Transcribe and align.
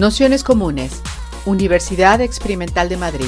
Nociones 0.00 0.44
Comunes, 0.44 1.02
Universidad 1.44 2.22
Experimental 2.22 2.88
de 2.88 2.96
Madrid. 2.96 3.26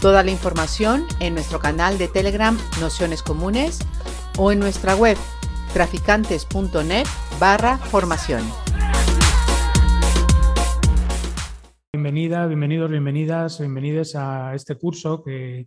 Toda 0.00 0.22
la 0.22 0.30
información 0.30 1.04
en 1.18 1.34
nuestro 1.34 1.58
canal 1.58 1.98
de 1.98 2.06
Telegram 2.06 2.56
Nociones 2.80 3.24
Comunes 3.24 3.80
o 4.38 4.52
en 4.52 4.60
nuestra 4.60 4.94
web 4.94 5.16
traficantes.net 5.72 7.06
barra 7.40 7.78
formación. 7.78 8.44
Bienvenida, 11.92 12.46
bienvenidos, 12.46 12.90
bienvenidas, 12.92 13.58
bienvenidos 13.58 14.14
a 14.14 14.54
este 14.54 14.76
curso 14.76 15.24
que 15.24 15.66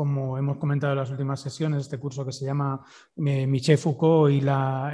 como 0.00 0.38
hemos 0.38 0.56
comentado 0.56 0.94
en 0.94 0.98
las 0.98 1.10
últimas 1.10 1.42
sesiones, 1.42 1.82
este 1.82 1.98
curso 1.98 2.24
que 2.24 2.32
se 2.32 2.46
llama 2.46 2.80
eh, 3.18 3.46
Michel 3.46 3.76
Foucault 3.76 4.32
y 4.32 4.38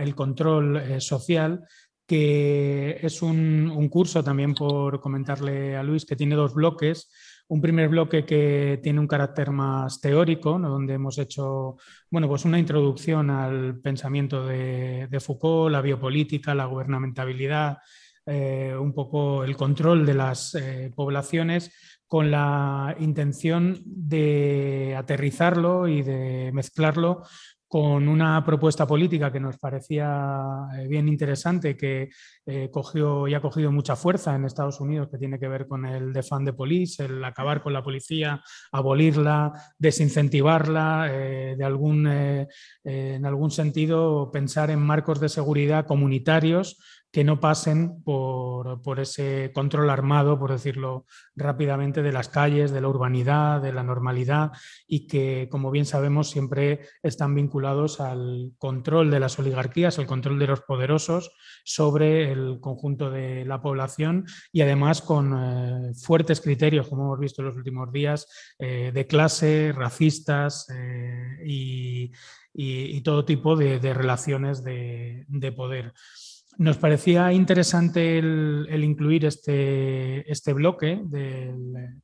el 0.03 0.15
control 0.17 0.79
eh, 0.79 1.01
social, 1.01 1.65
que 2.05 2.99
es 3.01 3.23
un, 3.23 3.89
curso 3.89 4.25
también 4.25 4.53
por 4.53 5.01
comentarle 5.01 5.77
a 5.77 5.85
Luis 5.85 6.05
que 6.05 6.17
tiene 6.17 6.35
dos 6.35 6.55
bloques. 6.55 7.09
Un 7.47 7.61
primer 7.61 7.89
bloque 7.89 8.27
que 8.27 8.81
tiene 8.83 8.99
un 8.99 9.07
carácter 9.07 9.53
más 9.53 10.01
teórico, 10.01 10.59
donde 10.59 10.95
hemos 10.95 11.19
hecho 11.19 11.77
bueno, 12.11 12.27
pues 12.27 12.45
una 12.45 12.59
introducción 12.59 13.31
al 13.31 13.79
pensamiento 13.79 14.45
de, 14.45 15.21
Foucault, 15.21 15.71
la 15.71 15.83
biopolítica, 15.83 16.53
la 16.53 16.67
gubernamentabilidad, 16.67 17.79
eh, 18.27 18.75
un 18.77 18.93
poco 18.93 19.45
el 19.45 19.57
control 19.57 20.05
de 20.05 20.15
las 20.15 20.59
poblaciones 20.97 21.71
con 22.07 22.31
la 22.31 22.97
intención 23.01 23.81
de 23.85 24.95
aterrizarlo 24.97 25.89
y 25.89 26.03
de 26.03 26.51
mezclarlo 26.53 27.23
con 27.69 28.09
una 28.09 28.45
propuesta 28.45 28.87
política 28.87 29.33
que 29.33 29.41
nos 29.41 29.59
parecía 29.59 30.69
eh, 30.79 30.87
bien 30.87 31.09
interesante, 31.09 31.77
que 31.77 32.11
eh, 32.47 32.71
cogió 32.71 33.27
y 33.27 33.35
ha 33.35 33.41
cogido 33.41 33.73
mucha 33.73 33.97
fuerza 33.97 34.35
en 34.35 34.45
Estados 34.45 34.81
Unidos, 34.81 35.09
que 35.11 35.19
tiene 35.19 35.39
que 35.39 35.49
ver 35.49 35.67
con 35.67 35.85
el 35.85 36.13
defund 36.13 36.47
de 36.47 36.53
police, 36.53 37.05
el 37.05 37.25
acabar 37.25 37.63
con 37.63 37.73
la 37.73 37.83
policía, 37.83 38.41
abolirla, 38.71 39.53
desincentivarla, 39.79 41.09
eh, 41.11 41.57
de 41.59 41.65
algún, 41.65 42.07
en 42.07 43.27
algún 43.27 43.51
sentido 43.51 44.31
pensar 44.31 44.71
en 44.71 44.81
marcos 44.81 45.21
de 45.21 45.29
seguridad 45.29 45.87
comunitarios 45.87 46.79
que 47.17 47.25
no 47.25 47.41
pasen 47.41 48.03
por, 48.03 49.01
ese 49.01 49.51
control 49.55 49.89
armado, 49.89 50.39
por 50.39 50.53
decirlo 50.53 51.07
rápidamente, 51.35 52.03
de 52.03 52.13
las 52.13 52.29
calles, 52.29 52.73
de 52.73 52.83
la 52.83 52.89
urbanidad, 52.89 53.63
de 53.63 53.73
la 53.73 53.83
normalidad 53.83 54.53
y 54.87 55.07
que, 55.07 55.49
como 55.51 55.71
bien 55.71 55.87
sabemos, 55.87 56.29
siempre 56.29 56.81
están 57.03 57.35
vinculados 57.35 58.01
al 58.01 58.53
control 58.59 59.11
de 59.11 59.21
las 59.21 59.39
oligarquías, 59.39 59.99
al 59.99 60.07
control 60.07 60.39
de 60.39 60.49
los 60.49 60.61
poderosos 60.61 61.33
sobre 61.65 62.31
el 62.33 62.59
conjunto 62.61 63.11
de 63.11 63.47
la 63.47 63.63
población 63.63 64.27
y 64.53 64.61
además 64.61 65.01
con 65.01 65.33
eh, 65.39 65.95
fuertes 65.95 66.43
criterios, 66.43 66.87
como 66.87 67.05
hemos 67.05 67.19
visto 67.19 67.41
en 67.41 67.49
los 67.49 67.57
últimos 67.57 67.91
días, 67.93 68.29
eh, 68.59 68.91
de 68.93 69.07
clase, 69.07 69.73
racistas 69.75 70.67
eh, 70.69 71.39
y, 71.47 72.13
todo 73.03 73.25
tipo 73.25 73.57
de, 73.57 73.79
relaciones 73.95 74.65
de 74.65 75.55
poder. 75.57 75.95
Nos 76.59 76.79
parecía 76.79 77.33
interesante 77.33 78.19
el, 78.19 78.83
incluir 78.83 79.27
este, 79.27 80.31
este 80.31 80.53
bloque 80.53 81.01
del, 81.05 82.01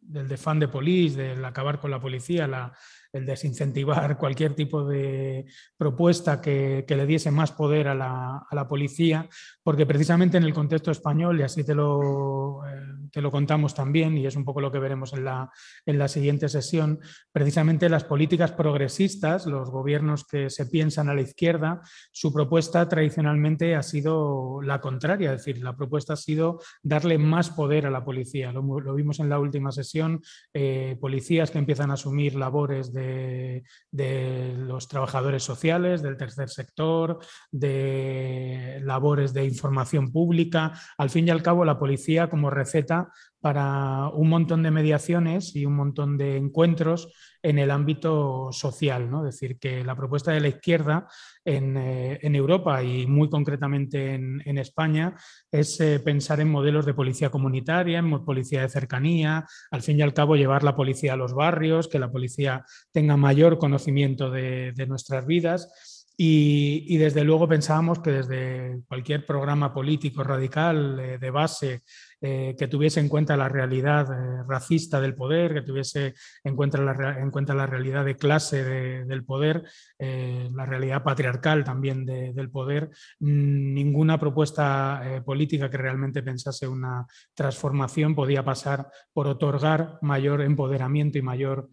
del 0.00 0.28
defund 0.28 0.60
de 0.60 0.68
police, 0.68 1.16
del 1.16 1.44
acabar 1.44 1.78
con 1.78 1.90
la 1.90 2.00
policía, 2.00 2.46
la, 2.46 2.72
el 3.14 3.24
desincentivar 3.24 4.18
cualquier 4.18 4.54
tipo 4.54 4.84
de 4.84 5.46
propuesta 5.76 6.40
que, 6.40 6.84
le 6.86 7.06
diese 7.06 7.30
más 7.30 7.52
poder 7.52 7.88
a 7.88 7.94
la, 7.94 8.68
policía, 8.68 9.28
porque 9.64 9.86
precisamente 9.86 10.36
en 10.36 10.44
el 10.44 10.54
contexto 10.54 10.92
español, 10.92 11.40
y 11.40 11.42
así 11.42 11.64
te 11.64 11.74
lo, 11.74 12.60
eh, 12.64 13.20
lo 13.20 13.30
contamos 13.32 13.74
también, 13.74 14.16
y 14.16 14.26
es 14.26 14.36
un 14.36 14.44
poco 14.44 14.60
lo 14.60 14.70
que 14.70 14.78
veremos 14.78 15.12
en 15.14 15.24
la, 15.24 15.50
en 15.86 15.98
la 15.98 16.06
siguiente 16.06 16.48
sesión, 16.48 17.00
precisamente 17.32 17.88
las 17.88 18.04
políticas 18.04 18.52
progresistas, 18.52 19.46
los 19.46 19.70
gobiernos 19.70 20.24
que 20.24 20.50
se 20.50 20.66
piensan 20.66 21.08
a 21.08 21.14
la 21.14 21.22
izquierda, 21.22 21.80
su 22.12 22.32
propuesta 22.32 22.88
tradicionalmente 22.88 23.74
ha 23.74 23.82
sido 23.82 24.60
la 24.62 24.80
contraria, 24.80 25.32
es 25.32 25.44
decir, 25.44 25.62
la 25.64 25.76
propuesta 25.76 26.12
ha 26.12 26.16
sido 26.16 26.60
darle 26.82 27.18
más 27.18 27.50
poder 27.50 27.86
a 27.86 27.90
la 27.90 28.04
policía. 28.04 28.52
Lo, 28.52 28.94
vimos 28.94 29.18
en 29.18 29.28
la 29.28 29.40
última 29.40 29.72
sesión, 29.72 30.22
eh, 30.52 30.96
policías 31.00 31.50
que 31.50 31.58
empiezan 31.58 31.90
a 31.90 31.94
asumir 31.94 32.36
labores 32.36 32.92
de 32.92 33.54
de, 33.90 34.54
los 34.56 34.88
trabajadores 34.88 35.42
sociales, 35.42 36.02
del 36.02 36.16
tercer 36.16 36.48
sector, 36.48 37.18
de 37.50 38.80
labores 38.82 39.32
de 39.32 39.44
información 39.54 40.12
pública. 40.12 40.72
Al 40.98 41.10
fin 41.10 41.26
y 41.26 41.30
al 41.30 41.42
cabo, 41.42 41.64
la 41.64 41.78
policía 41.78 42.28
como 42.28 42.50
receta 42.50 43.08
para 43.44 44.08
un 44.08 44.30
montón 44.30 44.62
de 44.62 44.70
mediaciones 44.70 45.54
y 45.54 45.66
un 45.66 45.76
montón 45.76 46.16
de 46.16 46.38
encuentros 46.38 47.12
en 47.42 47.58
el 47.58 47.70
ámbito 47.70 48.48
social. 48.52 49.10
¿no? 49.10 49.18
Es 49.18 49.34
decir, 49.34 49.58
que 49.58 49.84
la 49.84 49.94
propuesta 49.94 50.32
de 50.32 50.40
la 50.40 50.48
izquierda 50.48 51.06
en, 51.44 51.76
eh, 51.76 52.18
Europa 52.22 52.82
y 52.82 53.06
muy 53.06 53.28
concretamente 53.28 54.14
en, 54.14 54.56
España 54.56 55.14
es 55.52 55.78
eh, 55.80 56.00
pensar 56.00 56.40
en 56.40 56.50
modelos 56.50 56.86
de 56.86 56.94
policía 56.94 57.28
comunitaria, 57.28 57.98
en 57.98 58.24
policía 58.24 58.62
de 58.62 58.70
cercanía, 58.70 59.44
al 59.70 59.82
fin 59.82 59.98
y 59.98 60.02
al 60.02 60.14
cabo 60.14 60.36
llevar 60.36 60.62
la 60.62 60.74
policía 60.74 61.12
a 61.12 61.16
los 61.16 61.34
barrios, 61.34 61.86
que 61.86 61.98
la 61.98 62.10
policía 62.10 62.64
tenga 62.92 63.18
mayor 63.18 63.58
conocimiento 63.58 64.30
de, 64.30 64.72
nuestras 64.88 65.26
vidas. 65.26 65.93
Y, 66.16 66.96
desde 66.96 67.24
luego 67.24 67.48
pensábamos 67.48 67.98
que 67.98 68.12
desde 68.12 68.82
cualquier 68.86 69.26
programa 69.26 69.74
político 69.74 70.22
radical 70.22 71.00
eh, 71.00 71.18
de 71.18 71.30
base 71.30 71.82
eh, 72.26 72.56
que 72.56 72.68
tuviese 72.68 73.00
en 73.00 73.10
cuenta 73.10 73.36
la 73.36 73.50
realidad 73.50 74.06
eh, 74.10 74.44
racista 74.48 74.98
del 74.98 75.14
poder, 75.14 75.52
que 75.52 75.60
tuviese 75.60 76.14
en 76.42 76.56
cuenta 76.56 76.78
la, 76.78 77.66
realidad 77.66 78.02
de 78.02 78.16
clase 78.16 78.64
del 78.64 79.24
poder, 79.26 79.64
eh, 79.98 80.48
la 80.54 80.64
realidad 80.64 81.02
patriarcal 81.02 81.64
también 81.64 82.06
del 82.06 82.50
poder. 82.50 82.88
Mm, 83.20 83.74
ninguna 83.74 84.18
propuesta 84.18 85.22
política 85.26 85.68
que 85.68 85.76
realmente 85.76 86.22
pensase 86.22 86.66
una 86.66 87.06
transformación 87.34 88.14
podía 88.14 88.42
pasar 88.42 88.88
por 89.12 89.26
otorgar 89.26 89.98
mayor 90.00 90.40
empoderamiento 90.40 91.18
y 91.18 91.22
mayor 91.22 91.68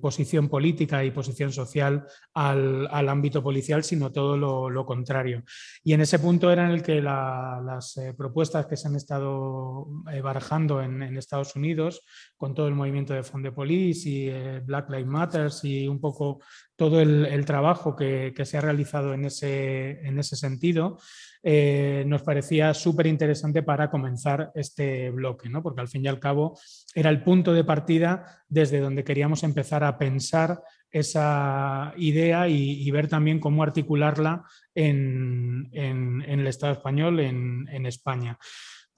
posición 0.00 0.48
política 0.48 1.02
y 1.02 1.10
posición 1.10 1.50
social 1.50 2.06
al, 2.34 3.08
ámbito 3.08 3.42
policial, 3.42 3.82
sino 3.82 4.12
todo 4.12 4.36
lo, 4.36 4.84
contrario. 4.84 5.42
Y 5.82 5.94
en 5.94 6.02
ese 6.02 6.18
punto 6.18 6.50
era 6.50 6.66
en 6.66 6.72
el 6.72 6.82
que 6.82 7.00
las 7.00 7.98
propuestas 8.16 8.66
que 8.66 8.76
se 8.76 8.86
han 8.86 8.94
estado 8.94 9.77
eh, 10.12 10.20
barajando 10.20 10.82
en, 10.82 11.02
Estados 11.16 11.56
Unidos 11.56 12.02
con 12.36 12.54
todo 12.54 12.68
el 12.68 12.74
movimiento 12.74 13.12
de 13.12 13.22
Fund 13.22 13.52
Police 13.52 14.08
y 14.08 14.28
eh, 14.28 14.60
Black 14.64 14.88
Lives 14.90 15.06
Matter 15.06 15.50
y 15.62 15.88
un 15.88 16.00
poco 16.00 16.40
todo 16.76 17.00
el, 17.00 17.44
trabajo 17.44 17.96
que, 17.96 18.32
se 18.44 18.56
ha 18.56 18.60
realizado 18.60 19.12
en 19.12 19.24
ese, 19.24 20.00
en 20.06 20.18
ese 20.18 20.36
sentido, 20.36 20.98
eh, 21.42 22.04
nos 22.06 22.22
parecía 22.22 22.72
súper 22.72 23.06
interesante 23.06 23.62
para 23.62 23.90
comenzar 23.90 24.52
este 24.54 25.10
bloque, 25.10 25.48
¿no? 25.48 25.62
porque 25.62 25.80
al 25.80 25.88
fin 25.88 26.04
y 26.04 26.08
al 26.08 26.20
cabo 26.20 26.58
era 26.94 27.10
el 27.10 27.22
punto 27.22 27.52
de 27.52 27.64
partida 27.64 28.44
desde 28.48 28.80
donde 28.80 29.04
queríamos 29.04 29.42
empezar 29.42 29.82
a 29.82 29.98
pensar 29.98 30.62
esa 30.90 31.92
idea 31.96 32.48
y, 32.48 32.90
ver 32.90 33.08
también 33.08 33.40
cómo 33.40 33.62
articularla 33.62 34.44
en, 34.74 35.68
el 35.72 36.46
Estado 36.46 36.72
español, 36.72 37.20
en 37.20 37.86
España. 37.86 38.38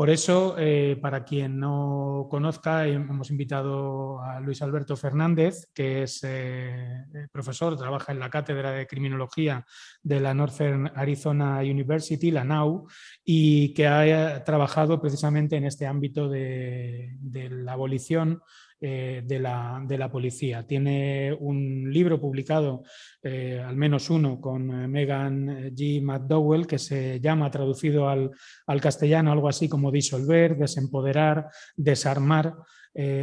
Por 0.00 0.08
eso, 0.08 0.54
eh, 0.56 0.96
para 0.98 1.24
quien 1.24 1.58
no 1.60 2.26
conozca, 2.30 2.86
hemos 2.86 3.30
invitado 3.30 4.18
a 4.22 4.40
Luis 4.40 4.62
Alberto 4.62 4.96
Fernández, 4.96 5.68
que 5.74 6.04
es 6.04 6.20
eh, 6.22 7.04
profesor, 7.30 7.76
trabaja 7.76 8.10
en 8.10 8.18
la 8.18 8.30
Cátedra 8.30 8.70
de 8.70 8.86
Criminología 8.86 9.66
de 10.02 10.20
la 10.20 10.32
Northern 10.32 10.91
Arizona 10.94 11.58
University, 11.58 12.30
la 12.30 12.44
NAU, 12.44 12.86
y 13.22 13.74
que 13.74 13.86
ha 13.88 14.42
trabajado 14.42 15.02
precisamente 15.02 15.56
en 15.56 15.66
este 15.66 15.86
ámbito 15.86 16.30
de 16.30 17.18
la 17.50 17.74
abolición 17.74 18.41
eh, 18.82 19.22
de, 19.24 19.38
la, 19.38 19.82
de, 19.86 19.98
la, 19.98 20.10
policía. 20.10 20.66
Tiene 20.66 21.36
un 21.38 21.92
libro 21.92 22.18
publicado, 22.18 22.82
eh, 23.22 23.62
al 23.62 23.77
menos 23.77 24.09
uno, 24.09 24.41
con 24.41 24.71
eh, 24.71 24.88
Megan 24.88 25.74
G. 25.74 26.03
McDowell, 26.03 26.66
que 26.66 26.78
se 26.78 27.21
llama, 27.21 27.50
traducido 27.50 28.09
al, 28.09 28.30
al 28.66 28.80
castellano, 28.80 29.32
algo 29.32 29.48
así 29.48 29.68
como 29.68 29.91
disolver, 29.91 30.56
desempoderar, 30.56 31.48
desarmar. 31.77 32.54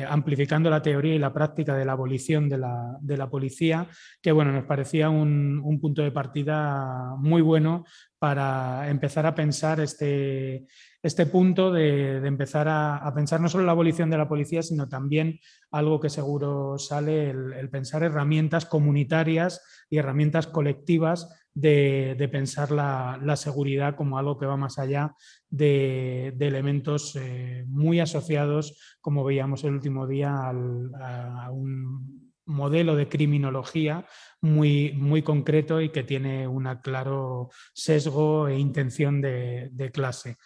Amplificando 0.08 0.70
la 0.70 0.82
teoría 0.82 1.16
y 1.16 1.20
la 1.20 1.34
práctica 1.34 1.76
de 1.76 1.86
la 1.86 1.92
abolición 1.92 2.48
de 2.48 2.58
la, 2.58 3.30
policía, 3.30 3.88
que 4.22 4.32
bueno, 4.32 4.52
nos 4.52 4.66
parecía 4.66 5.10
un, 5.10 5.62
un, 5.64 5.80
punto 5.80 6.02
de 6.02 6.12
partida 6.12 7.16
muy 7.18 7.42
bueno 7.42 7.84
para 8.18 8.90
empezar 8.90 9.26
a 9.26 9.36
pensar 9.36 9.80
este, 9.80 10.66
este 11.04 11.26
punto 11.26 11.72
de, 11.72 12.18
empezar 12.26 12.68
a, 12.70 13.12
pensar 13.16 13.40
no 13.40 13.50
solo 13.50 13.66
la 13.66 13.72
abolición 13.72 14.10
de 14.10 14.18
la 14.18 14.28
policía, 14.28 14.62
sino 14.64 14.88
también 14.88 15.40
algo 15.72 16.00
que 16.00 16.10
seguro 16.10 16.78
sale, 16.78 17.30
el, 17.30 17.70
pensar 17.70 18.04
herramientas 18.04 18.66
comunitarias 18.66 19.62
y 19.90 19.98
herramientas 19.98 20.48
colectivas 20.48 21.47
de, 21.60 22.30
pensar 22.32 22.72
la, 22.72 23.36
seguridad 23.36 23.96
como 23.96 24.18
algo 24.18 24.38
que 24.38 24.46
va 24.46 24.58
más 24.58 24.78
allá 24.78 25.16
de, 25.50 26.28
elementos 26.40 27.16
eh, 27.16 27.66
muy 27.68 28.00
asociados, 28.00 28.98
como 29.02 29.24
veíamos 29.24 29.64
el 29.64 29.74
último 29.74 30.08
día, 30.08 30.36
a 30.36 31.52
un 31.52 32.28
modelo 32.46 32.96
de 32.96 33.10
criminología 33.10 34.06
muy, 34.42 34.94
muy 34.94 35.22
concreto 35.22 35.82
y 35.82 35.90
que 35.90 36.04
tiene 36.04 36.48
un 36.48 36.66
claro 36.82 37.50
sesgo 37.74 38.48
e 38.48 38.58
intención 38.58 39.20
de, 39.22 39.92
clase. 39.94 40.38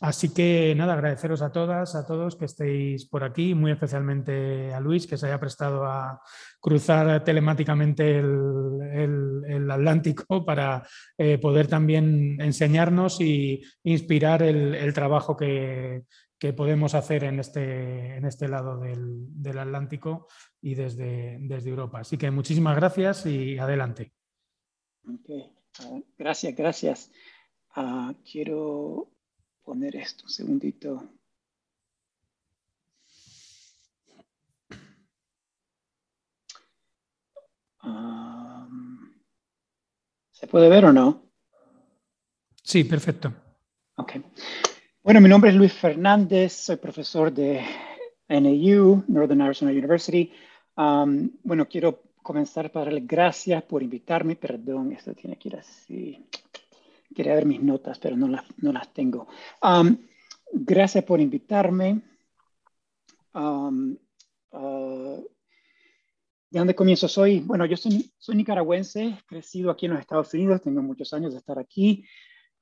Así 0.00 0.34
que 0.34 0.74
nada, 0.76 0.94
agradeceros 0.94 1.40
a 1.40 1.52
todas, 1.52 1.94
a 1.94 2.04
todos 2.06 2.36
que 2.36 2.46
estéis 2.46 3.06
por 3.06 3.22
aquí, 3.22 3.54
muy 3.54 3.70
especialmente 3.70 4.74
a 4.74 4.80
Luis, 4.80 5.06
que 5.06 5.16
se 5.16 5.26
haya 5.26 5.38
prestado 5.38 5.84
a 5.84 6.20
cruzar 6.60 7.22
telemáticamente 7.22 8.18
el, 8.18 8.63
Atlántico 9.70 10.24
para 10.46 10.86
eh, 11.18 11.38
poder 11.38 11.66
también 11.66 12.40
enseñarnos 12.40 13.20
y 13.20 13.62
inspirar 13.82 14.42
el, 14.42 14.92
trabajo 14.94 15.36
que, 15.36 16.04
podemos 16.54 16.94
hacer 16.94 17.24
en 17.24 17.40
este, 17.40 18.16
en 18.16 18.26
este 18.26 18.48
lado 18.48 18.78
del, 18.78 19.58
Atlántico 19.58 20.28
y 20.60 20.74
desde, 20.74 21.38
desde 21.40 21.70
Europa. 21.70 22.00
Así 22.00 22.18
que 22.18 22.30
muchísimas 22.30 22.76
gracias 22.76 23.24
y 23.24 23.56
adelante. 23.56 24.12
Gracias, 26.18 26.54
gracias. 26.54 27.10
Ah, 27.74 28.14
quiero 28.30 29.10
poner 29.64 29.96
esto 29.96 30.24
un 30.24 30.30
segundito. 30.30 31.10
¿Se 40.44 40.48
puede 40.48 40.68
ver 40.68 40.84
o 40.84 40.92
no? 40.92 41.22
Sí, 42.62 42.84
perfecto. 42.84 43.32
Ok. 43.96 44.16
Bueno, 45.02 45.22
mi 45.22 45.28
nombre 45.30 45.48
es 45.48 45.56
Luis 45.56 45.72
Fernández, 45.72 46.52
soy 46.52 46.76
profesor 46.76 47.32
de 47.32 47.64
NAU, 48.28 49.04
Northern 49.08 49.40
Arizona 49.40 49.70
University. 49.70 50.30
bueno, 50.76 51.66
quiero 51.66 52.02
comenzar 52.22 52.70
para 52.70 52.84
darle 52.84 53.00
gracias 53.06 53.62
por 53.62 53.82
invitarme. 53.82 54.36
Perdón, 54.36 54.92
esto 54.92 55.14
tiene 55.14 55.38
que 55.38 55.48
ir 55.48 55.56
así. 55.56 56.26
Quería 57.16 57.36
ver 57.36 57.46
mis 57.46 57.62
notas, 57.62 57.98
pero 57.98 58.14
no 58.14 58.28
las, 58.28 58.44
no 58.58 58.70
las 58.70 58.92
tengo. 58.92 59.26
gracias 60.52 61.04
por 61.04 61.22
invitarme. 61.22 62.02
Uh, 63.32 63.96
¿De 66.54 66.60
dónde 66.60 66.76
comienzo? 66.76 67.08
Soy, 67.08 67.40
bueno, 67.40 67.66
yo 67.66 67.76
soy, 67.76 68.12
soy 68.16 68.36
nicaragüense, 68.36 69.18
crecido 69.26 69.72
aquí 69.72 69.86
en 69.86 69.92
los 69.94 70.00
Estados 70.00 70.32
Unidos, 70.34 70.62
tengo 70.62 70.82
muchos 70.82 71.12
años 71.12 71.32
de 71.32 71.40
estar 71.40 71.58
aquí. 71.58 72.04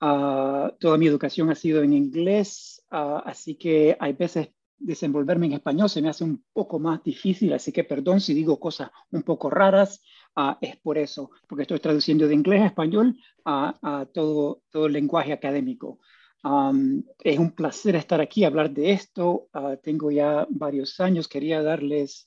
Uh, 0.00 0.70
toda 0.80 0.96
mi 0.96 1.06
educación 1.06 1.50
ha 1.50 1.54
sido 1.54 1.82
en 1.82 1.92
inglés, 1.92 2.82
uh, 2.90 3.20
así 3.26 3.54
que 3.56 3.94
hay 4.00 4.14
veces 4.14 4.48
desenvolverme 4.78 5.44
en 5.44 5.52
español 5.52 5.90
se 5.90 6.00
me 6.00 6.08
hace 6.08 6.24
un 6.24 6.42
poco 6.54 6.78
más 6.78 7.04
difícil, 7.04 7.52
así 7.52 7.70
que 7.70 7.84
perdón 7.84 8.22
si 8.22 8.32
digo 8.32 8.58
cosas 8.58 8.90
un 9.10 9.24
poco 9.24 9.50
raras, 9.50 10.02
uh, 10.36 10.54
es 10.62 10.78
por 10.78 10.96
eso, 10.96 11.30
porque 11.46 11.64
estoy 11.64 11.78
traduciendo 11.78 12.26
de 12.26 12.32
inglés 12.32 12.62
a 12.62 12.66
español 12.68 13.14
a, 13.44 14.06
todo, 14.14 14.62
todo 14.70 14.86
el 14.86 14.94
lenguaje 14.94 15.34
académico. 15.34 15.98
Um, 16.42 17.02
es 17.22 17.38
un 17.38 17.50
placer 17.50 17.94
estar 17.96 18.22
aquí, 18.22 18.44
hablar 18.44 18.70
de 18.70 18.92
esto. 18.92 19.50
tengo 19.82 20.10
ya 20.10 20.46
varios 20.48 20.98
años, 20.98 21.28
quería 21.28 21.62
darles 21.62 22.26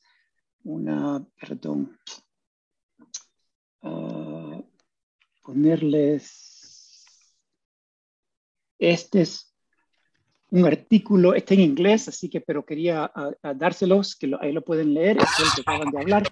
una, 0.65 1.23
perdón, 1.39 1.97
uh, 3.81 4.63
ponerles, 5.44 7.06
este 8.79 9.21
es 9.21 9.53
un 10.50 10.65
artículo, 10.65 11.33
está 11.33 11.53
en 11.53 11.62
inglés, 11.62 12.07
así 12.07 12.29
que, 12.29 12.41
pero 12.41 12.65
quería 12.65 13.12
uh, 13.15 13.53
dárselos, 13.56 14.15
que 14.15 14.31
ahí 14.41 14.51
lo 14.51 14.63
pueden 14.63 14.94
leer, 14.94 15.17
es 15.17 15.39
el 15.39 15.45
que 15.56 15.62
acaban 15.62 15.91
de 15.91 16.00
hablar. 16.00 16.23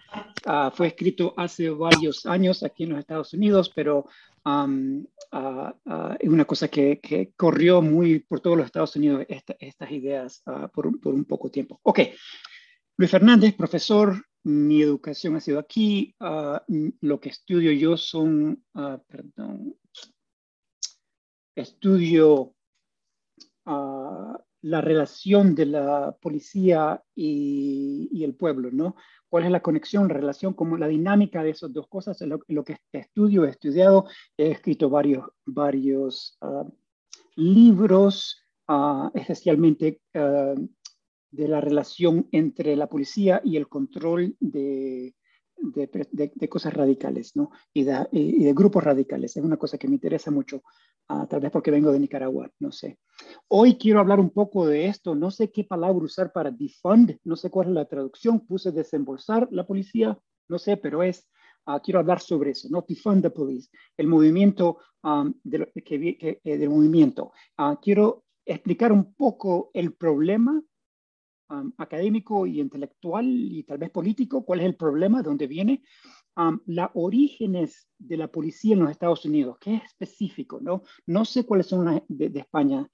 Uh, 0.48 0.72
fue 0.72 0.88
escrito 0.88 1.34
hace 1.38 1.70
varios 1.70 2.26
años 2.26 2.64
aquí 2.64 2.84
en 2.84 2.90
los 2.90 3.00
Estados 3.00 3.34
Unidos, 3.34 3.72
pero 3.74 4.08
um, 4.46 5.06
es 6.20 6.30
una 6.30 6.46
cosa 6.46 6.68
que, 6.68 7.00
que, 7.00 7.34
corrió 7.36 7.82
muy 7.82 8.20
por 8.20 8.40
todos 8.40 8.58
los 8.58 8.66
Estados 8.66 8.96
Unidos, 8.96 9.26
estas 9.28 9.92
ideas 9.92 10.44
por, 10.74 11.00
por, 11.00 11.14
un 11.14 11.26
poco 11.26 11.50
tiempo. 11.50 11.80
Ok, 11.84 12.00
Luis 12.96 13.10
Fernández, 13.10 13.56
profesor, 13.56 14.24
mi 14.44 14.84
educación 14.84 15.36
ha 15.36 15.40
sido 15.40 15.58
aquí. 15.58 16.14
Ah, 16.20 16.64
lo 17.02 17.20
que 17.20 17.30
estudio 17.30 17.72
yo 17.72 17.98
son, 17.98 18.64
uh, 18.76 19.00
perdón, 19.08 19.76
estudio 21.56 22.54
uh, 23.66 24.34
la 24.62 24.82
relación 24.82 25.56
de 25.56 25.66
la 25.66 26.16
policía 26.22 27.04
y, 27.16 28.24
el 28.24 28.36
pueblo, 28.36 28.70
¿no? 28.72 28.96
¿Cuál 29.28 29.46
es 29.46 29.52
la 29.52 29.64
conexión, 29.64 30.08
la 30.08 30.14
relación, 30.14 30.54
como 30.54 30.78
la 30.78 30.88
dinámica 30.88 31.42
de 31.42 31.50
esas 31.50 31.74
dos 31.74 31.88
cosas? 31.88 32.22
Lo, 32.22 32.42
lo 32.48 32.64
que 32.64 32.78
estudio, 32.92 33.44
he 33.44 33.50
estudiado, 33.50 34.06
he 34.38 34.52
escrito 34.52 34.90
varios, 34.90 35.26
varios 35.46 36.38
libros, 37.36 38.40
especialmente 39.16 40.00
de 41.34 41.48
la 41.48 41.60
relación 41.60 42.28
entre 42.32 42.76
la 42.76 42.88
policía 42.88 43.42
y 43.44 43.58
el 43.58 43.68
control 43.68 44.36
de, 44.40 45.16
de, 45.58 46.50
cosas 46.50 46.74
radicales, 46.74 47.36
¿no? 47.36 47.50
Y 47.74 47.84
de, 47.84 48.54
grupos 48.54 48.84
radicales. 48.84 49.36
Es 49.36 49.44
una 49.44 49.58
cosa 49.58 49.80
que 49.80 49.88
me 49.88 49.96
interesa 49.96 50.30
mucho, 50.30 50.62
uh, 51.10 51.26
tal 51.26 51.40
vez 51.42 51.52
porque 51.52 51.72
vengo 51.72 51.92
de 51.92 52.00
Nicaragua, 52.00 52.52
no 52.60 52.72
sé. 52.72 53.00
Hoy 53.48 53.76
quiero 53.76 54.00
hablar 54.00 54.20
un 54.20 54.30
poco 54.30 54.68
de 54.68 54.86
esto. 54.86 55.16
No 55.16 55.32
sé 55.32 55.52
qué 55.52 55.64
palabra 55.64 56.06
usar 56.06 56.32
para 56.32 56.52
defund, 56.52 57.18
no 57.24 57.36
sé 57.36 57.50
cuál 57.50 57.70
es 57.70 57.74
la 57.74 57.86
traducción. 57.86 58.46
Puse 58.46 58.72
desembolsar 58.72 59.48
la 59.52 59.66
policía, 59.66 60.18
no 60.50 60.60
sé, 60.60 60.78
pero 60.78 61.02
es, 61.02 61.28
uh, 61.66 61.80
quiero 61.84 62.00
hablar 62.00 62.20
sobre 62.20 62.52
eso, 62.52 62.68
¿no? 62.70 62.86
Defund 62.88 63.24
the 63.24 63.32
police, 63.32 63.70
el 63.98 64.08
movimiento 64.08 64.78
um, 65.02 65.34
de, 65.44 65.72
eh, 65.74 66.58
del 66.58 66.70
movimiento. 66.70 67.32
Uh, 67.58 67.76
quiero 67.82 68.26
explicar 68.46 68.92
un 68.92 69.16
poco 69.16 69.72
el 69.74 69.94
problema 69.94 70.62
Académico 71.78 72.48
y 72.48 72.60
intelectual 72.60 73.26
y 73.28 73.64
tal 73.64 73.78
vez 73.78 73.92
político, 73.92 74.44
cuál 74.44 74.62
es 74.62 74.66
el 74.66 74.76
problema, 74.76 75.20
de 75.20 75.30
dónde 75.30 75.48
viene, 75.48 75.84
um, 76.36 76.60
orígenes 76.94 77.88
de 77.98 78.18
la 78.18 78.28
policía 78.28 78.74
en 78.74 78.82
los 78.82 78.92
Estados 78.92 79.26
Unidos, 79.26 79.58
que 79.60 79.76
es 79.76 79.84
específico, 79.84 80.60
¿no? 80.62 80.84
No 81.06 81.26
sé 81.26 81.46
cuáles 81.46 81.68
son 81.68 82.04
de, 82.08 82.40
España, 82.40 82.90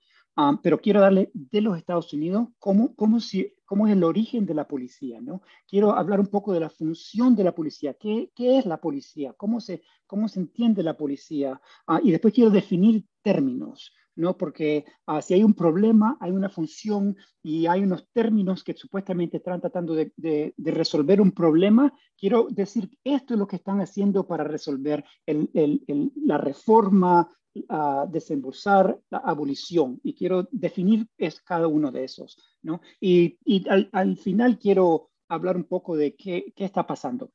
pero 0.61 0.79
quiero 0.79 1.01
darle 1.01 1.31
de 1.33 1.61
los 1.61 1.77
Estados 1.77 2.13
Unidos 2.13 2.47
cómo, 2.59 2.95
cómo, 2.95 3.19
si, 3.19 3.53
cómo 3.65 3.87
es 3.87 3.93
el 3.93 4.03
origen 4.03 4.45
de 4.45 4.53
la 4.53 4.67
policía, 4.67 5.19
¿no? 5.21 5.41
Quiero 5.67 5.91
hablar 5.91 6.19
un 6.19 6.27
poco 6.27 6.53
de 6.53 6.59
la 6.59 6.69
función 6.69 7.35
de 7.35 7.43
la 7.43 7.53
policía, 7.53 7.93
qué, 7.93 8.31
qué 8.35 8.57
es 8.57 8.65
la 8.65 8.79
policía, 8.79 9.33
cómo 9.33 9.59
se, 9.59 9.83
cómo 10.07 10.27
se 10.27 10.39
entiende 10.39 10.83
la 10.83 10.97
policía, 10.97 11.61
uh, 11.87 11.99
y 12.03 12.11
después 12.11 12.33
quiero 12.33 12.49
definir 12.49 13.05
términos. 13.21 13.93
¿No? 14.19 14.37
Porque 14.37 14.83
ah, 15.07 15.21
si 15.21 15.33
hay 15.33 15.43
un 15.43 15.53
problema, 15.53 16.17
hay 16.19 16.31
una 16.31 16.49
función 16.49 17.15
y 17.41 17.67
hay 17.67 17.83
unos 17.83 18.05
términos 18.11 18.65
que 18.65 18.73
supuestamente 18.73 19.37
están 19.37 19.61
tratando 19.61 19.95
de, 19.95 20.53
resolver 20.57 21.21
un 21.21 21.31
problema, 21.31 21.93
quiero 22.17 22.47
decir, 22.49 22.89
esto 23.03 23.33
es 23.33 23.39
lo 23.39 23.47
que 23.47 23.55
están 23.55 23.79
haciendo 23.79 24.27
para 24.27 24.43
resolver 24.43 25.05
la 25.25 26.37
reforma, 26.37 27.29
uh, 27.55 28.11
desembolsar, 28.11 28.99
la 29.09 29.19
abolición. 29.19 30.01
Y 30.03 30.13
quiero 30.13 30.49
definir 30.51 31.07
es 31.17 31.41
cada 31.41 31.67
uno 31.67 31.89
de 31.89 32.03
esos, 32.03 32.37
¿no? 32.61 32.81
Y, 32.99 33.37
al, 33.69 34.17
final 34.17 34.59
quiero 34.59 35.11
hablar 35.29 35.55
un 35.55 35.63
poco 35.63 35.95
de 35.95 36.15
qué, 36.15 36.53
está 36.57 36.85
pasando 36.85 37.31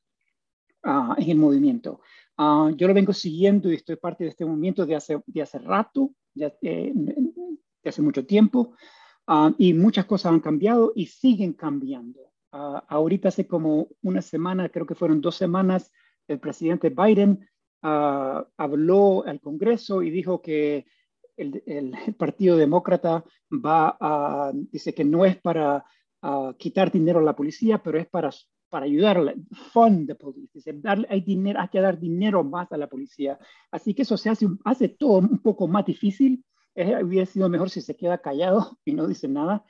uh, 0.85 1.15
en 1.17 1.31
el 1.31 1.39
movimiento. 1.39 2.03
yo 2.77 2.89
lo 2.89 2.93
vengo 2.93 3.15
siguiendo 3.15 3.73
y 3.73 3.77
estoy 3.77 3.97
parte 3.97 4.25
de 4.25 4.31
este 4.31 4.45
movimiento 4.45 4.85
de 4.85 4.97
hace, 4.97 5.23
de 5.27 5.41
hace 5.41 5.59
rato 5.59 6.13
ya, 6.35 6.53
eh, 6.63 6.93
hace 7.85 8.03
mucho 8.03 8.27
tiempo, 8.27 8.75
ah, 9.27 9.53
y 9.59 9.75
muchas 9.75 10.07
cosas 10.07 10.33
han 10.33 10.41
cambiado 10.41 10.93
y 10.95 11.07
siguen 11.07 11.53
cambiando. 11.53 12.33
Ah, 12.53 12.85
ahorita 12.89 13.29
hace 13.29 13.47
como 13.47 13.89
una 14.03 14.23
semana, 14.23 14.69
creo 14.69 14.87
que 14.87 14.95
fueron 14.95 15.21
dos 15.21 15.37
semanas, 15.37 15.93
el 16.29 16.41
presidente 16.41 16.91
Biden 16.91 17.49
ah, 17.83 18.47
habló 18.57 19.25
al 19.27 19.41
Congreso 19.41 20.03
y 20.03 20.11
dijo 20.11 20.41
que 20.41 20.87
el, 21.37 21.63
el, 21.67 21.95
Partido 22.17 22.57
Demócrata 22.57 23.25
va 23.51 23.97
a, 24.01 24.53
dice 24.55 24.95
que 24.95 25.05
no 25.05 25.25
es 25.25 25.37
para 25.37 25.85
quitar 26.57 26.91
dinero 26.91 27.19
a 27.19 27.23
la 27.23 27.37
policía, 27.37 27.83
pero 27.83 27.99
es 27.99 28.07
para 28.07 28.31
para 28.75 28.87
ayudar, 28.87 29.37
fund 29.73 30.09
the 30.09 30.17
police, 30.17 30.51
dice, 30.53 30.73
darle, 30.73 31.07
hay, 31.09 31.21
dinero, 31.21 31.61
hay 31.61 31.69
que 31.69 31.81
dar 31.81 31.97
dinero 31.97 32.43
más 32.43 32.73
a 32.73 32.77
la 32.77 32.89
policía. 32.89 33.39
Así 33.71 33.95
que 33.95 34.03
eso 34.03 34.17
se 34.17 34.31
hace, 34.31 34.49
hace 34.65 34.89
todo 34.89 35.19
un 35.19 35.39
poco 35.39 35.69
más 35.69 35.87
difícil 35.87 36.45
hubiera 36.75 37.25
sido 37.25 37.49
mejor 37.49 37.71
si 37.71 37.81
se 37.81 37.95
queda 37.95 38.19
callado 38.19 38.77
y 38.85 38.95
no 38.95 39.07
dice 39.07 39.29
nada, 39.29 39.65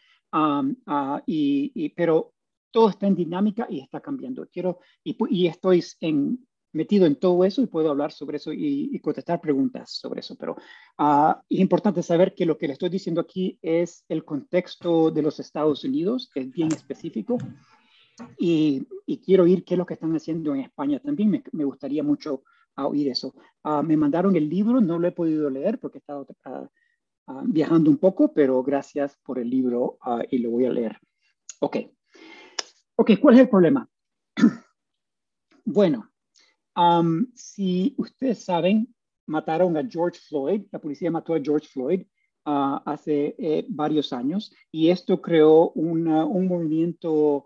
y, 1.26 1.88
pero 1.90 2.32
todo 2.70 2.88
está 2.88 3.06
en 3.06 3.14
dinámica 3.14 3.66
y 3.68 3.80
está 3.80 4.00
cambiando. 4.00 4.48
Quiero, 4.50 4.80
y, 5.04 5.14
y 5.28 5.48
estoy 5.48 5.84
en, 6.00 6.38
metido 6.72 7.04
en 7.04 7.16
todo 7.16 7.44
eso 7.44 7.60
y 7.60 7.66
puedo 7.66 7.90
hablar 7.90 8.10
sobre 8.10 8.38
eso 8.38 8.54
y, 8.54 8.98
contestar 9.00 9.38
preguntas 9.38 9.90
sobre 9.90 10.20
eso. 10.20 10.34
Pero 10.34 10.56
uh, 10.98 11.34
es 11.50 11.60
importante 11.60 12.02
saber 12.02 12.34
que 12.34 12.46
lo 12.46 12.56
que 12.56 12.68
le 12.68 12.72
estoy 12.72 12.88
diciendo 12.88 13.20
aquí 13.20 13.58
es 13.60 14.06
el 14.08 14.24
contexto 14.24 15.10
de 15.10 15.20
los 15.20 15.40
Estados 15.40 15.84
Unidos, 15.84 16.30
que 16.32 16.40
es 16.40 16.50
bien 16.50 16.72
específico. 16.72 17.36
Y, 18.38 18.86
y 19.06 19.18
quiero 19.18 19.44
oír 19.44 19.64
qué 19.64 19.74
es 19.74 19.78
lo 19.78 19.86
que 19.86 19.94
están 19.94 20.14
haciendo 20.14 20.54
en 20.54 20.60
España 20.60 21.00
también. 21.00 21.30
Me, 21.30 21.42
me 21.52 21.64
gustaría 21.64 22.02
mucho 22.02 22.44
uh, 22.76 22.82
oír 22.82 23.08
eso. 23.08 23.34
Uh, 23.64 23.82
me 23.82 23.96
mandaron 23.96 24.36
el 24.36 24.48
libro, 24.48 24.80
no 24.80 24.98
lo 24.98 25.08
he 25.08 25.12
podido 25.12 25.50
leer 25.50 25.78
porque 25.78 25.98
he 25.98 26.00
estado 26.00 26.26
viajando 27.46 27.90
un 27.90 27.96
poco, 27.96 28.34
pero 28.34 28.62
gracias 28.62 29.18
por 29.24 29.38
el 29.38 29.48
libro 29.48 29.98
y 30.30 30.38
lo 30.38 30.50
voy 30.50 30.66
a 30.66 30.70
leer. 30.70 30.98
Ok. 31.60 31.78
Ok, 32.96 33.12
¿cuál 33.18 33.36
es 33.36 33.40
el 33.40 33.48
problema? 33.48 33.88
bueno, 35.64 36.10
Um, 36.76 37.26
si 37.34 37.94
ustedes 37.98 38.44
saben, 38.44 38.92
mataron 39.26 39.76
a 39.76 39.86
George 39.88 40.18
Floyd, 40.28 40.62
la 40.72 40.80
policía 40.80 41.10
mató 41.10 41.34
a 41.34 41.40
George 41.40 41.68
Floyd 41.68 42.02
uh, 42.46 42.80
hace 42.84 43.36
eh, 43.38 43.64
varios 43.68 44.12
años 44.12 44.52
y 44.72 44.90
esto 44.90 45.22
creó 45.22 45.70
una, 45.70 46.24
un 46.24 46.48
movimiento 46.48 47.44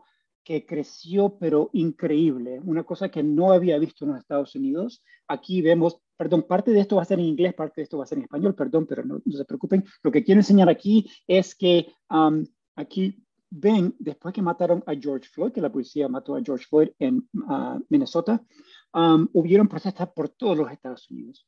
que 0.49 0.65
creció 0.65 1.37
pero 1.39 1.69
increíble, 1.75 2.59
una 2.65 2.83
cosa 2.83 3.11
que 3.11 3.23
no 3.23 3.53
había 3.53 3.79
visto 3.79 4.07
en 4.07 4.13
los 4.13 4.21
Estados 4.21 4.55
Unidos. 4.55 5.05
Aquí 5.27 5.61
vemos, 5.61 6.01
perdón, 6.17 6.45
parte 6.45 6.71
de 6.71 6.81
esto 6.81 6.97
va 6.97 7.03
a 7.03 7.05
ser 7.05 7.19
en 7.19 7.27
inglés, 7.27 7.53
parte 7.53 7.83
de 7.83 7.83
esto 7.83 7.99
va 7.99 8.05
a 8.05 8.07
ser 8.07 8.17
en 8.17 8.25
español, 8.25 8.55
perdón, 8.55 8.87
pero 8.87 9.05
no, 9.05 9.21
no 9.23 9.37
se 9.37 9.45
preocupen. 9.45 9.85
Lo 10.03 10.11
que 10.11 10.25
quiero 10.25 10.41
enseñar 10.41 10.71
aquí 10.71 11.07
es 11.27 11.55
que 11.55 11.93
um, 12.09 12.47
aquí 12.77 13.23
ven, 13.51 13.95
después 13.99 14.33
que 14.33 14.41
mataron 14.41 14.83
a 14.87 14.95
George 14.95 15.29
Floyd, 15.29 15.53
que 15.53 15.61
la 15.61 15.71
policía 15.71 16.09
mató 16.09 16.35
a 16.35 16.43
George 16.43 16.65
Floyd 16.65 16.93
en 16.99 17.29
uh, 17.35 17.79
Minnesota, 17.91 18.43
um, 18.95 19.29
hubieron 19.35 19.69
protestas 19.69 20.09
por 20.13 20.31
todos 20.31 20.57
los 20.57 20.73
Estados 20.73 21.11
Unidos. 21.11 21.47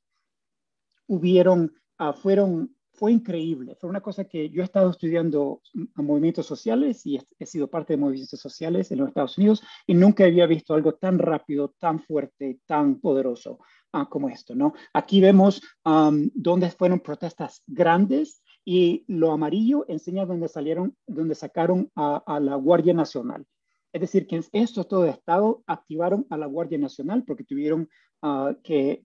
Hubieron, 1.06 1.72
uh, 1.98 2.12
fueron, 2.12 2.76
fue 3.00 3.12
increíble. 3.12 3.74
Fue 3.80 3.88
una 3.88 4.02
cosa 4.02 4.26
que 4.26 4.50
yo 4.50 4.60
he 4.60 4.64
estado 4.66 4.90
estudiando 4.90 5.62
a 5.94 6.02
movimientos 6.02 6.44
sociales 6.44 7.06
y 7.06 7.18
he, 7.38 7.46
sido 7.46 7.66
parte 7.66 7.94
de 7.94 7.96
movimientos 7.96 8.38
sociales 8.38 8.92
en 8.92 8.98
los 8.98 9.08
Estados 9.08 9.38
Unidos 9.38 9.62
y 9.86 9.94
nunca 9.94 10.24
había 10.24 10.46
visto 10.46 10.74
algo 10.74 10.92
tan 10.96 11.18
rápido, 11.18 11.74
tan 11.78 11.98
fuerte, 12.00 12.60
tan 12.66 13.00
poderoso 13.00 13.58
uh, 13.94 14.06
como 14.06 14.28
esto, 14.28 14.54
¿no? 14.54 14.74
Aquí 14.92 15.22
vemos 15.22 15.62
um, 15.86 16.28
dónde 16.34 16.70
fueron 16.70 17.00
protestas 17.00 17.62
grandes 17.66 18.42
y 18.66 19.06
lo 19.08 19.32
amarillo 19.32 19.86
enseña 19.88 20.26
dónde 20.26 20.48
salieron, 20.48 20.94
dónde 21.06 21.34
sacaron 21.34 21.90
a, 21.96 22.38
la 22.38 22.56
Guardia 22.56 22.92
Nacional. 22.92 23.46
Es 23.94 24.02
decir, 24.02 24.26
que 24.26 24.42
estos 24.52 24.86
todo 24.86 25.04
de 25.04 25.10
Estado 25.10 25.62
activaron 25.66 26.26
a 26.28 26.36
la 26.36 26.44
Guardia 26.44 26.76
Nacional 26.76 27.24
porque 27.24 27.44
tuvieron 27.44 27.88
ah, 28.20 28.54
que, 28.62 29.04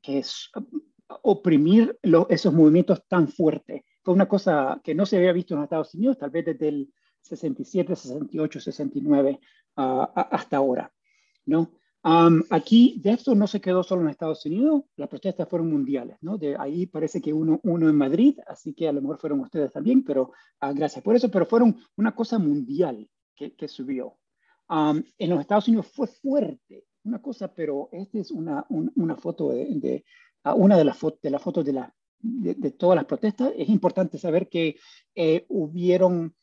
oprimir 1.08 1.98
esos 2.30 2.54
movimientos 2.54 3.06
tan 3.08 3.28
fuertes. 3.28 3.84
Fue 4.04 4.14
una 4.14 4.28
cosa 4.28 4.80
que 4.84 4.96
no 4.96 5.06
se 5.06 5.18
había 5.18 5.34
visto 5.34 5.56
en 5.56 5.64
Estados 5.64 5.94
Unidos, 5.96 6.18
tal 6.18 6.30
vez 6.30 6.46
desde 6.46 6.68
el 6.68 6.94
67, 7.22 7.96
68, 7.96 8.60
69 8.60 9.40
hasta 9.76 10.58
ahora, 10.58 10.92
¿no? 11.46 11.72
aquí 12.52 13.02
de 13.04 13.12
esto 13.12 13.34
no 13.34 13.48
se 13.48 13.60
quedó 13.60 13.82
solo 13.82 14.04
en 14.04 14.10
Estados 14.10 14.46
Unidos, 14.46 14.84
las 14.96 15.10
protestas 15.10 15.50
fueron 15.50 15.72
mundiales, 15.72 16.18
¿no? 16.22 16.38
De 16.38 16.56
ahí 16.56 16.86
parece 16.86 17.20
que 17.20 17.34
uno, 17.34 17.60
uno 17.64 17.90
en 17.90 17.96
Madrid, 17.96 18.38
así 18.46 18.76
que 18.76 18.88
a 18.88 18.92
lo 18.92 19.02
mejor 19.02 19.18
fueron 19.18 19.40
ustedes 19.40 19.72
también, 19.72 20.04
pero 20.04 20.32
ah, 20.60 20.72
gracias 20.72 21.04
por 21.04 21.16
eso, 21.16 21.32
pero 21.32 21.48
fueron 21.48 21.76
una 21.98 22.14
cosa 22.14 22.38
mundial 22.38 23.10
que, 23.36 23.56
que 23.56 23.68
subió. 23.68 24.20
en 24.70 25.30
los 25.30 25.40
Estados 25.40 25.68
Unidos 25.68 25.88
fue 25.88 26.06
fuerte, 26.06 26.86
una 27.06 27.22
cosa, 27.22 27.52
pero 27.52 27.90
esta 27.92 28.20
es 28.20 28.30
una, 28.30 28.66
una 28.70 29.16
foto 29.16 29.50
de, 29.50 30.04
ah, 30.46 30.54
una 30.54 30.78
de 30.78 30.86
las, 30.86 30.98
de, 31.22 31.30
la 31.30 31.40
fotos 31.40 31.66
de, 31.66 31.74
la, 31.74 31.94
de, 32.20 32.72
todas 32.72 32.96
las 32.96 33.06
protestas. 33.06 33.52
Es 33.58 33.68
importante 33.68 34.18
saber 34.18 34.48
que 34.48 34.78
eh, 35.14 35.46
hubieron 35.50 36.34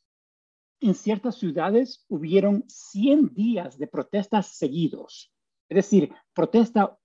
en 0.83 0.95
ciertas 0.95 1.37
ciudades 1.37 2.05
hubieron 2.09 2.65
100 2.69 3.33
días 3.35 3.79
de 3.79 3.87
protestas 3.87 4.49
seguidos. 4.49 5.33
Es 5.69 5.77
decir, 5.77 6.13
protesta 6.35 6.99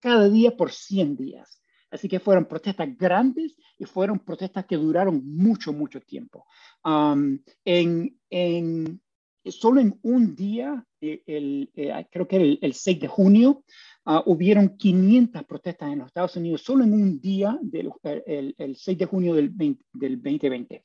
cada 0.00 0.28
día 0.28 0.56
por 0.56 0.72
100 0.72 1.16
días. 1.16 1.62
Así 1.90 2.08
que 2.08 2.18
fueron 2.18 2.46
protestas 2.46 2.88
grandes 2.98 3.56
y 3.78 3.84
fueron 3.84 4.18
protestas 4.18 4.66
que 4.66 4.76
duraron 4.76 5.22
mucho, 5.24 5.72
mucho 5.72 6.00
tiempo. 6.00 6.44
En, 6.84 8.20
en, 8.30 9.00
solo 9.44 9.80
en 9.80 9.98
un 10.02 10.34
día, 10.34 10.84
el, 11.26 11.70
eh, 11.74 12.06
creo 12.10 12.28
que 12.28 12.36
el, 12.36 12.58
el 12.62 12.74
6 12.74 13.00
de 13.00 13.08
junio, 13.08 13.64
uh, 14.06 14.22
hubieron 14.26 14.76
500 14.76 15.44
protestas 15.44 15.92
en 15.92 15.98
los 15.98 16.08
Estados 16.08 16.36
Unidos, 16.36 16.62
solo 16.62 16.84
en 16.84 16.92
un 16.92 17.20
día, 17.20 17.58
del, 17.62 17.90
el, 18.26 18.54
el 18.58 18.76
6 18.76 18.98
de 18.98 19.06
junio 19.06 19.34
del, 19.34 19.56
del 19.56 20.22
2020. 20.22 20.84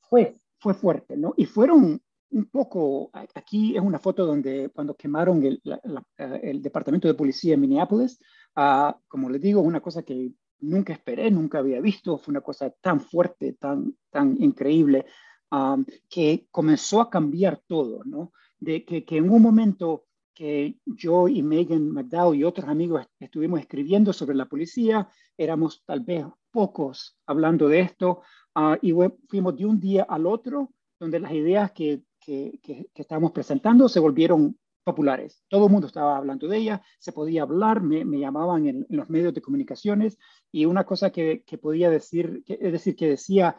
Fue, 0.00 0.36
fue 0.58 0.74
fuerte, 0.74 1.16
¿no? 1.16 1.34
Y 1.36 1.46
fueron 1.46 2.00
un 2.30 2.44
poco, 2.46 3.10
aquí 3.12 3.76
es 3.76 3.82
una 3.82 3.98
foto 3.98 4.26
donde 4.26 4.70
cuando 4.70 4.94
quemaron 4.94 5.42
el, 5.44 5.62
eh, 5.64 6.40
el 6.42 6.62
departamento 6.62 7.08
de 7.08 7.14
policía 7.14 7.54
en 7.54 7.60
Minneapolis, 7.60 8.18
uh, 8.56 8.92
como 9.06 9.30
les 9.30 9.40
digo, 9.40 9.60
una 9.60 9.80
cosa 9.80 10.02
que 10.02 10.32
nunca 10.60 10.92
esperé, 10.92 11.30
nunca 11.30 11.58
había 11.58 11.80
visto, 11.80 12.18
fue 12.18 12.32
una 12.32 12.40
cosa 12.40 12.70
tan 12.80 13.00
fuerte, 13.00 13.54
tan, 13.54 13.96
tan 14.10 14.36
increíble, 14.42 15.06
um, 15.50 15.84
que 16.08 16.46
comenzó 16.50 17.00
a 17.00 17.10
cambiar 17.10 17.62
todo, 17.66 18.02
¿no? 18.04 18.32
De 18.60 18.84
que, 18.84 19.04
en 19.08 19.30
un 19.30 19.42
momento 19.42 20.04
que 20.34 20.78
yo 20.84 21.28
y 21.28 21.42
Megan 21.42 21.90
McDowell 21.90 22.38
y 22.38 22.44
otros 22.44 22.68
amigos 22.68 23.06
estuvimos 23.18 23.60
escribiendo 23.60 24.12
sobre 24.12 24.36
la 24.36 24.46
policía, 24.46 25.08
éramos 25.36 25.82
tal 25.84 26.00
vez 26.00 26.26
pocos 26.50 27.18
hablando 27.26 27.68
de 27.68 27.80
esto, 27.80 28.22
uh, 28.54 28.76
y 28.82 28.92
fuimos 29.28 29.56
de 29.56 29.66
un 29.66 29.80
día 29.80 30.04
al 30.08 30.26
otro, 30.26 30.72
donde 30.98 31.20
las 31.20 31.32
ideas 31.32 31.72
que 31.72 32.02
que, 32.28 32.60
que, 32.62 32.90
estábamos 32.94 33.32
presentando 33.32 33.88
se 33.88 34.00
volvieron 34.00 34.58
populares. 34.84 35.42
Todo 35.48 35.66
el 35.66 35.72
mundo 35.72 35.86
estaba 35.86 36.16
hablando 36.16 36.46
de 36.46 36.58
ella, 36.58 36.82
se 36.98 37.12
podía 37.12 37.42
hablar, 37.42 37.82
me, 37.82 38.04
me 38.04 38.18
llamaban 38.18 38.66
en, 38.66 38.86
los 38.90 39.08
medios 39.08 39.32
de 39.32 39.40
comunicaciones 39.40 40.18
y 40.52 40.66
una 40.66 40.84
cosa 40.84 41.10
que 41.10 41.42
podía 41.60 41.88
decir, 41.88 42.42
es 42.46 42.72
decir, 42.72 42.96
que 42.96 43.08
decía 43.08 43.58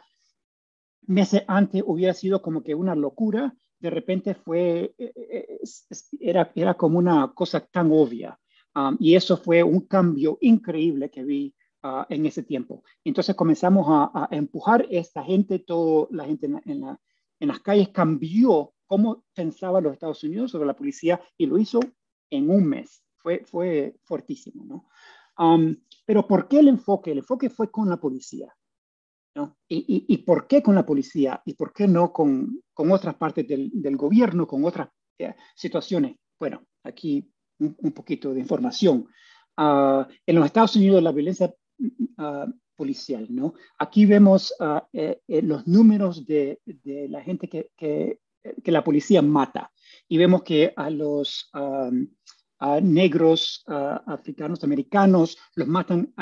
meses 1.02 1.42
antes 1.48 1.82
hubiera 1.84 2.14
sido 2.14 2.42
como 2.42 2.62
que 2.62 2.76
una 2.76 2.94
locura, 2.94 3.56
de 3.80 3.90
repente 3.90 4.34
fue, 4.34 4.94
eh, 4.98 5.12
eh, 5.16 5.58
era, 6.20 6.52
era 6.54 6.74
como 6.74 6.98
una 6.98 7.32
cosa 7.34 7.60
tan 7.60 7.90
obvia. 7.90 8.38
Um, 8.74 8.96
y 9.00 9.16
eso 9.16 9.36
fue 9.36 9.62
un 9.62 9.80
cambio 9.86 10.38
increíble 10.40 11.10
que 11.10 11.24
vi 11.24 11.54
uh, 11.82 12.04
en 12.08 12.26
ese 12.26 12.44
tiempo. 12.44 12.84
Entonces 13.02 13.34
comenzamos 13.34 13.86
a, 13.88 14.10
a, 14.14 14.28
empujar 14.30 14.86
esta 14.90 15.24
gente, 15.24 15.58
toda 15.58 16.06
la 16.10 16.24
gente 16.24 16.46
en 16.46 16.60
en 16.64 16.80
la, 16.82 17.00
en 17.40 17.48
las 17.48 17.60
calles 17.60 17.88
cambió 17.88 18.74
cómo 18.86 19.24
pensaba 19.34 19.80
los 19.80 19.92
Estados 19.92 20.22
Unidos 20.22 20.50
sobre 20.52 20.66
la 20.66 20.76
policía 20.76 21.20
y 21.36 21.46
lo 21.46 21.58
hizo 21.58 21.80
en 22.30 22.50
un 22.50 22.66
mes. 22.66 23.02
Fue, 23.16 23.44
fue 23.44 23.96
fuertísimo, 24.04 24.64
¿no? 24.64 24.88
Um, 25.38 25.76
pero 26.04 26.26
¿por 26.26 26.48
qué 26.48 26.60
el 26.60 26.68
enfoque? 26.68 27.12
El 27.12 27.18
enfoque 27.18 27.50
fue 27.50 27.70
con 27.70 27.88
la 27.88 27.96
policía. 27.96 28.54
¿No? 29.40 29.56
Y, 29.68 30.04
y, 30.08 30.18
por 30.18 30.46
qué 30.46 30.62
con 30.62 30.74
la 30.74 30.84
policía? 30.84 31.40
¿Y 31.44 31.54
por 31.54 31.72
qué 31.72 31.86
no 31.86 32.12
con, 32.12 32.62
con 32.74 32.90
otras 32.92 33.14
partes 33.14 33.46
del, 33.46 33.70
del, 33.72 33.96
gobierno, 33.96 34.46
con 34.46 34.64
otras 34.64 34.88
eh, 35.18 35.34
situaciones? 35.54 36.16
Bueno, 36.38 36.62
aquí 36.84 37.30
un, 37.58 37.76
un 37.78 37.92
poquito 37.92 38.34
de 38.34 38.40
información. 38.40 39.06
Uh, 39.56 40.04
en 40.26 40.36
los 40.36 40.46
Estados 40.46 40.76
Unidos 40.76 41.02
la 41.02 41.12
violencia 41.12 41.54
uh, 41.78 42.50
policial, 42.74 43.26
¿no? 43.28 43.54
Aquí 43.78 44.06
vemos 44.06 44.54
uh, 44.60 44.80
eh, 44.92 45.20
eh, 45.28 45.42
los 45.42 45.66
números 45.66 46.26
de, 46.26 46.60
de, 46.64 47.08
la 47.08 47.22
gente 47.22 47.48
que, 47.48 47.70
que, 47.76 48.20
que, 48.64 48.72
la 48.72 48.82
policía 48.82 49.20
mata 49.20 49.70
y 50.08 50.16
vemos 50.16 50.42
que 50.42 50.72
a 50.74 50.88
los 50.88 51.50
um, 51.52 52.06
a 52.58 52.78
negros, 52.78 53.64
africanos, 53.66 54.62
americanos, 54.64 55.38
los 55.54 55.66
matan 55.66 56.12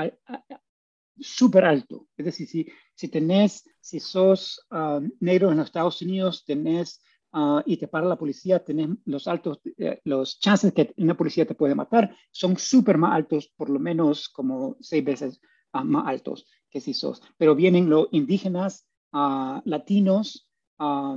súper 1.20 1.64
alto. 1.64 2.06
Es 2.16 2.26
decir, 2.26 2.48
si, 2.48 2.66
si 2.94 3.08
tenés, 3.08 3.64
si 3.80 4.00
sos 4.00 4.66
um, 4.70 5.10
negro 5.20 5.50
en 5.50 5.58
los 5.58 5.66
Estados 5.66 6.02
Unidos, 6.02 6.44
tenés 6.44 7.00
Uh, 7.30 7.60
y 7.66 7.76
te 7.76 7.88
para 7.88 8.06
la 8.06 8.16
policía, 8.16 8.64
tenés 8.64 8.88
los 9.04 9.28
altos, 9.28 9.60
eh, 9.76 10.00
los 10.04 10.40
chances 10.40 10.72
que 10.72 10.94
una 10.96 11.14
policía 11.14 11.46
te 11.46 11.54
puede 11.54 11.74
matar 11.74 12.16
son 12.30 12.56
súper 12.56 12.96
más 12.96 13.14
altos, 13.14 13.52
por 13.54 13.68
lo 13.68 13.78
menos 13.78 14.30
como 14.30 14.78
seis 14.80 15.04
veces 15.04 15.40
más 15.72 16.06
altos 16.06 16.46
que 16.70 16.80
si 16.80 16.94
sos. 16.94 17.22
Pero 17.36 17.54
vienen 17.54 17.90
los 17.90 18.08
indígenas, 18.12 18.88
uh, 19.12 19.60
latinos, 19.64 20.48
uh, 20.78 21.16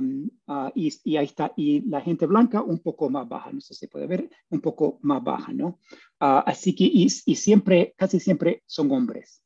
y, 0.74 1.16
ahí 1.16 1.24
está, 1.24 1.52
y 1.56 1.80
la 1.88 2.02
gente 2.02 2.26
blanca 2.26 2.60
un 2.60 2.80
poco 2.80 3.08
más 3.08 3.26
baja, 3.26 3.50
no 3.50 3.62
sé 3.62 3.72
si 3.72 3.80
se 3.80 3.88
puede 3.88 4.06
ver, 4.06 4.28
un 4.50 4.60
poco 4.60 4.98
más 5.02 5.24
baja, 5.24 5.52
¿no? 5.54 5.78
Uh, 6.20 6.44
así 6.44 6.74
que, 6.74 6.84
y, 6.84 7.08
siempre, 7.08 7.94
casi 7.96 8.20
siempre 8.20 8.62
son 8.66 8.90
hombres. 8.92 9.42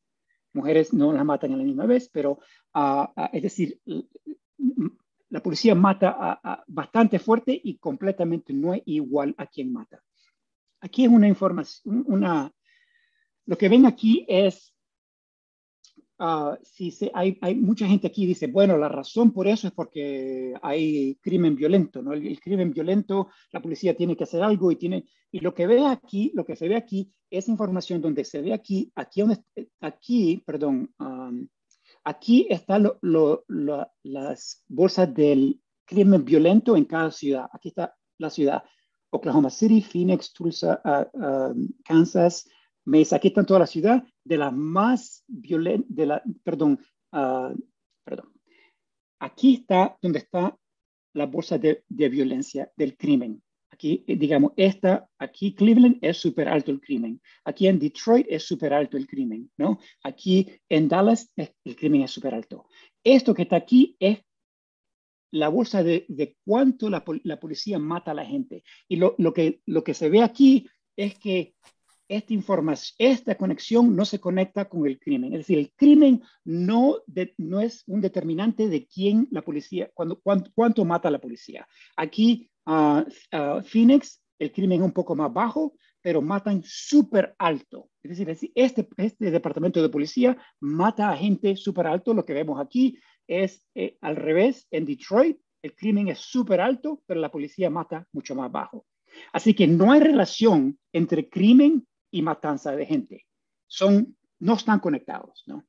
Mujeres 0.56 0.92
no 0.92 1.12
las 1.12 1.24
matan 1.24 1.52
a 1.52 1.56
la 1.56 1.62
misma 1.62 1.86
vez, 1.86 2.08
pero 2.12 2.40
es 3.32 3.42
decir, 3.42 3.80
la 5.28 5.42
policía 5.42 5.74
mata 5.74 6.62
bastante 6.66 7.18
fuerte 7.18 7.60
y 7.62 7.78
completamente 7.78 8.52
no 8.52 8.74
es 8.74 8.82
igual 8.86 9.34
a 9.38 9.46
quien 9.46 9.72
mata. 9.72 10.02
Aquí 10.80 11.04
es 11.04 11.10
una 11.10 11.28
información, 11.28 12.04
una, 12.06 12.52
lo 13.44 13.56
que 13.56 13.68
ven 13.68 13.86
aquí 13.86 14.24
es 14.28 14.74
Ah, 16.18 16.58
si 16.62 16.90
se, 16.90 17.10
hay, 17.12 17.36
hay, 17.42 17.54
mucha 17.54 17.86
gente 17.86 18.06
aquí 18.06 18.24
dice, 18.24 18.46
bueno, 18.46 18.78
la 18.78 18.88
razón 18.88 19.32
por 19.32 19.46
eso 19.46 19.66
es 19.66 19.74
porque 19.74 20.54
hay 20.62 21.16
crimen 21.16 21.54
violento, 21.54 22.00
¿no? 22.00 22.14
El, 22.14 22.40
crimen 22.40 22.72
violento, 22.72 23.28
la 23.52 23.60
policía 23.60 23.94
tiene 23.94 24.16
que 24.16 24.24
hacer 24.24 24.42
algo 24.42 24.72
y 24.72 24.76
tiene, 24.76 25.04
y 25.30 25.40
lo 25.40 25.52
que 25.52 25.66
ve 25.66 25.84
aquí, 25.84 26.32
lo 26.34 26.46
que 26.46 26.56
se 26.56 26.68
ve 26.68 26.76
aquí 26.76 27.12
es 27.28 27.48
información 27.48 28.00
donde 28.00 28.24
se 28.24 28.40
ve 28.40 28.54
aquí, 28.54 28.90
aquí, 28.94 29.20
donde, 29.20 29.42
aquí, 29.80 30.42
perdón, 30.46 30.94
aquí 32.02 32.46
están 32.48 32.90
lo, 33.02 33.44
las 34.02 34.64
bolsas 34.68 35.12
del 35.14 35.60
crimen 35.84 36.24
violento 36.24 36.76
en 36.76 36.86
cada 36.86 37.10
ciudad. 37.10 37.46
Aquí 37.52 37.68
está 37.68 37.94
la 38.16 38.30
ciudad, 38.30 38.62
Oklahoma 39.10 39.50
City, 39.50 39.82
Phoenix, 39.82 40.32
Tulsa, 40.32 40.80
uh, 40.84 41.54
Kansas, 41.84 42.48
Mesa, 42.86 43.16
aquí 43.16 43.28
está 43.28 43.44
toda 43.44 43.60
la 43.60 43.66
ciudad, 43.66 44.02
de 44.24 44.38
la 44.38 44.50
más 44.50 45.24
violenta, 45.26 45.86
de 45.88 46.06
la, 46.06 46.22
perdón, 46.42 46.78
uh, 47.12 47.54
perdón. 48.04 48.32
Aquí 49.18 49.54
está 49.54 49.98
donde 50.00 50.20
está 50.20 50.56
la 51.14 51.26
bolsa 51.26 51.58
de, 51.58 51.84
de 51.88 52.08
violencia 52.08 52.70
del 52.76 52.96
crimen. 52.96 53.42
Aquí, 53.70 54.04
digamos, 54.06 54.52
esta, 54.56 55.08
aquí 55.18 55.54
Cleveland 55.54 55.98
es 56.00 56.16
súper 56.16 56.48
alto 56.48 56.70
el 56.70 56.80
crimen. 56.80 57.20
Aquí 57.44 57.66
en 57.66 57.78
Detroit 57.78 58.26
es 58.30 58.44
súper 58.44 58.72
alto 58.72 58.96
el 58.96 59.06
crimen, 59.06 59.50
¿no? 59.58 59.78
Aquí 60.02 60.48
en 60.68 60.88
Dallas 60.88 61.30
el 61.36 61.76
crimen 61.76 62.02
es 62.02 62.10
súper 62.10 62.34
alto. 62.34 62.68
Esto 63.04 63.34
que 63.34 63.42
está 63.42 63.56
aquí 63.56 63.96
es 63.98 64.20
la 65.32 65.48
bolsa 65.48 65.82
de, 65.82 66.06
de 66.08 66.36
cuánto 66.44 66.88
la, 66.88 67.04
la, 67.24 67.40
policía 67.40 67.78
mata 67.78 68.12
a 68.12 68.14
la 68.14 68.24
gente. 68.24 68.62
Y 68.88 68.96
lo, 68.96 69.14
lo, 69.18 69.34
que, 69.34 69.60
lo 69.66 69.84
que 69.84 69.94
se 69.94 70.08
ve 70.08 70.22
aquí 70.22 70.68
es 70.96 71.18
que 71.18 71.54
esta 72.08 72.34
información, 72.34 72.94
esta 72.98 73.36
conexión 73.36 73.94
no 73.96 74.04
se 74.04 74.20
conecta 74.20 74.68
con 74.68 74.86
el 74.86 74.98
crimen. 74.98 75.32
Es 75.32 75.40
decir, 75.40 75.58
el 75.58 75.72
crimen 75.74 76.22
no, 76.44 76.98
no 77.38 77.60
es 77.60 77.84
un 77.86 78.00
determinante 78.00 78.68
de 78.68 78.86
quién 78.86 79.28
la 79.30 79.42
policía, 79.42 79.90
cuando, 79.94 80.20
cuánto, 80.20 80.84
mata 80.84 81.10
la 81.10 81.20
policía. 81.20 81.66
Aquí, 81.96 82.50
uh, 82.66 83.02
Phoenix, 83.64 84.22
el 84.38 84.52
crimen 84.52 84.80
es 84.80 84.86
un 84.86 84.92
poco 84.92 85.14
más 85.14 85.32
bajo, 85.32 85.74
pero 86.00 86.22
matan 86.22 86.62
súper 86.64 87.34
alto. 87.38 87.90
Es 88.02 88.10
decir, 88.10 88.52
este, 88.54 88.88
este 88.96 89.30
departamento 89.30 89.82
de 89.82 89.88
policía 89.88 90.36
mata 90.60 91.10
a 91.10 91.16
gente 91.16 91.56
súper 91.56 91.86
alto. 91.86 92.14
Lo 92.14 92.24
que 92.24 92.34
vemos 92.34 92.60
aquí 92.60 92.98
es 93.26 93.64
eh, 93.74 93.96
al 94.00 94.16
revés. 94.16 94.68
En 94.70 94.84
Detroit, 94.84 95.38
el 95.62 95.74
crimen 95.74 96.08
es 96.08 96.18
súper 96.20 96.60
alto, 96.60 97.02
pero 97.06 97.20
la 97.20 97.30
policía 97.30 97.70
mata 97.70 98.06
mucho 98.12 98.34
más 98.34 98.52
bajo. 98.52 98.86
Así 99.32 99.54
que 99.54 99.66
no 99.66 99.92
hay 99.92 100.00
relación 100.00 100.78
entre 100.92 101.28
crimen 101.28 101.86
y 102.10 102.22
matanza 102.22 102.74
de 102.74 102.86
gente. 102.86 103.26
Son, 103.66 104.16
no 104.38 104.54
están 104.54 104.80
conectados, 104.80 105.44
¿no? 105.46 105.64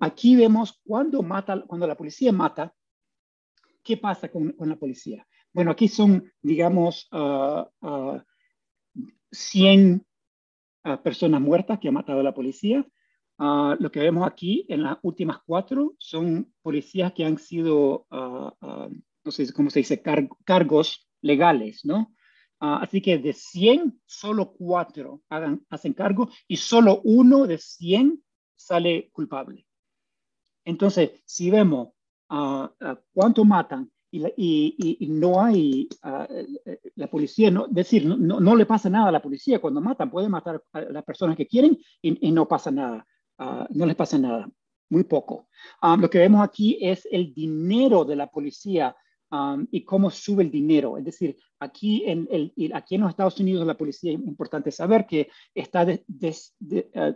aquí 0.00 0.34
vemos 0.34 0.80
cuando, 0.84 1.22
mata, 1.22 1.62
cuando 1.66 1.86
la 1.86 1.96
policía 1.96 2.32
mata, 2.32 2.74
¿qué 3.84 3.96
pasa 3.96 4.28
con, 4.28 4.54
la 4.58 4.76
policía? 4.76 5.26
Bueno, 5.52 5.70
aquí 5.70 5.88
son, 5.88 6.32
digamos, 6.42 7.08
100 9.30 10.06
ah, 10.82 10.92
ah, 10.92 11.02
personas 11.02 11.40
muertas 11.40 11.78
que 11.78 11.88
ha 11.88 11.92
matado 11.92 12.22
la 12.22 12.34
policía. 12.34 12.84
Ah, 13.38 13.76
lo 13.78 13.90
que 13.90 14.00
vemos 14.00 14.26
aquí 14.26 14.66
en 14.68 14.82
las 14.82 14.98
últimas 15.02 15.38
cuatro 15.46 15.94
son 15.98 16.52
policías 16.62 17.12
que 17.12 17.24
han 17.24 17.38
sido, 17.38 18.06
no 18.10 19.30
sé 19.30 19.52
cómo 19.52 19.70
se 19.70 19.80
dice, 19.80 20.02
cargos 20.44 21.09
legales, 21.22 21.84
¿no? 21.84 22.12
Ah, 22.62 22.80
así 22.82 23.00
que 23.00 23.18
de 23.18 23.32
100, 23.32 24.02
solo 24.04 24.52
4 24.52 25.22
hagan, 25.30 25.64
hacen 25.70 25.94
cargo 25.94 26.28
y 26.46 26.58
solo 26.58 27.00
uno 27.04 27.46
de 27.46 27.56
100 27.56 28.22
sale 28.54 29.08
culpable. 29.12 29.66
Entonces, 30.66 31.22
si 31.24 31.50
vemos 31.50 31.88
uh, 32.28 32.66
cuánto 33.14 33.46
matan 33.46 33.90
y, 34.12 35.06
no 35.08 35.42
hay, 35.42 35.88
eh, 36.04 36.80
la 36.96 37.06
policía, 37.06 37.50
no, 37.50 37.66
decir, 37.68 38.04
no, 38.04 38.56
le 38.56 38.66
pasa 38.66 38.90
nada 38.90 39.08
a 39.08 39.12
la 39.12 39.22
policía 39.22 39.60
cuando 39.60 39.80
matan, 39.80 40.10
pueden 40.10 40.30
matar 40.30 40.62
a 40.72 40.80
las 40.80 41.04
personas 41.04 41.36
que 41.36 41.46
quieren 41.46 41.78
y, 42.02 42.30
no 42.32 42.46
pasa 42.46 42.70
nada, 42.72 43.06
no 43.70 43.86
les 43.86 43.94
pasa 43.94 44.18
nada, 44.18 44.50
muy 44.90 45.04
poco. 45.04 45.48
lo 45.80 46.10
que 46.10 46.18
vemos 46.18 46.42
aquí 46.42 46.76
es 46.80 47.06
el 47.10 47.32
dinero 47.32 48.04
de 48.04 48.16
la 48.16 48.26
policía 48.26 48.96
Um, 49.32 49.68
y 49.70 49.84
cómo 49.84 50.10
sube 50.10 50.42
el 50.42 50.50
dinero. 50.50 50.98
Es 50.98 51.04
decir, 51.04 51.36
aquí 51.60 52.02
en, 52.04 52.26
el, 52.32 52.52
aquí 52.74 52.96
en 52.96 53.02
los 53.02 53.10
Estados 53.10 53.38
Unidos 53.38 53.64
la 53.64 53.76
policía 53.76 54.12
es 54.12 54.18
importante 54.18 54.72
saber 54.72 55.06
que 55.06 55.28
está 55.54 55.86
eh, 55.88 57.14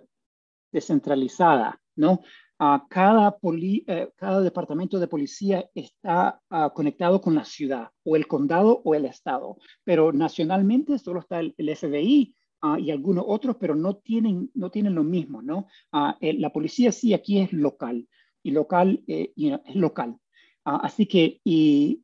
descentralizada, 0.70 1.80
¿no? 1.96 2.20
Uh, 2.60 2.78
cada, 2.88 3.36
eh, 3.42 4.10
cada 4.14 4.40
departamento 4.42 5.00
de 5.00 5.08
policía 5.08 5.68
está 5.74 6.40
uh, 6.50 6.70
conectado 6.72 7.20
con 7.20 7.34
la 7.34 7.44
ciudad 7.44 7.88
o 8.04 8.14
el 8.14 8.28
condado 8.28 8.80
o 8.84 8.94
el 8.94 9.06
estado, 9.06 9.56
pero 9.82 10.12
nacionalmente 10.12 11.00
solo 11.00 11.18
está 11.18 11.40
el, 11.40 11.52
FBI 11.56 12.32
y 12.78 12.90
algunos 12.90 13.24
otros, 13.26 13.56
pero 13.60 13.74
no 13.74 13.96
tienen, 13.96 14.50
no 14.54 14.70
tienen 14.70 14.94
lo 14.94 15.04
mismo, 15.04 15.42
¿no? 15.42 15.66
la 15.92 16.50
policía 16.50 16.92
sí 16.92 17.12
aquí 17.12 17.38
es 17.40 17.52
local 17.52 18.08
y 18.42 18.52
local 18.52 19.02
eh, 19.06 19.32
es 19.36 19.74
local. 19.74 20.16
así 20.64 21.04
que, 21.04 21.40
y 21.44 22.03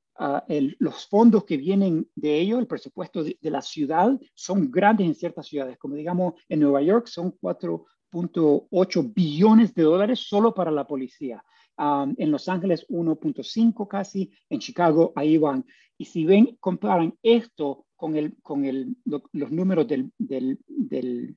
los 0.78 1.06
fondos 1.06 1.44
que 1.44 1.56
vienen 1.56 2.08
de 2.14 2.40
ello, 2.40 2.58
el 2.58 2.66
presupuesto 2.66 3.24
de, 3.24 3.38
la 3.42 3.62
ciudad, 3.62 4.18
son 4.34 4.70
grandes 4.70 5.06
en 5.06 5.14
ciertas 5.14 5.46
ciudades, 5.46 5.78
como 5.78 5.94
digamos 5.94 6.34
en 6.48 6.60
Nueva 6.60 6.82
York 6.82 7.06
son 7.06 7.32
4.8 7.40 9.14
billones 9.14 9.74
de 9.74 9.82
dólares 9.82 10.20
solo 10.20 10.52
para 10.52 10.70
la 10.70 10.86
policía. 10.86 11.42
en 11.78 12.30
Los 12.30 12.48
Ángeles 12.48 12.86
1.5 12.88 13.88
casi, 13.88 14.30
en 14.50 14.58
Chicago 14.58 15.12
ahí 15.16 15.38
van. 15.38 15.64
Y 15.96 16.04
si 16.04 16.24
ven, 16.24 16.56
comparan 16.60 17.14
esto 17.22 17.86
con, 17.96 18.16
el, 18.16 18.36
con 18.42 18.64
el, 18.64 18.96
los 19.04 19.50
números 19.50 19.86
del, 19.86 20.12
del, 20.18 20.58
del 20.66 21.36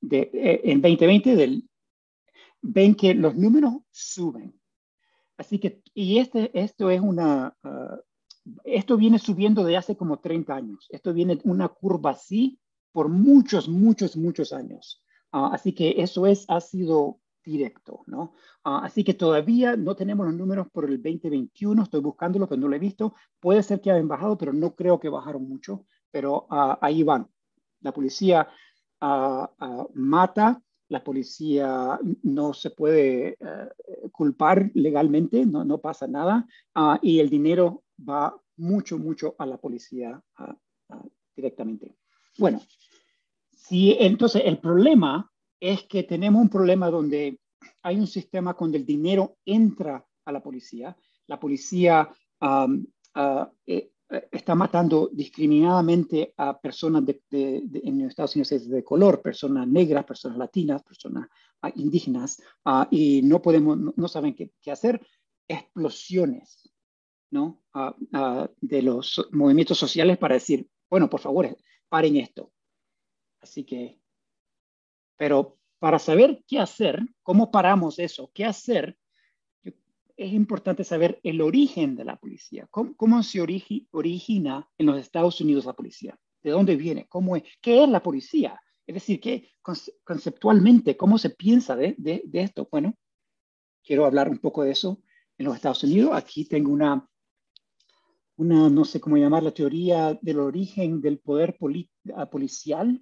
de, 0.00 0.30
eh, 0.32 0.60
en 0.64 0.80
2020, 0.80 1.36
del, 1.36 1.68
ven 2.62 2.94
que 2.94 3.14
los 3.14 3.34
números 3.36 3.74
suben. 3.90 4.58
Así 5.36 5.58
que, 5.58 5.82
y 5.94 6.18
este, 6.18 6.50
esto 6.58 6.90
es 6.90 7.00
una, 7.00 7.56
ah, 7.62 7.98
esto 8.64 8.96
viene 8.96 9.18
subiendo 9.18 9.64
de 9.64 9.76
hace 9.76 9.96
como 9.96 10.18
30 10.18 10.54
años. 10.54 10.86
Esto 10.90 11.12
viene 11.12 11.40
una 11.44 11.68
curva 11.68 12.10
así 12.10 12.58
por 12.92 13.08
muchos, 13.08 13.68
muchos, 13.68 14.16
muchos 14.16 14.52
años. 14.52 15.02
Ah, 15.32 15.50
así 15.52 15.72
que 15.74 15.96
eso 15.98 16.26
es, 16.26 16.46
ha 16.48 16.60
sido 16.60 17.20
directo, 17.44 18.02
¿no? 18.06 18.34
Ah, 18.64 18.80
así 18.84 19.04
que 19.04 19.14
todavía 19.14 19.76
no 19.76 19.94
tenemos 19.94 20.26
los 20.26 20.34
números 20.34 20.68
por 20.72 20.84
el 20.84 21.02
2021, 21.02 21.82
estoy 21.82 22.00
buscándolo, 22.00 22.48
pero 22.48 22.60
no 22.60 22.68
lo 22.68 22.76
he 22.76 22.78
visto. 22.80 23.14
Puede 23.40 23.62
ser 23.62 23.80
que 23.80 23.90
hayan 23.90 24.08
bajado, 24.08 24.38
pero 24.38 24.52
no 24.52 24.74
creo 24.74 24.98
que 24.98 25.08
bajaron 25.08 25.48
mucho, 25.48 25.84
pero 26.10 26.46
ahí 26.80 27.02
van. 27.02 27.28
La 27.80 27.92
policía 27.92 28.48
mata 29.94 30.62
la 30.88 31.02
policía 31.02 31.98
no 32.22 32.54
se 32.54 32.70
puede 32.70 33.36
eh, 33.40 33.68
culpar 34.12 34.70
legalmente, 34.74 35.44
no, 35.44 35.64
no 35.64 35.78
pasa 35.78 36.06
nada, 36.06 36.46
ah, 36.74 36.98
y 37.02 37.18
el 37.18 37.28
dinero 37.28 37.82
va 38.08 38.34
mucho, 38.56 38.98
mucho 38.98 39.34
a 39.38 39.46
la 39.46 39.58
policía 39.58 40.20
ah, 40.36 40.56
ah, 40.90 41.04
directamente. 41.34 41.96
Bueno, 42.38 42.60
si 43.50 43.96
entonces 43.98 44.42
el 44.44 44.58
problema 44.58 45.30
es 45.58 45.84
que 45.84 46.02
tenemos 46.04 46.40
un 46.40 46.48
problema 46.48 46.90
donde 46.90 47.40
hay 47.82 47.96
un 47.96 48.06
sistema 48.06 48.54
donde 48.58 48.78
el 48.78 48.86
dinero 48.86 49.38
entra 49.44 50.04
a 50.24 50.32
la 50.32 50.42
policía, 50.42 50.96
la 51.26 51.40
policía 51.40 52.08
eh, 53.66 53.90
está 54.08 54.54
matando 54.54 55.10
discriminadamente 55.12 56.32
a 56.36 56.58
personas 56.60 57.04
de, 57.04 57.22
en 57.30 58.02
Estados 58.02 58.36
Unidos 58.36 58.68
de 58.68 58.84
color, 58.84 59.20
personas 59.20 59.66
negras, 59.66 60.04
personas 60.04 60.38
latinas, 60.38 60.82
personas 60.82 61.28
ah, 61.62 61.72
indígenas, 61.74 62.40
ah, 62.64 62.86
y 62.90 63.22
no 63.22 63.42
podemos, 63.42 63.76
no, 63.96 64.08
saben 64.08 64.34
qué, 64.34 64.70
hacer, 64.70 65.04
explosiones, 65.48 66.72
¿no? 67.30 67.62
Ah, 67.72 68.48
de 68.60 68.82
los 68.82 69.28
movimientos 69.32 69.78
sociales 69.78 70.18
para 70.18 70.34
decir, 70.34 70.68
bueno, 70.88 71.10
por 71.10 71.20
favor, 71.20 71.56
paren 71.88 72.16
esto. 72.16 72.52
Así 73.40 73.64
que, 73.64 74.00
pero 75.16 75.58
para 75.80 75.98
saber 75.98 76.44
qué 76.46 76.60
hacer, 76.60 77.00
cómo 77.22 77.50
paramos 77.50 77.98
eso, 77.98 78.30
qué 78.32 78.44
hacer, 78.44 78.96
es 80.16 80.32
importante 80.32 80.84
saber 80.84 81.20
el 81.22 81.40
origen 81.40 81.96
de 81.96 82.04
la 82.04 82.16
policía, 82.16 82.66
cómo, 82.70 83.22
se 83.22 83.40
origina 83.40 84.68
en 84.78 84.86
los 84.86 84.98
Estados 84.98 85.40
Unidos 85.40 85.66
la 85.66 85.74
policía, 85.74 86.18
de 86.42 86.50
dónde 86.50 86.76
viene, 86.76 87.06
cómo 87.08 87.36
es, 87.36 87.42
qué 87.60 87.82
es 87.82 87.88
la 87.88 88.02
policía. 88.02 88.60
Es 88.86 88.94
decir, 88.94 89.20
que 89.20 89.50
conceptualmente, 90.04 90.96
¿cómo 90.96 91.18
se 91.18 91.30
piensa 91.30 91.74
de, 91.74 91.94
de, 91.98 92.22
de 92.24 92.40
esto? 92.40 92.68
Bueno, 92.70 92.94
quiero 93.84 94.06
hablar 94.06 94.28
un 94.28 94.38
poco 94.38 94.62
de 94.62 94.70
eso 94.72 95.02
en 95.38 95.46
los 95.46 95.56
Estados 95.56 95.82
Unidos. 95.84 96.10
Aquí 96.14 96.44
tengo 96.44 96.72
una, 96.72 97.08
una 98.36 98.68
no 98.68 98.84
sé 98.84 99.00
cómo 99.00 99.16
llamar 99.16 99.42
la 99.42 99.52
teoría 99.52 100.18
del 100.20 100.40
origen 100.40 101.00
del 101.00 101.18
poder 101.18 101.56
ah, 102.14 102.30
policial 102.30 103.00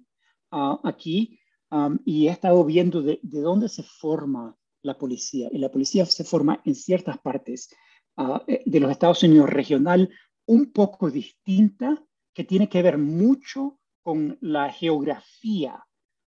uh, 0.51 0.79
aquí 0.83 1.39
um, 1.71 1.97
y 2.05 2.27
he 2.27 2.31
estado 2.31 2.63
viendo 2.63 3.01
de, 3.01 3.19
de, 3.21 3.41
dónde 3.41 3.69
se 3.69 3.83
forma 3.83 4.55
la 4.85 4.97
policía. 4.97 5.49
Y 5.51 5.57
la 5.57 5.71
policía 5.71 6.05
se 6.05 6.23
forma 6.23 6.61
en 6.63 6.75
ciertas 6.75 7.17
partes 7.19 7.69
uh, 8.17 8.39
de 8.65 8.79
los 8.79 8.91
Estados 8.91 9.23
Unidos 9.23 9.49
regional 9.49 10.09
un 10.45 10.71
poco 10.71 11.09
distinta 11.09 12.01
que 12.33 12.43
tiene 12.43 12.69
que 12.69 12.81
ver 12.81 12.97
mucho 12.97 13.79
con 14.03 14.37
la 14.41 14.71
geografía 14.71 15.83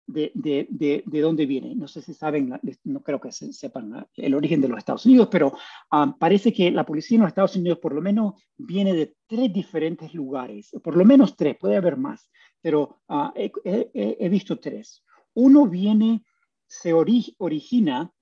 de, 0.06 0.30
de, 0.34 0.66
de, 0.70 1.02
de, 1.04 1.20
dónde 1.20 1.46
viene. 1.46 1.74
No 1.74 1.88
sé 1.88 2.00
si 2.00 2.14
saben, 2.14 2.58
no 2.84 3.02
creo 3.02 3.20
que 3.20 3.32
sepan 3.32 4.06
el 4.14 4.34
origen 4.34 4.60
de 4.60 4.68
los 4.68 4.78
Estados 4.78 5.04
Unidos, 5.04 5.28
pero 5.30 5.52
um, 5.92 6.16
parece 6.16 6.52
que 6.52 6.70
la 6.70 6.86
policía 6.86 7.16
en 7.16 7.22
los 7.22 7.28
Estados 7.28 7.56
Unidos 7.56 7.78
por 7.78 7.92
lo 7.92 8.00
menos 8.00 8.34
viene 8.56 8.94
de 8.94 9.16
tres 9.26 9.52
diferentes 9.52 10.14
lugares, 10.14 10.70
por 10.82 10.96
lo 10.96 11.04
menos 11.04 11.36
tres, 11.36 11.56
puede 11.58 11.76
haber 11.76 11.96
más, 11.96 12.30
pero 12.62 13.02
uh, 13.08 13.30
he, 13.34 13.50
he, 13.64 14.16
he, 14.20 14.28
visto 14.28 14.58
tres. 14.58 15.04
Uno 15.34 15.66
viene, 15.66 16.24
se 16.66 16.92
ori 16.92 17.34
origina 17.38 18.12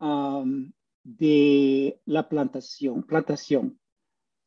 de 0.00 2.00
la 2.04 2.28
plantación, 2.28 3.02
plantación 3.02 3.80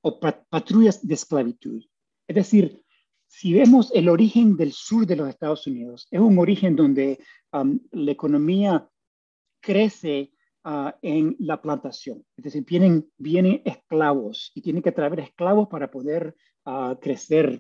o 0.02 0.20
patrullas 0.20 1.06
de 1.06 1.14
esclavitud. 1.14 1.84
Es 2.28 2.36
decir, 2.36 2.84
si 3.28 3.54
vemos 3.54 3.92
el 3.94 4.10
origen 4.10 4.56
del 4.56 4.72
sur 4.72 5.06
de 5.06 5.16
los 5.16 5.30
Estados 5.30 5.68
Unidos, 5.68 6.08
es 6.12 6.20
un 6.20 6.40
origen 6.40 6.76
donde 6.76 7.20
la 7.92 8.12
economía 8.12 8.90
crece 9.60 10.32
uh, 10.64 10.92
en 11.02 11.36
la 11.40 11.62
plantación. 11.62 12.26
Es 12.38 12.46
decir, 12.46 12.64
vienen, 12.66 13.10
vienen 13.18 13.62
esclavos 13.66 14.52
y 14.54 14.62
tienen 14.62 14.82
que 14.82 14.92
traer 14.92 15.20
esclavos 15.20 15.68
para 15.68 15.92
poder 15.92 16.36
uh, 16.66 16.96
crecer 17.02 17.60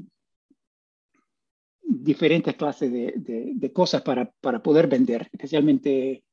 diferentes 1.81 2.55
clases 2.55 2.91
de, 2.91 3.13
de, 3.17 3.51
de 3.55 3.73
cosas 3.73 4.01
para, 4.01 4.31
para, 4.41 4.61
poder 4.61 4.87
vender, 4.87 5.27
especialmente 5.31 6.23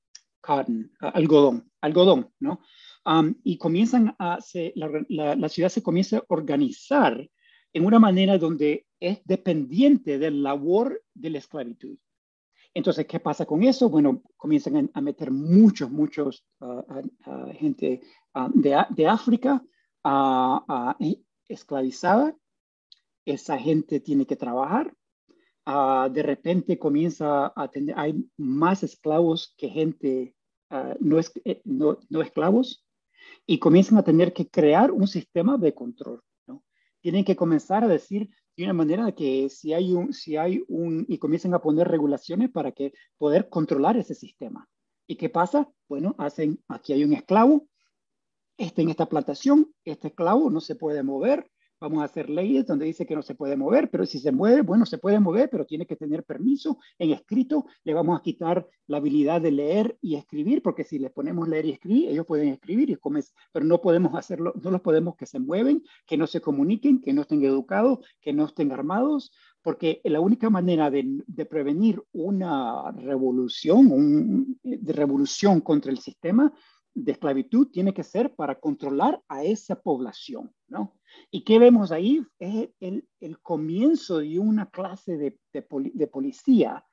cotton, 0.45 0.93
uh, 1.01 1.11
algodón, 1.15 1.71
algodón, 1.81 2.31
¿no? 2.41 2.61
Um, 3.07 3.35
y 3.43 3.59
comienzan 3.59 4.15
a, 4.19 4.41
se, 4.41 4.73
la, 4.77 4.91
la, 5.09 5.37
la, 5.37 5.49
ciudad 5.49 5.69
se 5.69 5.83
comienza 5.83 6.19
a 6.19 6.25
organizar 6.29 7.29
en 7.73 7.85
una 7.85 7.99
manera 7.99 8.39
donde 8.39 8.87
es 9.01 9.21
dependiente 9.25 10.19
del 10.19 10.43
labor 10.43 11.03
de 11.13 11.31
la 11.31 11.39
esclavitud. 11.39 11.99
Entonces, 12.73 13.07
¿qué 13.07 13.21
pasa 13.21 13.47
con 13.47 13.63
eso? 13.63 13.89
Bueno, 13.89 14.23
comienzan 14.37 14.91
a, 14.93 15.01
meter 15.01 15.31
muchos, 15.31 15.91
muchos 15.91 16.45
uh, 16.61 16.83
uh, 17.27 17.53
gente 17.53 18.01
de, 18.55 18.85
de, 18.91 19.07
África 19.07 19.63
esclavizada. 21.49 22.37
Esa 23.25 23.59
gente 23.59 24.01
tiene 24.01 24.27
que 24.27 24.37
trabajar. 24.37 24.93
De 25.66 26.22
repente 26.22 26.79
comienza 26.79 27.53
a 27.57 27.68
tener, 27.68 27.98
hay 27.98 28.29
más 28.37 28.83
esclavos 28.83 29.55
que 29.57 29.68
gente 29.68 30.35
no, 31.00 31.18
es, 31.18 31.33
eh, 31.44 31.62
no, 31.64 31.98
no 32.11 32.20
esclavos 32.20 32.85
y 33.46 33.59
comienzan 33.59 33.98
a 33.98 34.03
tener 34.03 34.33
que 34.33 34.48
crear 34.48 34.90
un 34.90 35.07
sistema 35.07 35.57
de 35.57 35.72
control 35.72 36.22
tienen 37.05 37.27
que 37.27 37.37
comenzar 37.37 37.85
a 37.85 37.88
decir 37.88 38.31
de 38.57 38.64
una 38.64 38.72
manera 38.72 39.12
que 39.12 39.50
si 39.50 39.74
hay 39.74 39.92
un, 39.92 40.14
si 40.14 40.38
hay 40.38 40.64
un, 40.68 41.05
y 41.07 41.18
comiencen 41.18 41.53
a 41.53 41.59
poner 41.59 41.87
regulaciones 41.87 42.50
para 42.50 42.72
que 42.72 42.94
poder 43.18 43.50
controlar 43.50 43.98
ese 43.98 44.14
sistema. 44.14 44.66
¿Y 45.07 45.16
qué 45.16 45.29
pasa? 45.29 45.70
Bueno, 45.87 46.14
hacen, 46.16 46.64
aquí 46.66 46.94
hay 46.94 47.05
un 47.05 47.12
esclavo, 47.12 47.68
está 48.57 48.81
en 48.81 48.88
esta 48.88 49.05
plantación, 49.05 49.70
este 49.85 50.09
esclavo 50.09 50.48
no 50.48 50.62
se 50.62 50.77
puede 50.77 51.03
mover, 51.03 51.46
vamos 51.85 52.01
a 52.01 52.07
hacer 52.07 52.31
leyes 52.31 52.66
donde 52.66 52.87
dice 52.87 53.05
que 53.05 53.14
no 53.14 53.23
se 53.23 53.35
puede 53.35 53.57
mover, 53.57 53.90
pero 53.90 54.07
si 54.07 54.18
se 54.18 54.33
mueve, 54.33 54.62
bueno, 54.62 54.87
se 54.87 54.97
puede 54.97 55.20
mover, 55.20 55.51
pero 55.51 55.66
tiene 55.66 55.87
que 55.87 55.97
tener 55.97 56.25
permiso 56.25 56.79
en 56.99 57.11
escrito. 57.11 57.66
Le 57.85 57.92
vamos 57.92 58.18
a 58.18 58.23
quitar 58.23 58.66
la 58.87 58.97
habilidad 58.97 59.42
de 59.42 59.51
leer 59.51 59.99
y 60.01 60.14
escribir, 60.16 60.62
porque 60.62 60.85
si 60.85 60.99
les 60.99 61.12
ponemos 61.12 61.47
leer 61.47 61.66
y 61.66 61.73
escribir, 61.73 62.09
ellos 62.09 62.25
pueden 62.25 62.49
escribir, 62.49 62.88
y 62.88 62.99
pero 63.53 63.66
no 63.66 63.83
podemos 63.83 64.14
hacerlo, 64.14 64.55
no 64.62 64.70
los 64.70 64.81
podemos 64.81 65.14
que 65.16 65.27
se 65.27 65.38
mueven, 65.38 65.83
que 66.07 66.16
no 66.16 66.27
se 66.27 66.40
comuniquen, 66.40 67.03
que 67.03 67.12
no 67.12 67.23
estén 67.23 67.44
educados, 67.44 67.99
que 68.23 68.33
no 68.33 68.47
estén 68.47 68.73
armados, 68.73 69.31
porque 69.62 70.01
la 70.05 70.20
única 70.20 70.49
manera 70.49 70.90
de, 70.90 71.05
de 71.27 71.44
prevenir 71.44 72.03
una 72.12 72.92
revolución, 72.92 73.92
un, 73.92 74.59
de 74.62 74.92
revolución 74.92 75.61
contra 75.61 75.92
el 75.92 75.99
sistema 75.99 76.51
de 76.95 77.13
esclavitud 77.13 77.69
tiene 77.71 77.93
que 77.93 78.05
ser 78.05 78.35
para 78.35 78.59
controlar 78.59 79.21
a 79.29 79.43
esa 79.43 79.81
población, 79.81 80.53
¿no? 80.69 80.97
¿Y 81.31 81.43
qué 81.43 81.59
vemos 81.59 81.93
ahí? 81.93 82.25
Es 82.39 82.71
el, 82.81 83.07
comienzo 83.43 84.19
de 84.19 84.39
una 84.39 84.71
clase 84.71 85.17
de, 85.53 86.09
policía 86.09 86.85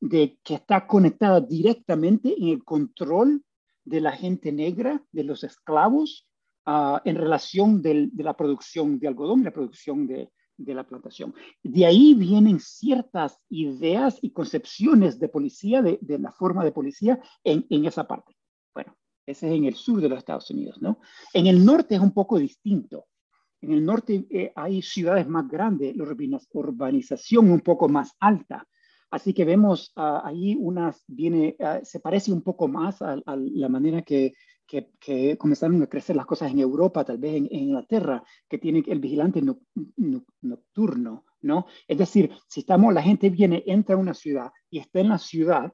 de, 0.00 0.38
que 0.42 0.54
está 0.54 0.86
conectada 0.86 1.40
directamente 1.40 2.34
en 2.36 2.48
el 2.48 2.64
control 2.64 3.44
de 3.84 4.00
la 4.00 4.12
gente 4.12 4.52
negra, 4.52 5.02
de 5.12 5.24
los 5.24 5.44
esclavos, 5.44 6.28
uh, 6.66 6.98
en 7.04 7.16
relación 7.16 7.82
del, 7.82 8.10
de 8.12 8.24
la 8.24 8.36
producción 8.36 8.98
de 8.98 9.08
algodón, 9.08 9.44
la 9.44 9.52
producción 9.52 10.06
de, 10.06 10.30
la 10.58 10.86
plantación. 10.86 11.34
De 11.62 11.84
ahí 11.84 12.14
vienen 12.14 12.60
ciertas 12.60 13.40
ideas 13.48 14.18
y 14.22 14.30
concepciones 14.30 15.18
de 15.18 15.28
policía, 15.28 15.82
de, 15.82 15.98
la 16.18 16.32
forma 16.32 16.64
de 16.64 16.72
policía 16.72 17.20
en 17.42 17.84
esa 17.84 18.06
parte. 18.06 18.36
Bueno, 18.72 18.96
ese 19.32 19.48
es 19.48 19.54
en 19.54 19.64
el 19.64 19.74
sur 19.74 20.00
de 20.00 20.08
los 20.08 20.18
Estados 20.18 20.50
Unidos, 20.50 20.80
¿no? 20.80 21.00
En 21.34 21.46
el 21.46 21.64
norte 21.64 21.94
es 21.94 22.00
un 22.00 22.12
poco 22.12 22.38
distinto. 22.38 23.06
En 23.60 23.72
el 23.72 23.84
norte 23.84 24.26
eh, 24.30 24.52
hay 24.56 24.82
ciudades 24.82 25.28
más 25.28 25.48
grandes, 25.48 25.96
la 25.96 26.04
urbanización 26.52 27.50
un 27.50 27.60
poco 27.60 27.88
más 27.88 28.12
alta. 28.18 28.66
Así 29.10 29.34
que 29.34 29.44
vemos 29.44 29.92
uh, 29.96 30.24
ahí 30.24 30.56
unas, 30.58 31.04
viene, 31.06 31.54
uh, 31.58 31.84
se 31.84 32.00
parece 32.00 32.32
un 32.32 32.42
poco 32.42 32.66
más 32.66 33.02
a, 33.02 33.12
a 33.24 33.36
la 33.36 33.68
manera 33.68 34.02
que, 34.02 34.32
que, 34.66 34.90
que, 34.98 35.36
comenzaron 35.36 35.82
a 35.82 35.86
crecer 35.86 36.16
las 36.16 36.24
cosas 36.24 36.50
en 36.50 36.60
Europa, 36.60 37.04
tal 37.04 37.18
vez 37.18 37.34
en, 37.34 37.46
en 37.50 37.64
Inglaterra, 37.64 38.24
que 38.48 38.58
tiene 38.58 38.82
el 38.86 39.00
vigilante 39.00 39.42
no, 39.42 39.60
no, 39.96 40.24
nocturno, 40.40 41.26
¿no? 41.42 41.66
Es 41.86 41.98
decir, 41.98 42.30
si 42.48 42.60
estamos, 42.60 42.94
la 42.94 43.02
gente 43.02 43.28
viene, 43.28 43.62
entra 43.66 43.96
a 43.96 43.98
una 43.98 44.14
ciudad 44.14 44.50
y 44.70 44.78
está 44.78 45.00
en 45.00 45.10
la 45.10 45.18
ciudad, 45.18 45.70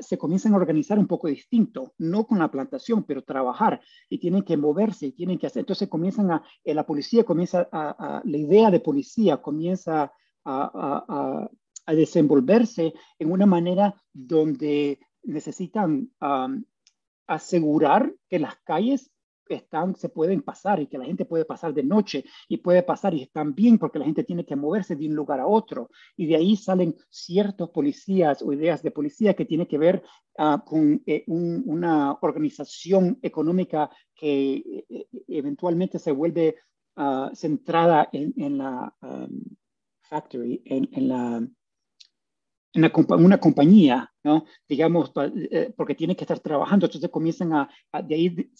se 0.00 0.18
comienzan 0.18 0.54
a 0.54 0.56
organizar 0.56 0.98
un 0.98 1.06
poco 1.06 1.28
distinto, 1.28 1.94
no 1.98 2.26
con 2.26 2.38
la 2.38 2.50
plantación, 2.50 3.04
pero 3.04 3.22
trabajar 3.22 3.80
y 4.08 4.18
tienen 4.18 4.42
que 4.42 4.56
moverse 4.56 5.06
y 5.06 5.12
tienen 5.12 5.38
que 5.38 5.46
hacer. 5.46 5.60
Entonces 5.60 5.88
comienzan 5.88 6.30
a, 6.32 6.42
eh, 6.64 6.74
la 6.74 6.84
policía 6.84 7.24
comienza 7.24 7.68
a, 7.70 8.22
la 8.24 8.36
idea 8.36 8.70
de 8.70 8.80
policía 8.80 9.36
comienza 9.38 10.12
a, 10.44 11.48
a, 11.86 11.94
desenvolverse 11.94 12.94
en 13.18 13.32
una 13.32 13.46
manera 13.46 14.00
donde 14.12 15.00
necesitan 15.24 16.08
asegurar 17.26 18.14
que 18.28 18.38
las 18.38 18.56
calles 18.64 19.10
están, 19.54 19.94
se 19.96 20.08
pueden 20.08 20.42
pasar 20.42 20.80
y 20.80 20.86
que 20.86 20.98
la 20.98 21.04
gente 21.04 21.24
puede 21.24 21.44
pasar 21.44 21.74
de 21.74 21.82
noche 21.82 22.24
y 22.48 22.58
puede 22.58 22.82
pasar 22.82 23.14
y 23.14 23.22
están 23.22 23.54
bien 23.54 23.78
porque 23.78 23.98
la 23.98 24.04
gente 24.04 24.24
tiene 24.24 24.44
que 24.44 24.56
moverse 24.56 24.96
de 24.96 25.06
un 25.06 25.14
lugar 25.14 25.40
a 25.40 25.46
otro. 25.46 25.90
Y 26.16 26.26
de 26.26 26.36
ahí 26.36 26.56
salen 26.56 26.94
ciertos 27.08 27.70
policías 27.70 28.42
o 28.42 28.52
ideas 28.52 28.82
de 28.82 28.90
policía 28.90 29.34
que 29.34 29.44
tiene 29.44 29.66
que 29.66 29.78
ver 29.78 30.02
uh, 30.38 30.58
con 30.64 31.02
eh, 31.06 31.24
un, 31.26 31.62
una 31.66 32.18
organización 32.20 33.18
económica 33.22 33.90
que 34.14 34.84
eh, 34.88 35.06
eventualmente 35.28 35.98
se 35.98 36.12
vuelve 36.12 36.56
uh, 36.96 37.34
centrada 37.34 38.08
en, 38.12 38.34
en 38.36 38.58
la 38.58 38.94
um, 39.02 39.42
factory, 40.02 40.62
en, 40.64 40.88
en 40.92 41.08
la 41.08 41.48
una, 42.74 42.92
una 43.16 43.38
compañía, 43.38 44.12
¿no? 44.22 44.44
digamos, 44.68 45.10
eh, 45.16 45.72
porque 45.76 45.94
tiene 45.94 46.14
que 46.14 46.22
estar 46.22 46.38
trabajando, 46.38 46.86
entonces 46.86 47.10
comienzan 47.10 47.52
a, 47.52 47.68
a 47.90 48.02
de 48.02 48.14
ahí 48.14 48.50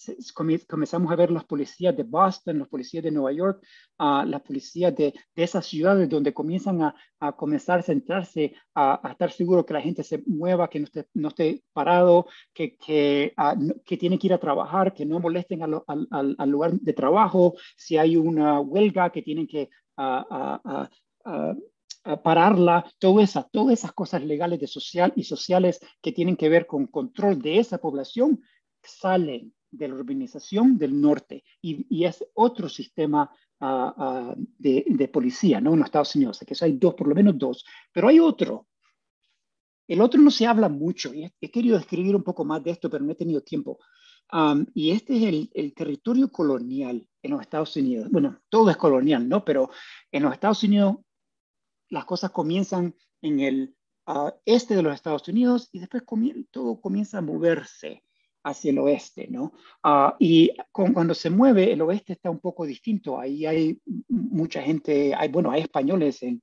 comenzamos 0.67 1.13
a 1.13 1.17
ver 1.17 1.31
las 1.31 1.45
policías 1.45 1.97
de 1.97 2.03
Boston, 2.03 2.59
los 2.59 2.69
policías 2.69 3.05
de 3.05 3.13
Nueva 3.13 3.33
York, 3.33 3.63
uh, 3.99 4.25
las 4.25 4.43
policías 4.43 4.95
de, 4.97 5.15
de, 5.35 5.43
esas 5.43 5.65
ciudades 5.65 6.09
donde 6.09 6.35
comienzan 6.35 6.83
a, 6.83 6.95
comenzar 7.37 7.81
a 7.81 7.83
centrarse, 7.83 8.55
a, 8.75 9.01
estar 9.11 9.31
seguro 9.31 9.65
que 9.65 9.75
la 9.75 9.83
gente 9.83 10.03
se 10.03 10.23
mueva, 10.27 10.69
que 10.69 10.85
no 11.15 11.29
esté, 11.29 11.63
parado, 11.73 12.27
que, 12.53 12.77
que, 12.77 13.35
que 13.85 13.97
tiene 13.97 14.19
que 14.19 14.27
ir 14.27 14.33
a 14.33 14.39
trabajar, 14.39 14.93
que 14.93 15.07
no 15.07 15.21
molesten 15.21 15.63
al, 15.63 16.51
lugar 16.51 16.73
de 16.73 16.93
trabajo, 16.93 17.55
si 17.77 17.97
hay 17.97 18.17
una 18.17 18.61
huelga, 18.61 19.11
que 19.11 19.23
tienen 19.23 19.47
que 19.47 19.69
pararla, 22.03 22.91
todo 22.99 23.21
esa, 23.21 23.43
todas 23.45 23.79
esas 23.79 23.93
cosas 23.93 24.25
legales 24.25 24.61
de 24.61 24.67
social 24.67 25.13
y 25.17 25.25
sociales 25.25 25.81
que 26.01 26.13
tienen 26.13 26.37
que 26.37 26.49
ver 26.49 26.67
con 26.67 26.87
control 26.87 27.41
de 27.41 27.59
esa 27.59 27.79
población 27.79 28.43
salen 28.83 29.53
de 29.71 29.89
la 29.89 29.95
urbanización 29.95 30.79
del 30.79 31.01
norte 31.01 31.45
y, 31.61 32.05
es 32.05 32.25
otro 32.35 32.69
sistema 32.69 33.31
de, 34.59 35.11
policía 35.13 35.61
¿no? 35.61 35.73
en 35.73 35.81
los 35.81 35.87
Estados 35.87 36.17
Unidos. 36.17 36.41
Que 36.47 36.55
hay 36.65 36.73
dos, 36.73 36.95
por 36.95 37.07
lo 37.07 37.15
menos 37.15 37.39
dos. 37.39 37.65
Pero 37.93 38.09
hay 38.09 38.19
otro. 38.19 38.67
El 39.87 40.01
otro 40.01 40.21
no 40.21 40.31
se 40.31 40.47
habla 40.47 40.69
mucho 40.69 41.13
y 41.13 41.31
he, 41.41 41.51
querido 41.51 41.77
escribir 41.77 42.15
un 42.15 42.23
poco 42.23 42.45
más 42.45 42.63
de 42.63 42.71
esto, 42.71 42.89
pero 42.89 43.05
no 43.05 43.13
he 43.13 43.17
tenido 43.17 43.43
tiempo. 43.43 43.79
y 44.75 44.91
este 44.91 45.17
es 45.17 45.23
el, 45.25 45.51
el, 45.55 45.75
territorio 45.75 46.31
colonial 46.31 47.07
en 47.23 47.31
los 47.31 47.41
Estados 47.41 47.77
Unidos. 47.77 48.09
Bueno, 48.11 48.41
todo 48.49 48.71
es 48.71 48.77
colonial, 48.77 49.29
¿no? 49.29 49.45
Pero 49.45 49.71
en 50.11 50.23
los 50.23 50.33
Estados 50.33 50.63
Unidos 50.63 50.97
las 51.91 52.05
cosas 52.07 52.31
comienzan 52.31 52.95
en 53.21 53.41
el 53.41 53.77
este 54.45 54.75
de 54.75 54.83
los 54.83 54.95
Estados 54.95 55.29
Unidos 55.29 55.69
y 55.73 55.79
después 55.79 56.03
todo 56.51 56.81
comienza 56.81 57.19
a 57.19 57.23
moverse 57.23 58.03
hacia 58.43 58.71
el 58.71 58.79
oeste, 58.79 59.29
¿no? 59.31 59.53
Ah, 59.83 60.17
y 60.19 60.51
cuando 60.73 61.15
se 61.15 61.31
mueve, 61.31 61.73
el 61.73 61.83
oeste 61.83 62.15
está 62.15 62.31
un 62.31 62.41
poco 62.41 62.65
distinto. 62.65 63.21
Ahí 63.21 63.45
hay 63.45 63.81
mucha 64.09 64.63
gente, 64.63 65.15
hay, 65.15 65.29
bueno, 65.29 65.51
hay 65.51 65.63
españoles 65.63 66.23
en, 66.23 66.43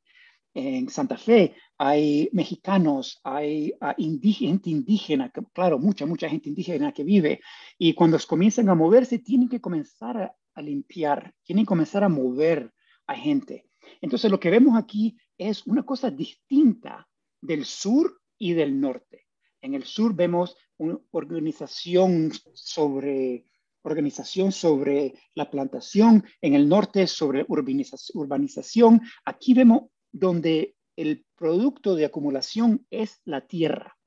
en 0.53 0.89
Santa 0.89 1.17
Fe, 1.17 1.55
hay 1.77 2.29
mexicanos, 2.33 3.19
hay 3.23 3.73
uh, 3.81 4.31
gente 4.31 4.69
indígena, 4.69 5.31
claro, 5.53 5.79
mucha, 5.79 6.05
mucha 6.05 6.29
gente 6.29 6.49
indígena 6.49 6.91
que 6.91 7.03
vive. 7.03 7.41
Y 7.79 7.93
cuando 7.93 8.17
comienzan 8.27 8.69
a 8.69 8.75
moverse, 8.75 9.19
tienen 9.19 9.49
que 9.49 9.59
comenzar 9.59 10.17
a, 10.17 10.35
a 10.53 10.61
limpiar, 10.61 11.33
tienen 11.43 11.65
que 11.65 11.69
comenzar 11.69 12.03
a 12.03 12.09
mover 12.09 12.71
a 13.07 13.15
gente. 13.15 13.65
Entonces, 14.01 14.29
lo 14.29 14.39
que 14.39 14.51
vemos 14.51 14.77
aquí 14.77 15.17
es 15.37 15.65
una 15.67 15.83
cosa 15.83 16.09
distinta 16.09 17.07
del 17.41 17.65
sur 17.65 18.21
y 18.37 18.53
del 18.53 18.79
norte. 18.79 19.27
En 19.61 19.73
el 19.73 19.83
sur 19.83 20.15
vemos 20.15 20.55
una 20.77 20.99
organización 21.11 22.31
sobre, 22.53 23.45
organización 23.81 24.51
sobre 24.51 25.15
la 25.33 25.49
plantación, 25.49 26.23
en 26.41 26.53
el 26.53 26.69
norte 26.69 27.07
sobre 27.07 27.45
urbanización. 27.47 29.01
Aquí 29.25 29.53
vemos 29.53 29.89
donde 30.11 30.75
el 30.95 31.25
producto 31.35 31.95
de 31.95 32.05
acumulación 32.05 32.85
es 32.89 33.21
la 33.25 33.47
tierra. 33.47 33.97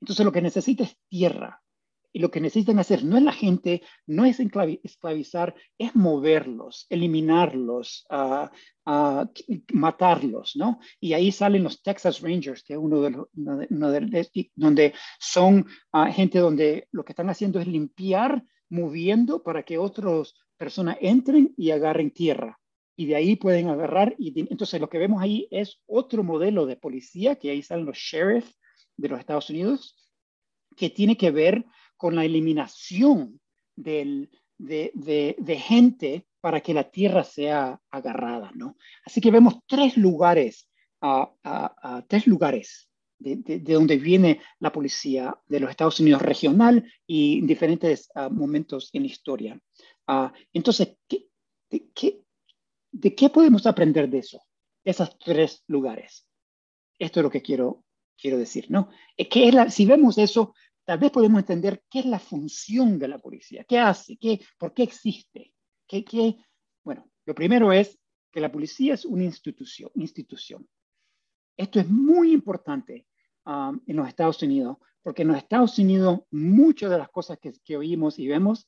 Entonces 0.00 0.24
lo 0.24 0.32
que 0.32 0.42
necesita 0.42 0.84
es 0.84 0.96
tierra. 1.08 1.62
Y 2.18 2.20
lo 2.20 2.32
que 2.32 2.40
necesitan 2.40 2.80
hacer 2.80 3.04
no 3.04 3.16
es 3.16 3.22
la 3.22 3.32
gente, 3.32 3.80
no 4.08 4.24
es 4.24 4.40
esclavizar, 4.40 5.54
es 5.78 5.94
moverlos, 5.94 6.84
eliminarlos, 6.90 8.04
uh, 8.10 8.48
matarlos, 9.72 10.56
¿no? 10.56 10.80
Y 10.98 11.12
ahí 11.12 11.30
salen 11.30 11.62
los 11.62 11.80
Texas 11.80 12.20
Rangers, 12.20 12.64
que 12.64 12.72
es 12.72 12.78
uno 12.80 13.02
de 13.02 13.10
los, 13.10 13.28
donde 14.56 14.94
son 15.20 15.64
ah, 15.92 16.10
gente 16.10 16.40
donde 16.40 16.88
lo 16.90 17.04
que 17.04 17.12
están 17.12 17.30
haciendo 17.30 17.60
es 17.60 17.68
limpiar, 17.68 18.42
moviendo 18.68 19.44
para 19.44 19.62
que 19.62 19.78
otras 19.78 20.34
personas 20.56 20.96
entren 21.00 21.54
y 21.56 21.70
agarren 21.70 22.10
tierra. 22.10 22.58
Y 22.96 23.06
de 23.06 23.14
ahí 23.14 23.36
pueden 23.36 23.68
agarrar. 23.68 24.16
Y 24.18 24.34
entonces 24.50 24.80
lo 24.80 24.88
que 24.88 24.98
vemos 24.98 25.22
ahí 25.22 25.46
es 25.52 25.80
otro 25.86 26.24
modelo 26.24 26.66
de 26.66 26.74
policía, 26.74 27.36
que 27.36 27.50
ahí 27.50 27.62
salen 27.62 27.86
los 27.86 27.96
sheriffs 27.96 28.58
de 28.96 29.08
los 29.08 29.20
Estados 29.20 29.50
Unidos, 29.50 29.94
que 30.76 30.90
tiene 30.90 31.16
que 31.16 31.30
ver 31.30 31.64
con 31.98 32.16
la 32.16 32.24
eliminación 32.24 33.38
de, 33.76 34.30
gente 35.58 36.26
para 36.40 36.60
que 36.60 36.72
la 36.72 36.84
tierra 36.84 37.24
sea 37.24 37.78
agarrada, 37.90 38.50
¿no? 38.54 38.78
Así 39.04 39.20
que 39.20 39.30
vemos 39.30 39.58
tres 39.66 39.98
lugares, 39.98 40.70
tres 42.08 42.26
lugares 42.26 42.88
de, 43.18 43.60
donde 43.60 43.98
viene 43.98 44.40
la 44.60 44.72
policía 44.72 45.36
de 45.46 45.60
los 45.60 45.70
Estados 45.70 46.00
Unidos 46.00 46.22
regional 46.22 46.90
y 47.06 47.40
en 47.40 47.46
diferentes 47.46 48.10
ah, 48.14 48.28
momentos 48.28 48.90
en 48.92 49.02
la 49.02 49.08
historia. 49.08 49.60
Ah, 50.06 50.32
entonces, 50.52 50.96
de, 51.08 53.14
qué, 53.14 53.30
podemos 53.30 53.66
aprender 53.66 54.08
de 54.08 54.18
eso? 54.18 54.40
esos 54.84 55.18
tres 55.18 55.64
lugares. 55.66 56.26
Esto 56.98 57.20
es 57.20 57.24
lo 57.24 57.30
que 57.30 57.42
quiero, 57.42 57.84
quiero 58.16 58.38
decir, 58.38 58.70
¿no? 58.70 58.88
Que 59.16 59.48
es 59.48 59.74
si 59.74 59.84
vemos 59.84 60.16
eso, 60.16 60.54
tal 60.88 60.98
vez 60.98 61.10
podemos 61.10 61.40
entender 61.40 61.84
qué 61.90 61.98
es 61.98 62.06
la 62.06 62.18
función 62.18 62.98
de 62.98 63.08
la 63.08 63.18
policía, 63.18 63.62
qué 63.68 63.78
hace, 63.78 64.16
qué, 64.16 64.40
por 64.56 64.72
qué 64.72 64.84
existe. 64.84 65.52
Qué, 65.86 66.02
qué... 66.02 66.38
Bueno, 66.82 67.10
lo 67.26 67.34
primero 67.34 67.70
es 67.74 67.98
que 68.32 68.40
la 68.40 68.50
policía 68.50 68.94
es 68.94 69.04
una 69.04 69.24
institución. 69.24 69.90
institución. 69.96 70.66
Esto 71.58 71.78
es 71.78 71.90
muy 71.90 72.32
importante 72.32 73.06
um, 73.44 73.78
en 73.86 73.96
los 73.96 74.08
Estados 74.08 74.42
Unidos, 74.42 74.78
porque 75.02 75.20
en 75.20 75.28
los 75.28 75.36
Estados 75.36 75.78
Unidos 75.78 76.20
muchas 76.30 76.90
de 76.90 76.96
las 76.96 77.10
cosas 77.10 77.38
que, 77.38 77.52
que 77.62 77.76
oímos 77.76 78.18
y 78.18 78.26
vemos 78.26 78.66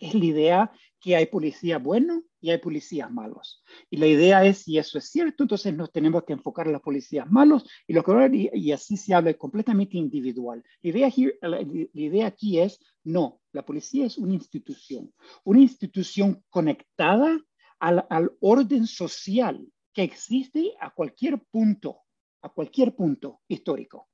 es 0.00 0.14
la 0.14 0.24
idea 0.24 0.72
que 0.98 1.16
hay 1.16 1.26
policías 1.26 1.82
buenos 1.82 2.22
y 2.40 2.50
hay 2.50 2.58
policías 2.58 3.10
malos. 3.10 3.62
Y 3.88 3.96
la 3.96 4.06
idea 4.06 4.44
es, 4.44 4.58
si 4.58 4.78
eso 4.78 4.98
es 4.98 5.10
cierto, 5.10 5.44
entonces 5.44 5.74
nos 5.74 5.92
tenemos 5.92 6.24
que 6.24 6.32
enfocar 6.32 6.66
en 6.66 6.74
los 6.74 6.82
policías 6.82 7.30
malos 7.30 7.68
y, 7.86 7.92
lo 7.92 8.02
que, 8.02 8.50
y, 8.52 8.72
así 8.72 8.96
se 8.96 9.14
habla 9.14 9.32
completamente 9.34 9.96
individual. 9.96 10.62
La 10.82 10.90
idea, 10.90 11.06
aquí, 11.06 11.30
la, 11.40 11.60
idea 11.60 12.26
aquí 12.26 12.58
es, 12.58 12.80
no, 13.04 13.40
la 13.52 13.64
policía 13.64 14.06
es 14.06 14.18
una 14.18 14.34
institución, 14.34 15.12
una 15.44 15.60
institución 15.60 16.42
conectada 16.50 17.38
al, 17.78 18.06
al 18.10 18.30
orden 18.40 18.86
social 18.86 19.66
que 19.92 20.02
existe 20.02 20.74
a 20.80 20.90
cualquier 20.90 21.38
punto, 21.50 22.00
a 22.42 22.48
cualquier 22.50 22.94
punto 22.94 23.40
histórico, 23.48 24.08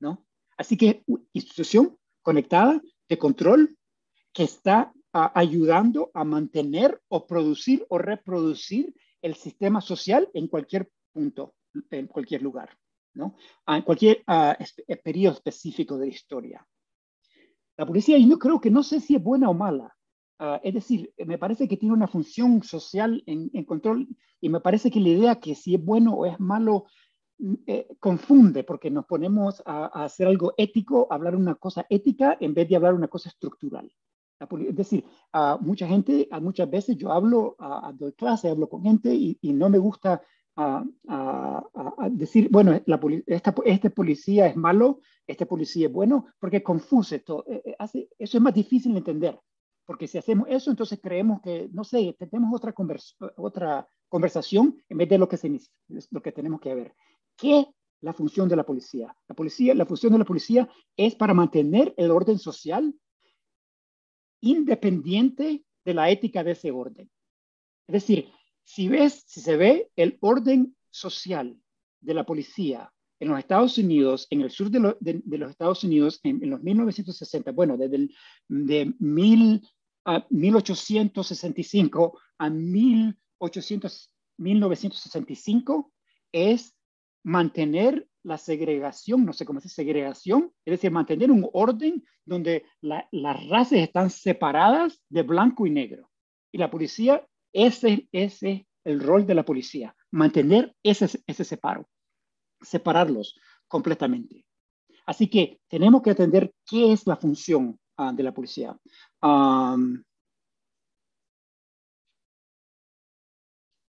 ¿no? 0.00 0.26
Así 0.56 0.76
que 0.76 1.04
institución 1.32 1.96
conectada 2.22 2.80
de 3.08 3.18
control 3.18 3.76
que 4.32 4.44
está 4.44 4.92
ayudando 5.12 6.10
a 6.14 6.24
mantener 6.24 7.00
o 7.08 7.26
producir 7.26 7.84
o 7.90 7.98
reproducir 7.98 8.94
el 9.20 9.34
sistema 9.34 9.80
social 9.80 10.28
en 10.32 10.48
cualquier 10.48 10.90
punto, 11.12 11.54
en 11.90 12.06
cualquier 12.06 12.42
lugar, 12.42 12.70
¿no? 13.14 13.36
En 13.66 13.82
cualquier 13.82 14.24
eh, 14.26 14.96
periodo 14.96 15.34
específico 15.34 15.98
de 15.98 16.06
la 16.06 16.12
historia. 16.12 16.66
La 17.76 17.86
policía, 17.86 18.18
yo 18.18 18.38
creo 18.38 18.60
que 18.60 18.70
no 18.70 18.82
sé 18.82 19.00
si 19.00 19.16
es 19.16 19.22
buena 19.22 19.50
o 19.50 19.54
mala. 19.54 19.94
Ah, 20.38 20.60
es 20.64 20.74
decir, 20.74 21.12
me 21.24 21.38
parece 21.38 21.68
que 21.68 21.76
tiene 21.76 21.94
una 21.94 22.08
función 22.08 22.62
social 22.62 23.22
en, 23.26 23.64
control 23.64 24.08
y 24.40 24.48
me 24.48 24.60
parece 24.60 24.90
que 24.90 25.00
la 25.00 25.10
idea 25.10 25.40
que 25.40 25.54
si 25.54 25.74
es 25.74 25.84
bueno 25.84 26.14
o 26.14 26.26
es 26.26 26.40
malo 26.40 26.86
mm, 27.38 27.54
eh, 27.66 27.88
confunde 28.00 28.64
porque 28.64 28.90
nos 28.90 29.04
ponemos 29.06 29.62
a, 29.66 29.84
a, 29.84 30.04
hacer 30.04 30.26
algo 30.26 30.54
ético, 30.56 31.06
hablar 31.10 31.36
una 31.36 31.54
cosa 31.54 31.86
ética 31.88 32.36
en 32.40 32.54
vez 32.54 32.68
de 32.68 32.76
hablar 32.76 32.94
una 32.94 33.08
cosa 33.08 33.28
estructural. 33.28 33.92
Es 34.68 34.76
decir, 34.76 35.04
a 35.32 35.58
mucha 35.60 35.86
gente, 35.86 36.28
a 36.30 36.40
muchas 36.40 36.68
veces 36.70 36.96
yo 36.96 37.12
hablo, 37.12 37.56
a, 37.58 37.92
doy 37.94 38.12
clase, 38.12 38.48
hablo 38.48 38.68
con 38.68 38.82
gente 38.82 39.14
y, 39.14 39.38
no 39.52 39.68
me 39.68 39.78
gusta 39.78 40.22
a, 40.56 40.84
decir, 42.10 42.48
bueno, 42.50 42.80
la, 42.86 43.00
esta, 43.26 43.54
este 43.64 43.90
policía 43.90 44.46
es 44.46 44.56
malo, 44.56 45.00
este 45.26 45.46
policía 45.46 45.86
es 45.86 45.92
bueno, 45.92 46.26
porque 46.38 46.62
confuse 46.62 47.20
todo. 47.20 47.44
Eh, 47.48 47.62
eh, 47.64 47.76
hace, 47.78 48.08
eso 48.18 48.38
es 48.38 48.42
más 48.42 48.54
difícil 48.54 48.92
de 48.92 48.98
entender, 48.98 49.40
porque 49.86 50.06
si 50.06 50.18
hacemos 50.18 50.46
eso, 50.48 50.70
entonces 50.70 51.00
creemos 51.02 51.40
que, 51.40 51.68
no 51.72 51.84
sé, 51.84 52.16
tenemos 52.18 52.52
otra, 52.54 52.74
otra 53.36 53.88
conversación 54.08 54.76
en 54.88 54.98
vez 54.98 55.08
de 55.08 55.18
lo 55.18 55.28
que, 55.28 55.36
se, 55.36 55.58
lo 56.10 56.22
que 56.22 56.32
tenemos 56.32 56.60
que 56.60 56.74
ver. 56.74 56.94
¿Qué 57.36 57.66
la 58.02 58.12
función 58.12 58.48
de 58.48 58.56
la 58.56 58.64
policía? 58.64 59.16
La, 59.28 59.34
policía? 59.34 59.74
la 59.74 59.86
función 59.86 60.12
de 60.12 60.18
la 60.18 60.24
policía 60.24 60.68
es 60.96 61.14
para 61.14 61.34
mantener 61.34 61.94
el 61.96 62.10
orden 62.10 62.38
social 62.38 62.94
independiente 64.42 65.64
de 65.84 65.94
la 65.94 66.10
ética 66.10 66.44
de 66.44 66.50
ese 66.50 66.70
orden. 66.70 67.10
Es 67.88 67.92
decir, 67.94 68.28
si 68.64 68.88
ves, 68.88 69.24
si 69.26 69.40
se 69.40 69.56
ve 69.56 69.90
el 69.96 70.18
orden 70.20 70.76
social 70.90 71.56
de 72.00 72.14
la 72.14 72.24
policía 72.24 72.92
en 73.20 73.28
los 73.28 73.38
Estados 73.38 73.78
Unidos, 73.78 74.26
en 74.30 74.42
el 74.42 74.50
sur 74.50 74.68
de, 74.70 74.80
los 75.38 75.50
Estados 75.50 75.84
Unidos, 75.84 76.20
en, 76.24 76.50
los 76.50 76.60
1960, 76.62 77.52
bueno, 77.52 77.76
desde 77.76 77.96
el, 77.96 78.14
de 78.48 78.92
mil, 78.98 79.62
a 80.04 80.26
1865 80.28 82.18
a 82.38 82.50
1800, 82.50 84.12
1965, 84.38 85.92
es 86.32 86.74
mantener 87.24 88.08
la 88.24 88.38
segregación, 88.38 89.24
no 89.24 89.32
sé 89.32 89.44
cómo 89.44 89.60
se 89.60 89.64
dice 89.64 89.82
segregación, 89.82 90.52
es 90.64 90.72
decir, 90.72 90.90
mantener 90.90 91.30
un 91.30 91.48
orden 91.52 92.04
donde 92.24 92.64
las 92.80 93.48
razas 93.48 93.72
están 93.72 94.10
separadas 94.10 95.02
de 95.08 95.22
blanco 95.22 95.66
y 95.66 95.70
negro. 95.70 96.10
Y 96.52 96.58
la 96.58 96.70
policía, 96.70 97.26
ese, 97.52 98.08
es 98.12 98.42
el 98.42 99.00
rol 99.00 99.26
de 99.26 99.34
la 99.34 99.44
policía, 99.44 99.96
mantener 100.10 100.74
ese, 100.82 101.22
ese 101.26 101.44
separo, 101.44 101.88
separarlos 102.60 103.38
completamente. 103.66 104.44
Así 105.06 105.28
que 105.28 105.60
tenemos 105.68 106.02
que 106.02 106.10
entender 106.10 106.52
qué 106.64 106.92
es 106.92 107.06
la 107.06 107.16
función 107.16 107.78
ah, 107.96 108.12
de 108.12 108.22
la 108.22 108.32
policía. 108.32 108.76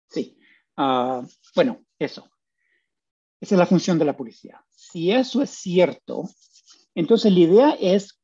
sí, 0.09 0.37
ah, 0.75 1.23
bueno, 1.55 1.85
eso. 1.99 2.29
Esa 3.39 3.55
es 3.55 3.59
la 3.59 3.65
función 3.65 3.99
de 3.99 4.05
la 4.05 4.17
policía. 4.17 4.63
Si 4.69 5.11
eso 5.11 5.41
es 5.41 5.51
cierto, 5.51 6.23
entonces 6.95 7.31
la 7.31 7.39
idea 7.39 7.77
es, 7.79 8.19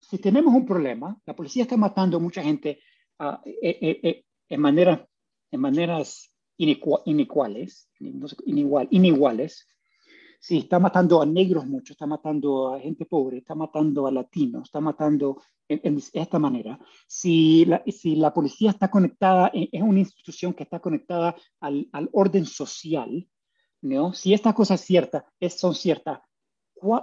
si 0.00 0.18
tenemos 0.18 0.54
un 0.54 0.66
problema, 0.66 1.20
la 1.26 1.36
policía 1.36 1.64
está 1.64 1.76
matando 1.76 2.16
a 2.16 2.20
mucha 2.20 2.42
gente, 2.42 2.80
ah, 3.18 3.42
eh, 3.44 4.00
eh, 4.02 4.24
en, 4.48 4.60
manera, 4.60 5.06
en 5.50 5.60
maneras 5.60 6.32
iniguales, 6.56 7.90
inigual, 7.98 8.88
iniguales, 8.90 9.66
Sí, 10.42 10.56
está 10.56 10.78
matando 10.78 11.20
a 11.20 11.26
negros 11.26 11.66
mucho, 11.66 11.92
está 11.92 12.06
matando 12.06 12.72
a 12.72 12.80
gente 12.80 13.04
pobre, 13.04 13.36
está 13.38 13.54
matando 13.54 14.06
a 14.06 14.10
latinos, 14.10 14.62
está 14.64 14.80
matando 14.80 15.42
en, 15.68 16.00
esta 16.14 16.38
manera. 16.38 16.78
Si 17.06 17.66
la, 17.66 17.82
si 17.86 18.18
policía 18.34 18.70
está 18.70 18.90
conectada, 18.90 19.50
es 19.52 19.82
una 19.82 19.98
institución 20.00 20.54
que 20.54 20.62
está 20.62 20.80
conectada 20.80 21.36
al 21.60 22.08
orden 22.12 22.46
social, 22.46 23.28
¿no? 23.82 24.12
Si 24.12 24.34
estas 24.34 24.54
cosas 24.54 24.80
ciertas 24.80 25.24
son 25.56 25.74
ciertas, 25.74 26.20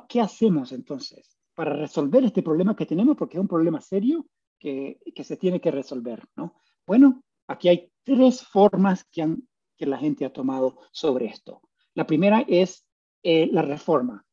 ¿qué 0.08 0.22
hacemos 0.22 0.72
entonces 0.72 1.38
para 1.54 1.74
resolver 1.74 2.24
este 2.24 2.44
problema 2.44 2.76
que 2.76 2.86
tenemos? 2.86 3.16
Porque 3.18 3.38
es 3.38 3.42
un 3.42 3.48
problema 3.48 3.82
serio 3.82 4.26
que, 4.60 5.00
se 5.24 5.38
tiene 5.38 5.60
que 5.62 5.72
resolver, 5.72 6.24
¿no? 6.36 6.56
Bueno, 6.86 7.24
aquí 7.48 7.70
hay 7.70 7.92
tres 8.04 8.44
formas 8.44 9.06
que 9.06 9.86
la 9.86 9.98
gente 9.98 10.26
ha 10.26 10.34
tomado 10.34 10.80
sobre 10.92 11.26
esto. 11.26 11.62
La 11.94 12.06
primera 12.06 12.44
es 12.48 12.86
eh, 13.24 13.48
la 13.52 13.62
reforma. 13.62 14.24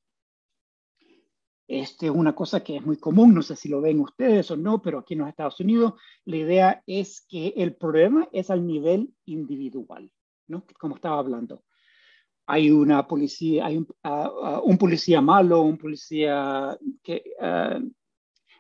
Este 1.66 2.06
es 2.06 2.12
una 2.12 2.34
cosa 2.34 2.62
que 2.62 2.76
es 2.76 2.84
muy 2.84 2.98
común, 2.98 3.34
no 3.34 3.42
sé 3.42 3.56
si 3.56 3.70
lo 3.70 3.80
ven 3.80 4.00
ustedes 4.00 4.50
o 4.50 4.56
no, 4.56 4.82
pero 4.82 4.98
aquí 4.98 5.14
en 5.14 5.20
los 5.20 5.28
Estados 5.30 5.58
Unidos 5.60 5.94
la 6.26 6.36
idea 6.36 6.82
es 6.86 7.24
que 7.26 7.54
el 7.56 7.74
problema 7.74 8.28
es 8.32 8.50
al 8.50 8.66
nivel 8.66 9.14
individual, 9.24 10.10
¿no? 10.46 10.64
Como 10.78 10.96
estaba 10.96 11.18
hablando. 11.18 11.64
Hay 12.46 12.70
una 12.70 13.06
policía, 13.06 13.66
hay 13.66 13.78
un, 13.78 13.86
un 14.64 14.78
policía 14.78 15.20
malo, 15.20 15.62
un 15.62 15.78
policía 15.78 16.78
que, 17.02 17.22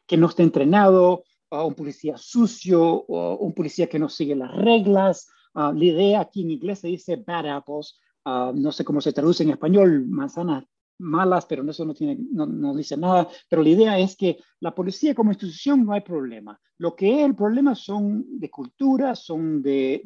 que 0.06 0.16
no 0.16 0.26
está 0.28 0.42
entrenado, 0.42 1.24
un 1.50 1.74
policía 1.74 2.16
sucio, 2.16 3.04
un 3.04 3.52
policía 3.52 3.88
que 3.88 3.98
no 3.98 4.08
sigue 4.08 4.34
las 4.34 4.54
reglas. 4.54 5.28
la 5.54 5.84
idea 5.84 6.20
aquí 6.20 6.42
en 6.42 6.52
inglés 6.52 6.80
se 6.80 6.88
dice 6.88 7.16
bad 7.16 7.46
apples, 7.46 8.00
no 8.24 8.72
sé 8.72 8.84
cómo 8.84 9.00
se 9.00 9.12
traduce 9.12 9.42
en 9.42 9.50
español, 9.50 10.06
manzanas 10.08 10.64
malas, 10.98 11.46
pero 11.46 11.68
eso 11.68 11.84
no, 11.84 11.94
tiene, 11.94 12.18
no, 12.32 12.74
dice 12.74 12.96
nada. 12.96 13.28
Pero 13.48 13.62
la 13.62 13.68
idea 13.68 13.98
es 13.98 14.16
que 14.16 14.38
la 14.60 14.74
policía 14.74 15.14
como 15.14 15.30
institución 15.30 15.84
no 15.84 15.92
hay 15.92 16.00
problema. 16.00 16.58
Lo 16.78 16.94
que 16.94 17.20
es 17.20 17.26
el 17.26 17.34
problema 17.34 17.74
son 17.74 18.24
de 18.38 18.50
cultura, 18.50 19.14
son 19.14 19.62
de, 19.62 20.02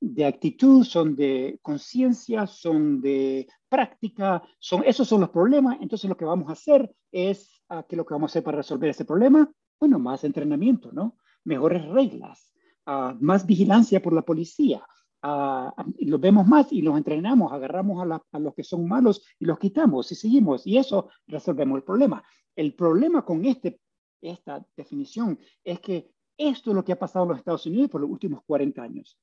de, 0.00 0.24
actitud, 0.24 0.84
son 0.84 1.16
de 1.16 1.58
conciencia, 1.62 2.46
son 2.46 3.00
de 3.00 3.48
práctica, 3.68 4.42
son, 4.58 4.84
esos 4.84 5.08
son 5.08 5.20
los 5.20 5.30
problemas. 5.30 5.78
Entonces 5.80 6.08
lo 6.08 6.16
que 6.16 6.24
vamos 6.24 6.48
a 6.48 6.52
hacer 6.52 6.90
es, 7.10 7.62
uh, 7.70 7.82
¿qué 7.88 7.94
es 7.94 7.96
lo 7.96 8.06
que 8.06 8.14
vamos 8.14 8.30
a 8.30 8.32
hacer 8.32 8.44
para 8.44 8.58
resolver 8.58 8.90
ese 8.90 9.04
problema? 9.04 9.50
Bueno, 9.80 9.98
más 9.98 10.24
entrenamiento, 10.24 10.92
¿no? 10.92 11.16
Mejores 11.44 11.84
reglas, 11.86 12.52
ah, 12.86 13.16
más 13.20 13.46
vigilancia 13.46 14.02
por 14.02 14.12
la 14.12 14.22
policía, 14.22 14.82
los 15.22 16.20
vemos 16.20 16.46
más 16.46 16.72
y 16.72 16.82
los 16.82 16.96
entrenamos, 16.96 17.52
agarramos 17.52 18.22
a, 18.32 18.38
los 18.38 18.54
que 18.54 18.62
son 18.62 18.86
malos 18.86 19.24
y 19.38 19.46
los 19.46 19.58
quitamos 19.58 20.10
y 20.12 20.14
seguimos 20.14 20.66
y 20.66 20.78
eso 20.78 21.08
resolvemos 21.26 21.76
el 21.78 21.84
problema. 21.84 22.22
El 22.54 22.74
problema 22.74 23.24
con 23.24 23.44
este, 23.44 23.80
esta 24.20 24.64
definición 24.76 25.38
es 25.64 25.80
que 25.80 26.10
esto 26.36 26.70
es 26.70 26.76
lo 26.76 26.84
que 26.84 26.92
ha 26.92 26.98
pasado 26.98 27.24
en 27.24 27.30
los 27.30 27.38
Estados 27.38 27.66
Unidos 27.66 27.90
por 27.90 28.00
los 28.00 28.10
últimos 28.10 28.42
40 28.44 28.82
años. 28.82 29.18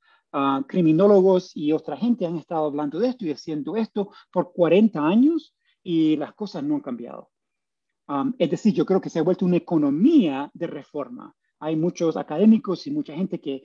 criminólogos 0.67 1.55
y 1.55 1.71
otra 1.71 1.95
gente 1.95 2.25
han 2.25 2.35
estado 2.35 2.65
hablando 2.65 2.99
de 2.99 3.07
esto 3.07 3.25
y 3.25 3.31
haciendo 3.31 3.77
esto 3.77 4.09
por 4.31 4.51
40 4.51 4.99
años 4.99 5.55
y 5.81 6.17
las 6.17 6.33
cosas 6.33 6.63
no 6.63 6.75
han 6.75 6.81
cambiado. 6.81 7.29
es 8.37 8.49
decir, 8.49 8.73
yo 8.73 8.85
creo 8.85 8.99
que 8.99 9.09
se 9.09 9.19
ha 9.19 9.23
vuelto 9.23 9.45
una 9.45 9.57
economía 9.57 10.51
de 10.53 10.67
reforma. 10.67 11.33
Hay 11.59 11.77
muchos 11.77 12.17
académicos 12.17 12.85
y 12.85 12.91
mucha 12.91 13.15
gente 13.15 13.39
que, 13.39 13.63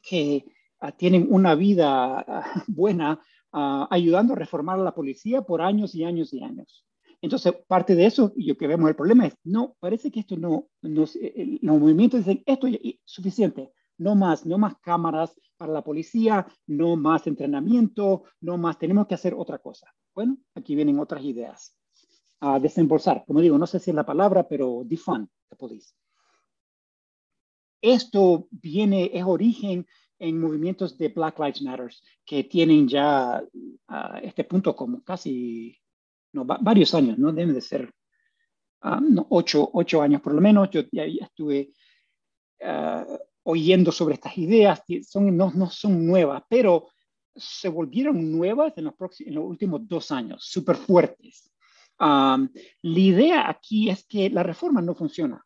que 0.00 0.44
Ah, 0.44 0.61
tienen 0.90 1.28
una 1.30 1.54
vida 1.54 2.24
ah, 2.26 2.64
buena 2.66 3.20
ah, 3.52 3.86
ayudando 3.90 4.32
a 4.32 4.36
reformar 4.36 4.80
a 4.80 4.82
la 4.82 4.94
policía 4.94 5.42
por 5.42 5.62
años 5.62 5.94
y 5.94 6.04
años 6.04 6.32
y 6.32 6.42
años. 6.42 6.84
Entonces, 7.20 7.54
parte 7.68 7.94
de 7.94 8.06
eso, 8.06 8.32
y 8.36 8.46
lo 8.46 8.56
que 8.56 8.66
vemos 8.66 8.88
el 8.88 8.96
problema 8.96 9.26
es, 9.26 9.36
no, 9.44 9.76
parece 9.78 10.10
que 10.10 10.20
esto 10.20 10.36
no, 10.36 10.66
no 10.82 11.04
los 11.62 11.80
movimientos 11.80 12.18
dicen, 12.18 12.42
esto 12.44 12.66
es 12.66 12.78
suficiente, 13.04 13.70
no 13.98 14.16
más, 14.16 14.44
no 14.44 14.58
más 14.58 14.74
cámaras 14.80 15.40
para 15.56 15.72
la 15.72 15.84
policía, 15.84 16.44
no 16.66 16.96
más 16.96 17.28
entrenamiento, 17.28 18.24
no 18.40 18.58
más, 18.58 18.76
tenemos 18.76 19.06
que 19.06 19.14
hacer 19.14 19.34
otra 19.36 19.58
cosa. 19.58 19.86
Bueno, 20.12 20.36
aquí 20.56 20.74
vienen 20.74 20.98
otras 20.98 21.22
ideas 21.22 21.76
a 22.40 22.58
desembolsar. 22.58 23.24
Como 23.24 23.40
digo, 23.40 23.56
no 23.56 23.68
sé 23.68 23.78
si 23.78 23.90
es 23.90 23.94
la 23.94 24.04
palabra, 24.04 24.48
pero 24.48 24.82
defund 24.84 25.28
the 25.48 25.54
police. 25.54 25.94
Esto 27.80 28.48
viene, 28.50 29.10
es 29.14 29.24
origen 29.24 29.86
en 30.22 30.38
movimientos 30.38 30.96
de 30.96 31.08
Black 31.08 31.40
Lives 31.40 31.62
Matter 31.62 31.90
que 32.24 32.44
tienen 32.44 32.86
ya 32.86 33.42
a 33.88 34.20
este 34.22 34.44
punto 34.44 34.76
como 34.76 35.02
casi 35.02 35.76
no, 36.32 36.44
varios 36.44 36.94
años, 36.94 37.18
¿no? 37.18 37.32
Deben 37.32 37.54
de 37.54 37.60
ser 37.60 37.92
ah, 38.82 39.00
ocho, 39.30 39.68
ocho, 39.72 40.00
años 40.00 40.22
por 40.22 40.32
lo 40.32 40.40
menos. 40.40 40.70
Yo 40.70 40.82
ya, 40.92 41.02
estuve 41.04 41.72
ah, 42.62 43.04
oyendo 43.42 43.90
sobre 43.90 44.14
estas 44.14 44.38
ideas, 44.38 44.84
son, 45.08 45.36
no, 45.36 45.50
no, 45.50 45.68
son 45.68 46.06
nuevas, 46.06 46.44
pero 46.48 46.86
se 47.34 47.68
volvieron 47.68 48.30
nuevas 48.30 48.74
en 48.76 48.84
los, 48.84 48.94
en 49.18 49.34
los 49.34 49.44
últimos 49.44 49.88
dos 49.88 50.12
años, 50.12 50.44
súper 50.44 50.76
fuertes. 50.76 51.52
la 51.98 52.48
idea 52.82 53.50
aquí 53.50 53.90
es 53.90 54.06
que 54.06 54.30
la 54.30 54.44
reforma 54.44 54.80
no 54.80 54.94
funciona. 54.94 55.44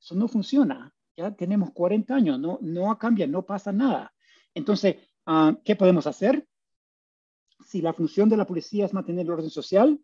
Eso 0.00 0.14
no 0.14 0.28
funciona 0.28 0.95
ya 1.16 1.34
tenemos 1.34 1.72
40 1.72 2.14
años, 2.14 2.38
no, 2.38 2.58
no 2.60 2.96
cambia, 2.98 3.26
no 3.26 3.44
pasa 3.44 3.72
nada. 3.72 4.12
Entonces, 4.54 4.96
ah, 5.26 5.56
¿qué 5.64 5.74
podemos 5.76 6.06
hacer? 6.06 6.46
Si 7.66 7.80
la 7.80 7.92
función 7.92 8.28
de 8.28 8.36
la 8.36 8.46
policía 8.46 8.84
es 8.84 8.92
mantener 8.92 9.24
el 9.24 9.32
orden 9.32 9.50
social, 9.50 10.00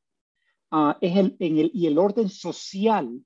uh, 0.73 0.93
es 1.01 1.17
el, 1.17 1.37
en 1.39 1.59
el, 1.59 1.71
y 1.75 1.87
el 1.87 1.99
orden 1.99 2.29
social 2.29 3.23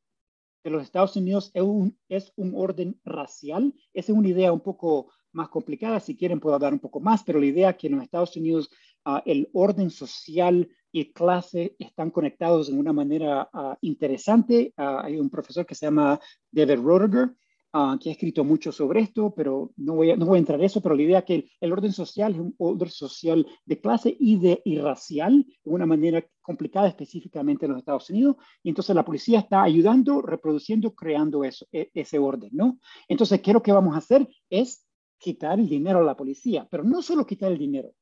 de 0.65 0.71
los 0.71 0.83
Estados 0.83 1.15
Unidos 1.17 1.53
es 1.55 1.63
un, 1.63 1.97
es 2.09 2.33
un 2.37 2.53
orden 2.57 3.01
racial, 3.05 3.73
esa 3.95 4.13
es 4.13 4.19
una 4.19 4.29
idea 4.29 4.53
un 4.53 4.61
poco 4.61 5.13
más 5.33 5.49
complicada, 5.49 6.01
si 6.01 6.17
quieren 6.17 6.41
puedo 6.41 6.57
hablar 6.57 6.73
un 6.73 6.81
poco 6.81 6.99
más, 6.99 7.23
pero 7.23 7.39
la 7.39 7.47
idea 7.47 7.71
es 7.71 7.77
que 7.77 7.87
en 7.87 7.95
los 7.95 8.03
Estados 8.03 8.37
Unidos 8.37 8.69
uh, 9.05 9.19
el 9.25 9.49
orden 9.53 9.91
social 9.91 10.69
y 10.91 11.13
clase 11.13 11.77
están 11.79 12.11
conectados 12.11 12.69
de 12.69 12.73
una 12.73 12.93
manera 12.93 13.51
interesante. 13.83 14.73
hay 14.79 15.19
un 15.19 15.29
profesor 15.29 15.67
que 15.67 15.75
se 15.75 15.85
llama 15.85 16.19
David 16.51 16.81
Roediger, 16.81 17.35
Ah, 17.79 17.99
que 18.01 18.09
ha 18.09 18.13
escrito 18.13 18.43
mucho 18.43 18.73
sobre 18.73 19.01
esto, 19.01 19.35
pero 19.35 19.71
no 19.77 19.97
voy, 19.97 20.11
a, 20.11 20.17
no 20.17 20.25
voy 20.25 20.37
a 20.37 20.39
entrar 20.39 20.59
en 20.59 20.65
eso, 20.65 20.81
pero 20.81 20.95
la 20.95 21.03
idea 21.03 21.27
que 21.27 21.51
el, 21.61 21.73
orden 21.75 21.93
social 21.93 22.33
es 22.33 22.41
un 22.41 22.55
orden 22.57 22.89
social 22.89 23.47
de 23.67 23.79
clase 23.83 24.17
y 24.19 24.39
de 24.39 24.63
y 24.65 24.79
racial, 24.79 25.45
de 25.63 25.71
una 25.71 25.85
manera 25.85 26.27
complicada 26.41 26.89
específicamente 26.89 27.67
en 27.67 27.73
los 27.73 27.81
Estados 27.81 28.09
Unidos, 28.09 28.37
y 28.63 28.71
entonces 28.71 28.97
la 28.97 29.05
policía 29.05 29.41
está 29.41 29.63
ayudando, 29.63 30.23
reproduciendo, 30.23 30.95
creando 30.95 31.45
eso, 31.45 31.67
e, 31.71 31.91
ese 31.93 32.19
orden, 32.19 32.49
¿no? 32.55 32.79
Entonces, 33.09 33.43
¿qué 33.43 33.51
es 33.51 33.55
lo 33.55 33.63
que 33.63 33.73
vamos 33.73 33.95
a 33.95 33.99
hacer? 33.99 34.27
Es 34.49 34.87
quitar 35.19 35.61
el 35.61 35.69
dinero 35.69 35.99
a 35.99 36.05
la 36.05 36.17
policía, 36.17 36.67
pero 36.71 36.83
no 36.83 37.03
solo 37.03 37.27
quitar 37.27 37.53
el 37.53 37.59
dinero. 37.59 37.93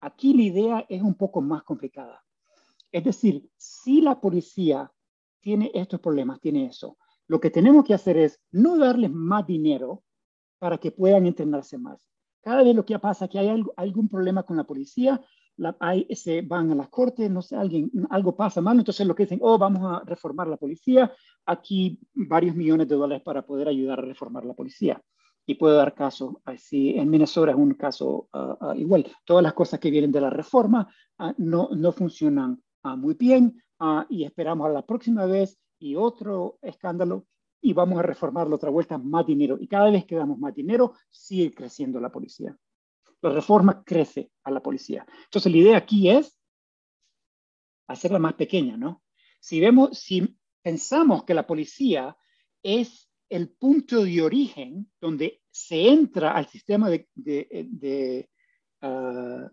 Aquí 0.00 0.34
la 0.34 0.42
idea 0.42 0.86
es 0.88 1.02
un 1.02 1.14
poco 1.14 1.40
más 1.40 1.62
complicada. 1.62 2.20
Es 2.90 3.04
decir, 3.04 3.48
si 3.56 4.00
la 4.00 4.20
policía 4.20 4.90
tiene 5.38 5.70
estos 5.72 6.00
problemas, 6.00 6.40
tiene 6.40 6.66
eso, 6.66 6.98
lo 7.30 7.40
que 7.40 7.50
tenemos 7.50 7.84
que 7.84 7.94
hacer 7.94 8.16
es 8.16 8.40
no 8.50 8.76
darles 8.76 9.12
más 9.12 9.46
dinero 9.46 10.02
para 10.58 10.78
que 10.78 10.90
puedan 10.90 11.26
entrenarse 11.26 11.78
más. 11.78 12.10
Cada 12.42 12.64
vez 12.64 12.74
lo 12.74 12.84
que 12.84 12.98
pasa 12.98 13.26
es 13.26 13.30
que 13.30 13.38
hay 13.38 13.64
algún 13.76 14.08
problema 14.08 14.42
con 14.42 14.56
la 14.56 14.64
policía, 14.64 15.24
la, 15.56 15.76
se 16.10 16.42
van 16.42 16.72
a 16.72 16.74
las 16.74 16.88
cortes, 16.88 17.30
no 17.30 17.40
sé, 17.40 17.54
alguien, 17.54 17.88
algo 18.10 18.34
pasa 18.34 18.60
mal, 18.60 18.80
entonces 18.80 19.06
lo 19.06 19.14
que 19.14 19.22
dicen, 19.26 19.38
oh, 19.42 19.58
vamos 19.58 19.80
a 19.84 20.04
reformar 20.04 20.48
la 20.48 20.56
policía, 20.56 21.12
aquí 21.46 22.00
varios 22.14 22.56
millones 22.56 22.88
de 22.88 22.96
dólares 22.96 23.22
para 23.22 23.46
poder 23.46 23.68
ayudar 23.68 24.00
a 24.00 24.02
reformar 24.02 24.44
la 24.44 24.54
policía. 24.54 25.00
Y 25.46 25.54
puedo 25.54 25.76
dar 25.76 25.94
caso, 25.94 26.42
así 26.44 26.96
en 26.96 27.08
Minnesota 27.08 27.52
es 27.52 27.56
un 27.56 27.74
caso 27.74 28.28
ah, 28.32 28.58
ah, 28.60 28.74
igual, 28.76 29.06
todas 29.24 29.44
las 29.44 29.52
cosas 29.52 29.78
que 29.78 29.92
vienen 29.92 30.10
de 30.10 30.20
la 30.20 30.30
reforma 30.30 30.92
ah, 31.18 31.32
no, 31.38 31.68
no 31.76 31.92
funcionan 31.92 32.60
muy 32.82 33.14
bien 33.14 33.62
y 34.08 34.24
esperamos 34.24 34.66
a 34.66 34.72
la 34.72 34.82
próxima 34.84 35.26
vez 35.26 35.60
y 35.80 35.96
otro 35.96 36.58
escándalo 36.62 37.26
y 37.60 37.72
vamos 37.72 37.98
a 37.98 38.02
reformarlo 38.02 38.56
otra 38.56 38.70
vuelta, 38.70 38.96
más 38.96 39.26
dinero. 39.26 39.58
Y 39.60 39.66
cada 39.66 39.90
vez 39.90 40.04
que 40.04 40.16
damos 40.16 40.38
más 40.38 40.54
dinero, 40.54 40.94
sigue 41.10 41.52
creciendo 41.52 42.00
la 42.00 42.10
policía. 42.10 42.56
La 43.22 43.30
reforma 43.30 43.82
crece 43.84 44.30
a 44.44 44.50
la 44.50 44.62
policía. 44.62 45.04
Entonces 45.24 45.50
la 45.52 45.58
idea 45.58 45.76
aquí 45.76 46.08
es 46.08 46.38
hacerla 47.88 48.18
más 48.18 48.34
pequeña, 48.34 48.76
¿no? 48.76 49.02
Si 49.40 49.60
vemos, 49.60 49.98
si 49.98 50.38
pensamos 50.62 51.24
que 51.24 51.34
la 51.34 51.46
policía 51.46 52.16
es 52.62 53.10
el 53.28 53.50
punto 53.50 54.04
de 54.04 54.22
origen 54.22 54.90
donde 55.00 55.42
se 55.50 55.88
entra 55.88 56.32
al 56.32 56.46
sistema 56.46 56.88
de, 56.88 57.08
de, 57.14 58.30
ah, 58.80 59.50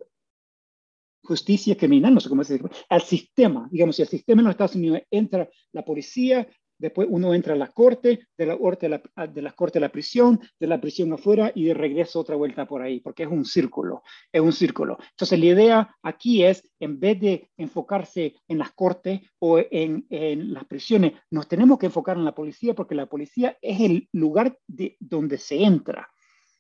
justicia 1.28 1.76
criminal, 1.76 2.14
no 2.14 2.22
sé 2.22 2.30
cómo 2.30 2.42
decirlo, 2.42 2.70
al 2.88 3.02
sistema, 3.02 3.68
digamos, 3.70 3.98
si 3.98 4.02
al 4.02 4.08
sistema 4.08 4.42
en 4.42 4.46
los 4.46 4.54
Estados 4.54 4.76
Unidos 4.76 5.02
entra 5.12 5.50
la 5.74 5.84
policía, 5.84 6.48
después 6.80 7.08
uno 7.12 7.34
entra 7.34 7.54
a 7.54 7.58
la 7.58 7.68
corte, 7.68 8.28
de 8.38 8.46
la 8.46 8.58
corte 8.58 8.86
a 8.86 8.90
la, 8.90 9.28
de 9.28 9.42
la 9.42 9.52
corte 9.52 9.80
a 9.80 9.82
la 9.82 9.90
prisión, 9.90 10.40
de 10.58 10.68
la 10.68 10.80
prisión 10.80 11.12
afuera 11.12 11.52
y 11.54 11.66
de 11.66 11.74
regreso 11.74 12.22
otra 12.22 12.38
vuelta 12.38 12.66
por 12.66 12.82
ahí, 12.82 13.02
porque 13.02 13.24
es 13.24 13.30
un 13.30 13.44
círculo, 13.44 14.04
es 14.32 14.40
un 14.40 14.54
círculo. 14.54 14.98
Entonces 15.10 15.38
la 15.38 15.46
idea 15.46 15.96
aquí 16.02 16.46
es, 16.46 16.64
en 16.80 16.98
vez 16.98 17.20
de 17.20 17.50
enfocarse 17.58 18.36
en 18.48 18.60
las 18.60 18.72
cortes 18.72 19.20
o 19.40 19.60
en, 19.60 20.06
en 20.10 20.54
las 20.54 20.66
prisiones, 20.66 21.14
nos 21.30 21.48
tenemos 21.50 21.78
que 21.78 21.88
enfocar 21.88 22.16
en 22.16 22.26
la 22.26 22.36
policía 22.36 22.74
porque 22.74 22.96
la 22.96 23.08
policía 23.08 23.58
es 23.62 23.82
el 23.82 24.08
lugar 24.14 24.58
de 24.68 24.96
donde 25.02 25.38
se 25.38 25.64
entra. 25.64 26.10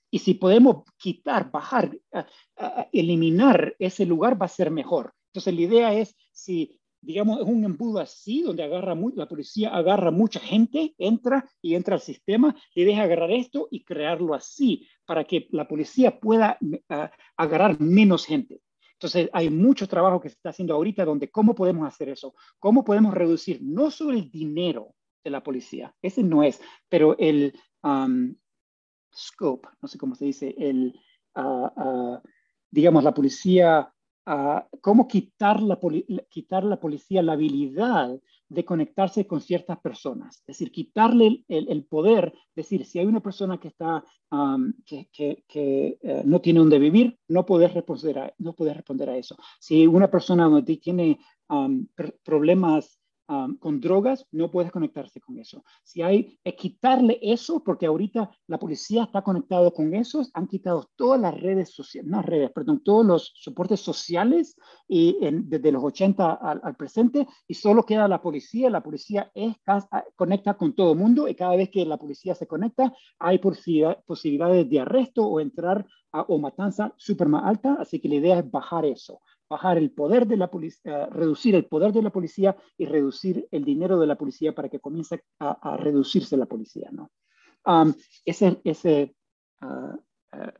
Y 0.09 0.19
si 0.19 0.35
podemos 0.35 0.83
quitar, 0.97 1.51
bajar, 1.51 1.97
eliminar 2.91 3.75
ese 3.79 4.05
lugar, 4.05 4.41
va 4.41 4.45
a 4.45 4.49
ser 4.49 4.71
mejor. 4.71 5.13
Entonces 5.33 5.53
la 5.53 5.61
idea 5.61 5.93
es, 5.93 6.15
si 6.31 6.79
digamos, 7.01 7.39
es 7.39 7.47
un 7.47 7.63
embudo 7.63 7.99
así, 7.99 8.41
donde 8.41 8.63
agarra 8.63 8.95
la 9.15 9.27
policía 9.27 9.69
agarra 9.69 10.11
mucha 10.11 10.39
gente, 10.39 10.93
entra 10.97 11.49
y 11.61 11.75
entra 11.75 11.95
al 11.95 12.01
sistema, 12.01 12.55
le 12.75 12.85
deja 12.85 13.03
agarrar 13.03 13.31
esto 13.31 13.67
y 13.71 13.83
crearlo 13.83 14.33
así, 14.33 14.87
para 15.05 15.23
que 15.23 15.47
la 15.51 15.67
policía 15.67 16.19
pueda 16.19 16.57
agarrar 17.37 17.79
menos 17.79 18.25
gente. 18.25 18.61
Entonces, 18.93 19.29
hay 19.31 19.49
mucho 19.49 19.87
trabajo 19.87 20.19
que 20.19 20.29
se 20.29 20.35
está 20.35 20.49
haciendo 20.49 20.73
ahorita 20.73 21.05
donde 21.05 21.29
cómo 21.29 21.53
podemos 21.53 21.87
hacer 21.87 22.09
eso, 22.09 22.33
cómo 22.59 22.83
podemos 22.83 23.13
reducir 23.13 23.59
no 23.61 23.91
solo 23.91 24.11
el 24.11 24.31
dinero 24.31 24.95
de 25.23 25.29
la 25.29 25.43
policía, 25.43 25.93
ese 26.01 26.23
no 26.23 26.41
es, 26.43 26.59
pero 26.89 27.15
el 27.19 27.53
scope, 29.18 29.68
no 29.82 29.88
sé 29.88 29.97
cómo 29.97 30.15
se 30.15 30.26
dice, 30.26 30.55
el, 30.57 30.93
digamos, 32.72 33.03
la 33.03 33.13
policía 33.13 33.91
cómo 34.82 35.07
quitar 35.07 35.61
la, 35.61 35.80
quitar 36.30 36.63
la 36.63 36.80
policía 36.80 37.22
la 37.22 37.34
habilidad 37.34 38.20
de 38.49 38.65
conectarse 38.65 39.26
con 39.26 39.41
ciertas 39.41 39.80
personas, 39.80 40.39
es 40.39 40.45
decir, 40.47 40.72
quitarle 40.72 41.43
el, 41.47 41.86
poder, 41.86 42.34
decir, 42.55 42.86
si 42.86 42.99
hay 42.99 43.05
una 43.05 43.22
persona 43.22 43.57
que 43.57 43.70
está 43.70 44.03
que, 44.86 45.09
que, 45.47 45.97
eh, 46.01 46.22
no 46.26 46.41
tiene 46.41 46.59
donde 46.59 46.80
vivir, 46.80 47.18
no 47.30 47.45
puedes 47.45 47.74
responder 47.74 48.20
a, 48.20 48.34
no 48.38 48.53
responder 48.57 49.09
a 49.09 49.18
eso. 49.18 49.38
Si 49.59 49.88
una 49.88 50.09
persona 50.09 50.49
tiene 50.82 51.20
problemas 52.24 52.99
con 53.59 53.82
drogas, 53.82 54.25
no 54.32 54.49
puedes 54.49 54.71
conectarse 54.71 55.19
con 55.19 55.38
eso. 55.38 55.63
Si 55.84 56.01
hay, 56.01 56.39
es 56.43 56.55
quitarle 56.55 57.19
eso, 57.21 57.61
porque 57.63 57.86
ahorita 57.86 58.32
la 58.47 58.57
policía 58.57 59.03
está 59.03 59.21
conectado 59.21 59.73
con 59.73 59.93
eso, 59.93 60.25
han 60.34 60.47
quitado 60.47 60.89
todas 60.95 61.19
las 61.19 61.39
redes 61.39 61.73
sociales, 61.73 62.09
no 62.09 62.21
redes, 62.21 62.51
perdón, 62.51 62.82
todos 62.84 63.05
los 63.05 63.34
soportes 63.36 63.82
sociales 63.82 64.55
y 64.88 65.17
desde 65.43 65.71
los 65.71 65.84
80 65.84 66.34
al, 66.34 66.75
presente, 66.78 67.28
y 67.47 67.53
solo 67.53 67.84
queda 67.84 68.07
la 68.07 68.21
policía. 68.21 68.69
La 68.69 68.82
policía 68.82 69.30
es, 69.36 69.55
conecta 70.15 70.55
con 70.55 70.73
todo 70.73 70.93
el 70.93 70.99
mundo 70.99 71.28
y 71.28 71.36
cada 71.36 71.55
vez 71.55 71.69
que 71.69 71.86
la 71.86 71.97
policía 71.97 72.34
se 72.34 72.47
conecta, 72.47 72.93
hay 73.19 73.39
posibilidades 73.39 74.69
de 74.69 74.80
arresto 74.80 75.25
o 75.25 75.39
entrar 75.41 75.86
a, 76.13 76.21
o 76.21 76.38
matanza 76.39 76.93
súper 76.95 77.28
más 77.28 77.43
alta, 77.43 77.78
así 77.80 77.99
que 77.99 78.07
la 78.07 78.15
idea 78.15 78.39
es 78.39 78.49
bajar 78.49 78.86
eso 78.86 79.19
bajar 79.49 79.77
el 79.77 79.91
poder 79.91 80.27
de 80.27 80.37
la 80.37 80.49
policía, 80.49 81.03
eh, 81.03 81.05
reducir 81.11 81.55
el 81.55 81.65
poder 81.65 81.93
de 81.93 82.01
la 82.01 82.09
policía 82.09 82.55
y 82.77 82.85
reducir 82.85 83.47
el 83.51 83.63
dinero 83.63 83.99
de 83.99 84.07
la 84.07 84.17
policía 84.17 84.53
para 84.53 84.69
que 84.69 84.79
comience 84.79 85.23
a, 85.39 85.77
reducirse 85.77 86.37
la 86.37 86.45
policía, 86.45 86.89
¿no? 86.91 87.11
Um, 87.65 87.93
ese, 88.25 88.61
ese 88.63 89.15
uh, 89.61 89.95
uh, 90.37 90.51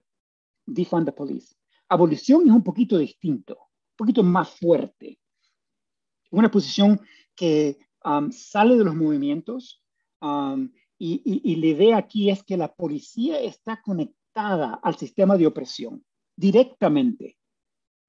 defund 0.66 1.06
the 1.06 1.12
police. 1.12 1.56
Abolición 1.90 2.48
es 2.48 2.52
un 2.52 2.64
poquito 2.64 2.98
distinto, 2.98 3.54
un 3.56 3.98
poquito 3.98 4.24
más 4.24 4.50
fuerte. 4.50 5.20
Una 6.32 6.52
posición 6.52 7.00
que 7.36 7.78
um, 8.04 8.32
sale 8.32 8.76
de 8.76 8.84
los 8.84 8.96
movimientos 8.96 9.82
um, 10.22 10.70
y, 11.00 11.56
la 11.56 11.68
idea 11.68 11.98
aquí 11.98 12.30
es 12.30 12.44
que 12.44 12.58
la 12.58 12.74
policía 12.74 13.40
está 13.40 13.82
conectada 13.82 14.80
al 14.82 14.98
sistema 14.98 15.38
de 15.38 15.48
opresión 15.48 16.04
directamente 16.36 17.37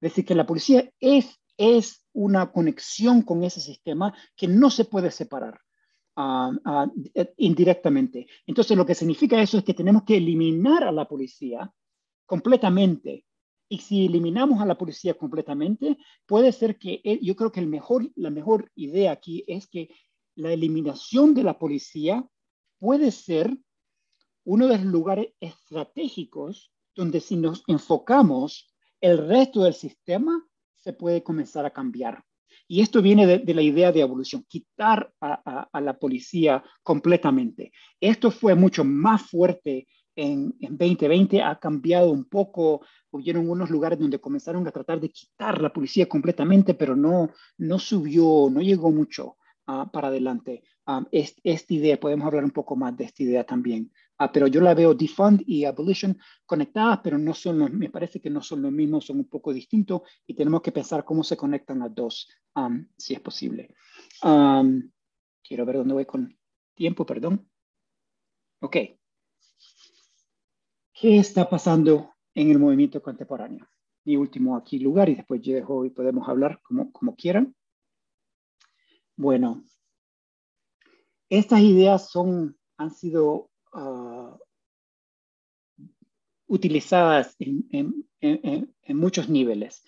decir, 0.01 0.25
que 0.25 0.35
la 0.35 0.45
policía 0.45 0.89
es, 0.99 1.39
es 1.57 2.05
una 2.13 2.51
conexión 2.51 3.21
con 3.21 3.43
ese 3.43 3.61
sistema 3.61 4.13
que 4.35 4.47
no 4.47 4.69
se 4.69 4.85
puede 4.85 5.11
separar 5.11 5.59
ah, 6.15 6.51
ah, 6.65 6.87
indirectamente. 7.37 8.27
Entonces, 8.45 8.77
lo 8.77 8.85
que 8.85 8.95
significa 8.95 9.41
eso 9.41 9.57
es 9.57 9.63
que 9.63 9.73
tenemos 9.73 10.03
que 10.03 10.17
eliminar 10.17 10.83
a 10.83 10.91
la 10.91 11.07
policía 11.07 11.71
completamente. 12.25 13.25
Y 13.71 13.79
si 13.79 14.05
eliminamos 14.05 14.61
a 14.61 14.65
la 14.65 14.77
policía 14.77 15.13
completamente, 15.13 15.97
puede 16.25 16.51
ser 16.51 16.79
que 16.79 17.01
eh, 17.03 17.19
yo 17.21 17.35
creo 17.35 17.51
que 17.51 17.59
el 17.59 17.67
mejor, 17.67 18.09
la 18.15 18.31
mejor 18.31 18.71
idea 18.75 19.11
aquí 19.11 19.43
es 19.47 19.67
que 19.67 19.89
la 20.35 20.51
eliminación 20.53 21.33
de 21.35 21.43
la 21.43 21.59
policía 21.59 22.27
puede 22.79 23.11
ser 23.11 23.55
uno 24.45 24.67
de 24.67 24.77
los 24.77 24.85
lugares 24.85 25.33
estratégicos 25.39 26.71
donde 26.95 27.19
si 27.19 27.35
nos 27.35 27.63
enfocamos 27.67 28.68
el 29.01 29.27
resto 29.27 29.63
del 29.63 29.73
sistema 29.73 30.45
se 30.75 30.93
puede 30.93 31.23
comenzar 31.23 31.65
a 31.65 31.71
cambiar. 31.71 32.23
Y 32.67 32.81
esto 32.81 33.01
viene 33.01 33.25
de, 33.25 33.53
la 33.53 33.61
idea 33.63 33.91
de 33.91 34.01
evolución, 34.01 34.45
quitar 34.47 35.11
a, 35.19 35.67
la 35.81 35.97
policía 35.97 36.63
completamente. 36.83 37.71
Esto 37.99 38.29
fue 38.29 38.53
mucho 38.53 38.83
más 38.83 39.23
fuerte 39.23 39.87
en, 40.15 40.53
2020, 40.59 41.41
ha 41.41 41.57
cambiado 41.57 42.11
un 42.11 42.25
poco. 42.25 42.81
Hubieron 43.09 43.49
unos 43.49 43.71
lugares 43.71 43.97
donde 43.97 44.19
comenzaron 44.19 44.67
a 44.67 44.71
tratar 44.71 44.99
de 44.99 45.09
quitar 45.09 45.59
la 45.61 45.73
policía 45.73 46.07
completamente, 46.07 46.75
pero 46.75 46.95
no, 46.95 47.31
no 47.57 47.79
subió, 47.79 48.49
no 48.51 48.61
llegó 48.61 48.91
mucho 48.91 49.37
ah, 49.65 49.89
para 49.91 50.09
adelante. 50.09 50.63
Ah, 50.85 51.03
esta 51.11 51.73
idea, 51.73 51.99
podemos 51.99 52.27
hablar 52.27 52.43
un 52.43 52.51
poco 52.51 52.75
más 52.75 52.95
de 52.95 53.05
esta 53.05 53.23
idea 53.23 53.43
también. 53.43 53.91
Ah, 54.21 54.29
pero 54.33 54.47
yo 54.47 54.59
la 54.59 54.73
veo 54.73 54.93
defund 54.93 55.41
y 55.47 55.63
abolition 55.63 56.17
conectadas, 56.45 56.99
pero 57.01 57.17
no 57.17 57.33
son 57.33 57.77
me 57.77 57.89
parece 57.89 58.19
que 58.19 58.29
no 58.29 58.41
son 58.41 58.61
los 58.61 58.71
mismos, 58.71 59.05
son 59.05 59.19
un 59.19 59.29
poco 59.29 59.53
distintos 59.53 60.01
y 60.27 60.33
tenemos 60.33 60.61
que 60.61 60.73
pensar 60.73 61.05
cómo 61.05 61.23
se 61.23 61.37
conectan 61.37 61.79
las 61.79 61.95
dos, 61.95 62.29
um, 62.55 62.85
si 62.97 63.13
es 63.13 63.21
posible. 63.21 63.73
Um, 64.21 64.91
quiero 65.41 65.65
ver 65.65 65.77
dónde 65.77 65.93
voy 65.93 66.05
con 66.05 66.37
tiempo, 66.75 67.05
perdón. 67.05 67.49
Ok. 68.59 68.75
¿Qué 70.91 71.17
está 71.17 71.49
pasando 71.49 72.13
en 72.35 72.51
el 72.51 72.59
movimiento 72.59 73.01
contemporáneo? 73.01 73.69
Mi 74.03 74.17
último 74.17 74.57
aquí 74.57 74.79
lugar 74.79 75.07
y 75.07 75.15
después 75.15 75.41
llego 75.41 75.85
y 75.85 75.91
podemos 75.91 76.27
hablar 76.27 76.59
como, 76.61 76.91
como 76.91 77.15
quieran. 77.15 77.55
Bueno, 79.15 79.63
estas 81.29 81.61
ideas 81.61 82.09
son, 82.09 82.57
han 82.77 82.91
sido 82.91 83.49
Ah, 83.71 84.37
utilizadas 86.47 87.35
en, 87.39 88.07
muchos 88.87 89.29
niveles. 89.29 89.83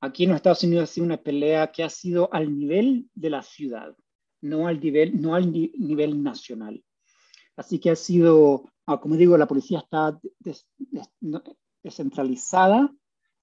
Aquí 0.00 0.24
en 0.24 0.30
los 0.30 0.36
Estados 0.36 0.62
Unidos 0.62 0.90
ha 0.90 0.92
sido 0.92 1.06
una 1.06 1.16
pelea 1.16 1.72
que 1.72 1.82
ha 1.82 1.88
sido 1.88 2.32
al 2.32 2.56
nivel 2.56 3.08
de 3.14 3.30
la 3.30 3.42
ciudad, 3.42 3.96
no 4.40 4.66
al 4.66 4.80
nivel, 4.80 5.20
no 5.20 5.34
al 5.34 5.50
nivel 5.50 6.22
nacional. 6.22 6.84
Así 7.56 7.78
que 7.78 7.90
ha 7.90 7.96
sido, 7.96 8.70
ah, 8.86 9.00
como 9.00 9.16
digo, 9.16 9.38
la 9.38 9.48
policía 9.48 9.78
está 9.78 10.20
descentralizada 11.82 12.92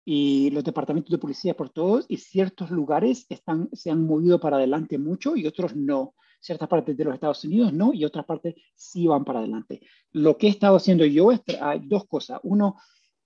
y 0.06 0.52
los 0.52 0.64
departamentos 0.64 1.12
de 1.12 1.18
policía 1.18 1.56
por 1.56 1.70
todos 1.70 2.06
y 2.08 2.18
ciertos 2.18 2.70
lugares 2.70 3.28
se 3.74 3.92
han 3.92 4.06
movido 4.06 4.40
para 4.40 4.58
adelante 4.58 4.98
mucho 4.98 5.36
y 5.36 5.48
otros 5.48 5.76
no 5.76 6.14
ciertas 6.40 6.68
partes 6.68 6.96
de 6.96 7.04
los 7.04 7.14
Estados 7.14 7.44
Unidos 7.44 7.74
no, 7.74 7.94
y 7.94 8.06
otras 8.06 8.26
partes 8.26 8.56
sí 8.76 9.08
van 9.08 9.26
para 9.26 9.40
adelante. 9.40 9.82
Lo 10.12 10.38
que 10.38 10.48
he 10.48 10.50
estado 10.50 10.78
haciendo 10.78 11.06
yo 11.06 11.32
es, 11.32 11.42
hay 11.62 11.80
dos 11.80 12.06
cosas. 12.08 12.40
Uno, 12.44 12.78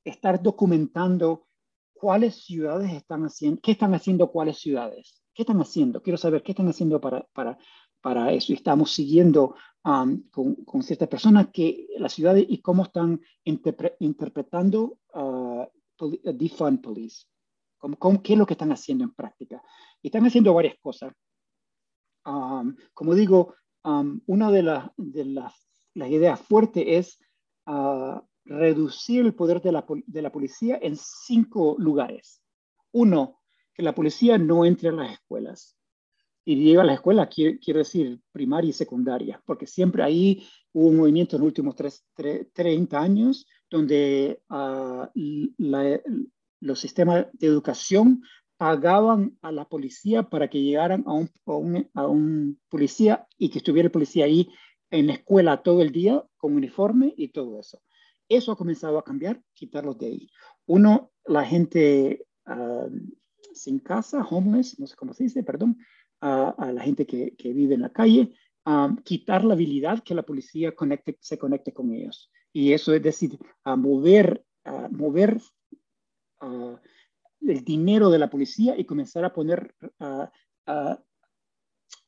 estar 0.03 0.41
documentando 0.41 1.47
cuáles 1.93 2.43
ciudades 2.43 2.91
están 2.91 3.23
haciendo, 3.23 3.61
qué 3.61 3.71
están 3.71 3.93
haciendo 3.93 4.31
cuáles 4.31 4.57
ciudades, 4.57 5.21
qué 5.33 5.43
están 5.43 5.61
haciendo. 5.61 6.01
Quiero 6.01 6.17
saber 6.17 6.43
qué 6.43 6.51
están 6.51 6.67
haciendo 6.67 6.99
para, 6.99 7.25
para, 7.33 7.57
para 8.01 8.31
eso. 8.33 8.51
Y 8.51 8.55
estamos 8.55 8.91
siguiendo 8.91 9.55
um, 9.85 10.21
con, 10.29 10.55
con, 10.65 10.83
ciertas 10.83 11.07
personas 11.07 11.47
que 11.53 11.87
las 11.97 12.13
ciudades 12.13 12.45
y 12.49 12.57
cómo 12.59 12.83
están 12.83 13.21
interpretando 13.45 14.99
uh, 15.13 15.65
defund 16.33 16.81
police. 16.81 17.25
Cómo, 17.77 18.21
¿Qué 18.21 18.33
es 18.33 18.39
lo 18.39 18.45
que 18.45 18.53
están 18.53 18.71
haciendo 18.71 19.03
en 19.03 19.13
práctica? 19.13 19.61
Y 20.01 20.07
están 20.07 20.25
haciendo 20.25 20.53
varias 20.53 20.75
cosas 20.81 21.13
como 22.23 23.15
digo, 23.15 23.55
una 23.83 24.51
de, 24.51 24.81
de 24.97 25.25
las, 25.25 25.53
ideas 25.95 26.39
fuertes 26.41 26.83
es 26.87 27.19
ah, 27.65 28.23
reducir 28.45 29.25
el 29.25 29.35
poder 29.35 29.61
de 29.61 29.71
la, 29.71 29.85
de 29.87 30.21
la, 30.21 30.31
policía 30.31 30.79
en 30.81 30.95
cinco 30.97 31.75
lugares. 31.77 32.41
Uno, 32.91 33.41
que 33.73 33.83
la 33.83 33.95
policía 33.95 34.37
no 34.37 34.65
entre 34.65 34.89
a 34.89 34.93
las 34.93 35.13
escuelas. 35.13 35.77
Y 36.45 36.55
llega 36.57 36.81
a 36.81 36.85
la 36.85 36.95
escuela, 36.95 37.29
quiero, 37.29 37.79
decir, 37.79 38.19
primaria 38.31 38.69
y 38.69 38.73
secundaria, 38.73 39.41
porque 39.45 39.65
siempre 39.65 40.03
ahí 40.03 40.45
hubo 40.73 40.87
un 40.87 40.97
movimiento 40.97 41.35
en 41.35 41.41
los 41.41 41.47
últimos 41.47 41.75
30 42.53 42.99
años 42.99 43.47
donde 43.69 44.41
uh, 44.49 45.07
la, 45.57 46.01
los 46.59 46.79
sistemas 46.79 47.27
de 47.33 47.47
educación 47.47 48.21
pagaban 48.57 49.37
a 49.41 49.51
la 49.51 49.65
policía 49.65 50.23
para 50.23 50.49
que 50.49 50.61
llegaran 50.61 51.03
a 51.07 51.13
un, 51.13 51.89
a 51.93 52.07
un, 52.07 52.59
policía 52.69 53.27
y 53.37 53.49
que 53.49 53.59
estuviera 53.59 53.87
el 53.87 53.91
policía 53.91 54.25
ahí 54.25 54.49
en 54.91 55.07
la 55.07 55.13
escuela 55.13 55.63
todo 55.63 55.81
el 55.81 55.91
día 55.91 56.23
con 56.37 56.55
uniforme 56.55 57.13
y 57.17 57.29
todo 57.29 57.59
eso. 57.59 57.81
Eso 58.29 58.51
ha 58.51 58.57
comenzado 58.57 58.97
a 58.97 59.03
cambiar, 59.03 59.41
quitarlos 59.53 59.97
de 59.97 60.05
ahí. 60.05 60.29
Uno, 60.65 61.11
la 61.25 61.45
gente 61.45 62.25
ah, 62.45 62.87
sin 63.53 63.79
casa, 63.79 64.23
homeless, 64.23 64.79
no 64.79 64.87
sé 64.87 64.95
cómo 64.95 65.13
se 65.13 65.23
dice, 65.25 65.43
perdón, 65.43 65.77
a 66.21 66.71
la 66.73 66.81
gente 66.81 67.05
que, 67.05 67.35
que, 67.35 67.51
vive 67.51 67.75
en 67.75 67.81
la 67.81 67.91
calle, 67.91 68.33
quitar 69.03 69.43
la 69.43 69.55
habilidad 69.55 70.03
que 70.03 70.15
la 70.15 70.23
policía 70.23 70.73
conecte, 70.73 71.17
se 71.19 71.37
conecte 71.37 71.73
con 71.73 71.93
ellos. 71.93 72.31
Y 72.53 72.71
eso 72.71 72.93
es 72.93 73.03
decir, 73.03 73.37
a 73.65 73.75
mover, 73.75 74.45
a 74.63 74.87
mover 74.89 75.41
el 77.47 77.63
dinero 77.63 78.09
de 78.09 78.19
la 78.19 78.29
policía 78.29 78.77
y 78.77 78.85
comenzar 78.85 79.25
a 79.25 79.33
poner 79.33 79.75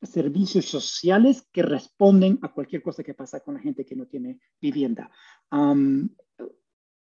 servicios 0.02 0.66
sociales 0.66 1.46
que 1.52 1.62
responden 1.62 2.38
a 2.42 2.52
cualquier 2.52 2.82
cosa 2.82 3.02
que 3.02 3.14
pasa 3.14 3.40
con 3.40 3.54
la 3.54 3.60
gente 3.60 3.84
que 3.84 3.96
no 3.96 4.06
tiene 4.06 4.40
vivienda. 4.60 5.10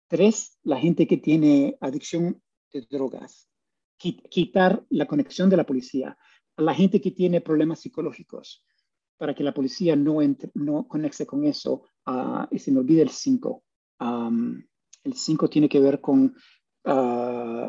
tres, 0.08 0.58
la 0.62 0.78
gente 0.78 1.06
que 1.06 1.16
tiene 1.16 1.76
adicción 1.80 2.42
de 2.72 2.86
drogas. 2.90 3.48
Quitar 3.98 4.84
la 4.90 5.06
conexión 5.06 5.48
de 5.48 5.56
la 5.56 5.64
policía. 5.64 6.18
La 6.56 6.74
gente 6.74 7.00
que 7.00 7.12
tiene 7.12 7.40
problemas 7.40 7.80
psicológicos, 7.80 8.64
para 9.16 9.34
que 9.34 9.44
la 9.44 9.54
policía 9.54 9.96
no, 9.96 10.18
no 10.54 10.88
conecte 10.88 11.24
con 11.24 11.44
eso. 11.44 11.86
y 12.50 12.58
se 12.58 12.72
me 12.72 12.80
olvida 12.80 13.02
el 13.02 13.10
5. 13.10 13.64
el 15.04 15.14
5 15.14 15.48
tiene 15.48 15.68
que 15.68 15.80
ver 15.80 16.00
con 16.00 16.34
uh, 16.84 17.68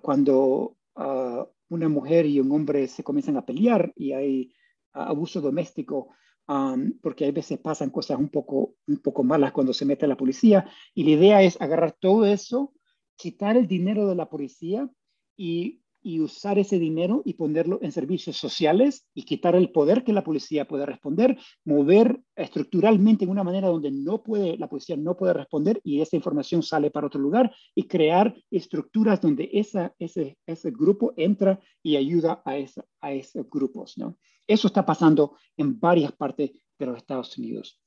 cuando 0.00 0.76
uh, 0.96 1.44
una 1.68 1.88
mujer 1.88 2.26
y 2.26 2.40
un 2.40 2.50
hombre 2.52 2.88
se 2.88 3.04
comienzan 3.04 3.36
a 3.36 3.44
pelear 3.44 3.92
y 3.96 4.12
hay 4.12 4.54
uh, 4.94 5.00
abuso 5.00 5.40
doméstico, 5.40 6.08
um, 6.48 6.98
porque 7.00 7.26
a 7.26 7.32
veces 7.32 7.58
pasan 7.58 7.90
cosas 7.90 8.18
un 8.18 8.28
poco, 8.28 8.76
un 8.86 8.98
poco 8.98 9.24
malas 9.24 9.52
cuando 9.52 9.72
se 9.72 9.84
mete 9.84 10.06
la 10.06 10.16
policía. 10.16 10.68
Y 10.94 11.04
la 11.04 11.10
idea 11.10 11.42
es 11.42 11.60
agarrar 11.60 11.92
todo 11.92 12.24
eso, 12.26 12.72
quitar 13.16 13.56
el 13.56 13.66
dinero 13.66 14.08
de 14.08 14.14
la 14.14 14.28
policía 14.28 14.88
y 15.36 15.83
y 16.04 16.20
usar 16.20 16.58
ese 16.58 16.78
dinero 16.78 17.22
y 17.24 17.34
ponerlo 17.34 17.78
en 17.82 17.90
servicios 17.90 18.36
sociales 18.36 19.08
y 19.14 19.22
quitar 19.22 19.56
el 19.56 19.72
poder 19.72 20.04
que 20.04 20.12
la 20.12 20.22
policía 20.22 20.68
puede 20.68 20.84
responder, 20.84 21.38
mover 21.64 22.20
estructuralmente 22.36 23.24
en 23.24 23.30
una 23.30 23.42
manera 23.42 23.68
donde 23.68 23.90
no 23.90 24.22
puede, 24.22 24.58
la 24.58 24.68
policía 24.68 24.96
no 24.98 25.16
puede 25.16 25.32
responder 25.32 25.80
y 25.82 26.02
esa 26.02 26.16
información 26.16 26.62
sale 26.62 26.90
para 26.90 27.06
otro 27.06 27.20
lugar 27.20 27.50
y 27.74 27.84
crear 27.84 28.36
estructuras 28.50 29.22
donde 29.22 29.48
esa, 29.54 29.94
ese, 29.98 30.36
ese 30.46 30.70
grupo 30.70 31.14
entra 31.16 31.58
y 31.82 31.96
ayuda 31.96 32.42
a, 32.44 32.58
esa, 32.58 32.84
a 33.00 33.12
esos 33.12 33.48
grupos. 33.48 33.96
¿no? 33.96 34.18
Eso 34.46 34.66
está 34.66 34.84
pasando 34.84 35.38
en 35.56 35.80
varias 35.80 36.12
partes 36.12 36.50
de 36.78 36.86
los 36.86 36.98
Estados 36.98 37.36
Unidos. 37.38 37.80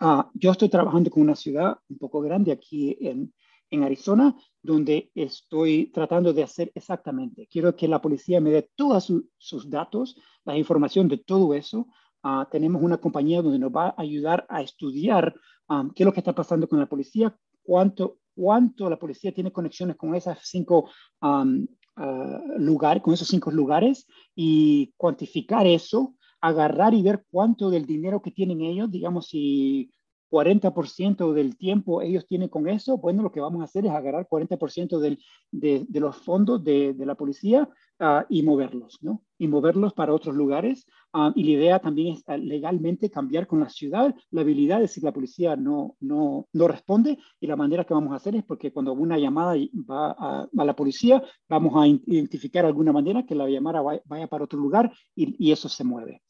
Uh, 0.00 0.22
yo 0.32 0.52
estoy 0.52 0.70
trabajando 0.70 1.10
con 1.10 1.22
una 1.22 1.36
ciudad 1.36 1.76
un 1.88 1.98
poco 1.98 2.22
grande 2.22 2.50
aquí 2.50 2.96
en, 3.00 3.32
en 3.72 3.82
Arizona, 3.82 4.36
donde 4.62 5.10
estoy 5.14 5.86
tratando 5.86 6.32
de 6.32 6.42
hacer 6.42 6.70
exactamente. 6.74 7.48
Quiero 7.50 7.74
que 7.74 7.88
la 7.88 8.00
policía 8.00 8.40
me 8.40 8.50
dé 8.50 8.70
todos 8.76 9.12
sus 9.38 9.70
datos, 9.70 10.16
la 10.44 10.56
información 10.56 11.08
de 11.08 11.16
todo 11.16 11.54
eso. 11.54 11.88
Ah, 12.22 12.46
tenemos 12.52 12.82
una 12.82 12.98
compañía 12.98 13.40
donde 13.40 13.58
nos 13.58 13.72
va 13.72 13.88
a 13.88 13.94
ayudar 13.96 14.46
a 14.48 14.60
estudiar 14.60 15.34
um, 15.68 15.90
qué 15.90 16.02
es 16.02 16.06
lo 16.06 16.12
que 16.12 16.20
está 16.20 16.34
pasando 16.34 16.68
con 16.68 16.78
la 16.78 16.86
policía, 16.86 17.34
cuánto, 17.62 18.18
cuánto 18.34 18.90
la 18.90 18.98
policía 18.98 19.32
tiene 19.32 19.50
conexiones 19.50 19.96
con 19.96 20.14
esas 20.14 20.38
cinco 20.42 20.90
um, 21.22 21.66
ah, 21.96 22.40
lugares, 22.58 23.02
con 23.02 23.14
esos 23.14 23.26
cinco 23.26 23.50
lugares 23.50 24.06
y 24.36 24.92
cuantificar 24.98 25.66
eso, 25.66 26.14
agarrar 26.42 26.92
y 26.92 27.02
ver 27.02 27.24
cuánto 27.30 27.70
del 27.70 27.86
dinero 27.86 28.20
que 28.20 28.32
tienen 28.32 28.60
ellos, 28.60 28.90
digamos, 28.90 29.28
si 29.28 29.90
40% 30.32 31.34
del 31.34 31.58
tiempo 31.58 32.00
ellos 32.00 32.26
tienen 32.26 32.48
con 32.48 32.66
eso, 32.66 32.96
bueno, 32.96 33.22
lo 33.22 33.30
que 33.30 33.40
vamos 33.40 33.60
a 33.60 33.64
hacer 33.64 33.84
es 33.84 33.92
agarrar 33.92 34.26
40% 34.26 34.98
del, 34.98 35.22
de, 35.50 35.86
los 36.00 36.16
fondos 36.16 36.64
de, 36.64 36.94
la 36.98 37.14
policía 37.16 37.68
uh, 38.00 38.24
y 38.30 38.42
moverlos, 38.42 38.98
¿no? 39.02 39.22
Y 39.36 39.46
moverlos 39.46 39.92
para 39.92 40.14
otros 40.14 40.34
lugares. 40.34 40.86
Uh, 41.12 41.32
y 41.34 41.44
la 41.44 41.50
idea 41.50 41.78
también 41.80 42.14
es 42.14 42.24
uh, 42.26 42.38
legalmente 42.38 43.10
cambiar 43.10 43.46
con 43.46 43.60
la 43.60 43.68
ciudad 43.68 44.14
la 44.30 44.40
habilidad 44.40 44.80
de 44.80 44.88
si 44.88 45.02
la 45.02 45.12
policía 45.12 45.54
no, 45.54 45.96
no, 46.00 46.48
no 46.50 46.66
responde. 46.66 47.18
Y 47.38 47.46
la 47.46 47.56
manera 47.56 47.84
que 47.84 47.92
vamos 47.92 48.14
a 48.14 48.16
hacer 48.16 48.34
es 48.34 48.42
porque 48.42 48.72
cuando 48.72 48.94
una 48.94 49.18
llamada 49.18 49.54
va 49.88 50.12
a, 50.12 50.48
la 50.64 50.74
policía, 50.74 51.22
vamos 51.46 51.74
a 51.76 51.86
identificar 51.86 52.64
alguna 52.64 52.92
manera 52.92 53.26
que 53.26 53.34
la 53.34 53.50
llamada 53.50 53.82
vaya, 53.82 54.28
para 54.28 54.44
otro 54.44 54.58
lugar 54.58 54.90
y 55.14 55.52
eso 55.52 55.68
se 55.68 55.84
mueve. 55.84 56.22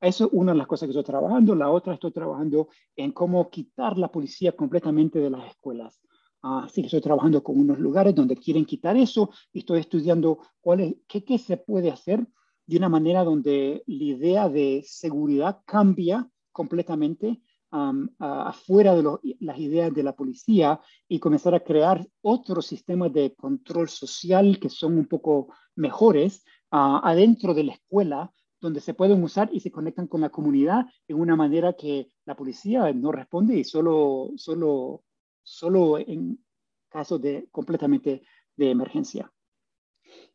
Eso 0.00 0.26
es 0.26 0.30
una 0.32 0.52
de 0.52 0.58
las 0.58 0.66
cosas 0.66 0.86
que 0.86 0.90
estoy 0.92 1.04
trabajando. 1.04 1.54
La 1.54 1.70
otra 1.70 1.94
estoy 1.94 2.12
trabajando 2.12 2.68
en 2.94 3.12
cómo 3.12 3.50
quitar 3.50 3.98
la 3.98 4.10
policía 4.10 4.52
completamente 4.52 5.18
de 5.18 5.30
las 5.30 5.48
escuelas. 5.48 6.00
así 6.40 6.82
que 6.82 6.86
estoy 6.86 7.00
trabajando 7.00 7.42
con 7.42 7.58
unos 7.58 7.80
lugares 7.80 8.14
donde 8.14 8.36
quieren 8.36 8.64
quitar 8.64 8.96
eso 8.96 9.30
y 9.52 9.60
estoy 9.60 9.80
estudiando 9.80 10.38
cuál 10.60 10.96
qué, 11.08 11.38
se 11.38 11.56
puede 11.56 11.90
hacer 11.90 12.24
de 12.66 12.76
una 12.76 12.88
manera 12.88 13.24
donde 13.24 13.82
la 13.86 14.04
idea 14.04 14.48
de 14.48 14.84
seguridad 14.86 15.62
cambia 15.66 16.28
completamente 16.52 17.42
afuera 17.70 18.94
de 18.94 19.36
las 19.40 19.58
ideas 19.58 19.92
de 19.92 20.02
la 20.02 20.14
policía 20.14 20.80
y 21.08 21.18
comenzar 21.18 21.54
a 21.54 21.64
crear 21.64 22.06
otros 22.22 22.66
sistemas 22.66 23.12
de 23.12 23.34
control 23.34 23.88
social 23.88 24.58
que 24.60 24.70
son 24.70 24.96
un 24.96 25.06
poco 25.06 25.48
mejores 25.74 26.44
uh, 26.72 27.00
adentro 27.02 27.52
de 27.52 27.64
la 27.64 27.72
escuela 27.72 28.32
donde 28.60 28.80
se 28.80 28.94
pueden 28.94 29.22
usar 29.22 29.48
y 29.52 29.60
se 29.60 29.70
conectan 29.70 30.06
con 30.06 30.20
la 30.20 30.30
comunidad 30.30 30.86
en 31.06 31.20
una 31.20 31.36
manera 31.36 31.74
que 31.74 32.10
la 32.24 32.36
policía 32.36 32.92
no 32.92 33.12
responde 33.12 33.56
y 33.56 33.64
solo, 33.64 34.30
solo, 34.36 35.02
solo 35.42 35.98
en 35.98 36.44
casos 36.88 37.20
de 37.20 37.48
completamente 37.50 38.22
de 38.56 38.70
emergencia. 38.70 39.32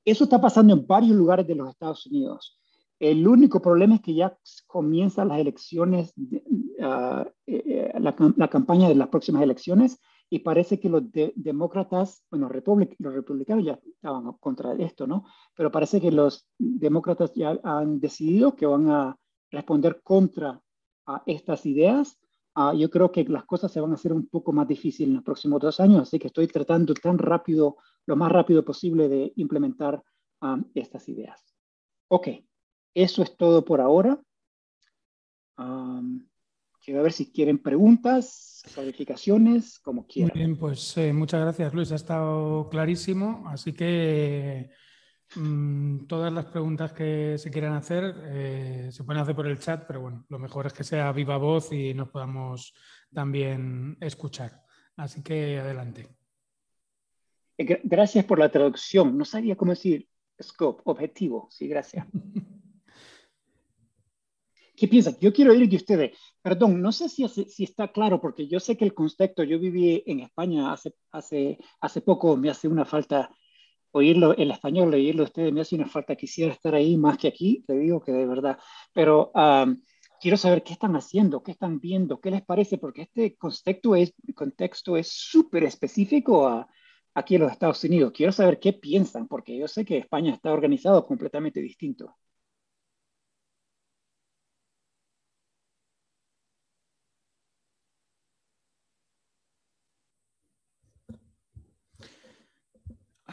Eso 0.05 0.25
está 0.25 0.39
pasando 0.39 0.73
en 0.73 0.85
varios 0.85 1.15
lugares 1.15 1.47
de 1.47 1.55
los 1.55 1.69
Estados 1.69 2.05
Unidos. 2.05 2.59
El 2.99 3.27
único 3.27 3.61
problema 3.61 3.95
es 3.95 4.01
que 4.01 4.13
ya 4.13 4.37
comienzan 4.67 5.27
las 5.27 5.39
elecciones, 5.39 6.13
uh, 6.15 7.25
la, 7.45 8.15
la, 8.37 8.47
campaña 8.47 8.87
de 8.87 8.95
las 8.95 9.09
próximas 9.09 9.43
elecciones 9.43 9.99
y 10.33 10.39
parece 10.39 10.79
que 10.79 10.89
los 10.89 11.03
demócratas, 11.35 12.25
bueno, 12.31 12.49
los 12.49 13.13
republicanos 13.13 13.63
ya 13.63 13.79
estaban 13.85 14.33
contra 14.39 14.73
esto, 14.73 15.05
¿no? 15.05 15.25
Pero 15.55 15.71
parece 15.71 16.01
que 16.01 16.11
los 16.11 16.49
demócratas 16.57 17.35
ya 17.35 17.59
han 17.63 17.99
decidido 17.99 18.55
que 18.55 18.65
van 18.65 18.89
a 18.89 19.15
responder 19.51 20.01
contra 20.01 20.59
a 21.05 21.21
estas 21.27 21.67
ideas. 21.67 22.19
Uh, 22.55 22.75
yo 22.75 22.89
creo 22.89 23.11
que 23.11 23.23
las 23.25 23.45
cosas 23.45 23.71
se 23.71 23.79
van 23.79 23.91
a 23.91 23.93
hacer 23.93 24.11
un 24.11 24.25
poco 24.25 24.51
más 24.51 24.67
difíciles 24.67 25.09
en 25.09 25.13
los 25.17 25.23
próximos 25.23 25.61
dos 25.61 25.79
años, 25.79 26.01
así 26.01 26.17
que 26.17 26.29
estoy 26.29 26.47
tratando 26.47 26.95
tan 26.95 27.19
rápido, 27.19 27.77
lo 28.07 28.15
más 28.15 28.31
rápido 28.31 28.65
posible 28.65 29.07
de 29.07 29.33
implementar 29.35 30.01
um, 30.41 30.63
estas 30.73 31.07
ideas. 31.09 31.53
Ok, 32.07 32.29
eso 32.95 33.21
es 33.21 33.37
todo 33.37 33.63
por 33.63 33.81
ahora. 33.81 34.19
Um, 35.59 36.25
quiero 36.83 37.01
ver 37.01 37.13
si 37.13 37.31
quieren 37.31 37.59
preguntas 37.59 38.61
clarificaciones, 38.73 39.79
como 39.79 40.05
quieran. 40.05 40.31
Muy 40.33 40.45
bien, 40.45 40.57
pues 40.57 40.97
eh, 40.97 41.13
muchas 41.13 41.41
gracias 41.41 41.73
Luis, 41.73 41.91
ha 41.91 41.95
estado 41.95 42.69
clarísimo, 42.69 43.43
así 43.47 43.73
que 43.73 44.69
mmm, 45.35 46.05
todas 46.05 46.31
las 46.31 46.45
preguntas 46.45 46.93
que 46.93 47.37
se 47.37 47.51
quieran 47.51 47.73
hacer 47.73 48.15
eh, 48.25 48.89
se 48.91 49.03
pueden 49.03 49.21
hacer 49.21 49.35
por 49.35 49.47
el 49.47 49.59
chat, 49.59 49.85
pero 49.87 50.01
bueno, 50.01 50.25
lo 50.29 50.39
mejor 50.39 50.67
es 50.67 50.73
que 50.73 50.83
sea 50.83 51.11
viva 51.11 51.37
voz 51.37 51.71
y 51.71 51.93
nos 51.93 52.09
podamos 52.09 52.73
también 53.13 53.97
escuchar. 53.99 54.61
Así 54.95 55.23
que 55.23 55.59
adelante. 55.59 56.07
Eh, 57.57 57.81
gracias 57.83 58.25
por 58.25 58.39
la 58.39 58.49
traducción. 58.49 59.17
No 59.17 59.25
sabía 59.25 59.55
cómo 59.55 59.71
decir 59.71 60.07
scope, 60.41 60.81
objetivo. 60.85 61.47
Sí, 61.51 61.67
gracias. 61.67 62.05
¿Qué 64.75 64.87
piensan? 64.87 65.17
Yo 65.21 65.31
quiero 65.31 65.51
oír 65.51 65.69
de 65.69 65.75
ustedes. 65.75 66.17
Perdón, 66.41 66.81
no 66.81 66.91
sé 66.91 67.07
si, 67.09 67.27
si 67.27 67.63
está 67.63 67.91
claro, 67.91 68.19
porque 68.19 68.47
yo 68.47 68.59
sé 68.59 68.75
que 68.75 68.85
el 68.85 68.93
contexto, 68.93 69.43
yo 69.43 69.59
viví 69.59 70.03
en 70.05 70.21
España 70.21 70.73
hace, 70.73 70.95
hace, 71.11 71.59
hace 71.79 72.01
poco, 72.01 72.35
me 72.37 72.49
hace 72.49 72.67
una 72.67 72.85
falta 72.85 73.29
oírlo 73.93 74.35
el 74.35 74.51
español, 74.51 74.93
oírlo 74.93 75.23
ustedes, 75.23 75.53
me 75.53 75.61
hace 75.61 75.75
una 75.75 75.87
falta. 75.87 76.15
Quisiera 76.15 76.51
estar 76.51 76.75
ahí 76.75 76.97
más 76.97 77.17
que 77.17 77.27
aquí, 77.27 77.63
te 77.65 77.77
digo 77.77 78.01
que 78.01 78.11
de 78.11 78.25
verdad. 78.25 78.57
Pero 78.93 79.31
um, 79.35 79.79
quiero 80.19 80.37
saber 80.37 80.63
qué 80.63 80.73
están 80.73 80.95
haciendo, 80.95 81.43
qué 81.43 81.51
están 81.51 81.79
viendo, 81.79 82.19
qué 82.19 82.31
les 82.31 82.43
parece, 82.43 82.77
porque 82.77 83.03
este 83.03 83.35
contexto 83.37 83.95
es 83.95 84.13
contexto 84.35 84.97
es 84.97 85.09
súper 85.09 85.63
específico 85.63 86.47
a, 86.47 86.67
aquí 87.13 87.35
en 87.35 87.41
los 87.41 87.51
Estados 87.51 87.83
Unidos. 87.83 88.11
Quiero 88.15 88.31
saber 88.31 88.59
qué 88.59 88.73
piensan, 88.73 89.27
porque 89.27 89.57
yo 89.57 89.67
sé 89.67 89.85
que 89.85 89.97
España 89.97 90.33
está 90.33 90.51
organizado 90.51 91.05
completamente 91.05 91.61
distinto. 91.61 92.15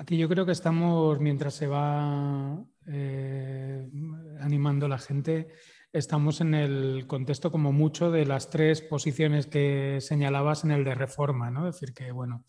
Que 0.06 0.16
yo 0.16 0.28
creo 0.28 0.46
que 0.46 0.52
estamos, 0.52 1.18
mientras 1.20 1.54
se 1.54 1.66
va 1.66 2.62
eh, 2.86 3.88
animando 4.40 4.88
la 4.88 4.98
gente, 4.98 5.48
estamos 5.92 6.40
en 6.40 6.54
el 6.54 7.06
contexto 7.06 7.50
como 7.50 7.72
mucho 7.72 8.10
de 8.10 8.26
las 8.26 8.50
tres 8.50 8.80
posiciones 8.82 9.46
que 9.46 9.98
señalabas 10.00 10.64
en 10.64 10.70
el 10.70 10.84
de 10.84 10.94
reforma, 10.94 11.50
¿no? 11.50 11.68
Es 11.68 11.74
decir, 11.74 11.94
que 11.94 12.12
bueno, 12.12 12.44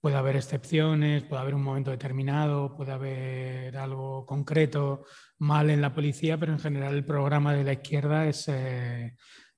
puede 0.00 0.16
haber 0.16 0.36
excepciones, 0.36 1.22
puede 1.22 1.42
haber 1.42 1.54
un 1.54 1.62
momento 1.62 1.92
determinado, 1.92 2.74
puede 2.74 2.92
haber 2.92 3.76
algo 3.76 4.26
concreto 4.26 5.04
mal 5.38 5.70
en 5.70 5.80
la 5.80 5.94
policía, 5.94 6.38
pero 6.38 6.52
en 6.52 6.58
general 6.58 6.94
el 6.94 7.04
programa 7.04 7.54
de 7.54 7.64
la 7.64 7.72
izquierda 7.72 8.26
es 8.26 8.48
eh, 8.48 9.14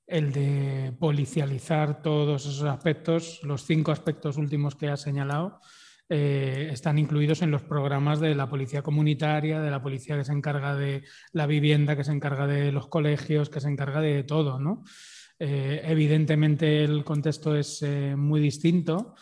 el 0.07 0.32
de 0.32 0.95
policializar 0.99 2.03
todos 2.03 2.45
esos 2.45 2.64
aspectos, 2.64 3.41
los 3.43 3.64
cinco 3.64 3.91
aspectos 3.91 4.37
últimos 4.37 4.74
que 4.74 4.89
has 4.89 5.01
señalado, 5.01 5.61
eh, 6.09 6.68
están 6.70 6.98
incluidos 6.98 7.42
en 7.42 7.50
los 7.50 7.62
programas 7.62 8.20
de 8.20 8.34
la 8.34 8.48
policía 8.48 8.82
comunitaria, 8.82 9.61
de 9.61 9.70
la 9.70 9.82
policía 9.82 10.16
que 10.16 10.24
se 10.24 10.32
encarga 10.32 10.74
de 10.74 11.05
la 11.32 11.46
vivienda, 11.46 11.96
que 11.96 12.05
se 12.05 12.12
encarga 12.12 12.46
de 12.46 12.72
los 12.72 12.88
colegios, 12.88 13.48
que 13.48 13.61
se 13.61 13.68
encarga 13.68 14.00
de 14.00 14.22
todo. 14.22 14.59
¿no? 14.59 14.84
Eh, 15.38 15.82
evidentemente 15.84 16.84
el 16.84 17.05
contexto 17.05 17.57
es 17.57 17.82
eh, 17.82 18.14
muy 18.16 18.40
distinto 18.40 19.14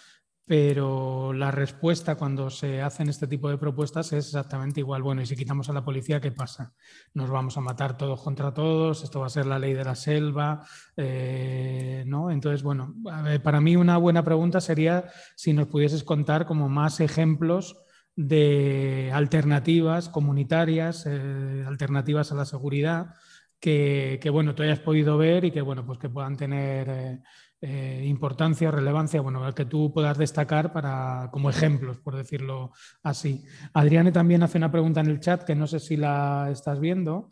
pero 0.44 1.32
la 1.32 1.50
respuesta 1.52 2.16
cuando 2.16 2.50
se 2.50 2.82
hacen 2.82 3.08
este 3.08 3.26
tipo 3.26 3.48
de 3.48 3.58
propuestas 3.58 4.12
es 4.12 4.26
exactamente 4.26 4.80
igual. 4.80 5.02
Bueno, 5.02 5.22
y 5.22 5.26
si 5.26 5.36
quitamos 5.36 5.68
a 5.68 5.72
la 5.72 5.84
policía, 5.84 6.20
¿qué 6.20 6.32
pasa? 6.32 6.72
Nos 7.14 7.30
vamos 7.30 7.56
a 7.56 7.60
matar 7.60 7.96
todos 7.96 8.20
contra 8.20 8.52
todos, 8.52 9.04
esto 9.04 9.20
va 9.20 9.26
a 9.26 9.30
ser 9.30 9.46
la 9.46 9.58
ley 9.58 9.72
de 9.72 9.84
la 9.84 9.94
selva, 9.94 10.66
eh, 10.96 12.02
¿no? 12.06 12.30
Entonces, 12.30 12.62
bueno, 12.62 12.94
para 13.42 13.60
mí 13.60 13.76
una 13.76 13.96
buena 13.98 14.24
pregunta 14.24 14.60
sería 14.60 15.04
si 15.36 15.52
nos 15.52 15.68
pudieses 15.68 16.02
contar 16.02 16.44
como 16.44 16.68
más 16.68 17.00
ejemplos 17.00 17.76
de 18.16 19.10
alternativas 19.14 20.08
comunitarias, 20.08 21.06
eh, 21.06 21.64
alternativas 21.66 22.32
a 22.32 22.34
la 22.34 22.44
seguridad, 22.44 23.14
que, 23.60 24.28
bueno, 24.32 24.56
tú 24.56 24.64
hayas 24.64 24.80
podido 24.80 25.16
ver 25.16 25.44
y 25.44 25.52
que, 25.52 25.60
bueno, 25.60 25.86
pues 25.86 25.98
que 25.98 26.08
puedan 26.08 26.36
tener... 26.36 26.88
Eh, 26.88 27.22
eh, 27.64 28.02
importancia, 28.06 28.72
relevancia, 28.72 29.20
bueno, 29.20 29.54
que 29.54 29.64
tú 29.64 29.92
puedas 29.92 30.18
destacar 30.18 30.72
para, 30.72 31.28
como 31.30 31.48
ejemplos, 31.48 31.98
por 32.00 32.16
decirlo 32.16 32.72
así. 33.04 33.44
Adriane 33.72 34.10
también 34.10 34.42
hace 34.42 34.58
una 34.58 34.72
pregunta 34.72 35.00
en 35.00 35.06
el 35.06 35.20
chat 35.20 35.44
que 35.44 35.54
no 35.54 35.68
sé 35.68 35.78
si 35.78 35.96
la 35.96 36.48
estás 36.50 36.80
viendo. 36.80 37.30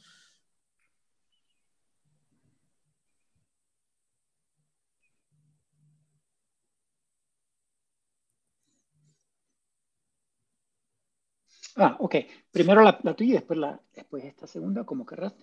Ah, 11.77 11.97
ok. 11.99 12.15
Primero 12.53 12.83
la, 12.83 12.99
tuya 13.15 13.31
y 13.31 13.33
después, 13.33 13.59
la, 13.59 13.81
después 13.95 14.25
esta 14.25 14.47
segunda, 14.47 14.85
como 14.85 15.05
querrás. 15.07 15.35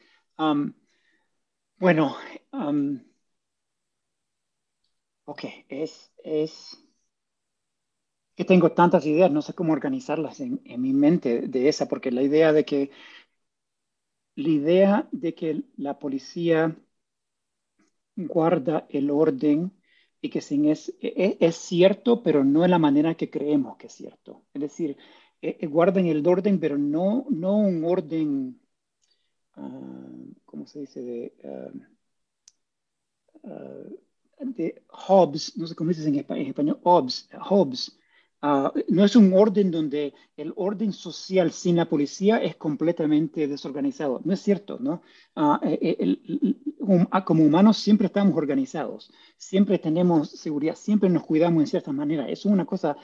bueno, 1.80 2.16
Ok, 5.28 5.44
es, 5.70 6.12
es 6.24 6.78
que 8.36 8.46
tengo 8.46 8.72
tantas 8.72 9.06
ideas, 9.06 9.32
no 9.32 9.42
sé 9.42 9.54
cómo 9.54 9.74
organizarlas 9.74 10.40
en, 10.40 10.62
mi 10.78 10.94
mente 10.94 11.42
de 11.42 11.70
esa, 11.70 11.88
porque 11.88 12.12
la 12.12 12.22
idea 12.22 12.54
de 12.54 12.66
que 12.66 12.92
la 14.36 14.50
idea 14.50 15.10
de 15.12 15.36
que 15.36 15.64
la 15.76 16.00
policía 16.00 16.74
guarda 18.16 18.86
el 18.90 19.10
orden 19.12 19.72
y 20.22 20.30
que 20.30 20.42
sin 20.42 20.66
es, 20.66 20.90
e, 21.02 21.14
e, 21.26 21.38
es, 21.48 21.56
cierto, 21.56 22.24
pero 22.24 22.44
no 22.44 22.64
en 22.66 22.72
la 22.72 22.80
manera 22.80 23.16
que 23.16 23.30
creemos 23.30 23.78
que 23.78 23.88
es 23.88 23.94
cierto. 23.94 24.44
Es 24.54 24.62
decir, 24.62 24.98
e, 25.42 25.68
guardan 25.68 26.06
el 26.08 26.26
orden, 26.28 26.60
pero 26.60 26.78
no, 26.78 27.26
no 27.30 27.58
un 27.58 27.84
orden, 27.84 28.60
ah, 29.56 30.08
¿cómo 30.46 30.66
se 30.68 30.82
dice? 30.82 31.02
De, 31.02 31.34
ah, 33.44 33.88
de 34.40 34.84
Hobbes, 34.90 35.58
no 35.58 35.68
sé 35.68 35.76
cómo 35.76 35.90
dices 35.90 36.06
en 36.06 36.16
español, 36.16 36.80
Hobbes, 36.84 37.30
Hobbes 37.40 37.98
ah, 38.42 38.72
no 38.88 39.04
es 39.04 39.16
un 39.16 39.34
orden 39.34 39.72
donde 39.72 40.14
el 40.36 40.54
orden 40.56 40.94
social 40.94 41.52
sin 41.52 41.78
la 41.78 41.90
policía 41.90 42.38
es 42.38 42.56
completamente 42.56 43.48
desorganizado. 43.48 44.22
No 44.24 44.34
es 44.34 44.42
cierto, 44.42 44.78
¿no? 44.80 45.02
Uh, 45.36 45.58
como 47.26 47.44
humanos 47.44 47.78
siempre 47.78 48.08
estamos 48.08 48.36
organizados, 48.38 49.12
siempre 49.38 49.80
tenemos 49.80 50.30
seguridad, 50.32 50.76
siempre 50.76 51.10
nos 51.10 51.26
cuidamos 51.26 51.62
en 51.62 51.68
cierta 51.68 51.92
manera. 51.92 52.30
Es 52.30 52.46
una 52.46 52.66
cosa, 52.66 52.96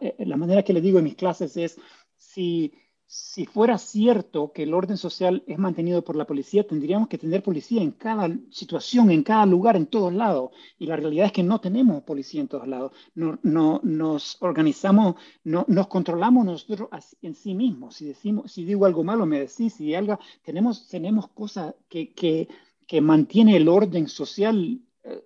eh, 0.00 0.14
la 0.20 0.36
manera 0.36 0.62
que 0.62 0.72
le 0.72 0.80
digo 0.80 0.98
en 0.98 1.04
mis 1.04 1.16
clases 1.16 1.56
es, 1.56 1.80
si 2.16 2.72
si 3.16 3.46
fuera 3.46 3.78
cierto 3.78 4.50
que 4.52 4.64
el 4.64 4.74
orden 4.74 4.96
social 4.96 5.44
es 5.46 5.56
mantenido 5.56 6.02
por 6.02 6.16
la 6.16 6.26
policía, 6.26 6.66
tendríamos 6.66 7.06
que 7.06 7.16
tener 7.16 7.44
policía 7.44 7.80
en 7.80 7.92
cada 7.92 8.28
situación, 8.50 9.12
en 9.12 9.22
cada 9.22 9.46
lugar, 9.46 9.76
en 9.76 9.86
todos 9.86 10.12
lados. 10.12 10.50
Y 10.80 10.86
la 10.86 10.96
realidad 10.96 11.26
es 11.26 11.32
que 11.32 11.44
no 11.44 11.60
tenemos 11.60 12.02
policía 12.02 12.40
en 12.40 12.48
todos 12.48 12.66
lados. 12.66 12.90
No, 13.14 13.38
no 13.44 13.80
nos 13.84 14.36
organizamos, 14.40 15.14
no, 15.44 15.64
nos 15.68 15.86
controlamos 15.86 16.44
nosotros 16.44 16.88
en 17.22 17.36
sí 17.36 17.54
mismos. 17.54 17.94
Si, 17.94 18.04
decimos, 18.04 18.50
si 18.50 18.64
digo 18.64 18.84
algo 18.84 19.04
malo, 19.04 19.26
me 19.26 19.38
decís. 19.38 19.74
Si 19.74 19.94
algo, 19.94 20.18
tenemos, 20.42 20.88
tenemos 20.88 21.28
cosas 21.28 21.72
que, 21.88 22.12
que, 22.14 22.48
que 22.84 23.00
mantiene 23.00 23.56
el 23.56 23.68
orden 23.68 24.08
social 24.08 24.80
eh, 25.04 25.22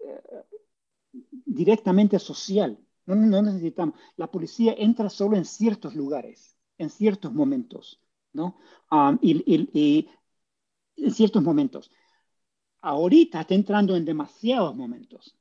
directamente 1.47 2.19
social. 2.19 2.79
No, 3.07 3.15
no 3.15 3.41
necesitamos. 3.41 3.95
La 4.19 4.31
policía 4.31 4.75
entra 4.77 5.09
solo 5.09 5.39
en 5.39 5.47
ciertos 5.47 5.95
lugares 5.95 6.58
en 6.79 6.91
ciertos 6.91 7.33
momentos, 7.33 8.01
¿no? 8.33 8.59
Um, 8.91 9.19
y, 9.21 10.09
en 10.97 11.11
ciertos 11.13 11.43
momentos. 11.43 11.91
Ahorita 12.81 13.41
está 13.41 13.55
entrando 13.55 13.97
en 13.97 14.05
demasiados 14.05 14.75
momentos. 14.75 15.37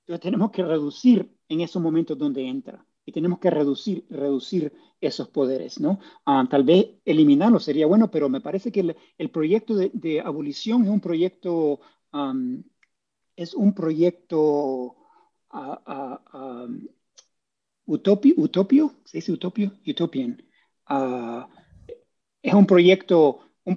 Entonces 0.00 0.22
tenemos 0.22 0.50
que 0.50 0.64
reducir 0.64 1.36
en 1.48 1.60
esos 1.60 1.80
momentos 1.82 2.18
donde 2.18 2.46
entra 2.46 2.84
y 3.04 3.12
tenemos 3.12 3.38
que 3.38 3.50
reducir, 3.50 4.04
reducir 4.10 4.72
esos 5.00 5.28
poderes, 5.28 5.80
¿no? 5.80 5.98
Tal 6.24 6.64
vez 6.64 7.00
eliminarlo 7.04 7.58
sería 7.60 7.86
bueno, 7.86 8.10
pero 8.10 8.28
me 8.28 8.40
parece 8.40 8.70
que 8.70 8.96
el, 9.18 9.30
proyecto 9.30 9.74
de, 9.74 10.20
abolición 10.20 10.84
es 10.84 10.88
un 10.88 11.00
proyecto, 11.00 11.80
um, 12.12 12.62
es 13.36 13.54
un 13.54 13.74
proyecto 13.74 14.96
utopio, 17.86 18.34
utopio, 18.36 18.94
¿se 19.04 19.18
dice 19.18 19.32
utopio? 19.32 19.72
Utopian. 19.86 20.42
Ah, 20.86 21.48
es 22.42 22.54
un 22.54 22.66
proyecto, 22.66 23.40
un, 23.64 23.76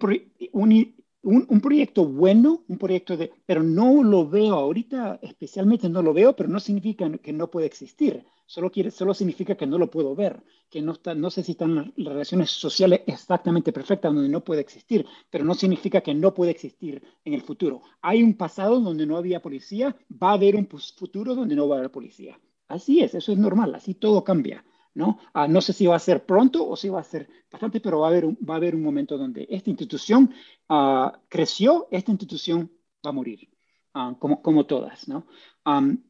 proyecto 1.61 2.05
bueno, 2.05 2.63
un 2.67 2.77
proyecto 2.77 3.15
de, 3.17 3.31
pero 3.45 3.63
no 3.63 4.03
lo 4.03 4.27
veo 4.27 4.55
ahorita, 4.55 5.19
especialmente 5.21 5.87
no 5.89 6.01
lo 6.01 6.13
veo, 6.13 6.35
pero 6.35 6.49
no 6.49 6.59
significa 6.59 7.09
que 7.19 7.33
no 7.33 7.49
puede 7.49 7.67
existir. 7.67 8.25
Solo, 8.47 8.71
quiere, 8.71 8.91
solo 8.91 9.13
significa 9.15 9.55
que 9.55 9.65
no 9.65 9.79
lo 9.79 9.89
puedo 9.89 10.15
ver, 10.15 10.43
que 10.69 10.79
no, 10.81 10.91
está, 10.93 11.15
sé 11.31 11.41
si 11.43 11.53
están 11.53 11.93
las 11.95 12.13
relaciones 12.13 12.51
sociales 12.51 13.01
exactamente 13.07 13.73
perfectas 13.73 14.13
donde 14.13 14.29
no 14.29 14.43
puede 14.43 14.61
existir, 14.61 15.05
pero 15.31 15.43
no 15.43 15.55
significa 15.55 16.01
que 16.01 16.13
no 16.13 16.33
puede 16.33 16.51
existir 16.51 17.01
en 17.23 17.33
el 17.33 17.41
futuro. 17.41 17.81
Hay 18.01 18.21
un 18.21 18.35
pasado 18.35 18.79
donde 18.79 19.07
no 19.07 19.17
había 19.17 19.41
policía, 19.41 19.95
va 20.11 20.29
a 20.29 20.33
haber 20.33 20.55
un 20.55 20.67
futuro 20.67 21.33
donde 21.33 21.55
no 21.55 21.67
va 21.67 21.77
a 21.77 21.79
haber 21.79 21.91
policía. 21.91 22.39
Así 22.67 23.01
es, 23.01 23.15
eso 23.15 23.31
es 23.31 23.37
normal, 23.37 23.73
así 23.73 23.95
todo 23.95 24.23
cambia. 24.23 24.63
¿No? 24.95 25.19
Ah, 25.33 25.47
no 25.47 25.61
sé 25.61 25.73
si 25.73 25.85
va 25.85 25.97
a 25.97 25.99
ser 25.99 26.25
pronto 26.25 26.67
o 26.67 26.75
si 26.75 26.89
va 26.89 27.01
a 27.01 27.03
ser 27.03 27.29
bastante, 27.51 27.79
pero 27.81 27.99
va 27.99 28.07
a 28.07 28.09
haber 28.09 28.25
un, 28.25 28.37
va 28.49 28.55
a 28.55 28.57
haber 28.57 28.75
un 28.75 28.81
momento 28.81 29.17
donde 29.17 29.45
esta 29.49 29.69
institución 29.69 30.33
ah, 30.69 31.21
creció, 31.29 31.87
esta 31.91 32.11
institución 32.11 32.71
va 33.05 33.09
a 33.11 33.13
morir, 33.13 33.49
ah, 33.93 34.15
como, 34.19 34.41
como 34.41 34.65
todas, 34.65 35.07
¿no? 35.07 35.27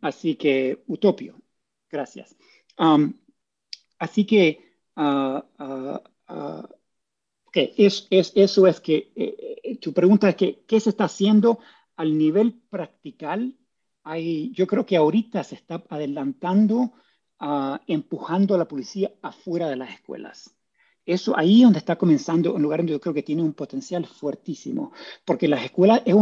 así 0.02 0.36
que, 0.36 0.84
utopio, 0.88 1.42
gracias. 1.90 2.36
así 3.98 4.26
que, 4.26 4.60
okay, 7.48 7.74
es, 7.78 8.08
es, 8.10 8.34
eso 8.36 8.68
es 8.68 8.80
que, 8.82 9.12
eh, 9.16 9.60
eh, 9.64 9.78
tu 9.78 9.94
pregunta 9.94 10.30
es 10.30 10.36
que, 10.36 10.64
¿qué 10.68 10.80
se 10.80 10.90
está 10.90 11.06
haciendo 11.06 11.60
al 11.96 12.18
nivel 12.18 12.54
practical? 12.70 13.58
Hay, 14.04 14.52
yo 14.52 14.68
creo 14.68 14.86
que 14.86 14.98
ahorita 14.98 15.44
se 15.44 15.56
está 15.56 15.84
adelantando 15.90 16.94
empujando 17.88 18.56
a 18.56 18.58
la 18.58 18.68
policía 18.68 19.12
afuera 19.22 19.70
de 19.70 19.76
las 19.76 19.94
escuelas. 19.94 20.56
Eso 21.06 21.38
ahí 21.38 21.62
donde 21.62 21.80
está 21.80 21.98
comenzando, 21.98 22.56
un 22.56 22.62
lugar 22.64 22.80
donde 22.80 22.94
yo 22.94 23.00
creo 23.00 23.14
que 23.14 23.22
tiene 23.22 23.44
un 23.44 23.54
potencial 23.54 24.08
fuertísimo, 24.08 24.92
porque 25.24 25.48
las 25.48 25.64
escuelas 25.64 26.02
es, 26.06 26.16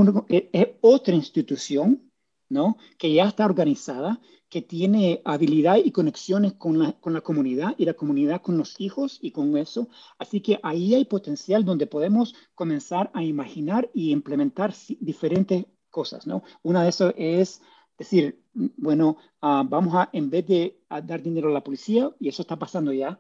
otra 0.82 1.15
institución, 1.15 2.11
¿no? 2.49 2.78
Que 2.97 3.13
ya 3.13 3.26
está 3.26 3.45
organizada, 3.45 4.19
que 4.49 4.61
tiene 4.61 5.21
habilidad 5.24 5.78
y 5.78 5.91
conexiones 5.91 6.53
con 6.53 6.78
la, 6.78 6.91
con 6.99 7.13
la 7.13 7.21
comunidad 7.21 7.74
y 7.78 7.86
la 7.86 7.93
comunidad 7.93 8.41
con 8.41 8.57
los 8.57 8.80
hijos 8.80 9.19
y 9.21 9.32
con 9.32 9.57
eso. 9.57 9.88
Así 10.19 10.41
que 10.41 10.59
ahí 10.61 10.93
hay 10.93 11.05
potencial 11.05 11.63
donde 11.63 11.88
podemos 11.88 12.36
comenzar 12.53 13.09
a 13.13 13.24
imaginar 13.24 13.89
y 13.93 14.11
implementar 14.11 14.76
diferentes 14.99 15.65
cosas, 15.89 16.28
¿no? 16.28 16.43
Una 16.61 16.84
de 16.84 16.89
esas 16.89 17.13
es 17.17 17.61
decir, 17.97 18.43
bueno, 18.54 19.18
ah, 19.41 19.64
vamos 19.68 19.95
a, 19.95 20.10
en 20.14 20.30
vez 20.30 20.47
de 20.47 20.80
dar 21.04 21.22
dinero 21.22 21.49
a 21.49 21.51
la 21.54 21.64
policía, 21.64 22.12
y 22.20 22.30
eso 22.30 22.41
está 22.43 22.58
pasando 22.58 22.91
ya, 22.93 23.20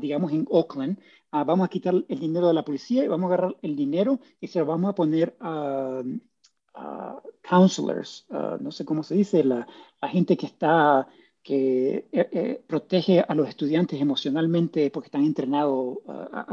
digamos, 0.00 0.32
en 0.32 0.46
Oakland, 0.48 0.98
vamos 1.30 1.64
a 1.64 1.68
quitar 1.68 1.94
el 2.08 2.20
dinero 2.20 2.46
de 2.48 2.54
la 2.54 2.64
policía 2.64 3.04
y 3.04 3.08
vamos 3.08 3.30
a 3.30 3.34
agarrar 3.34 3.56
el 3.62 3.74
dinero 3.76 4.20
y 4.40 4.46
se 4.48 4.58
lo 4.60 4.66
vamos 4.66 4.90
a 4.90 4.94
poner 4.94 5.36
a, 5.40 6.02
counselors, 7.42 8.26
no 8.60 8.70
sé 8.70 8.84
cómo 8.84 9.02
se 9.02 9.14
dice, 9.14 9.44
la, 9.44 9.66
gente 10.10 10.36
que 10.36 10.46
está 10.46 11.08
que 11.42 12.08
eh, 12.12 12.28
eh, 12.32 12.64
protege 12.66 13.20
a 13.20 13.34
los 13.34 13.48
estudiantes 13.48 14.00
emocionalmente 14.00 14.90
porque 14.90 15.08
están 15.08 15.24
entrenados 15.24 15.98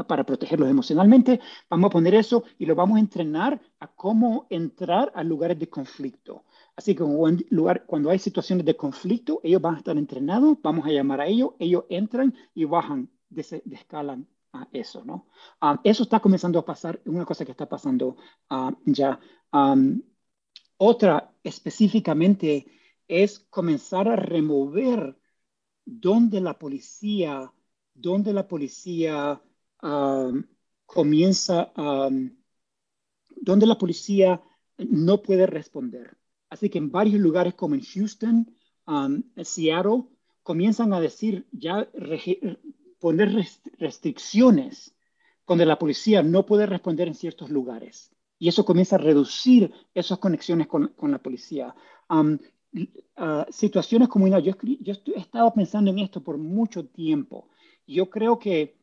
para 0.08 0.24
protegerlos 0.24 0.68
emocionalmente. 0.68 1.40
Vamos 1.68 1.88
a 1.88 1.92
poner 1.92 2.14
eso 2.14 2.42
y 2.58 2.66
lo 2.66 2.74
vamos 2.74 2.96
a 2.96 3.00
entrenar 3.00 3.60
a 3.78 3.86
cómo 3.86 4.46
entrar 4.50 5.12
a 5.14 5.22
lugares 5.22 5.58
de 5.58 5.68
conflicto. 5.68 6.44
Así 6.80 6.94
que 6.94 7.04
lugar, 7.50 7.84
cuando 7.84 8.08
hay 8.08 8.18
situaciones 8.18 8.64
de 8.64 8.74
conflicto, 8.74 9.40
ellos 9.44 9.60
van 9.60 9.74
a 9.74 9.78
estar 9.78 9.98
entrenados, 9.98 10.56
vamos 10.62 10.86
a 10.86 10.90
llamar 10.90 11.20
a 11.20 11.26
ellos, 11.26 11.50
ellos 11.58 11.84
entran 11.90 12.34
y 12.54 12.64
bajan, 12.64 13.10
descalan 13.28 14.26
a 14.54 14.66
eso, 14.72 15.04
¿no? 15.04 15.26
Ah, 15.60 15.78
eso 15.84 16.04
está 16.04 16.20
comenzando 16.20 16.58
a 16.58 16.64
pasar, 16.64 16.98
una 17.04 17.26
cosa 17.26 17.44
que 17.44 17.50
está 17.50 17.68
pasando 17.68 18.16
ah, 18.48 18.74
ya. 18.86 19.20
otra 20.78 21.34
específicamente 21.42 22.66
es 23.06 23.40
comenzar 23.50 24.08
a 24.08 24.16
remover 24.16 25.18
donde 25.84 26.40
la 26.40 26.58
policía, 26.58 27.52
donde 27.92 28.32
la 28.32 28.48
policía 28.48 29.42
comienza, 30.86 31.72
donde 33.36 33.66
la 33.66 33.76
policía 33.76 34.42
no 34.78 35.20
puede 35.22 35.46
responder. 35.46 36.19
Así 36.50 36.68
que 36.68 36.78
en 36.78 36.90
varios 36.90 37.20
lugares 37.20 37.54
como 37.54 37.76
en 37.76 37.82
Houston, 37.82 38.54
um, 38.86 39.22
Seattle, 39.42 40.04
comienzan 40.42 40.92
a 40.92 41.00
decir 41.00 41.46
ya 41.52 41.88
poner 42.98 43.46
restricciones 43.78 44.94
donde 45.46 45.64
la 45.64 45.78
policía 45.78 46.22
no 46.22 46.44
puede 46.44 46.66
responder 46.66 47.08
en 47.08 47.14
ciertos 47.14 47.50
lugares. 47.50 48.12
Y 48.38 48.48
eso 48.48 48.64
comienza 48.64 48.96
a 48.96 49.00
reducir 49.00 49.72
esas 49.94 50.18
conexiones 50.18 50.66
con, 50.66 50.92
la 51.02 51.18
policía. 51.18 51.74
Um, 52.08 52.38
uh, 53.16 53.44
situaciones 53.50 54.08
como 54.08 54.24
una, 54.24 54.40
yo, 54.40 54.54
yo 54.80 54.94
he 55.14 55.20
estado 55.20 55.52
pensando 55.52 55.90
en 55.90 56.00
esto 56.00 56.22
por 56.22 56.38
mucho 56.38 56.86
tiempo. 56.86 57.48
Yo 57.86 58.10
creo 58.10 58.38
que 58.38 58.76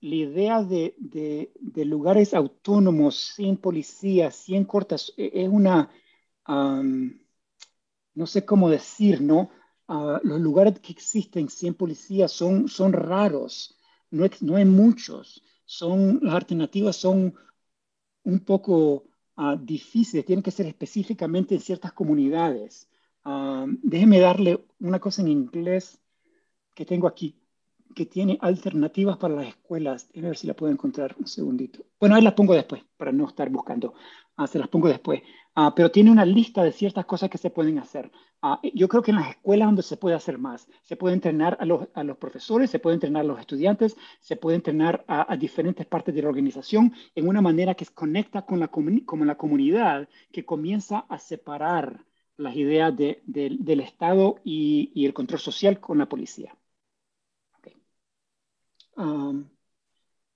la 0.00 0.14
idea 0.14 0.62
de, 0.62 0.94
de 0.98 1.84
lugares 1.84 2.34
autónomos, 2.34 3.16
sin 3.16 3.56
policía, 3.56 4.30
sin 4.30 4.64
cortas, 4.64 5.12
e, 5.16 5.30
es 5.34 5.48
una, 5.48 5.90
no 6.46 8.26
sé 8.26 8.44
cómo 8.44 8.70
decir, 8.70 9.20
¿no? 9.20 9.50
Ah, 9.88 10.20
los 10.22 10.40
lugares 10.40 10.78
que 10.80 10.92
existen 10.92 11.48
sin 11.48 11.74
policía 11.74 12.28
son, 12.28 12.68
son 12.68 12.92
raros, 12.92 13.78
no, 14.10 14.24
no 14.40 14.56
hay 14.56 14.64
muchos, 14.64 15.42
son, 15.64 16.20
las 16.22 16.34
alternativas 16.34 16.96
son 16.96 17.34
un 18.24 18.40
poco 18.40 19.04
uh, 19.36 19.56
difíciles, 19.60 20.24
tienen 20.24 20.42
que 20.42 20.50
ser 20.50 20.66
específicamente 20.66 21.54
en 21.54 21.60
ciertas 21.60 21.92
comunidades. 21.92 22.88
déjeme 23.82 24.20
darle 24.20 24.64
una 24.80 24.98
cosa 25.00 25.22
en 25.22 25.28
inglés 25.28 26.00
que 26.74 26.84
tengo 26.84 27.06
aquí, 27.06 27.36
que 27.94 28.06
tiene 28.06 28.38
alternativas 28.40 29.16
para 29.16 29.34
las 29.34 29.48
escuelas. 29.48 30.08
Déjeme 30.08 30.28
ver 30.28 30.36
si 30.36 30.46
la 30.46 30.54
puedo 30.54 30.72
encontrar 30.72 31.14
un 31.18 31.26
segundito. 31.26 31.84
Bueno, 32.00 32.16
ahí 32.16 32.22
las 32.22 32.34
pongo 32.34 32.54
después, 32.54 32.82
para 32.96 33.12
no 33.12 33.26
estar 33.28 33.48
buscando. 33.50 33.94
Ah, 34.36 34.46
se 34.46 34.58
las 34.58 34.68
pongo 34.68 34.88
después. 34.88 35.22
Ah, 35.56 35.72
pero 35.74 35.90
tiene 35.90 36.10
una 36.10 36.24
lista 36.24 36.64
de 36.64 36.72
ciertas 36.72 37.06
cosas 37.06 37.30
que 37.30 37.38
se 37.38 37.50
pueden 37.50 37.78
hacer. 37.78 38.10
Ah, 38.42 38.60
yo 38.74 38.88
creo 38.88 39.02
que 39.02 39.12
en 39.12 39.18
las 39.18 39.30
escuelas 39.30 39.68
donde 39.68 39.82
se 39.82 39.96
puede 39.96 40.16
hacer 40.16 40.36
más, 40.36 40.68
se 40.82 40.96
puede 40.96 41.14
entrenar 41.14 41.56
a 41.60 41.64
los, 41.64 41.88
a 41.94 42.02
los 42.02 42.16
profesores, 42.18 42.70
se 42.70 42.80
puede 42.80 42.94
entrenar 42.94 43.22
a 43.22 43.24
los 43.24 43.38
estudiantes, 43.38 43.96
se 44.20 44.36
puede 44.36 44.56
entrenar 44.56 45.04
a, 45.06 45.36
diferentes 45.36 45.86
partes 45.86 46.14
de 46.14 46.22
la 46.22 46.28
organización 46.28 46.92
en 47.14 47.28
una 47.28 47.40
manera 47.40 47.74
que 47.74 47.86
conecta 47.86 48.42
con 48.42 48.58
la, 48.58 48.68
con 48.68 49.26
la 49.26 49.36
comunidad, 49.36 50.08
que 50.32 50.44
comienza 50.44 51.06
a 51.08 51.18
separar 51.18 52.04
las 52.36 52.56
ideas 52.56 52.96
de, 52.96 53.22
del 53.24 53.80
Estado 53.80 54.40
y, 54.44 54.90
y, 54.94 55.06
el 55.06 55.14
control 55.14 55.40
social 55.40 55.80
con 55.80 55.98
la 55.98 56.08
policía. 56.08 56.56
Okay. 57.58 57.76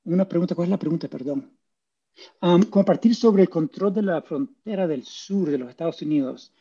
una 0.05 0.29
pregunta, 0.29 0.55
¿cuál 0.55 0.67
es 0.67 0.71
la 0.71 0.79
pregunta? 0.79 1.09
Perdón. 1.09 1.58
Um, 2.41 2.63
compartir 2.65 3.15
sobre 3.15 3.43
el 3.43 3.49
control 3.49 3.93
de 3.95 4.03
la 4.03 4.23
frontera 4.23 4.87
del 4.87 5.05
sur 5.05 5.51
de 5.51 5.59
los 5.59 5.71
Estados 5.71 6.03
Unidos. 6.03 6.53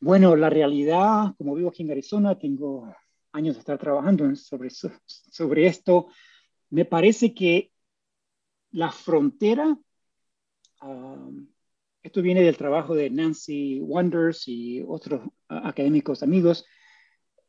bueno, 0.00 0.36
la 0.36 0.50
realidad, 0.50 1.34
como 1.38 1.54
vivo 1.54 1.70
aquí 1.70 1.82
en 1.82 1.90
Arizona, 1.90 2.38
tengo 2.38 2.94
años 3.32 3.54
de 3.54 3.60
estar 3.60 3.78
trabajando 3.78 4.34
sobre, 4.36 4.70
sobre 5.06 5.66
esto. 5.66 6.08
Me 6.70 6.84
parece 6.84 7.34
que 7.34 7.72
la 8.72 8.90
frontera, 8.90 9.76
esto 12.02 12.22
viene 12.22 12.42
del 12.42 12.56
trabajo 12.56 12.94
de 12.94 13.10
Nancy 13.10 13.80
Wonders 13.80 14.48
y 14.48 14.82
otros 14.86 15.22
académicos 15.48 16.22
amigos, 16.22 16.64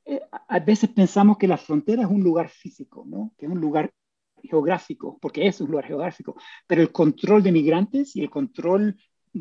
eh, 0.05 0.22
a 0.47 0.59
veces 0.59 0.91
pensamos 0.91 1.38
que 1.38 1.47
la 1.47 1.57
frontera 1.57 2.03
es 2.03 2.09
un 2.09 2.22
lugar 2.22 2.49
físico, 2.49 3.03
¿no? 3.07 3.34
que 3.38 3.47
es 3.47 3.51
un 3.51 3.59
lugar 3.59 3.91
geográfico, 4.47 5.17
porque 5.21 5.47
es 5.47 5.61
un 5.61 5.69
lugar 5.71 5.85
geográfico, 5.85 6.35
pero 6.67 6.81
el 6.81 6.91
control 6.91 7.43
de 7.43 7.51
migrantes 7.51 8.15
y 8.15 8.21
el 8.21 8.29
control 8.29 8.97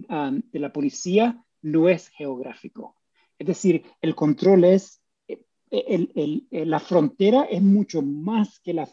um, 0.08 0.42
de 0.52 0.58
la 0.58 0.72
policía 0.72 1.42
no 1.62 1.88
es 1.88 2.08
geográfico. 2.08 2.96
Es 3.38 3.46
decir, 3.46 3.82
el 4.00 4.14
control 4.14 4.64
es, 4.64 5.02
eh, 5.26 5.44
el, 5.70 6.46
la 6.50 6.78
frontera 6.78 7.44
es 7.44 7.62
mucho 7.62 8.02
más 8.02 8.60
que 8.60 8.74
la, 8.74 8.88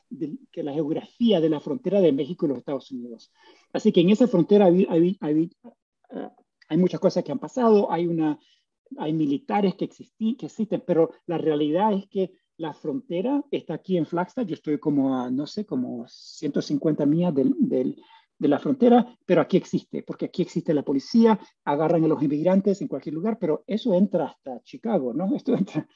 que 0.51 0.63
la 0.63 0.73
geografía 0.73 1.39
de 1.39 1.49
la 1.49 1.59
frontera 1.59 2.01
de 2.01 2.11
México 2.11 2.45
y 2.45 2.49
los 2.49 2.57
Estados 2.57 2.91
Unidos. 2.91 3.31
Así 3.73 3.91
que 3.91 4.01
en 4.01 4.09
esa 4.09 4.27
frontera 4.27 4.65
hay, 4.65 4.87
hay, 4.89 5.17
hay, 5.21 5.51
uh, 5.63 6.29
hay 6.69 6.77
muchas 6.77 6.99
cosas 6.99 7.23
que 7.23 7.31
han 7.31 7.39
pasado, 7.39 7.91
hay, 7.91 8.07
una, 8.07 8.39
hay 8.97 9.13
militares 9.13 9.75
que, 9.75 9.87
que 9.89 10.45
existen, 10.45 10.83
pero 10.85 11.11
la 11.27 11.37
realidad 11.37 11.93
es 11.93 12.07
que 12.07 12.31
la 12.61 12.73
frontera 12.73 13.43
está 13.49 13.73
aquí 13.73 13.97
en 13.97 14.05
Flagstaff, 14.05 14.45
yo 14.45 14.53
estoy 14.53 14.77
como 14.77 15.17
a, 15.17 15.31
no 15.31 15.47
sé, 15.47 15.65
como 15.65 16.05
150 16.07 17.07
millas 17.07 17.33
del, 17.33 17.55
de 18.37 18.47
la 18.47 18.59
frontera, 18.59 19.17
pero 19.25 19.41
aquí 19.41 19.57
existe, 19.57 20.03
porque 20.03 20.25
aquí 20.25 20.43
existe 20.43 20.71
la 20.71 20.83
policía, 20.83 21.39
agarran 21.65 22.03
a 22.03 22.07
los 22.07 22.21
inmigrantes 22.21 22.79
en 22.81 22.87
cualquier 22.87 23.15
lugar, 23.15 23.39
pero 23.39 23.63
eso 23.65 23.95
entra 23.95 24.27
hasta 24.27 24.61
Chicago, 24.61 25.11
¿no? 25.11 25.25
Esto 25.35 25.55
entra 25.55 25.87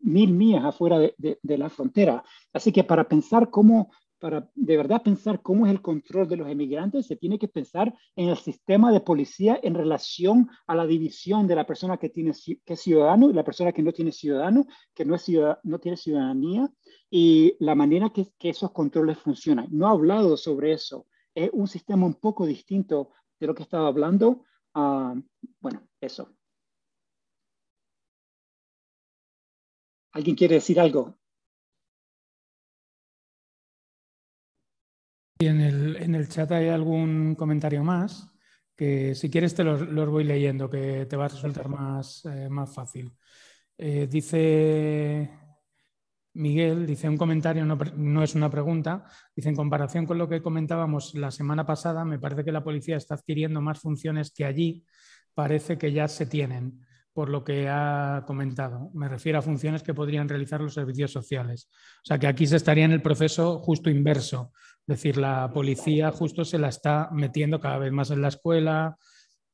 mil 0.00 0.32
millas 0.32 0.64
afuera 0.64 0.98
de, 0.98 1.14
de 1.18 1.58
la 1.58 1.68
frontera. 1.68 2.24
Así 2.54 2.72
que 2.72 2.82
para 2.82 3.06
pensar 3.06 3.50
cómo 3.50 3.90
para 4.26 4.50
de 4.56 4.76
verdad 4.76 5.04
pensar 5.04 5.40
cómo 5.40 5.66
es 5.66 5.70
el 5.70 5.80
control 5.80 6.26
de 6.26 6.36
los 6.36 6.48
emigrantes, 6.48 7.06
se 7.06 7.14
tiene 7.14 7.38
que 7.38 7.46
pensar 7.46 7.94
en 8.16 8.28
el 8.28 8.36
sistema 8.36 8.90
de 8.90 8.98
policía 8.98 9.60
en 9.62 9.74
relación 9.74 10.50
a 10.66 10.74
la 10.74 10.84
división 10.84 11.46
de 11.46 11.54
la 11.54 11.64
persona 11.64 11.96
que, 11.96 12.08
tiene, 12.08 12.32
que 12.64 12.72
es 12.72 12.80
ciudadano 12.80 13.30
y 13.30 13.34
la 13.34 13.44
persona 13.44 13.70
que 13.70 13.84
no 13.84 13.92
tiene 13.92 14.10
ciudadano, 14.10 14.66
que 14.92 15.04
no, 15.04 15.14
es 15.14 15.30
no 15.62 15.78
tiene 15.78 15.96
ciudadanía, 15.96 16.68
y 17.08 17.54
la 17.60 17.76
manera 17.76 18.10
que, 18.10 18.26
esos 18.40 18.72
controles 18.72 19.16
funcionan. 19.16 19.68
No 19.70 19.86
he 19.86 19.90
hablado 19.90 20.36
sobre 20.36 20.72
eso. 20.72 21.06
Es 21.32 21.50
un 21.52 21.68
sistema 21.68 22.04
un 22.04 22.14
poco 22.14 22.46
distinto 22.46 23.12
de 23.38 23.46
lo 23.46 23.54
que 23.54 23.62
estaba 23.62 23.86
hablando. 23.86 24.42
Ah, 24.74 25.14
bueno, 25.60 25.86
eso. 26.00 26.34
¿Alguien 30.10 30.34
quiere 30.34 30.56
decir 30.56 30.80
algo? 30.80 31.16
Y 35.38 35.46
en 35.46 35.60
el, 35.60 35.96
en 35.96 36.14
el 36.14 36.28
chat 36.28 36.50
hay 36.52 36.68
algún 36.68 37.34
comentario 37.34 37.84
más 37.84 38.30
que 38.76 39.14
si 39.14 39.30
quieres 39.30 39.54
te 39.54 39.64
los, 39.64 39.86
voy 40.10 40.24
leyendo, 40.24 40.68
que 40.68 41.06
te 41.06 41.16
va 41.16 41.26
a 41.26 41.28
resultar 41.28 41.68
más, 41.68 42.24
eh, 42.26 42.48
más 42.50 42.72
fácil. 42.74 43.12
Eh, 43.78 44.06
dice 44.10 45.30
Miguel, 46.34 46.86
dice 46.86 47.08
un 47.08 47.16
comentario, 47.16 47.64
no, 47.64 47.78
no, 47.96 48.22
es 48.22 48.34
una 48.34 48.50
pregunta, 48.50 49.06
dice 49.34 49.48
en 49.48 49.56
comparación 49.56 50.04
con 50.04 50.18
lo 50.18 50.28
que 50.28 50.42
comentábamos 50.42 51.14
la 51.14 51.30
semana 51.30 51.64
pasada, 51.64 52.04
me 52.04 52.18
parece 52.18 52.44
que 52.44 52.52
la 52.52 52.62
policía 52.62 52.96
está 52.98 53.14
adquiriendo 53.14 53.60
más 53.62 53.80
funciones 53.80 54.30
que 54.30 54.44
allí. 54.44 54.84
Parece 55.34 55.78
que 55.78 55.92
ya 55.92 56.08
se 56.08 56.26
tienen 56.26 56.85
por 57.16 57.30
lo 57.30 57.44
que 57.44 57.66
ha 57.66 58.24
comentado. 58.26 58.90
Me 58.92 59.08
refiero 59.08 59.38
a 59.38 59.42
funciones 59.42 59.82
que 59.82 59.94
podrían 59.94 60.28
realizar 60.28 60.60
los 60.60 60.74
servicios 60.74 61.12
sociales. 61.12 61.70
O 61.72 62.04
sea 62.04 62.18
que 62.18 62.26
aquí 62.26 62.46
se 62.46 62.56
estaría 62.56 62.84
en 62.84 62.92
el 62.92 63.00
proceso 63.00 63.58
justo 63.60 63.88
inverso. 63.88 64.52
Es 64.80 64.86
decir, 64.86 65.16
la 65.16 65.50
policía 65.50 66.12
justo 66.12 66.44
se 66.44 66.58
la 66.58 66.68
está 66.68 67.08
metiendo 67.12 67.58
cada 67.58 67.78
vez 67.78 67.90
más 67.90 68.10
en 68.10 68.20
la 68.20 68.28
escuela. 68.28 68.98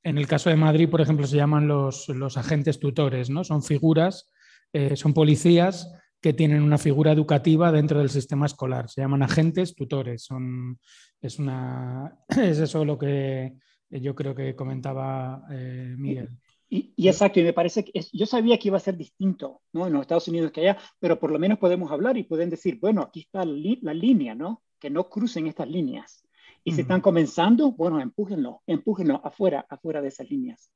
En 0.03 0.19
el 0.19 0.27
caso 0.27 0.51
de 0.51 0.57
Madrid, 0.57 0.91
por 0.91 1.03
ejemplo, 1.03 1.25
se 1.25 1.37
llaman 1.37 1.69
los, 1.69 2.09
agentes 2.37 2.81
tutores, 2.81 3.31
¿no? 3.31 3.45
Son 3.45 3.63
figuras, 3.63 4.33
eh, 4.73 4.97
son 4.97 5.15
policías 5.15 5.89
que 6.21 6.33
tienen 6.33 6.65
una 6.65 6.79
figura 6.79 7.13
educativa 7.13 7.71
dentro 7.71 8.01
del 8.01 8.11
sistema 8.11 8.47
escolar. 8.47 8.91
Se 8.91 9.03
llaman 9.03 9.23
agentes 9.23 9.77
tutores. 9.77 10.25
Son, 10.25 10.81
es, 11.21 11.39
una, 11.39 12.13
es 12.29 12.59
eso 12.59 12.85
lo 12.85 12.99
que 12.99 13.53
yo 13.89 14.17
creo 14.17 14.35
que 14.35 14.57
comentaba 14.57 15.45
eh, 15.49 15.95
Miguel. 15.97 16.42
Y, 16.75 17.07
exacto, 17.07 17.39
y 17.39 17.43
me 17.43 17.53
parece 17.53 17.85
que 17.85 18.01
yo 18.15 18.25
sabía 18.25 18.59
que 18.59 18.69
iba 18.69 18.79
a 18.79 18.81
ser 18.81 18.97
distinto, 18.97 19.61
¿no? 19.75 19.87
En 19.87 19.93
los 19.93 20.01
Estados 20.01 20.27
Unidos 20.29 20.53
que 20.53 20.63
allá, 20.63 20.79
pero 20.99 21.21
por 21.21 21.31
lo 21.31 21.39
menos 21.39 21.59
podemos 21.59 21.93
hablar 21.93 22.17
y 22.17 22.23
pueden 22.23 22.49
decir, 22.49 22.79
bueno, 22.81 23.03
aquí 23.03 23.21
está 23.21 23.45
la, 23.45 23.93
línea, 23.93 24.35
¿no? 24.35 24.63
Que 24.79 24.89
no 24.89 25.11
crucen 25.11 25.47
estas 25.47 25.69
líneas. 25.69 26.27
Y 26.65 26.73
si 26.73 26.81
están 26.81 27.03
comenzando, 27.03 27.73
bueno, 27.73 28.01
empújenlo, 28.01 28.63
empújenlo 28.67 29.21
afuera, 29.23 29.67
afuera 29.69 30.01
de 30.01 30.09
esas 30.09 30.31
líneas. 30.31 30.73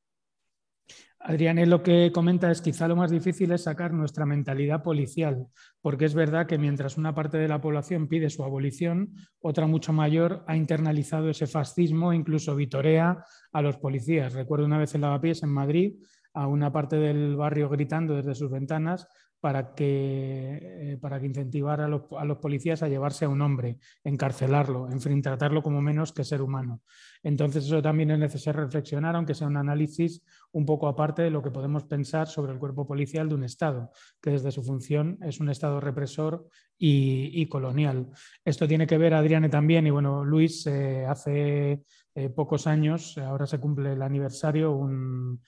Adrián, 1.19 1.59
lo 1.69 1.83
que 1.83 2.13
comenta 2.13 2.53
es 2.53 2.61
quizá 2.61 2.87
lo 2.87 2.95
más 2.95 3.11
difícil 3.11 3.51
es 3.51 3.65
sacar 3.65 3.93
nuestra 3.93 4.25
mentalidad 4.27 4.85
policial, 4.85 5.49
porque 5.81 6.05
es 6.05 6.15
verdad 6.15 6.47
que 6.47 6.57
mientras 6.57 6.97
una 6.97 7.17
parte 7.17 7.37
de 7.37 7.49
la 7.49 7.61
población 7.61 8.07
pide 8.07 8.31
su 8.31 8.45
abolición, 8.45 9.13
otra 9.41 9.67
mucho 9.67 9.93
mayor 9.93 10.45
ha 10.47 10.57
internalizado 10.57 11.29
ese 11.29 11.49
fascismo 11.49 12.13
e 12.13 12.17
incluso 12.17 12.55
vitorea 12.55 13.25
a 13.51 13.63
los 13.63 13.77
policías. 13.77 14.35
Recuerdo 14.35 14.67
una 14.67 14.79
vez 14.79 14.95
en 14.95 15.01
Lavapiés, 15.01 15.43
en 15.43 15.51
Madrid, 15.51 15.95
a 16.33 16.47
una 16.47 16.71
parte 16.71 16.97
del 16.97 17.35
barrio 17.35 17.69
gritando 17.71 18.15
desde 18.15 18.35
sus 18.35 18.51
ventanas 18.53 19.09
para 19.41 19.75
que, 19.75 20.59
eh, 20.63 20.99
para 21.01 21.21
que 21.21 21.27
a 21.27 21.89
los, 21.89 22.03
a 22.19 22.25
los, 22.25 22.39
policías 22.39 22.83
a 22.83 22.89
llevarse 22.89 23.25
a 23.25 23.29
un 23.29 23.43
hombre, 23.43 23.79
encarcelarlo, 24.03 24.91
en 24.91 25.01
fin, 25.01 25.23
tratarlo 25.23 25.63
como 25.63 25.81
menos 25.81 26.13
que 26.13 26.25
ser 26.25 26.43
humano. 26.43 26.83
Entonces 27.23 27.65
eso 27.67 27.83
también 27.83 28.11
es 28.11 28.19
necesario 28.19 28.63
reflexionar, 28.63 29.17
aunque 29.17 29.35
sea 29.35 29.47
un 29.47 29.57
análisis 29.57 30.23
un 30.53 30.65
poco 30.65 30.89
aparte 30.89 31.23
de 31.23 31.31
lo 31.31 31.43
que 31.43 31.51
podemos 31.51 31.85
pensar 31.85 32.29
sobre 32.29 32.53
el 32.53 32.59
cuerpo 32.59 32.87
policial 32.87 33.29
de 33.29 33.35
un 33.35 33.45
Estado, 33.45 33.91
que 34.23 34.31
desde 34.31 34.53
su 34.53 34.63
función 34.63 35.19
es 35.23 35.41
un 35.41 35.51
Estado 35.51 35.81
represor 35.81 36.49
y, 36.79 37.47
colonial. 37.47 38.09
Esto 38.45 38.69
tiene 38.69 38.87
que 38.87 38.99
ver, 38.99 39.15
Adriane, 39.15 39.49
también, 39.49 39.87
y 39.87 39.91
bueno, 39.91 40.25
Luis, 40.25 40.67
eh, 40.67 41.07
hace 41.07 41.83
eh, 42.15 42.29
pocos 42.31 42.67
años, 42.67 43.19
ahora 43.19 43.47
se 43.47 43.59
cumple 43.61 43.93
el 43.93 44.03
aniversario, 44.03 44.73
un 44.73 45.43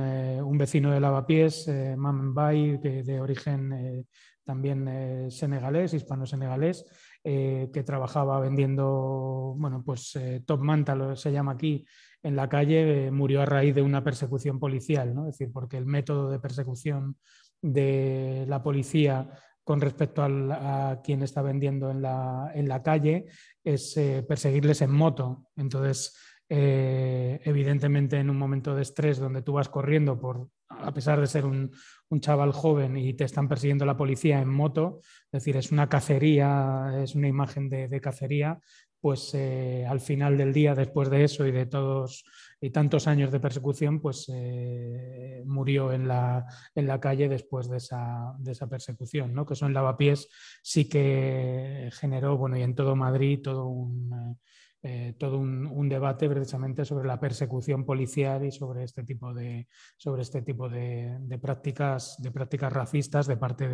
eh, 0.00 0.40
un, 0.40 0.56
vecino 0.56 0.92
de 0.92 1.00
Lavapiés, 1.00 1.66
eh, 1.66 1.96
Bay, 1.98 2.78
de 2.78 3.20
origen 3.20 3.72
eh, 3.72 4.04
también 4.44 4.86
eh, 4.86 5.30
senegalés, 5.30 5.94
hispano-senegalés, 5.94 6.84
que 7.24 7.82
trabajaba 7.86 8.38
vendiendo, 8.38 9.54
bueno, 9.56 9.82
pues 9.82 10.12
top 10.44 10.60
manta, 10.60 11.16
se 11.16 11.32
llama 11.32 11.52
aquí, 11.52 11.86
en 12.22 12.36
la 12.36 12.50
calle, 12.50 13.10
murió 13.10 13.40
a 13.40 13.46
raíz 13.46 13.74
de 13.74 13.80
una 13.80 14.04
persecución 14.04 14.60
policial, 14.60 15.14
¿no? 15.14 15.22
Es 15.28 15.38
decir, 15.38 15.50
porque 15.50 15.78
el 15.78 15.86
método 15.86 16.30
de 16.30 16.38
persecución 16.38 17.16
de 17.62 18.44
la 18.46 18.62
policía 18.62 19.30
con 19.64 19.80
respecto 19.80 20.22
a 20.22 21.00
quien 21.02 21.22
está 21.22 21.40
vendiendo 21.40 21.90
en 21.90 22.02
la, 22.02 22.52
en 22.54 22.68
la 22.68 22.82
calle 22.82 23.24
es 23.64 23.98
perseguirles 24.28 24.82
en 24.82 24.92
moto. 24.92 25.46
Entonces, 25.56 26.14
eh, 26.56 27.40
evidentemente 27.42 28.16
en 28.16 28.30
un 28.30 28.38
momento 28.38 28.76
de 28.76 28.82
estrés 28.82 29.18
donde 29.18 29.42
tú 29.42 29.54
vas 29.54 29.68
corriendo 29.68 30.20
por, 30.20 30.50
a 30.68 30.94
pesar 30.94 31.20
de 31.20 31.26
ser 31.26 31.46
un, 31.46 31.72
chaval 32.20 32.52
joven 32.52 32.96
y 32.96 33.14
te 33.14 33.24
están 33.24 33.48
persiguiendo 33.48 33.84
la 33.84 33.96
policía 33.96 34.40
en 34.40 34.48
moto, 34.48 35.00
es 35.02 35.32
decir, 35.32 35.56
es 35.56 35.72
una 35.72 35.88
cacería, 35.88 36.92
es 37.02 37.16
una 37.16 37.26
imagen 37.26 37.68
de, 37.68 38.00
cacería, 38.00 38.60
pues 39.00 39.34
eh, 39.34 39.84
al 39.84 39.98
final 39.98 40.38
del 40.38 40.52
día, 40.52 40.76
después 40.76 41.10
de 41.10 41.24
eso 41.24 41.44
y 41.44 41.50
de 41.50 41.66
todos 41.66 42.24
y 42.60 42.70
tantos 42.70 43.08
años 43.08 43.32
de 43.32 43.40
persecución, 43.40 44.00
pues 44.00 44.30
eh, 44.32 45.42
murió 45.44 45.92
en 45.92 46.06
la, 46.06 46.46
en 46.72 46.86
la, 46.86 47.00
calle 47.00 47.28
después 47.28 47.68
de 47.68 47.78
esa, 47.78 48.32
de 48.38 48.52
esa 48.52 48.68
persecución, 48.68 49.34
¿no? 49.34 49.44
que 49.44 49.54
eso 49.54 49.66
en 49.66 49.74
Lavapiés 49.74 50.28
sí 50.62 50.88
que 50.88 51.90
generó, 51.94 52.38
bueno, 52.38 52.56
y 52.56 52.62
en 52.62 52.76
todo 52.76 52.94
Madrid, 52.94 53.40
todo 53.42 53.66
un 53.66 54.38
eh, 54.86 55.14
todo 55.16 55.38
un, 55.38 55.88
debate 55.88 56.28
precisamente 56.28 56.84
sobre 56.84 57.08
la 57.08 57.18
persecución 57.18 57.86
policial 57.86 58.44
y 58.44 58.52
sobre 58.52 58.84
este 58.84 59.02
tipo 59.02 59.32
de, 59.32 59.66
sobre 59.96 60.20
este 60.20 60.42
tipo 60.42 60.68
de, 60.68 61.38
prácticas, 61.40 62.20
de 62.20 62.30
prácticas 62.30 62.70
racistas 62.70 63.26
de 63.26 63.38
parte 63.38 63.66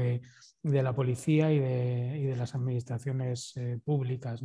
de, 0.62 0.82
la 0.82 0.94
policía 0.94 1.52
y 1.52 1.58
de, 1.58 2.36
las 2.36 2.54
administraciones 2.54 3.56
eh, 3.56 3.80
públicas. 3.84 4.44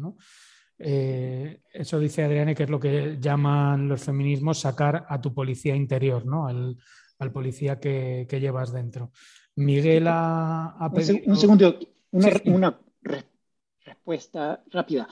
Eh, 0.80 1.62
eso 1.72 2.00
dice 2.00 2.24
Adriane 2.24 2.56
que 2.56 2.64
es 2.64 2.70
lo 2.72 2.80
que 2.80 3.20
llaman 3.22 3.88
los 3.88 4.04
feminismos 4.04 4.60
sacar 4.60 5.06
a 5.08 5.22
tu 5.22 5.36
policía 5.36 5.76
interior, 5.76 6.26
¿no? 6.26 6.48
al, 6.48 6.78
policía 7.32 7.80
que, 7.80 8.26
llevas 8.42 8.74
dentro. 8.74 9.12
Miguel 9.56 10.08
ha, 10.08 10.92
Un, 11.28 11.38
segundo, 11.38 11.78
una, 12.12 12.80
respuesta 13.84 14.64
rápida 14.72 15.08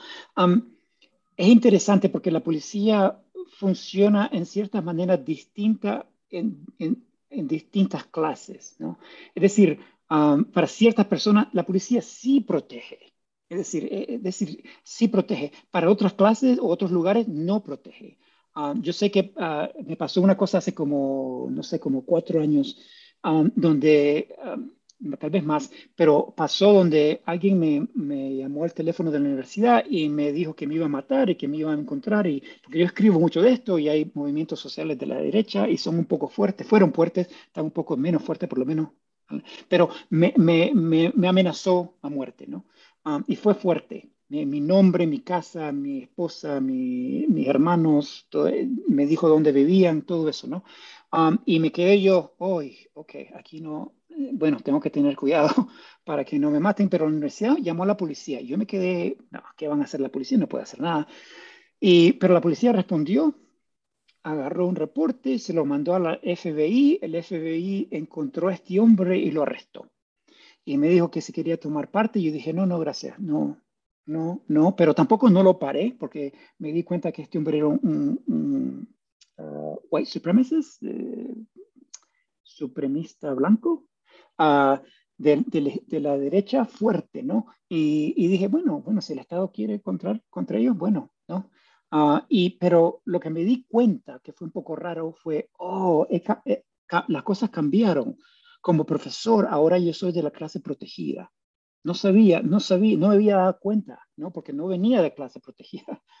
es 1.36 1.48
interesante 1.48 2.08
porque 2.08 2.30
la 2.30 2.40
policía 2.40 3.20
funciona 3.58 4.28
en 4.32 4.46
ciertas 4.46 4.82
maneras 4.82 5.24
distintas 5.24 6.04
en, 6.30 6.66
distintas 7.30 8.04
clases. 8.06 8.76
¿no? 8.78 8.98
Es 9.34 9.42
decir, 9.42 9.80
um, 10.10 10.44
para 10.44 10.66
ciertas 10.66 11.06
personas 11.06 11.48
la 11.52 11.64
policía 11.64 12.02
sí 12.02 12.40
protege. 12.40 13.12
Es 13.48 13.58
decir, 13.58 13.88
eh, 13.90 14.06
es 14.14 14.22
decir, 14.22 14.64
sí 14.82 15.08
protege. 15.08 15.52
Para 15.70 15.90
otras 15.90 16.14
clases 16.14 16.58
o 16.58 16.66
otros 16.66 16.90
lugares 16.90 17.28
no 17.28 17.62
protege. 17.62 18.18
Um, 18.56 18.80
yo 18.82 18.92
sé 18.92 19.10
que 19.10 19.32
uh, 19.36 19.84
me 19.84 19.96
pasó 19.96 20.20
una 20.20 20.36
cosa 20.36 20.58
hace 20.58 20.74
como, 20.74 21.48
no 21.50 21.62
sé, 21.62 21.80
como 21.80 22.04
cuatro 22.04 22.40
años, 22.40 22.78
um, 23.24 23.50
donde 23.56 24.28
tal 25.18 25.30
vez 25.30 25.44
más, 25.44 25.70
pero 25.94 26.32
pasó 26.36 26.72
donde 26.72 27.22
alguien 27.26 27.58
me, 27.58 27.88
me, 27.94 28.36
llamó 28.36 28.64
al 28.64 28.74
teléfono 28.74 29.10
de 29.10 29.18
la 29.20 29.26
universidad 29.26 29.84
y 29.88 30.08
me 30.08 30.32
dijo 30.32 30.54
que 30.54 30.66
me 30.66 30.74
iba 30.74 30.86
a 30.86 30.88
matar 30.88 31.30
y 31.30 31.36
que 31.36 31.48
me 31.48 31.58
iba 31.58 31.72
a 31.72 31.74
encontrar, 31.78 32.26
y, 32.26 32.42
porque 32.62 32.78
yo 32.78 32.86
escribo 32.86 33.20
mucho 33.20 33.42
de 33.42 33.52
esto 33.52 33.78
y 33.78 33.88
hay 33.88 34.10
movimientos 34.14 34.60
sociales 34.60 34.98
de 34.98 35.06
la 35.06 35.16
derecha 35.20 35.68
y 35.68 35.76
son 35.78 35.98
un 35.98 36.06
poco 36.06 36.28
fuertes, 36.28 36.66
fueron 36.66 36.92
fuertes, 36.92 37.28
están 37.46 37.64
un 37.66 37.70
poco 37.70 37.96
menos 37.96 38.22
fuertes 38.22 38.48
por 38.48 38.58
lo 38.58 38.66
menos, 38.66 38.88
pero 39.68 39.90
me, 40.10 40.34
me, 40.36 40.72
me 40.74 41.28
amenazó 41.28 41.96
a 42.02 42.08
muerte, 42.08 42.46
¿no? 42.46 42.64
Ah, 43.04 43.22
y 43.26 43.36
fue 43.36 43.54
fuerte. 43.54 44.10
Mi, 44.28 44.60
nombre, 44.60 45.06
mi 45.06 45.20
casa, 45.20 45.70
mi 45.70 46.02
esposa, 46.02 46.60
mi, 46.60 47.26
mis 47.28 47.46
hermanos, 47.46 48.26
todo, 48.30 48.50
me 48.88 49.06
dijo 49.06 49.28
dónde 49.28 49.52
vivían, 49.52 50.02
todo 50.02 50.28
eso, 50.28 50.48
¿no? 50.48 50.64
Ah, 51.12 51.38
y 51.44 51.60
me 51.60 51.70
quedé 51.70 52.00
yo, 52.00 52.34
hoy, 52.38 52.88
ok, 52.94 53.12
aquí 53.36 53.60
no, 53.60 53.92
bueno, 54.32 54.58
tengo 54.60 54.80
que 54.80 54.90
tener 54.90 55.16
cuidado 55.16 55.48
para 56.04 56.24
que 56.24 56.38
no 56.38 56.50
me 56.50 56.60
maten, 56.60 56.88
pero 56.88 57.06
la 57.06 57.12
universidad 57.12 57.56
llamó 57.56 57.84
a 57.84 57.86
la 57.86 57.96
policía. 57.96 58.40
Yo 58.40 58.58
me 58.58 58.66
quedé, 58.66 59.18
no, 59.30 59.42
¿qué 59.56 59.68
van 59.68 59.80
a 59.80 59.84
hacer 59.84 60.00
la 60.00 60.08
policía? 60.08 60.38
No 60.38 60.48
puede 60.48 60.64
hacer 60.64 60.80
nada. 60.80 61.06
Y, 61.80 62.14
pero 62.14 62.34
la 62.34 62.40
policía 62.40 62.72
respondió, 62.72 63.34
agarró 64.22 64.66
un 64.66 64.76
reporte, 64.76 65.38
se 65.38 65.52
lo 65.52 65.64
mandó 65.64 65.94
a 65.94 65.98
la 65.98 66.18
FBI, 66.22 66.98
el 67.02 67.22
FBI 67.22 67.88
encontró 67.90 68.48
a 68.48 68.54
este 68.54 68.80
hombre 68.80 69.18
y 69.18 69.30
lo 69.30 69.42
arrestó. 69.42 69.90
Y 70.64 70.78
me 70.78 70.88
dijo 70.88 71.10
que 71.10 71.20
se 71.20 71.32
quería 71.32 71.60
tomar 71.60 71.90
parte, 71.90 72.22
yo 72.22 72.32
dije, 72.32 72.54
no, 72.54 72.64
no, 72.64 72.78
gracias, 72.78 73.18
no, 73.18 73.60
no, 74.06 74.42
no, 74.48 74.74
pero 74.76 74.94
tampoco 74.94 75.28
no 75.28 75.42
lo 75.42 75.58
paré, 75.58 75.94
porque 75.98 76.32
me 76.58 76.72
di 76.72 76.82
cuenta 76.84 77.12
que 77.12 77.22
este 77.22 77.36
hombre 77.36 77.58
era 77.58 77.66
un, 77.66 78.88
uh, 79.36 79.78
white 79.90 80.10
supremacist, 80.10 80.82
eh, 80.82 81.34
supremista 82.42 83.34
blanco, 83.34 83.88
de, 84.38 86.00
la 86.00 86.18
derecha 86.18 86.64
fuerte, 86.64 87.22
¿no? 87.22 87.46
Y, 87.68 88.28
dije, 88.28 88.48
bueno, 88.48 88.80
bueno, 88.80 89.00
si 89.00 89.12
el 89.12 89.20
Estado 89.20 89.50
quiere 89.52 89.80
contra, 89.80 90.20
contra 90.30 90.58
ellos, 90.58 90.76
bueno, 90.76 91.12
¿no? 91.28 91.50
Ah, 91.90 92.26
y, 92.28 92.58
pero 92.58 93.02
lo 93.04 93.20
que 93.20 93.30
me 93.30 93.44
di 93.44 93.64
cuenta, 93.68 94.20
que 94.22 94.32
fue 94.32 94.46
un 94.46 94.52
poco 94.52 94.74
raro, 94.76 95.12
fue, 95.12 95.50
oh, 95.58 96.06
las 97.08 97.22
cosas 97.22 97.50
cambiaron. 97.50 98.16
Como 98.60 98.86
profesor, 98.86 99.46
ahora 99.48 99.78
yo 99.78 99.92
soy 99.92 100.12
de 100.12 100.22
la 100.22 100.30
clase 100.30 100.60
protegida. 100.60 101.30
No 101.84 101.94
sabía, 101.94 102.40
no 102.40 102.60
sabía, 102.60 102.96
no 102.96 103.08
me 103.08 103.14
había 103.16 103.36
dado 103.36 103.58
cuenta, 103.60 104.00
¿no? 104.16 104.32
Porque 104.32 104.54
no 104.54 104.66
venía 104.66 105.02
de 105.02 105.14
clase 105.14 105.40
protegida. 105.40 105.84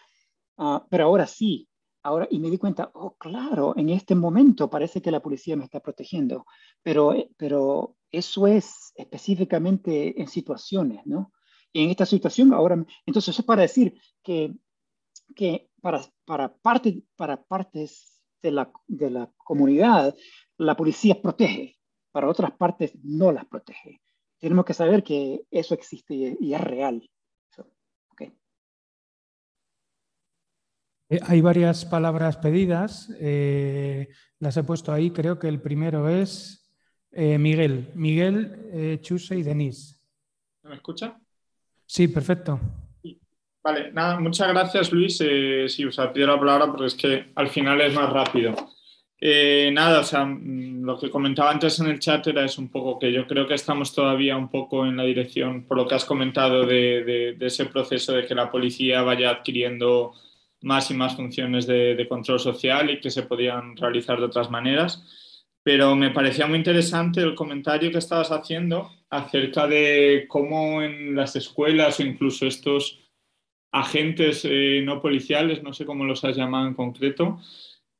Ah, 0.56 0.86
pero 0.88 1.06
ahora 1.06 1.26
sí, 1.26 1.68
Ahora, 2.04 2.28
y 2.30 2.38
me 2.38 2.50
di 2.50 2.58
cuenta, 2.58 2.90
oh, 2.92 3.16
claro, 3.16 3.72
en 3.78 3.88
este 3.88 4.14
momento 4.14 4.68
parece 4.68 5.00
que 5.00 5.10
la 5.10 5.22
policía 5.22 5.56
me 5.56 5.64
está 5.64 5.80
protegiendo, 5.80 6.44
pero, 6.82 7.14
eh, 7.14 7.30
pero 7.38 7.96
eso 8.16 8.46
es 8.46 8.92
específicamente 8.96 10.20
en 10.20 10.28
situaciones, 10.28 11.04
¿no? 11.06 11.32
En 11.72 11.90
esta 11.90 12.06
situación 12.06 12.52
ahora, 12.52 12.84
entonces 13.04 13.38
es 13.38 13.44
para 13.44 13.62
decir 13.62 14.00
que, 14.22 14.54
que 15.34 15.70
para, 15.80 16.00
para, 16.24 16.54
parte, 16.56 17.02
para 17.16 17.42
partes 17.42 18.22
de 18.42 18.52
la, 18.52 18.72
de 18.86 19.10
la 19.10 19.32
comunidad, 19.36 20.14
la 20.58 20.76
policía 20.76 21.20
protege, 21.20 21.78
para 22.12 22.28
otras 22.28 22.52
partes 22.52 22.92
no 23.02 23.32
las 23.32 23.46
protege. 23.46 24.00
Tenemos 24.38 24.64
que 24.64 24.74
saber 24.74 25.02
que 25.02 25.42
eso 25.50 25.74
existe 25.74 26.36
y, 26.38 26.54
es 26.54 26.60
real. 26.60 27.10
Eh, 31.10 31.20
hay 31.26 31.40
varias 31.42 31.84
palabras 31.84 32.38
pedidas, 32.38 33.10
eh, 33.20 34.08
las 34.38 34.56
he 34.56 34.64
puesto 34.64 34.90
ahí, 34.90 35.10
creo 35.10 35.38
que 35.38 35.48
el 35.48 35.60
primero 35.60 36.08
es 36.08 36.63
eh, 37.14 37.38
Miguel, 37.38 37.88
Miguel, 37.94 39.00
Chuse 39.00 39.36
y 39.36 39.42
Denise. 39.42 39.96
¿Me 40.62 40.74
escucha? 40.74 41.18
Sí, 41.86 42.08
perfecto. 42.08 42.58
Vale, 43.62 43.92
nada, 43.92 44.20
muchas 44.20 44.48
gracias 44.48 44.92
Luis. 44.92 45.16
sí, 45.16 45.84
os 45.84 46.00
pido 46.12 46.26
la 46.26 46.38
palabra 46.38 46.66
porque 46.66 46.86
es 46.86 46.94
que 46.94 47.32
al 47.34 47.48
final 47.48 47.80
es 47.80 47.94
más 47.94 48.12
rápido. 48.12 48.54
Eh, 49.26 49.70
nada, 49.72 50.00
o 50.00 50.04
sea, 50.04 50.26
mm, 50.26 50.84
lo 50.84 50.98
que 50.98 51.08
comentaba 51.08 51.50
antes 51.50 51.80
en 51.80 51.86
el 51.86 51.98
chat 51.98 52.26
era 52.26 52.44
es 52.44 52.58
un 52.58 52.68
poco 52.68 52.98
que 52.98 53.10
yo 53.10 53.26
creo 53.26 53.46
que 53.46 53.54
estamos 53.54 53.94
todavía 53.94 54.36
un 54.36 54.50
poco 54.50 54.84
en 54.84 54.98
la 54.98 55.04
dirección, 55.04 55.64
por 55.66 55.78
lo 55.78 55.86
que 55.86 55.94
has 55.94 56.04
comentado, 56.04 56.66
de, 56.66 57.34
ese 57.40 57.64
proceso 57.64 58.12
de 58.12 58.26
que 58.26 58.34
la 58.34 58.50
policía 58.50 59.00
vaya 59.00 59.30
adquiriendo 59.30 60.12
más 60.60 60.90
y 60.90 60.94
más 60.94 61.16
funciones 61.16 61.66
de, 61.66 62.06
control 62.06 62.38
social 62.38 62.90
y 62.90 63.00
que 63.00 63.10
se 63.10 63.22
podían 63.22 63.76
realizar 63.78 64.18
de 64.18 64.26
otras 64.26 64.50
maneras. 64.50 65.02
Pero 65.64 65.96
me 65.96 66.10
parecía 66.10 66.46
muy 66.46 66.58
interesante 66.58 67.20
el 67.20 67.34
comentario 67.34 67.90
que 67.90 67.98
estabas 67.98 68.30
haciendo 68.30 68.90
acerca 69.08 69.66
de 69.66 70.26
cómo 70.28 70.82
en 70.82 71.16
las 71.16 71.34
escuelas 71.36 71.98
o 71.98 72.02
incluso 72.02 72.46
estos 72.46 73.00
agentes 73.72 74.42
eh, 74.44 74.82
no 74.84 75.00
policiales, 75.00 75.62
no 75.62 75.72
sé 75.72 75.84
cómo 75.84 76.04
los 76.04 76.22
has 76.24 76.36
llamado 76.36 76.68
en 76.68 76.74
concreto, 76.74 77.40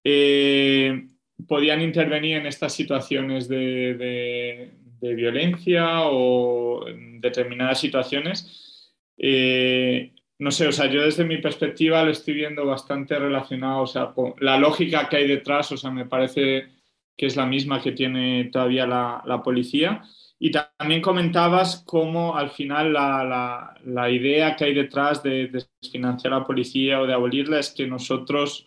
eh, 0.04 1.08
podían 1.48 1.80
intervenir 1.80 2.36
en 2.36 2.46
estas 2.46 2.72
situaciones 2.74 3.48
de, 3.48 4.70
violencia 5.00 6.02
o 6.04 6.88
en 6.88 7.20
determinadas 7.20 7.78
situaciones. 7.78 8.94
Eh, 9.18 10.12
no 10.38 10.50
sé, 10.50 10.66
o 10.66 10.72
sea, 10.72 10.86
yo 10.86 11.02
desde 11.02 11.24
mi 11.24 11.38
perspectiva 11.38 12.02
lo 12.04 12.10
estoy 12.10 12.34
viendo 12.34 12.64
bastante 12.64 13.18
relacionado, 13.18 13.82
o 13.82 13.86
sea, 13.86 14.06
con 14.14 14.34
la 14.40 14.58
lógica 14.58 15.08
que 15.08 15.16
hay 15.16 15.28
detrás, 15.28 15.70
o 15.72 15.76
sea, 15.76 15.90
me 15.90 16.06
parece 16.06 16.73
que 17.16 17.26
es 17.26 17.36
la 17.36 17.46
misma 17.46 17.80
que 17.80 17.92
tiene 17.92 18.44
todavía 18.52 18.86
la, 18.86 19.42
policía. 19.44 20.02
Y 20.38 20.50
también 20.50 21.00
comentabas 21.00 21.82
cómo 21.86 22.36
al 22.36 22.50
final 22.50 22.92
la, 22.92 23.74
la, 23.84 24.10
idea 24.10 24.56
que 24.56 24.64
hay 24.64 24.74
detrás 24.74 25.22
de 25.22 25.48
desfinanciar 25.48 26.32
a 26.32 26.38
la 26.40 26.44
policía 26.44 27.00
o 27.00 27.06
de 27.06 27.14
abolirla 27.14 27.58
es 27.60 27.70
que 27.70 27.86
nosotros 27.86 28.66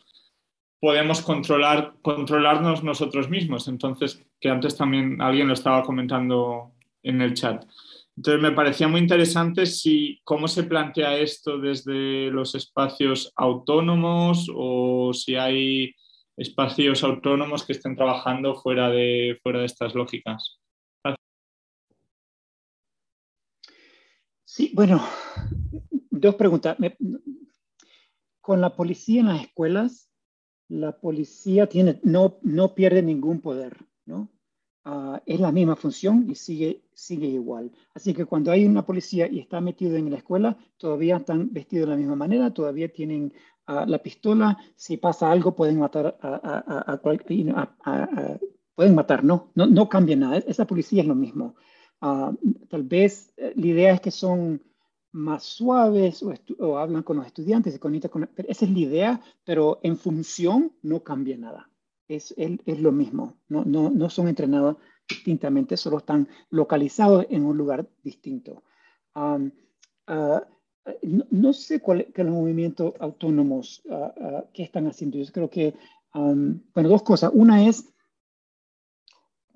podemos 0.79 1.21
controlar, 1.21 1.93
controlarnos 2.01 2.83
nosotros 2.83 3.29
mismos. 3.29 3.67
Entonces, 3.67 4.23
que 4.39 4.49
antes 4.49 4.77
también 4.77 5.21
alguien 5.21 5.47
lo 5.47 5.53
estaba 5.53 5.83
comentando 5.83 6.71
en 7.03 7.21
el 7.21 7.33
chat. 7.33 7.65
Entonces, 8.15 8.41
me 8.41 8.51
parecía 8.51 8.87
muy 8.87 9.01
interesante 9.01 9.65
si, 9.65 10.19
cómo 10.23 10.47
se 10.47 10.63
plantea 10.63 11.17
esto 11.17 11.59
desde 11.59 12.31
los 12.31 12.55
espacios 12.55 13.31
autónomos 13.35 14.49
o 14.53 15.13
si 15.13 15.35
hay 15.35 15.93
espacios 16.37 17.03
autónomos 17.03 17.65
que 17.65 17.73
estén 17.73 17.95
trabajando 17.95 18.55
fuera 18.55 18.89
de, 18.89 19.37
fuera 19.41 19.59
de 19.59 19.65
estas 19.65 19.95
lógicas. 19.95 20.59
Sí, 24.45 24.71
bueno, 24.73 25.03
dos 26.09 26.35
preguntas. 26.35 26.77
Con 28.39 28.61
la 28.61 28.75
policía 28.75 29.19
en 29.21 29.27
las 29.27 29.41
escuelas, 29.41 30.09
la 30.69 30.99
policía 30.99 31.67
tiene, 31.67 31.99
no, 32.03 32.39
no 32.41 32.73
pierde 32.73 33.01
ningún 33.01 33.41
poder, 33.41 33.77
¿no? 34.05 34.29
Ah, 34.83 35.21
es 35.25 35.39
la 35.39 35.51
misma 35.51 35.75
función 35.75 36.29
y 36.29 36.35
sigue, 36.35 36.81
sigue 36.93 37.27
igual. 37.27 37.71
Así 37.93 38.13
que 38.13 38.25
cuando 38.25 38.51
hay 38.51 38.65
una 38.65 38.85
policía 38.85 39.27
y 39.29 39.39
está 39.39 39.59
metido 39.59 39.97
en 39.97 40.09
la 40.09 40.17
escuela, 40.17 40.57
todavía 40.77 41.17
están 41.17 41.51
vestidos 41.51 41.87
de 41.87 41.91
la 41.91 41.97
misma 41.97 42.15
manera, 42.15 42.53
todavía 42.53 42.91
tienen 42.91 43.33
la 43.67 43.97
pistola, 43.99 44.57
si 44.75 44.97
pasa 44.97 45.31
algo 45.31 45.55
pueden 45.55 45.79
matar 45.79 46.17
a, 46.21 46.93
a, 46.93 47.01
pueden 48.75 48.95
matar, 48.95 49.23
no, 49.23 49.51
no, 49.55 49.65
no 49.65 49.89
cambia 49.89 50.15
nada, 50.15 50.37
esa 50.37 50.65
policía 50.65 51.01
es 51.01 51.07
lo 51.07 51.15
mismo. 51.15 51.55
Ah, 51.99 52.31
tal 52.69 52.83
vez 52.83 53.33
eh, 53.37 53.53
la 53.55 53.67
idea 53.67 53.93
es 53.93 54.01
que 54.01 54.11
son 54.11 54.61
más 55.11 55.43
suaves 55.43 56.23
o, 56.59 56.77
hablan 56.77 57.03
con 57.03 57.17
los 57.17 57.25
estudiantes, 57.25 57.73
se 57.73 57.79
conectan 57.79 58.11
con... 58.11 58.29
esa 58.35 58.65
es 58.65 58.71
la 58.71 58.79
idea, 58.79 59.21
pero 59.43 59.79
en 59.83 59.97
función 59.97 60.71
no 60.83 61.03
cambia 61.03 61.37
nada. 61.37 61.69
Es, 62.07 62.33
es, 62.37 62.79
lo 62.79 62.93
mismo, 62.93 63.37
no, 63.49 63.65
no, 63.65 63.89
no, 63.89 64.09
son 64.09 64.29
entrenados 64.29 64.77
distintamente, 65.09 65.75
solo 65.75 65.97
están 65.97 66.29
localizados 66.49 67.25
en 67.29 67.43
un 67.43 67.57
lugar 67.57 67.85
distinto. 68.01 68.63
Ah, 69.13 69.39
no, 71.31 71.53
sé 71.53 71.79
cuál 71.79 72.01
es 72.01 72.17
los 72.17 72.33
movimientos 72.33 72.93
autónomos 72.99 73.81
uh, 73.85 74.43
que 74.53 74.63
están 74.63 74.87
haciendo. 74.87 75.17
Yo 75.17 75.31
creo 75.31 75.49
que, 75.49 75.73
bueno, 76.13 76.89
dos 76.89 77.03
cosas. 77.03 77.31
Una 77.33 77.67
es, 77.67 77.93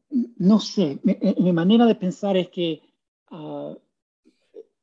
no 0.10 0.60
sé, 0.60 1.00
mi, 1.04 1.54
manera 1.54 1.86
de 1.86 1.96
pensar 1.96 2.38
es 2.38 2.50
que 2.50 2.82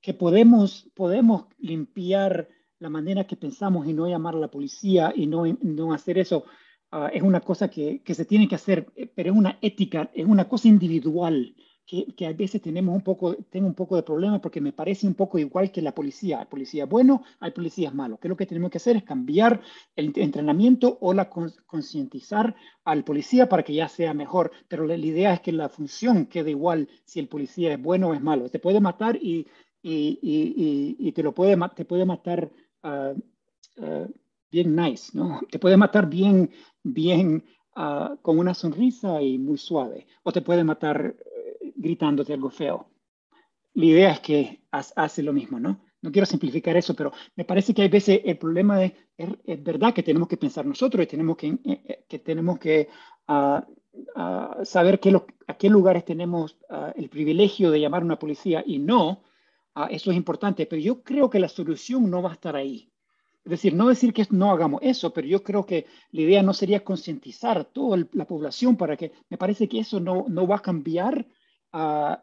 que 0.01 0.15
podemos, 0.15 0.89
podemos 0.95 1.47
limpiar 1.59 2.49
la 2.79 2.89
manera 2.89 3.27
que 3.27 3.37
pensamos 3.37 3.87
y 3.87 3.93
no 3.93 4.07
llamar 4.07 4.37
a 4.37 4.39
la 4.39 4.51
policía 4.51 5.13
y 5.15 5.27
no, 5.27 5.45
no 5.61 5.93
hacer 5.93 6.19
eso, 6.19 6.45
ah, 6.93 7.11
es 7.13 7.23
una 7.23 7.41
cosa 7.41 7.69
que, 7.69 8.03
que, 8.03 8.15
se 8.15 8.25
tiene 8.25 8.49
que 8.49 8.55
hacer, 8.55 8.87
eh, 8.95 9.11
pero 9.13 9.33
es 9.33 9.37
una 9.37 9.59
ética, 9.61 10.11
es 10.15 10.27
una 10.27 10.49
cosa 10.49 10.69
individual. 10.69 11.55
Que, 11.89 12.05
que, 12.15 12.27
a 12.27 12.33
veces 12.35 12.61
tenemos 12.61 12.95
un 12.95 13.01
poco, 13.01 13.35
tengo 13.49 13.67
un 13.67 13.75
poco 13.75 13.97
de 13.97 14.03
problema 14.03 14.43
porque 14.43 14.61
me 14.61 14.75
parece 14.75 15.07
un 15.07 15.15
poco 15.15 15.39
igual 15.39 15.73
que 15.73 15.81
la 15.81 15.95
policía. 15.95 16.41
Hay 16.41 16.47
policías 16.47 16.87
buenos, 16.87 17.23
hay 17.41 17.51
policías 17.53 17.95
malos. 17.95 18.19
Que 18.21 18.29
lo 18.29 18.37
que 18.37 18.45
tenemos 18.45 18.71
que 18.71 18.77
hacer 18.77 18.97
es 18.97 19.05
cambiar 19.05 19.63
el 19.97 20.13
entrenamiento 20.17 20.99
o 21.01 21.15
la 21.15 21.31
concientizar 21.31 22.55
al 22.85 23.05
policía 23.05 23.49
para 23.49 23.63
que 23.63 23.73
ya 23.73 23.89
sea 23.89 24.13
mejor. 24.13 24.53
Pero 24.69 24.87
la, 24.87 24.99
la, 24.99 25.07
idea 25.07 25.33
es 25.33 25.41
que 25.41 25.53
la 25.53 25.71
función 25.71 26.27
quede 26.27 26.51
igual 26.51 26.89
si 27.05 27.21
el 27.21 27.29
policía 27.29 27.73
es 27.73 27.83
bueno 27.83 28.09
o 28.09 28.15
es 28.15 28.21
malo. 28.21 28.51
Te 28.51 28.59
puede 28.59 28.81
matar 28.81 29.17
y 29.17 29.47
y, 29.83 30.97
y, 30.99 31.13
te 31.13 31.23
lo 31.23 31.33
puede, 31.33 31.57
te 31.75 31.85
puede 31.85 32.05
matar 32.05 32.51
uh, 32.83 33.19
uh, 33.83 34.13
bien 34.51 34.75
nice, 34.75 35.17
¿no? 35.17 35.41
Te 35.51 35.59
puede 35.59 35.77
matar 35.77 36.09
bien, 36.09 36.51
bien 36.83 37.45
uh, 37.77 38.17
con 38.23 38.39
una 38.39 38.55
sonrisa 38.55 39.23
y 39.23 39.39
muy 39.39 39.59
suave, 39.59 40.07
o 40.23 40.33
te 40.33 40.43
puede 40.43 40.65
matar 40.65 41.15
gritándote 41.79 42.33
algo 42.33 42.51
feo. 42.51 42.91
La 43.75 43.85
idea 43.85 44.13
es 44.13 44.21
que 44.21 44.63
hace 44.71 45.23
lo 45.23 45.33
mismo, 45.33 45.59
¿no? 45.61 45.81
No 46.01 46.13
quiero 46.13 46.27
simplificar 46.27 46.77
eso, 46.77 46.95
pero 46.95 47.13
me 47.35 47.45
parece 47.45 47.75
que 47.75 47.83
hay 47.83 47.89
veces 47.89 48.21
el 48.25 48.39
problema 48.39 48.85
es, 48.85 48.93
es, 49.17 49.63
verdad 49.63 49.93
que 49.93 50.03
tenemos 50.03 50.29
que 50.29 50.37
pensar 50.37 50.65
nosotros 50.65 51.03
y 51.03 51.09
tenemos 51.09 51.37
que, 51.37 51.49
eh, 51.49 51.59
eh, 51.65 52.05
que, 52.09 52.19
tenemos 52.21 52.59
que 52.59 52.89
saber 54.63 55.01
qué 55.01 55.21
a 55.49 55.55
qué 55.57 55.69
lugares 55.69 56.05
tenemos 56.05 56.57
el 56.95 57.09
privilegio 57.09 57.71
de 57.71 57.81
llamar 57.81 58.03
a 58.03 58.05
una 58.05 58.19
policía 58.19 58.63
y 58.65 58.79
no, 58.79 59.23
Ah, 59.81 59.87
eso 59.93 60.11
es 60.11 60.17
importante, 60.17 60.67
pero 60.67 60.83
yo 60.83 61.05
creo 61.05 61.31
que 61.31 61.39
la 61.39 61.49
solución 61.49 62.11
no 62.11 62.21
va 62.21 62.31
a 62.31 62.33
estar 62.33 62.57
ahí. 62.57 62.91
Es 63.45 63.51
decir, 63.51 63.75
no 63.75 63.87
decir 63.87 64.13
que 64.13 64.27
no 64.31 64.51
hagamos 64.51 64.81
eso, 64.83 65.13
pero 65.13 65.29
yo 65.29 65.45
creo 65.45 65.65
que 65.65 65.87
la 66.11 66.23
idea 66.23 66.43
no 66.43 66.53
sería 66.53 66.83
concientizar 66.83 67.59
a 67.59 67.63
toda 67.63 68.05
la 68.11 68.25
población 68.25 68.77
para 68.77 68.97
que, 68.97 69.13
me 69.31 69.39
parece 69.39 69.69
que 69.69 69.79
eso 69.79 70.01
no, 70.01 70.27
no 70.29 70.49
va 70.49 70.57
a 70.57 70.63
cambiar 70.63 71.25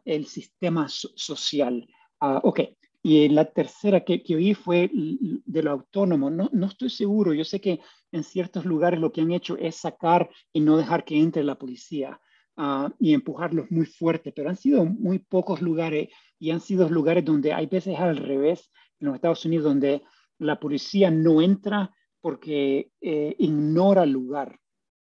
el 0.04 0.26
sistema 0.26 0.88
social. 0.88 1.86
Uh, 2.20 2.40
ok, 2.42 2.60
y 3.02 3.28
la 3.28 3.44
tercera 3.44 4.00
que, 4.00 4.22
que, 4.22 4.34
oí 4.34 4.54
fue 4.54 4.90
de 4.92 5.62
lo 5.62 5.70
autónomo. 5.70 6.30
No, 6.30 6.50
no 6.52 6.66
estoy 6.66 6.90
seguro, 6.90 7.32
yo 7.32 7.44
sé 7.44 7.60
que 7.60 7.80
en 8.10 8.24
ciertos 8.24 8.64
lugares 8.64 8.98
lo 8.98 9.12
que 9.12 9.20
han 9.20 9.32
hecho 9.32 9.56
es 9.56 9.76
sacar 9.76 10.28
y 10.52 10.60
no 10.60 10.76
dejar 10.76 11.04
que 11.04 11.16
entre 11.16 11.44
la 11.44 11.56
policía. 11.56 12.20
Uh, 12.58 12.88
y 12.98 13.12
empujarlos 13.12 13.70
muy 13.70 13.84
fuerte, 13.84 14.32
pero 14.32 14.48
han 14.48 14.56
sido 14.56 14.86
muy 14.86 15.18
pocos 15.18 15.60
lugares 15.60 16.08
y 16.38 16.50
han 16.50 16.60
sido 16.60 16.88
lugares 16.88 17.22
donde 17.22 17.52
hay 17.52 17.66
veces 17.66 17.98
al 17.98 18.16
revés, 18.16 18.70
en 18.98 19.08
los 19.08 19.14
Estados 19.16 19.44
Unidos, 19.44 19.64
donde 19.66 20.02
la 20.38 20.58
policía 20.58 21.10
no 21.10 21.42
entra 21.42 21.94
porque 22.20 22.90
eh, 23.00 23.36
ignora 23.38 24.04
el 24.04 24.10
lugar. 24.10 24.58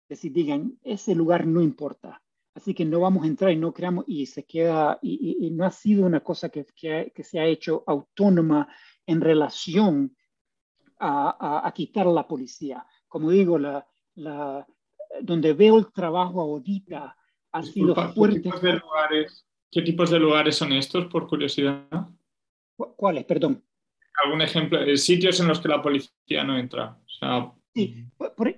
Es 0.08 0.18
decir, 0.18 0.32
digan, 0.32 0.78
ese 0.82 1.14
lugar 1.14 1.46
no 1.46 1.62
importa, 1.62 2.22
así 2.58 2.74
que 2.74 2.84
no 2.84 3.00
vamos 3.00 3.24
a 3.24 3.26
entrar 3.26 3.50
y 3.50 3.56
no 3.56 3.72
creamos, 3.72 4.04
y 4.06 4.26
se 4.26 4.44
queda, 4.44 4.98
y, 5.02 5.50
no 5.52 5.64
ha 5.64 5.70
sido 5.70 6.04
una 6.04 6.20
cosa 6.20 6.48
que, 6.48 6.66
que, 6.74 7.24
se 7.24 7.40
ha 7.40 7.46
hecho 7.46 7.84
autónoma 7.86 8.68
en 9.06 9.20
relación 9.20 10.16
a, 10.98 11.66
a, 11.66 11.72
quitar 11.72 12.06
la 12.06 12.26
policía. 12.26 12.84
Como 13.06 13.30
digo, 13.30 13.58
la, 13.58 13.86
la, 14.16 14.66
donde 15.22 15.52
veo 15.54 15.78
el 15.78 15.92
trabajo 15.92 16.40
ahorita 16.40 17.16
ha 17.52 17.62
sido 17.62 17.94
fuerte. 18.12 18.50
lugares 18.50 19.48
¿Qué 19.70 19.82
tipos 19.82 20.10
de 20.10 20.18
lugares 20.18 20.56
son 20.56 20.72
estos, 20.72 21.06
por 21.06 21.28
curiosidad? 21.28 21.86
¿Cuáles? 22.76 23.24
Perdón. 23.24 23.62
¿Algún 24.24 24.40
ejemplo? 24.40 24.80
Eh, 24.80 24.96
sitios 24.96 25.38
en 25.40 25.48
los 25.48 25.60
que 25.60 25.68
la 25.68 25.82
policía 25.82 26.42
no 26.42 26.58
entra. 26.58 26.98
sí, 27.74 28.06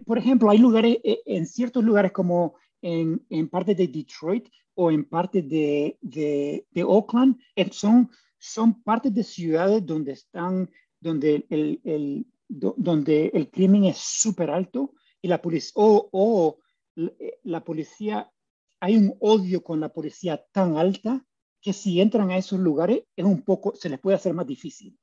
por, 0.06 0.18
ejemplo, 0.18 0.50
hay 0.50 0.58
lugares, 0.58 0.98
eh, 1.02 1.20
en 1.26 1.46
ciertos 1.46 1.82
lugares 1.82 2.12
como 2.12 2.54
en, 2.82 3.24
en 3.28 3.48
parte 3.48 3.74
de 3.74 3.88
Detroit 3.88 4.48
o 4.74 4.90
en 4.90 5.04
parte 5.04 5.42
de, 5.42 5.98
de, 6.00 6.66
de 6.70 6.84
Oakland, 6.84 7.38
son, 7.70 8.10
son 8.38 8.82
partes 8.82 9.12
de 9.14 9.22
ciudades 9.22 9.84
donde 9.84 10.12
están, 10.12 10.70
donde 11.00 11.46
el, 11.50 11.80
el 11.84 12.26
donde 12.50 13.30
el 13.32 13.48
crimen 13.50 13.84
es 13.84 13.98
súper 13.98 14.50
alto 14.50 14.94
y 15.22 15.28
la 15.28 15.40
policía, 15.40 15.72
o, 15.76 16.08
o 16.12 16.58
la 17.44 17.62
policía 17.62 18.30
hay 18.80 18.96
un 18.96 19.14
odio 19.20 19.62
con 19.62 19.78
la 19.78 19.92
policía 19.92 20.44
tan 20.52 20.76
alta 20.76 21.24
que 21.60 21.72
si 21.72 22.00
entran 22.00 22.30
a 22.30 22.38
esos 22.38 22.58
lugares 22.58 23.04
es 23.14 23.24
un 23.24 23.42
poco, 23.42 23.74
se 23.76 23.88
les 23.88 24.00
puede 24.00 24.16
hacer 24.16 24.34
más 24.34 24.46
difícil, 24.46 24.98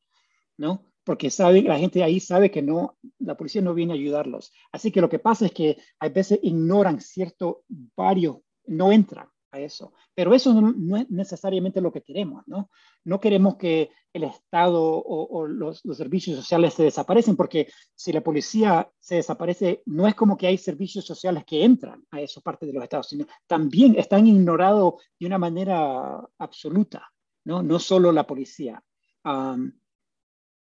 ¿no? 0.57 0.83
Porque 1.07 1.31
sabe, 1.31 1.61
la 1.61 1.79
gente 1.79 2.03
ahí 2.03 2.19
sabe 2.19 2.51
que 2.51 2.61
no, 2.61 2.97
la 3.19 3.37
policía 3.37 3.61
no 3.61 3.73
viene 3.73 3.93
a 3.93 3.95
ayudarlos. 3.95 4.51
Así 4.73 4.91
que 4.91 4.99
lo 4.99 5.07
que 5.07 5.19
pasa 5.19 5.45
es 5.45 5.53
que 5.53 5.77
a 6.01 6.09
veces 6.09 6.37
ignoran 6.43 6.99
cierto 6.99 7.63
varios, 7.95 8.39
no 8.65 8.91
entran 8.91 9.29
a 9.51 9.61
eso. 9.61 9.93
Pero 10.13 10.35
eso 10.35 10.53
no, 10.53 10.97
es 10.97 11.09
necesariamente 11.09 11.79
lo 11.79 11.93
que 11.93 12.01
queremos, 12.01 12.43
¿no? 12.45 12.69
No 13.05 13.21
queremos 13.21 13.55
que 13.55 13.89
el 14.11 14.25
Estado 14.25 14.81
o, 14.83 15.47
los, 15.47 15.79
los, 15.85 15.95
servicios 15.95 16.35
sociales 16.35 16.73
se 16.73 16.83
desaparecen, 16.83 17.37
porque 17.37 17.71
si 17.95 18.11
la 18.11 18.19
policía 18.19 18.91
se 18.99 19.15
desaparece, 19.15 19.83
no 19.85 20.09
es 20.09 20.13
como 20.13 20.35
que 20.35 20.47
hay 20.47 20.57
servicios 20.57 21.05
sociales 21.05 21.45
que 21.45 21.63
entran 21.63 22.05
a 22.11 22.19
esa 22.19 22.41
parte 22.41 22.65
de 22.65 22.73
los 22.73 22.83
estados, 22.83 23.07
sino 23.07 23.25
también 23.47 23.95
están 23.97 24.27
ignorados 24.27 24.95
de 25.17 25.25
una 25.25 25.37
manera 25.37 26.21
absoluta, 26.37 27.09
¿no? 27.45 27.63
No 27.63 27.79
solo 27.79 28.11
la 28.11 28.27
policía. 28.27 28.83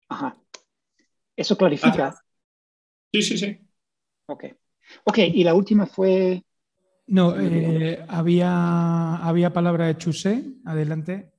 Ajá. 0.08 0.36
¿Eso 1.36 1.56
clarifica? 1.56 2.14
Sí, 3.12 3.22
sí, 3.22 3.38
sí. 3.38 3.58
Ok. 4.26 4.44
Ok, 5.04 5.18
y 5.18 5.44
la 5.44 5.54
última 5.54 5.86
fue... 5.86 6.42
No, 7.08 7.38
eh, 7.38 8.04
había, 8.08 9.16
había 9.16 9.52
palabra 9.52 9.86
de 9.86 9.96
Chusé, 9.96 10.42
adelante. 10.64 11.30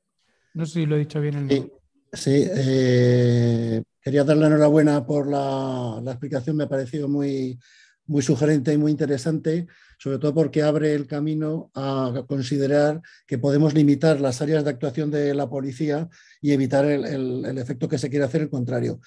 No 0.53 0.65
sé 0.65 0.73
si 0.73 0.85
lo 0.85 0.95
he 0.95 0.99
dicho 0.99 1.19
bien 1.19 1.35
el 1.35 1.49
Sí, 1.49 1.71
sí 2.13 2.47
eh, 2.49 3.83
quería 4.01 4.23
darle 4.23 4.43
la 4.43 4.47
enhorabuena 4.47 5.05
por 5.05 5.27
la, 5.27 5.99
la, 6.01 6.11
explicación, 6.11 6.55
me 6.55 6.63
ha 6.63 6.69
parecido 6.69 7.09
muy, 7.09 7.59
muy 8.07 8.21
sugerente 8.21 8.73
y 8.73 8.77
muy 8.77 8.91
interesante, 8.91 9.67
sobre 9.99 10.17
todo 10.17 10.33
porque 10.33 10.63
abre 10.63 10.95
el 10.95 11.07
camino 11.07 11.71
a 11.75 12.23
considerar 12.27 13.01
que 13.25 13.37
podemos 13.37 13.73
limitar 13.73 14.19
las 14.19 14.41
áreas 14.41 14.63
de 14.63 14.71
actuación 14.71 15.11
de 15.11 15.33
la 15.33 15.49
policía 15.49 16.09
y 16.41 16.51
evitar 16.51 16.85
el, 16.85 17.05
el, 17.45 17.57
efecto 17.57 17.87
que 17.87 17.97
se 17.97 18.09
quiere 18.09 18.25
hacer, 18.25 18.41
el 18.41 18.49
contrario 18.49 18.99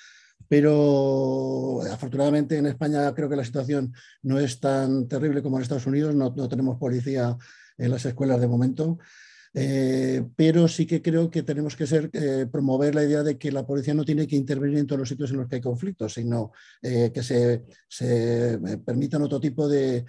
pero 0.50 1.80
afortunadamente 1.92 2.58
en 2.58 2.66
España 2.66 3.14
creo 3.14 3.28
que 3.28 3.36
la 3.36 3.44
situación 3.44 3.94
no 4.22 4.40
es 4.40 4.58
tan 4.58 5.06
terrible 5.06 5.42
como 5.42 5.56
en 5.56 5.62
Estados 5.62 5.86
Unidos, 5.86 6.12
no, 6.16 6.32
tenemos 6.48 6.76
policía 6.76 7.36
en 7.78 7.90
las 7.90 8.04
escuelas 8.04 8.40
de 8.40 8.48
momento. 8.48 8.98
Eh, 9.52 10.24
pero 10.36 10.68
sí 10.68 10.86
que 10.86 11.02
creo 11.02 11.28
que 11.28 11.42
tenemos 11.42 11.74
que 11.74 11.86
ser, 11.86 12.08
eh, 12.12 12.46
promover 12.50 12.94
la 12.94 13.02
idea 13.02 13.22
de 13.22 13.36
que 13.36 13.50
la 13.50 13.66
policía 13.66 13.94
no 13.94 14.04
tiene 14.04 14.26
que 14.26 14.36
intervenir 14.36 14.78
en 14.78 14.86
todos 14.86 15.00
los 15.00 15.08
sitios 15.08 15.30
en 15.30 15.38
los 15.38 15.48
que 15.48 15.56
hay 15.56 15.60
conflictos, 15.60 16.14
sino 16.14 16.52
eh, 16.82 17.10
que 17.12 17.22
se, 17.22 17.64
permitan 18.84 19.22
otro 19.22 19.40
tipo 19.40 19.68
de, 19.68 20.04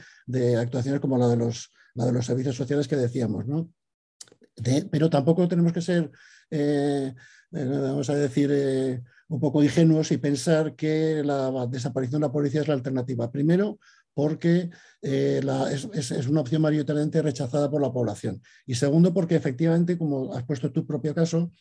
actuaciones 0.60 1.02
como 1.02 1.18
la 1.18 1.28
de 1.28 1.38
los, 1.38 1.72
la 1.96 2.06
de 2.06 2.12
los 2.12 2.26
servicios 2.26 2.56
sociales 2.56 2.88
que 2.88 2.96
decíamos. 2.96 3.48
¿no? 3.48 3.70
pero 4.92 5.10
tampoco 5.10 5.48
tenemos 5.48 5.74
que 5.74 5.82
ser, 5.82 6.12
vamos 7.50 8.10
a 8.10 8.16
decir, 8.16 9.02
un 9.28 9.40
poco 9.40 9.64
ingenuos 9.64 10.12
y 10.12 10.18
pensar 10.18 10.76
que 10.76 11.24
la 11.24 11.66
desaparición 11.66 12.22
de 12.22 12.28
la 12.28 12.34
policía 12.34 12.62
es 12.62 12.68
la 12.68 12.76
alternativa. 12.76 13.32
Primero, 13.32 13.80
porque 14.14 14.70
eh, 15.02 15.42
es, 15.74 16.28
una 16.28 16.42
opción 16.42 16.62
mayoritariamente 16.62 17.22
rechazada 17.22 17.70
por 17.70 17.82
la 17.82 17.92
población. 17.92 18.42
Y 18.66 18.76
segundo, 18.76 19.14
porque 19.14 19.36
efectivamente, 19.36 19.98
como 19.98 20.34
has 20.34 20.44
puesto 20.44 20.72
tu 20.72 20.86
propio 20.86 21.16
caso, 21.16 21.52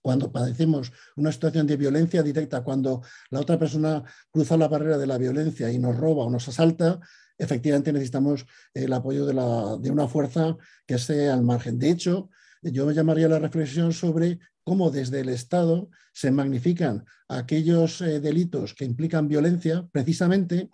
cuando 0.00 0.32
padecemos 0.32 0.92
una 1.16 1.30
situación 1.30 1.66
de 1.66 1.76
violencia 1.76 2.22
directa, 2.22 2.62
cuando 2.62 3.02
la 3.30 3.40
otra 3.40 3.58
persona 3.58 4.02
cruza 4.30 4.56
la 4.56 4.68
barrera 4.68 4.98
de 4.98 5.06
la 5.06 5.18
violencia 5.18 5.70
y 5.70 5.78
nos 5.78 5.96
roba 5.96 6.24
o 6.24 6.30
nos 6.30 6.48
asalta, 6.48 7.00
efectivamente 7.36 7.92
necesitamos 7.92 8.46
el 8.72 8.92
apoyo 8.92 9.26
de, 9.26 9.34
de 9.82 9.90
una 9.90 10.08
fuerza 10.08 10.56
que 10.86 10.94
esté 10.94 11.28
al 11.28 11.42
margen. 11.42 11.78
De 11.78 11.90
hecho, 11.90 12.30
yo 12.62 12.90
llamaría 12.90 13.28
la 13.28 13.38
reflexión 13.38 13.92
sobre 13.92 14.38
cómo 14.62 14.90
desde 14.90 15.20
el 15.20 15.28
Estado 15.28 15.90
se 16.12 16.30
magnifican 16.30 17.04
aquellos 17.28 18.00
eh, 18.00 18.20
delitos 18.20 18.74
que 18.74 18.84
implican 18.84 19.28
violencia 19.28 19.86
precisamente 19.92 20.70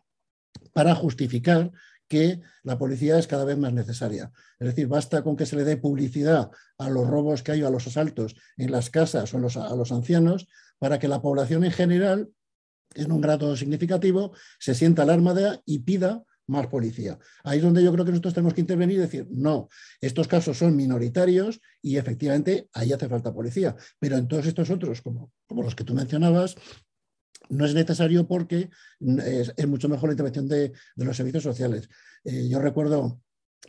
para 0.73 0.95
justificar 0.95 1.71
que 2.09 2.41
la 2.65 2.77
policía 2.77 3.19
es 3.19 3.29
cada 3.29 3.45
vez 3.45 3.57
más 3.57 3.73
necesaria. 3.73 4.33
Es 4.59 4.67
decir, 4.67 4.89
basta 4.89 5.23
con 5.23 5.37
que 5.37 5.47
se 5.47 5.55
le 5.57 5.65
dé 5.65 5.77
publicidad 5.77 6.51
a 6.77 6.91
los 6.91 7.07
robos 7.07 7.43
que 7.43 7.53
hay 7.53 7.63
o 7.63 7.69
a 7.69 7.71
los 7.71 7.87
asaltos 7.87 8.35
en 8.57 8.73
las 8.73 8.91
casas 8.91 9.33
o 9.33 9.39
a 9.39 9.77
los 9.77 9.93
ancianos 9.93 10.49
para 10.79 10.99
que 10.99 11.07
la 11.07 11.23
población 11.23 11.63
en 11.63 11.71
general, 11.71 12.29
en 12.95 13.13
un 13.13 13.21
grado 13.21 13.57
significativo, 13.57 14.33
se 14.59 14.75
sienta 14.75 15.03
alarmada 15.03 15.63
y 15.65 15.81
pida 15.81 16.25
más 16.51 16.67
policía. 16.67 17.17
Ahí 17.45 17.59
es 17.59 17.65
donde 17.65 17.83
yo 17.83 17.93
creo 17.93 18.05
que 18.05 18.11
nosotros 18.11 18.35
tenemos 18.35 18.55
que 18.55 18.61
intervenir 18.61 18.97
y 18.97 19.01
decir, 19.01 19.29
no, 19.31 19.69
estos 20.01 20.27
casos 20.27 20.59
son 20.59 20.75
minoritarios 20.75 21.61
y 21.81 21.97
efectivamente 21.97 22.69
ahí 22.73 22.93
hace 22.93 23.09
falta 23.09 23.33
policía. 23.33 23.77
Pero 24.01 24.17
en 24.17 24.27
todos 24.27 24.47
estos 24.47 24.69
otros, 24.69 25.01
como, 25.01 25.33
como 25.47 25.63
los 25.63 25.77
que 25.77 25.85
tú 25.85 25.95
mencionabas, 25.95 26.57
no 27.51 27.67
es 27.67 27.75
necesario 27.75 28.27
porque 28.27 28.71
es, 29.01 29.69
mucho 29.69 29.89
mejor 29.89 30.09
la 30.09 30.15
intervención 30.15 30.49
de, 30.49 30.73
los 30.97 31.17
servicios 31.17 31.43
sociales. 31.43 31.89
Eh, 32.25 32.49
yo 32.49 32.59
recuerdo 32.61 33.21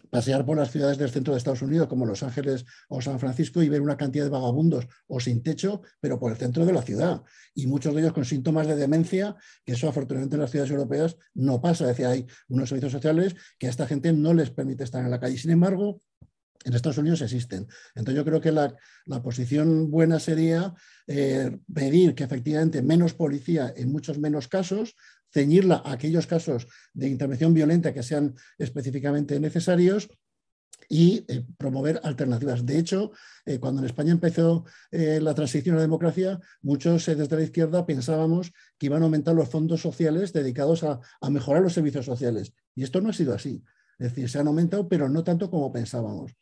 pasear 0.10 0.46
por 0.46 0.58
las 0.58 0.72
ciudades 0.72 0.98
del 0.98 1.10
centro 1.10 1.34
de 1.34 1.38
Estados 1.38 1.62
Unidos, 1.62 1.88
como 1.88 2.06
Los 2.06 2.24
Ángeles 2.24 2.66
o 2.90 3.02
San 3.02 3.20
Francisco, 3.20 3.62
y 3.62 3.70
ver 3.70 3.82
una 3.82 3.98
cantidad 3.98 4.26
de 4.26 4.30
vagabundos 4.30 4.88
o 5.08 5.20
sin 5.20 5.44
techo, 5.44 5.82
pero 6.00 6.20
por 6.20 6.32
el 6.32 6.38
centro 6.38 6.66
de 6.66 6.74
la 6.74 6.82
ciudad. 6.82 7.24
Y 7.54 7.68
muchos 7.68 7.94
de 7.94 8.02
ellos 8.02 8.14
con 8.14 8.26
síntomas 8.26 8.68
de 8.68 8.76
demencia, 8.76 9.36
que 9.66 9.74
eso 9.74 9.90
afortunadamente 9.90 10.36
en 10.36 10.42
las 10.42 10.52
ciudades 10.52 10.72
europeas 10.72 11.18
no 11.34 11.62
pasa. 11.62 11.86
Es 11.86 11.90
decir, 11.90 12.06
hay 12.06 12.28
unos 12.50 12.70
servicios 12.70 12.94
sociales 12.94 13.36
que 13.58 13.68
a 13.68 13.70
esta 13.70 13.88
gente 13.88 14.14
no 14.14 14.34
les 14.34 14.52
permite 14.52 14.84
estar 14.84 15.04
en 15.04 15.12
la 15.12 15.20
calle. 15.20 15.38
Sin 15.38 15.52
embargo, 15.52 16.02
en 16.66 16.74
Estados 16.74 16.98
Unidos 16.98 17.22
existen. 17.22 17.68
Entonces 17.96 18.16
yo 18.16 18.26
creo 18.26 18.42
que 18.42 18.52
la, 18.52 18.76
posición 19.24 19.90
buena 19.90 20.20
sería 20.20 20.74
eh, 21.08 21.60
pedir 21.74 22.16
que 22.16 22.24
efectivamente 22.24 22.82
menos 22.82 23.14
policía 23.14 23.74
en 23.76 23.92
muchos 23.92 24.20
menos 24.20 24.48
casos, 24.48 24.96
ceñirla 25.34 25.82
a 25.86 25.94
aquellos 25.94 26.28
casos 26.28 26.68
de 26.94 27.08
intervención 27.08 27.54
violenta 27.54 27.94
que 27.94 28.04
sean 28.04 28.36
específicamente 28.58 29.40
necesarios 29.40 30.10
y 30.90 31.26
eh, 31.28 31.46
promover 31.58 32.02
alternativas. 32.04 32.66
De 32.66 32.78
hecho, 32.78 33.12
eh, 33.46 33.60
cuando 33.60 33.82
en 33.82 33.86
España 33.86 34.12
empezó 34.12 34.66
la 34.92 35.34
transición 35.34 35.76
a 35.76 35.78
la 35.78 35.84
democracia, 35.84 36.40
muchos 36.62 37.06
desde 37.06 37.36
la 37.36 37.44
izquierda 37.44 37.86
pensábamos 37.86 38.52
que 38.78 38.88
iban 38.88 39.02
a 39.02 39.06
aumentar 39.06 39.34
los 39.34 39.50
fondos 39.50 39.82
sociales 39.82 40.34
dedicados 40.34 40.84
a, 40.84 41.00
mejorar 41.30 41.62
los 41.62 41.74
servicios 41.74 42.06
sociales. 42.06 42.54
Y 42.76 42.84
esto 42.84 43.00
no 43.00 43.10
ha 43.10 43.14
sido 43.14 43.34
así. 43.34 43.64
Es 44.00 44.10
decir, 44.10 44.30
se 44.30 44.40
han 44.40 44.48
aumentado, 44.48 44.90
pero 44.90 45.08
no 45.08 45.24
tanto 45.24 45.50
como 45.50 45.72
pensábamos 45.72 46.34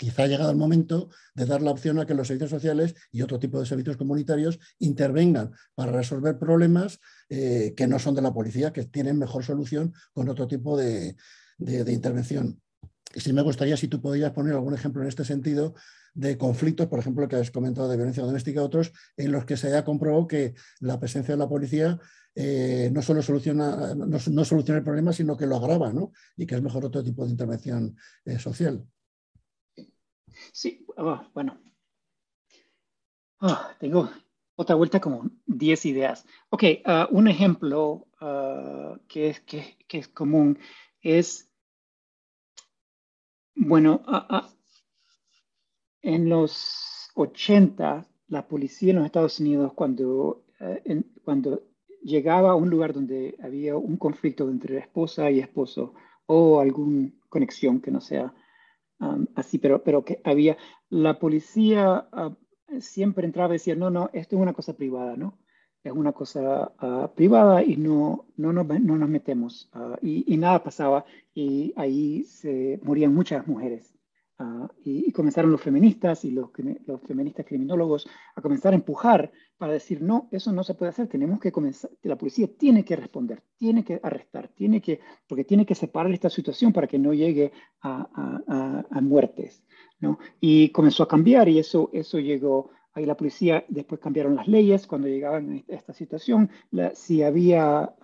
quizá 0.00 0.22
ha 0.22 0.26
llegado 0.26 0.50
el 0.50 0.56
momento 0.56 1.10
de 1.34 1.44
dar 1.44 1.60
la 1.60 1.70
opción 1.70 1.98
a 1.98 2.06
que 2.06 2.14
los 2.14 2.26
servicios 2.26 2.48
sociales 2.48 2.94
y 3.12 3.20
otro 3.20 3.38
tipo 3.38 3.60
de 3.60 3.66
servicios 3.66 3.98
comunitarios 3.98 4.58
intervengan 4.78 5.52
para 5.74 5.92
resolver 5.92 6.38
problemas 6.38 7.00
eh, 7.28 7.74
que 7.76 7.86
no 7.86 7.98
son 7.98 8.14
de 8.14 8.22
la 8.22 8.32
policía, 8.32 8.72
que 8.72 8.86
tienen 8.86 9.18
mejor 9.18 9.44
solución 9.44 9.92
con 10.14 10.30
otro 10.30 10.48
tipo 10.48 10.74
de, 10.74 11.16
intervención. 11.58 12.62
Y 13.14 13.20
sí 13.20 13.34
me 13.34 13.42
gustaría 13.42 13.76
si 13.76 13.88
tú 13.88 14.00
podrías 14.00 14.32
poner 14.32 14.54
algún 14.54 14.72
ejemplo 14.72 15.02
en 15.02 15.08
este 15.08 15.22
sentido 15.22 15.74
de 16.14 16.38
conflictos, 16.38 16.86
por 16.86 16.98
ejemplo, 16.98 17.28
que 17.28 17.36
has 17.36 17.50
comentado 17.50 17.86
de 17.86 17.96
violencia 17.98 18.24
doméstica, 18.24 18.62
otros 18.62 18.92
en 19.18 19.32
los 19.32 19.44
que 19.44 19.58
se 19.58 19.66
haya 19.66 19.84
comprobado 19.84 20.26
que 20.26 20.54
la 20.80 20.98
presencia 20.98 21.34
de 21.34 21.38
la 21.38 21.48
policía 21.48 22.00
eh, 22.34 22.88
no 22.90 23.02
solo 23.02 23.20
soluciona, 23.20 23.94
no, 23.94 24.18
soluciona 24.18 24.78
el 24.78 24.84
problema, 24.84 25.12
sino 25.12 25.36
que 25.36 25.46
lo 25.46 25.56
agrava, 25.56 25.92
¿no? 25.92 26.12
Y 26.38 26.46
que 26.46 26.54
es 26.54 26.62
mejor 26.62 26.86
otro 26.86 27.02
tipo 27.02 27.26
de 27.26 27.32
intervención 27.32 27.96
eh, 28.24 28.38
social. 28.38 28.82
Sí, 30.52 30.86
ah, 30.96 31.28
bueno. 31.34 31.58
Ah, 33.40 33.74
tengo 33.78 34.10
otra 34.56 34.74
vuelta 34.74 35.00
como 35.00 35.30
10 35.46 35.86
ideas. 35.86 36.26
Ok, 36.50 36.64
ah, 36.84 37.08
un 37.10 37.28
ejemplo 37.28 38.06
que, 39.08 39.30
es, 39.30 39.40
que, 39.40 39.76
es 39.88 40.08
común 40.08 40.58
es, 41.00 41.50
bueno, 43.54 44.02
en 46.02 46.28
los 46.28 47.08
80, 47.14 48.06
la 48.28 48.46
policía 48.46 48.90
en 48.90 48.96
los 48.96 49.06
Estados 49.06 49.40
Unidos, 49.40 49.72
cuando, 49.72 50.44
cuando 51.24 51.62
llegaba 52.02 52.50
a 52.50 52.54
un 52.54 52.68
lugar 52.68 52.92
donde 52.92 53.36
había 53.42 53.76
un 53.76 53.96
conflicto 53.96 54.50
entre 54.50 54.78
esposa 54.78 55.30
y 55.30 55.40
esposo 55.40 55.94
o 56.26 56.60
alguna 56.60 57.10
conexión 57.28 57.80
que 57.80 57.90
no 57.90 58.00
sea 58.00 58.34
así, 59.34 59.58
pero, 59.58 59.82
pero 59.82 60.04
que 60.04 60.20
había, 60.24 60.56
la 60.88 61.18
policía 61.18 62.08
ah, 62.12 62.36
siempre 62.80 63.26
entraba 63.26 63.54
y 63.54 63.58
decía, 63.58 63.74
no, 63.74 63.90
no, 63.90 64.10
esto 64.12 64.36
es 64.36 64.42
una 64.42 64.52
cosa 64.52 64.76
privada, 64.76 65.16
¿no? 65.16 65.38
Es 65.82 65.92
una 65.92 66.12
cosa 66.12 66.72
ah, 66.78 67.10
privada 67.14 67.62
y 67.64 67.76
no, 67.76 68.26
no, 68.36 68.52
no, 68.52 68.64
no 68.64 68.98
nos 68.98 69.08
metemos. 69.08 69.70
Ah, 69.72 69.98
y, 70.02 70.32
y, 70.32 70.36
nada 70.36 70.62
pasaba 70.62 71.04
y 71.34 71.72
ahí 71.76 72.24
se 72.24 72.80
morían 72.82 73.14
muchas 73.14 73.46
mujeres. 73.46 73.94
Ah, 74.42 74.70
y, 74.86 75.12
comenzaron 75.12 75.52
los 75.52 75.60
feministas 75.60 76.24
y 76.24 76.30
los, 76.30 76.48
los, 76.86 77.02
feministas 77.02 77.44
criminólogos 77.44 78.08
a 78.34 78.40
comenzar 78.40 78.72
a 78.72 78.76
empujar 78.76 79.30
para 79.58 79.74
decir, 79.74 80.00
no, 80.00 80.30
eso 80.32 80.50
no 80.50 80.64
se 80.64 80.72
puede 80.72 80.88
hacer, 80.88 81.08
tenemos 81.08 81.40
que 81.40 81.52
comenzar, 81.52 81.90
la 82.02 82.16
policía 82.16 82.48
tiene 82.56 82.82
que 82.82 82.96
responder, 82.96 83.42
tiene 83.58 83.84
que 83.84 84.00
arrestar, 84.02 84.48
tiene 84.48 84.80
que, 84.80 85.00
porque 85.28 85.44
tiene 85.44 85.66
que 85.66 85.74
separar 85.74 86.10
esta 86.12 86.30
situación 86.30 86.72
para 86.72 86.86
que 86.86 86.98
no 86.98 87.12
llegue 87.12 87.52
a, 87.82 88.08
a, 88.48 88.86
a 88.90 89.00
muertes. 89.02 89.62
¿no? 89.98 90.18
Y 90.40 90.70
comenzó 90.70 91.02
a 91.02 91.08
cambiar 91.08 91.50
y 91.50 91.58
eso, 91.58 91.90
eso 91.92 92.18
llegó 92.18 92.70
Ahí 92.92 93.06
la 93.06 93.16
policía 93.16 93.64
después 93.68 94.00
cambiaron 94.00 94.34
las 94.34 94.48
leyes 94.48 94.86
cuando 94.86 95.06
llegaban 95.06 95.52
a 95.68 95.72
esta 95.72 95.92
situación. 95.92 96.50
si 96.94 97.22
había, 97.22 97.94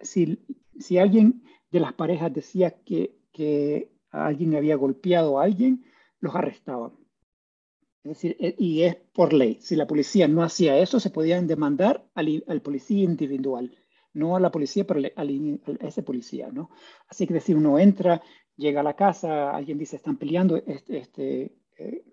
si, 0.00 0.38
si, 0.78 0.98
alguien 0.98 1.42
de 1.70 1.80
las 1.80 1.92
parejas 1.92 2.32
decía 2.32 2.70
que, 2.70 3.18
que 3.32 3.93
alguien 4.14 4.54
había 4.54 4.76
golpeado 4.76 5.38
a 5.38 5.44
alguien, 5.44 5.84
los 6.20 6.34
arrestaban. 6.34 6.92
Es 8.02 8.10
decir, 8.10 8.36
eh, 8.38 8.54
y 8.58 8.82
es 8.82 8.96
por 8.96 9.32
ley. 9.32 9.58
Si 9.60 9.76
la 9.76 9.86
policía 9.86 10.28
no 10.28 10.42
hacía 10.42 10.78
eso, 10.78 11.00
se 11.00 11.10
podían 11.10 11.46
demandar 11.46 12.06
al, 12.14 12.44
al 12.48 12.62
policía 12.62 13.02
individual, 13.04 13.76
no 14.12 14.36
a 14.36 14.40
la 14.40 14.50
policía, 14.50 14.86
pero 14.86 15.00
a 15.00 15.86
ese 15.86 16.02
policía, 16.02 16.50
¿no? 16.52 16.70
Así 17.08 17.26
que 17.26 17.34
decir, 17.34 17.56
uno 17.56 17.78
entra, 17.78 18.22
llega 18.56 18.80
a 18.80 18.84
la 18.84 18.94
casa, 18.94 19.50
alguien 19.50 19.78
dice, 19.78 19.96
están 19.96 20.16
peleando, 20.16 20.56
este, 20.56 20.98
este 20.98 21.56
eh, 21.78 22.04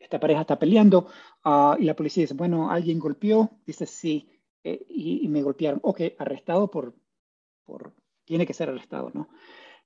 esta 0.00 0.18
pareja 0.18 0.40
está 0.40 0.58
peleando, 0.58 1.06
uh, 1.44 1.74
y 1.78 1.84
la 1.84 1.94
policía 1.94 2.22
dice, 2.22 2.34
bueno, 2.34 2.70
alguien 2.70 2.98
golpeó, 2.98 3.50
dice, 3.66 3.86
sí, 3.86 4.28
eh, 4.64 4.84
y, 4.88 5.28
me 5.28 5.42
golpearon. 5.42 5.80
Ok, 5.82 6.00
arrestado 6.18 6.70
por, 6.70 6.94
tiene 8.24 8.46
que 8.46 8.54
ser 8.54 8.70
arrestado, 8.70 9.10
¿no? 9.14 9.28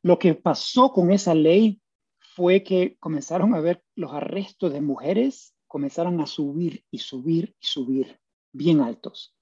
Lo 0.05 0.19
que 0.19 0.35
pasó 0.35 0.93
con 0.93 1.11
esa 1.11 1.35
ley 1.35 1.81
fue 2.19 2.63
que 2.63 2.99
comenzaron 3.01 3.55
a 3.55 3.61
ver 3.61 3.83
los 3.95 4.13
arrestos 4.13 4.71
de 4.71 4.83
mujeres, 4.83 5.55
comenzaron 5.67 6.21
a 6.21 6.27
subir 6.27 6.85
y 6.91 6.99
subir 6.99 7.57
y 7.59 7.67
subir, 7.67 8.21
bien 8.53 8.83
altos. 8.83 9.35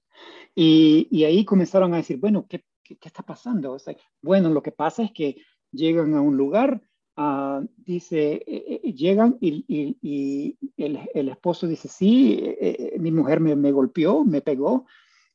Y, 0.55 1.21
ahí 1.25 1.43
comenzaron 1.43 1.93
a 1.93 1.97
decir, 1.97 2.15
bueno, 2.15 2.47
¿qué, 2.47 2.63
qué, 2.81 2.97
está 3.01 3.23
pasando? 3.23 3.75
Bueno, 4.21 4.49
lo 4.51 4.63
que 4.63 4.71
pasa 4.71 5.03
es 5.03 5.11
que 5.11 5.35
llegan 5.69 6.13
a 6.13 6.21
un 6.21 6.37
lugar, 6.37 6.81
uh, 7.17 7.67
dice, 7.75 8.41
eh, 8.47 8.79
eh, 8.85 8.93
llegan 8.93 9.37
y, 9.41 10.57
el, 10.77 11.27
esposo 11.27 11.67
dice, 11.67 11.89
sí, 11.89 12.39
eh, 12.41 12.95
mi 13.01 13.11
mujer 13.11 13.41
me, 13.41 13.53
me, 13.57 13.73
golpeó, 13.73 14.23
me 14.23 14.39
pegó, 14.39 14.85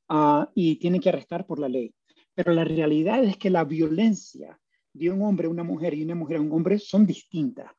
uh, 0.08 0.46
y 0.54 0.76
tienen 0.76 1.02
que 1.02 1.10
arrestar 1.10 1.46
por 1.46 1.58
la 1.58 1.68
ley. 1.68 1.94
Pero 2.34 2.54
la 2.54 2.64
realidad 2.64 3.22
es 3.24 3.36
que 3.36 3.50
la 3.50 3.64
violencia 3.64 4.58
de 4.98 5.10
un 5.10 5.22
hombre 5.22 5.46
a 5.46 5.50
una 5.50 5.64
mujer 5.64 5.94
y 5.94 6.02
una 6.02 6.14
mujer 6.14 6.38
a 6.38 6.40
un 6.40 6.52
hombre 6.52 6.78
son 6.78 7.06
distintas. 7.06 7.70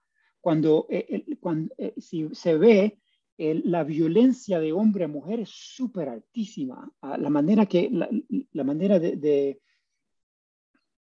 Cuando, 0.41 0.87
eh, 0.89 1.25
cuando 1.39 1.73
eh, 1.77 1.93
si 1.97 2.29
se 2.33 2.57
ve, 2.57 2.99
la 3.39 3.85
violencia 3.85 4.59
de 4.59 4.73
hombre 4.73 5.05
a 5.05 5.07
mujer 5.07 5.39
es 5.39 5.49
súper 5.49 6.09
altísima. 6.09 6.91
Ah, 7.01 7.17
la 7.17 7.29
manera 7.29 7.65
que, 7.65 7.89
la, 7.89 8.09
la 8.51 8.63
manera 8.65 8.99
de, 8.99 9.15
de 9.15 9.61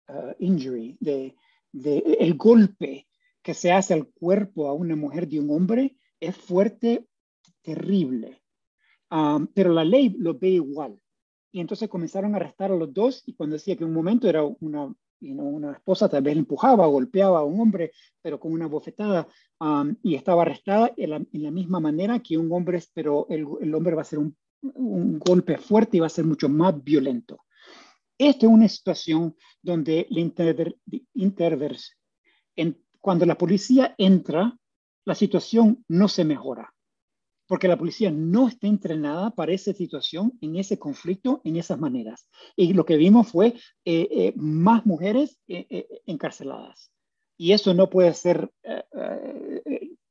uh, 0.07 0.33
injury, 0.39 0.97
de, 1.01 1.35
de, 1.73 1.97
el 2.19 2.35
golpe 2.35 3.07
que 3.41 3.53
se 3.53 3.73
hace 3.73 3.93
al 3.93 4.07
cuerpo 4.07 4.69
a 4.69 4.73
una 4.73 4.95
mujer 4.95 5.27
de 5.27 5.41
un 5.41 5.49
hombre 5.49 5.97
es 6.21 6.35
fuerte, 6.37 7.05
terrible. 7.61 8.41
Um, 9.09 9.47
pero 9.47 9.73
la 9.73 9.83
ley 9.83 10.15
lo 10.17 10.37
ve 10.39 10.51
igual. 10.51 10.97
Y 11.51 11.59
entonces 11.59 11.89
comenzaron 11.89 12.33
a 12.33 12.37
arrestar 12.37 12.71
a 12.71 12.77
los 12.77 12.93
dos 12.93 13.23
y 13.25 13.33
cuando 13.33 13.55
decía 13.55 13.75
que 13.75 13.83
un 13.83 13.93
momento 13.93 14.29
era 14.29 14.41
una 14.43 14.93
y 15.21 15.33
no 15.33 15.43
una 15.43 15.73
esposa 15.73 16.09
tal 16.09 16.23
vez 16.23 16.35
empujaba 16.35 16.87
o 16.87 16.91
golpeaba 16.91 17.39
a 17.39 17.43
un 17.43 17.59
hombre, 17.59 17.91
pero 18.21 18.39
con 18.39 18.51
una 18.51 18.67
bofetada 18.67 19.27
um, 19.59 19.95
y 20.03 20.15
estaba 20.15 20.41
arrestada 20.41 20.91
en 20.97 21.09
la, 21.11 21.15
en 21.17 21.43
la, 21.43 21.51
misma 21.51 21.79
manera 21.79 22.19
que 22.19 22.37
un 22.37 22.51
hombre, 22.51 22.83
pero 22.93 23.27
el, 23.29 23.45
el 23.61 23.73
hombre 23.73 23.95
va 23.95 24.01
a 24.01 24.05
ser 24.05 24.19
un, 24.19 24.35
un, 24.61 25.19
golpe 25.19 25.57
fuerte 25.57 25.97
y 25.97 25.99
va 25.99 26.07
a 26.07 26.09
ser 26.09 26.25
mucho 26.25 26.49
más 26.49 26.83
violento. 26.83 27.45
Esta 28.17 28.45
es 28.45 28.51
una 28.51 28.67
situación 28.67 29.35
donde 29.61 30.07
la 30.09 30.19
interver, 30.19 30.75
intervers, 31.13 31.97
en, 32.55 32.83
cuando 32.99 33.25
la 33.25 33.37
policía 33.37 33.95
entra, 33.97 34.57
la 35.05 35.15
situación 35.15 35.83
no 35.87 36.07
se 36.07 36.25
mejora 36.25 36.73
porque 37.51 37.67
la 37.67 37.77
policía 37.77 38.09
no 38.11 38.47
está 38.47 38.67
entrenada 38.67 39.31
para 39.31 39.51
esa 39.51 39.73
situación, 39.73 40.31
en 40.39 40.55
ese 40.55 40.79
conflicto, 40.79 41.41
en 41.43 41.57
esas 41.57 41.77
maneras. 41.77 42.29
Y 42.55 42.71
lo 42.71 42.85
que 42.85 42.95
vimos 42.95 43.27
fue 43.27 43.47
eh, 43.83 44.07
eh, 44.09 44.33
más 44.37 44.85
mujeres 44.85 45.37
eh, 45.49 45.85
encarceladas. 46.05 46.93
Y 47.35 47.51
eso 47.51 47.73
no 47.73 47.89
puede 47.89 48.13
ser, 48.13 48.49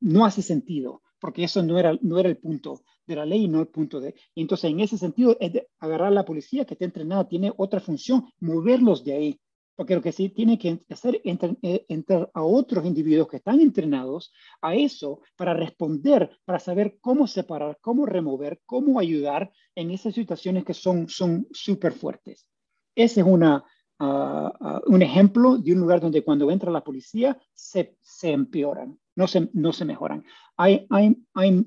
no 0.01 0.27
hace 0.27 0.43
sentido, 0.43 1.01
porque 1.19 1.45
eso 1.45 1.63
no 1.63 1.79
era, 1.79 1.97
no 2.03 2.19
era 2.19 2.29
el 2.29 2.37
punto 2.37 2.83
de 3.07 3.17
la 3.17 3.25
ley, 3.25 3.49
no 3.49 3.61
el 3.61 3.69
punto 3.69 4.01
de... 4.01 4.15
Entonces, 4.35 4.71
en 4.71 4.81
ese 4.81 4.99
sentido, 4.99 5.35
es 5.41 5.55
de 5.55 5.67
agarrar 5.79 6.09
a 6.09 6.11
la 6.11 6.27
policía 6.27 6.67
que 6.67 6.75
está 6.75 6.85
entrenada, 6.85 7.27
tiene 7.27 7.55
otra 7.57 7.81
función, 7.81 8.27
moverlos 8.41 9.03
de 9.03 9.15
ahí 9.15 9.41
porque 9.81 9.95
lo 9.95 10.03
que 10.03 10.13
sí 10.13 10.29
tiene 10.29 10.59
que 10.59 10.79
hacer 10.91 11.23
es 11.25 11.39
eh, 11.63 11.87
entrar 11.89 12.31
a 12.35 12.43
otros 12.43 12.85
individuos 12.85 13.29
que 13.29 13.39
están 13.39 13.61
entrenados 13.61 14.31
a 14.61 14.75
eso 14.75 15.23
para 15.37 15.55
responder, 15.55 16.39
para 16.45 16.59
saber 16.59 16.99
cómo 17.01 17.27
separar, 17.27 17.79
cómo 17.81 18.05
remover, 18.05 18.61
cómo 18.67 19.01
ayudar 19.01 19.51
en 19.75 19.91
esas 19.91 20.13
situaciones 20.13 20.67
que 20.67 20.75
son 20.75 21.07
súper 21.09 21.95
fuertes. 21.95 22.47
Ese 22.95 23.21
es 23.21 23.27
una, 23.27 23.65
uh, 24.01 24.05
uh, 24.05 24.81
un 24.85 25.01
ejemplo 25.01 25.57
de 25.57 25.73
un 25.73 25.81
lugar 25.81 26.03
donde 26.03 26.23
cuando 26.23 26.51
entra 26.51 26.71
la 26.71 26.85
policía 26.85 27.41
se, 27.55 27.97
se 28.03 28.33
empeoran, 28.33 29.01
no 29.17 29.27
se, 29.27 29.49
no 29.55 29.73
se 29.73 29.87
mejoran. 29.87 30.23
Hay, 30.59 30.87
hay, 30.91 31.17
hay, 31.33 31.65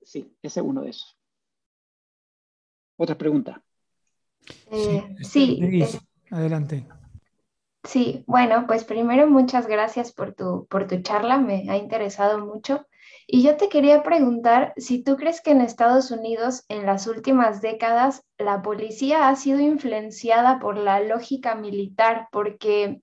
sí, 0.00 0.34
ese 0.40 0.60
es 0.60 0.66
uno 0.66 0.80
de 0.80 0.88
esos. 0.88 1.18
Otra 2.96 3.18
pregunta. 3.18 3.62
Eh, 4.70 5.16
sí, 5.20 5.60
Adelante. 6.30 6.86
Sí, 7.84 8.24
bueno, 8.26 8.66
pues 8.66 8.84
primero 8.84 9.28
muchas 9.28 9.66
gracias 9.66 10.12
por 10.12 10.34
tu, 10.34 10.66
por 10.66 10.86
tu 10.86 11.00
charla, 11.00 11.38
me 11.38 11.70
ha 11.70 11.76
interesado 11.76 12.44
mucho. 12.44 12.86
Y 13.26 13.42
yo 13.42 13.56
te 13.56 13.68
quería 13.68 14.02
preguntar 14.02 14.72
si 14.76 15.02
tú 15.02 15.16
crees 15.16 15.40
que 15.40 15.52
en 15.52 15.60
Estados 15.60 16.10
Unidos 16.10 16.64
en 16.68 16.86
las 16.86 17.06
últimas 17.06 17.62
décadas 17.62 18.24
la 18.36 18.62
policía 18.62 19.28
ha 19.28 19.36
sido 19.36 19.60
influenciada 19.60 20.58
por 20.58 20.76
la 20.76 21.00
lógica 21.00 21.54
militar, 21.54 22.28
porque, 22.32 23.00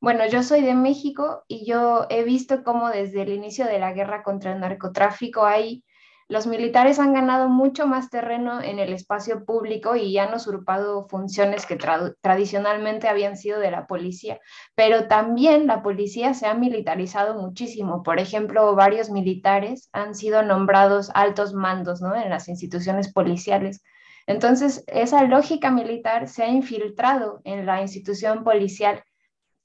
bueno, 0.00 0.26
yo 0.26 0.42
soy 0.42 0.62
de 0.62 0.74
México 0.74 1.44
y 1.48 1.64
yo 1.64 2.06
he 2.10 2.22
visto 2.22 2.62
cómo 2.62 2.90
desde 2.90 3.22
el 3.22 3.30
inicio 3.30 3.64
de 3.64 3.78
la 3.78 3.92
guerra 3.92 4.22
contra 4.22 4.52
el 4.52 4.60
narcotráfico 4.60 5.44
hay 5.44 5.84
los 6.28 6.46
militares 6.46 6.98
han 6.98 7.14
ganado 7.14 7.48
mucho 7.48 7.86
más 7.86 8.10
terreno 8.10 8.60
en 8.62 8.78
el 8.78 8.92
espacio 8.92 9.46
público 9.46 9.96
y 9.96 10.18
han 10.18 10.34
usurpado 10.34 11.08
funciones 11.08 11.64
que 11.64 11.78
tradicionalmente 12.20 13.08
habían 13.08 13.38
sido 13.38 13.58
de 13.58 13.70
la 13.70 13.86
policía, 13.86 14.38
pero 14.74 15.08
también 15.08 15.66
la 15.66 15.82
policía 15.82 16.34
se 16.34 16.46
ha 16.46 16.52
militarizado 16.52 17.40
muchísimo. 17.40 18.02
Por 18.02 18.20
ejemplo, 18.20 18.74
varios 18.74 19.08
militares 19.08 19.88
han 19.92 20.14
sido 20.14 20.42
nombrados 20.42 21.10
altos 21.14 21.54
mandos 21.54 22.02
en 22.02 22.28
las 22.28 22.48
instituciones 22.48 23.10
policiales. 23.10 23.82
Entonces, 24.26 24.84
esa 24.86 25.24
lógica 25.24 25.70
militar 25.70 26.28
se 26.28 26.42
ha 26.42 26.48
infiltrado 26.48 27.40
en 27.44 27.64
la 27.64 27.80
institución 27.80 28.44
policial 28.44 29.02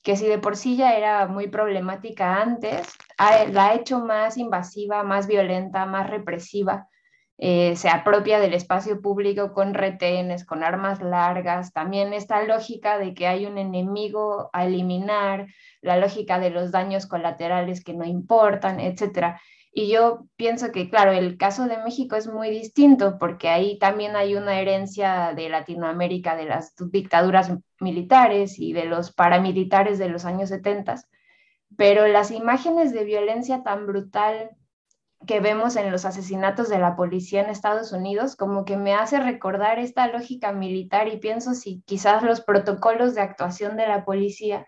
que 0.04 0.18
si 0.18 0.28
de 0.28 0.38
por 0.38 0.58
sí 0.58 0.76
ya 0.76 0.96
era 0.96 1.28
muy 1.28 1.48
problemática 1.48 2.42
antes, 2.42 2.88
la 3.18 3.68
ha 3.68 3.76
hecho 3.76 4.00
más 4.00 4.38
invasiva, 4.38 5.04
más 5.04 5.28
violenta, 5.28 5.86
más 5.86 6.10
represiva. 6.10 6.88
Eh, 7.38 7.76
se 7.76 7.90
apropia 7.90 8.40
del 8.40 8.54
espacio 8.54 9.02
público 9.02 9.54
con 9.54 9.74
retenes, 9.74 10.46
con 10.46 10.64
armas 10.64 11.02
largas, 11.02 11.74
también 11.74 12.14
esta 12.14 12.44
lógica 12.44 12.98
de 13.00 13.14
que 13.14 13.28
hay 13.28 13.46
un 13.46 13.58
enemigo 13.58 14.50
a 14.54 14.66
eliminar, 14.66 15.48
la 15.82 15.98
lógica 15.98 16.40
de 16.40 16.52
los 16.52 16.72
daños 16.72 17.08
colaterales 17.08 17.84
que 17.84 17.94
no 17.94 18.06
importan, 18.06 18.80
etcétera. 18.80 19.42
Y 19.76 19.92
yo 19.92 20.28
pienso 20.36 20.72
que, 20.72 20.90
claro, 20.90 21.12
el 21.12 21.36
caso 21.36 21.66
de 21.66 21.80
México 21.80 22.16
es 22.16 22.28
muy 22.28 22.52
distinto 22.52 23.18
porque 23.20 23.50
ahí 23.50 23.80
también 23.80 24.16
hay 24.16 24.36
una 24.36 24.60
herencia 24.60 25.34
de 25.36 25.50
Latinoamérica, 25.50 26.36
de 26.36 26.46
las 26.46 26.76
dictaduras 26.92 27.52
militares 27.80 28.60
y 28.60 28.72
de 28.74 28.86
los 28.86 29.12
paramilitares 29.12 29.98
de 29.98 30.10
los 30.10 30.26
años 30.26 30.50
70, 30.50 30.96
pero 31.78 32.08
las 32.08 32.32
imágenes 32.32 32.94
de 32.94 33.04
violencia 33.04 33.64
tan 33.64 33.86
brutal 33.86 34.52
que 35.26 35.40
vemos 35.40 35.76
en 35.76 35.92
los 35.92 36.06
asesinatos 36.06 36.70
de 36.70 36.80
la 36.80 36.96
policía 36.96 37.42
en 37.42 37.50
Estados 37.50 37.92
Unidos, 37.92 38.36
como 38.36 38.66
que 38.66 38.78
me 38.78 38.94
hace 38.94 39.20
recordar 39.20 39.80
esta 39.80 40.08
lógica 40.08 40.52
militar 40.52 41.08
y 41.08 41.18
pienso 41.18 41.54
si 41.54 41.82
quizás 41.86 42.24
los 42.24 42.42
protocolos 42.42 43.16
de 43.16 43.22
actuación 43.22 43.78
de 43.78 43.88
la 43.88 44.06
policía 44.06 44.68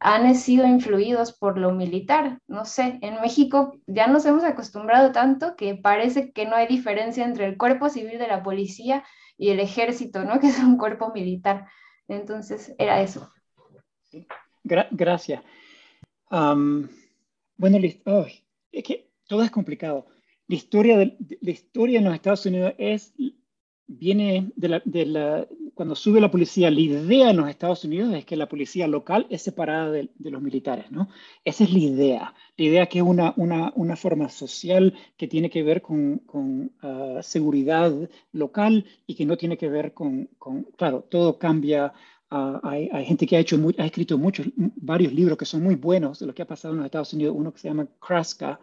han 0.00 0.34
sido 0.34 0.66
influidos 0.66 1.32
por 1.32 1.58
lo 1.58 1.72
militar. 1.72 2.38
No 2.46 2.64
sé, 2.64 2.98
en 3.00 3.20
México 3.20 3.78
ya 3.86 4.06
nos 4.06 4.26
hemos 4.26 4.44
acostumbrado 4.44 5.12
tanto 5.12 5.56
que 5.56 5.74
parece 5.76 6.32
que 6.32 6.46
no 6.46 6.56
hay 6.56 6.66
diferencia 6.66 7.24
entre 7.24 7.46
el 7.46 7.56
cuerpo 7.56 7.88
civil 7.88 8.18
de 8.18 8.28
la 8.28 8.42
policía 8.42 9.04
y 9.36 9.50
el 9.50 9.60
ejército, 9.60 10.24
¿no? 10.24 10.38
Que 10.40 10.48
es 10.48 10.58
un 10.58 10.76
cuerpo 10.76 11.12
militar. 11.14 11.66
Entonces, 12.08 12.74
era 12.78 13.00
eso. 13.00 13.32
gracias. 14.90 15.42
Bueno, 16.30 17.78
es 17.78 18.84
que 18.84 19.10
todo 19.26 19.42
es 19.42 19.50
complicado. 19.50 20.06
La 20.46 20.56
historia, 20.56 20.98
de, 20.98 21.16
la 21.40 21.50
historia 21.50 21.98
en 21.98 22.04
los 22.04 22.14
Estados 22.14 22.44
Unidos 22.46 22.74
es, 22.78 23.14
viene 23.86 24.52
de 24.56 24.68
la, 24.68 24.82
de 24.84 25.06
la 25.06 25.46
cuando 25.74 25.94
sube 25.94 26.20
la 26.20 26.30
policía, 26.30 26.70
la 26.70 26.80
idea 26.80 27.30
en 27.30 27.36
los 27.36 27.48
Estados 27.48 27.84
Unidos 27.84 28.14
es 28.14 28.24
que 28.24 28.36
la 28.36 28.48
policía 28.48 28.86
local 28.86 29.26
es 29.28 29.42
separada 29.42 29.90
de, 29.90 30.08
los 30.18 30.40
militares, 30.40 30.90
¿no? 30.90 31.08
Esa 31.44 31.64
es 31.64 31.72
la 31.72 31.78
idea. 31.78 32.34
La 32.56 32.64
idea 32.64 32.86
que 32.86 32.98
es 32.98 33.04
una, 33.04 33.34
una, 33.36 33.72
una 33.74 33.96
forma 33.96 34.28
social 34.28 34.94
que 35.16 35.26
tiene 35.26 35.50
que 35.50 35.62
ver 35.62 35.82
con, 35.82 36.18
con 36.18 36.72
ah, 36.82 37.18
seguridad 37.22 37.92
local 38.32 38.86
y 39.06 39.16
que 39.16 39.26
no 39.26 39.36
tiene 39.36 39.56
que 39.56 39.68
ver 39.68 39.92
con, 39.92 40.26
con 40.38 40.62
claro, 40.76 41.04
todo 41.10 41.38
cambia. 41.38 41.92
Ah, 42.36 42.60
hay, 42.64 42.88
hay, 42.92 43.04
gente 43.04 43.28
que 43.28 43.36
ha, 43.36 43.38
hecho 43.38 43.56
ha 43.78 43.86
escrito 43.86 44.18
muchos, 44.18 44.46
varios 44.56 45.12
libros 45.12 45.38
que 45.38 45.44
son 45.44 45.62
muy 45.62 45.76
buenos 45.76 46.18
de 46.18 46.26
lo 46.26 46.34
que 46.34 46.42
ha 46.42 46.46
pasado 46.46 46.74
en 46.74 46.78
los 46.78 46.86
Estados 46.86 47.12
Unidos. 47.12 47.36
Uno 47.38 47.52
que 47.52 47.60
se 47.60 47.68
llama 47.68 47.86
Kraska, 48.00 48.58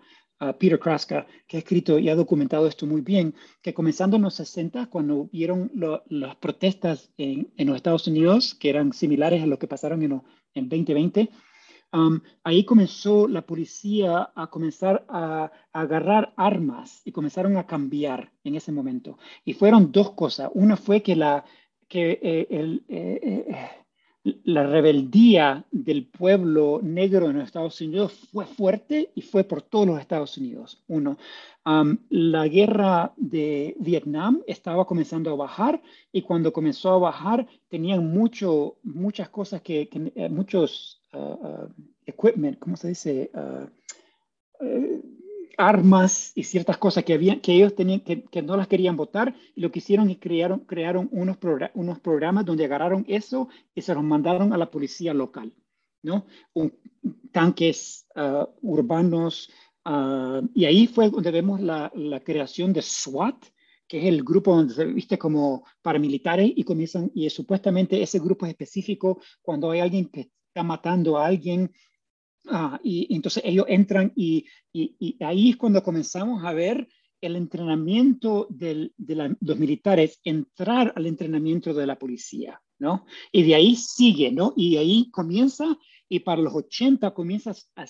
Peter 0.59 0.79
Kraska, 0.79 1.25
que 1.47 1.55
ha 1.55 1.59
escrito 1.59 1.97
y 1.97 2.09
ha 2.09 2.15
documentado 2.15 2.67
esto 2.67 2.85
muy 2.85 3.01
bien, 3.01 3.33
que 3.61 3.73
comenzando 3.73 4.17
en 4.17 4.23
los 4.23 4.33
60, 4.33 4.87
cuando 4.87 5.29
vieron 5.31 5.71
las 6.09 6.35
protestas 6.35 7.11
en, 7.17 7.53
en, 7.55 7.67
los 7.67 7.75
Estados 7.77 8.07
Unidos, 8.07 8.55
que 8.55 8.69
eran 8.69 8.91
similares 8.91 9.43
a 9.43 9.45
lo 9.45 9.57
que 9.57 9.67
pasaron 9.67 10.01
en, 10.01 10.21
en 10.53 10.67
2020, 10.67 11.29
um, 11.93 12.19
ahí 12.43 12.65
comenzó 12.65 13.27
la 13.27 13.43
policía 13.43 14.31
a 14.35 14.47
comenzar 14.47 15.05
a, 15.07 15.51
agarrar 15.71 16.33
armas 16.35 17.01
y 17.05 17.11
comenzaron 17.11 17.55
a 17.57 17.67
cambiar 17.67 18.31
en 18.43 18.55
ese 18.55 18.71
momento. 18.71 19.17
Y 19.45 19.53
fueron 19.53 19.91
dos 19.91 20.11
cosas. 20.11 20.49
Una 20.53 20.75
fue 20.75 21.03
que, 21.03 21.15
la, 21.15 21.45
que 21.91 22.19
eh, 22.21 22.47
el... 22.49 22.83
Eh, 22.87 23.19
eh, 23.21 23.69
la 24.43 24.67
rebeldía 24.67 25.65
del 25.71 26.05
pueblo 26.05 26.79
negro 26.83 27.27
en 27.27 27.37
los 27.37 27.45
Estados 27.45 27.81
Unidos 27.81 28.13
fue 28.31 28.45
fuerte 28.45 29.09
y 29.15 29.23
fue 29.23 29.43
por 29.43 29.63
todos 29.63 29.87
los 29.87 29.99
Estados 29.99 30.37
Unidos. 30.37 30.83
Uno, 30.87 31.17
la 32.09 32.47
guerra 32.47 33.13
de 33.17 33.75
Vietnam 33.79 34.43
estaba 34.45 34.85
comenzando 34.85 35.31
a 35.31 35.35
bajar 35.35 35.81
y 36.11 36.21
cuando 36.21 36.53
comenzó 36.53 36.91
a 36.91 36.99
bajar 36.99 37.47
tenían 37.67 38.13
mucho, 38.13 38.75
muchas 38.83 39.29
cosas 39.29 39.63
que, 39.63 39.89
eh, 39.91 40.29
muchos 40.29 41.01
uh, 41.13 41.17
uh, 41.17 41.73
equipment, 42.05 42.59
¿cómo 42.59 42.77
se 42.77 42.89
dice? 42.89 43.31
Uh, 43.33 43.65
armas 45.57 46.31
y 46.35 46.43
ciertas 46.43 46.77
cosas 46.77 47.03
que, 47.03 47.13
ellos 47.13 47.75
tenían, 47.75 48.01
que, 48.01 48.41
no 48.41 48.57
las 48.57 48.67
querían 48.67 48.97
votar, 48.97 49.35
y 49.55 49.61
lo 49.61 49.71
que 49.71 49.79
hicieron 49.79 50.09
es 50.09 50.17
crearon, 50.19 50.59
crearon 50.61 51.09
unos, 51.11 51.37
unos 51.73 51.99
programas 51.99 52.45
donde 52.45 52.65
agarraron 52.65 53.05
eso 53.07 53.49
y 53.75 53.81
se 53.81 53.93
los 53.93 54.03
mandaron 54.03 54.53
a 54.53 54.57
la 54.57 54.69
policía 54.69 55.13
local, 55.13 55.53
¿no? 56.03 56.25
Tanques 57.31 58.07
uh, 58.15 58.45
urbanos, 58.61 59.49
uh, 59.85 60.47
y 60.53 60.65
ahí 60.65 60.87
fue 60.87 61.09
donde 61.09 61.31
vemos 61.31 61.61
la, 61.61 61.91
creación 62.23 62.73
de 62.73 62.81
SWAT, 62.81 63.45
que 63.87 63.99
es 63.99 64.05
el 64.05 64.23
grupo 64.23 64.55
donde 64.55 64.73
se 64.73 64.85
viste 64.85 65.17
como 65.17 65.65
paramilitares 65.81 66.51
y 66.55 66.63
comienzan, 66.63 67.11
y 67.13 67.29
supuestamente 67.29 68.01
ese 68.01 68.19
grupo 68.19 68.45
es 68.45 68.51
específico 68.51 69.19
cuando 69.41 69.71
hay 69.71 69.81
alguien 69.81 70.05
que 70.05 70.31
está 70.47 70.63
matando 70.63 71.17
a 71.17 71.25
alguien 71.27 71.71
Ah, 72.47 72.79
y, 72.83 73.13
entonces 73.13 73.43
ellos 73.45 73.65
entran 73.67 74.11
y, 74.15 74.45
y, 74.73 75.17
ahí 75.23 75.51
es 75.51 75.57
cuando 75.57 75.83
comenzamos 75.83 76.43
a 76.43 76.53
ver 76.53 76.87
el 77.21 77.35
entrenamiento 77.35 78.47
del, 78.49 78.93
de 78.97 79.35
los 79.39 79.57
militares 79.59 80.19
entrar 80.23 80.91
al 80.95 81.05
entrenamiento 81.05 81.71
de 81.71 81.85
la 81.85 81.99
policía, 81.99 82.59
¿no? 82.79 83.05
Y 83.31 83.43
de 83.43 83.53
ahí 83.53 83.75
sigue, 83.75 84.31
¿no? 84.31 84.53
Y 84.57 84.77
ahí 84.77 85.11
comienza, 85.11 85.77
y 86.09 86.21
para 86.21 86.41
los 86.41 86.55
80 86.55 87.13
comienza 87.13 87.53
a, 87.75 87.85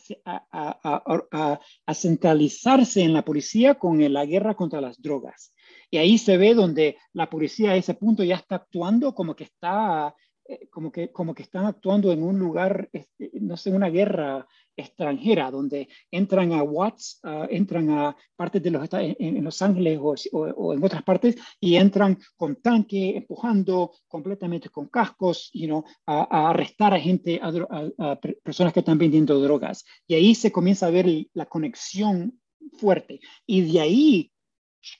a, 0.51 1.21
a, 1.31 1.59
a 1.85 1.93
centralizarse 1.93 3.01
en 3.01 3.13
la 3.13 3.23
policía 3.23 3.75
con 3.75 4.13
la 4.13 4.25
guerra 4.25 4.55
contra 4.55 4.81
las 4.81 5.01
drogas. 5.01 5.53
Y 5.89 5.97
ahí 5.97 6.17
se 6.17 6.37
ve 6.37 6.53
donde 6.53 6.97
la 7.13 7.29
policía 7.29 7.71
a 7.71 7.75
ese 7.77 7.93
punto 7.93 8.23
ya 8.23 8.35
está 8.35 8.55
actuando 8.55 9.15
como 9.15 9.35
que 9.35 9.45
está 9.45 10.13
eh, 10.51 10.67
como 10.69 10.91
que, 10.91 11.11
como 11.13 11.33
que 11.33 11.43
están 11.43 11.65
actuando 11.65 12.11
en 12.11 12.23
un 12.23 12.37
lugar, 12.37 12.89
este, 12.91 13.31
no 13.39 13.55
sé, 13.55 13.71
una 13.71 13.89
guerra 13.89 14.45
extranjera, 14.75 15.49
donde 15.49 15.87
entran 16.11 16.51
a 16.51 16.61
Watts, 16.63 17.21
entran 17.49 17.89
a 17.91 18.17
partes 18.35 18.61
de 18.61 18.71
los 18.71 18.89
en, 18.93 19.15
en 19.37 19.43
Los 19.43 19.61
Ángeles 19.61 19.99
o, 20.01 20.73
en 20.73 20.83
otras 20.83 21.03
partes 21.03 21.35
y 21.59 21.75
entran 21.75 22.17
con 22.35 22.57
tanque, 22.57 23.17
empujando 23.17 23.91
completamente 24.07 24.69
con 24.69 24.87
cascos, 24.87 25.51
you 25.53 25.67
know, 25.67 25.85
a, 26.05 26.49
arrestar 26.49 26.93
a 26.93 26.99
gente, 26.99 27.39
a, 27.41 28.19
personas 28.43 28.73
que 28.73 28.79
están 28.79 28.97
vendiendo 28.97 29.39
drogas. 29.39 29.85
Y 30.07 30.15
ahí 30.15 30.35
se 30.35 30.51
comienza 30.51 30.87
a 30.87 30.91
ver 30.91 31.07
la 31.33 31.45
conexión 31.45 32.41
fuerte. 32.73 33.21
Y 33.45 33.71
de 33.71 33.79
ahí 33.79 34.31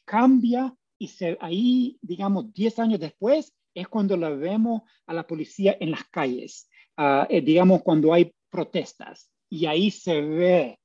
cambia 0.05 0.73
y 0.97 1.07
se, 1.07 1.37
ahí, 1.41 1.97
digamos, 2.01 2.53
10 2.53 2.79
años 2.79 2.99
después, 2.99 3.53
es 3.73 3.87
cuando 3.87 4.17
la 4.17 4.29
vemos 4.29 4.81
a 5.05 5.13
la 5.13 5.25
policía 5.25 5.77
en 5.79 5.91
las 5.91 6.03
calles, 6.05 6.69
eh, 6.97 7.41
digamos 7.41 7.81
cuando 7.83 8.13
hay 8.13 8.33
protestas, 8.49 9.31
y 9.49 9.65
ahí 9.65 9.91
se 9.91 10.21
ve 10.21 10.79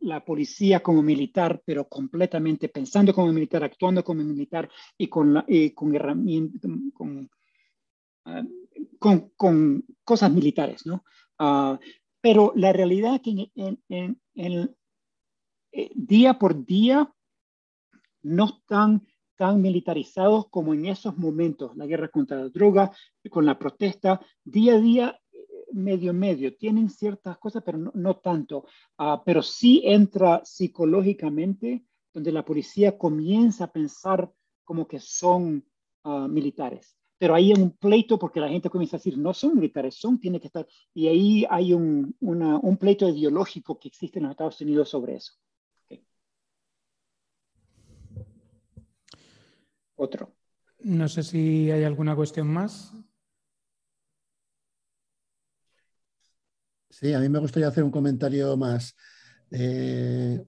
la 0.00 0.24
policía 0.24 0.80
como 0.80 1.02
militar, 1.02 1.60
pero 1.64 1.86
completamente 1.86 2.68
pensando 2.68 3.12
como 3.12 3.32
militar, 3.32 3.64
actuando 3.64 4.02
como 4.02 4.22
militar 4.22 4.68
y 4.96 5.08
con, 5.08 5.44
con 5.74 5.94
herramientas, 5.94 6.70
ah, 8.24 8.42
con, 8.98 9.30
con, 9.36 9.84
cosas 10.04 10.32
militares, 10.32 10.86
¿no? 10.86 11.04
Ah, 11.38 11.78
pero 12.20 12.52
la 12.56 12.72
realidad 12.72 13.16
es 13.16 13.20
que 13.20 13.50
en, 13.54 14.18
en, 14.34 14.76
eh, 15.72 15.90
día 15.94 16.38
por 16.38 16.64
día 16.64 17.12
no 18.22 18.44
están 18.46 19.06
tan 19.36 19.60
militarizados 19.60 20.48
como 20.48 20.74
en 20.74 20.86
esos 20.86 21.16
momentos, 21.16 21.76
la 21.76 21.86
guerra 21.86 22.08
contra 22.08 22.38
la 22.38 22.48
droga, 22.48 22.92
con 23.30 23.46
la 23.46 23.58
protesta, 23.58 24.20
día 24.44 24.74
a 24.74 24.80
día, 24.80 25.20
medio 25.72 26.12
medio, 26.12 26.56
tienen 26.56 26.90
ciertas 26.90 27.38
cosas, 27.38 27.62
pero 27.64 27.78
no, 27.78 28.16
tanto, 28.16 28.66
uh, 28.98 29.18
pero 29.24 29.42
sí 29.42 29.82
entra 29.84 30.42
psicológicamente, 30.44 31.84
donde 32.12 32.32
la 32.32 32.44
policía 32.44 32.98
comienza 32.98 33.64
a 33.64 33.72
pensar 33.72 34.30
como 34.64 34.86
que 34.86 35.00
son 35.00 35.64
uh, 36.04 36.28
militares. 36.28 36.96
Pero 37.18 37.34
hay 37.34 37.52
un 37.52 37.70
pleito 37.70 38.18
porque 38.18 38.40
la 38.40 38.48
gente 38.48 38.68
comienza 38.68 38.96
a 38.96 38.98
decir, 38.98 39.16
no 39.16 39.32
son 39.32 39.54
militares, 39.54 39.94
son, 39.94 40.18
tiene 40.18 40.40
que 40.40 40.48
estar. 40.48 40.66
Y 40.92 41.06
ahí 41.06 41.46
hay 41.48 41.72
un, 41.72 42.16
un 42.20 42.76
pleito 42.76 43.08
ideológico 43.08 43.78
que 43.78 43.88
existe 43.88 44.18
en 44.18 44.24
los 44.24 44.32
Estados 44.32 44.60
Unidos 44.60 44.88
sobre 44.88 45.14
eso. 45.14 45.32
Otro. 50.02 50.34
No 50.80 51.08
sé 51.08 51.22
si 51.22 51.70
hay 51.70 51.84
alguna 51.84 52.14
cuestión 52.16 52.48
más. 52.48 52.92
Sí, 56.90 57.12
a 57.14 57.20
mí 57.20 57.28
me 57.28 57.38
gustaría 57.38 57.68
hacer 57.68 57.84
un 57.84 57.90
comentario 57.90 58.56
más. 58.56 58.94
Eh, 59.50 60.44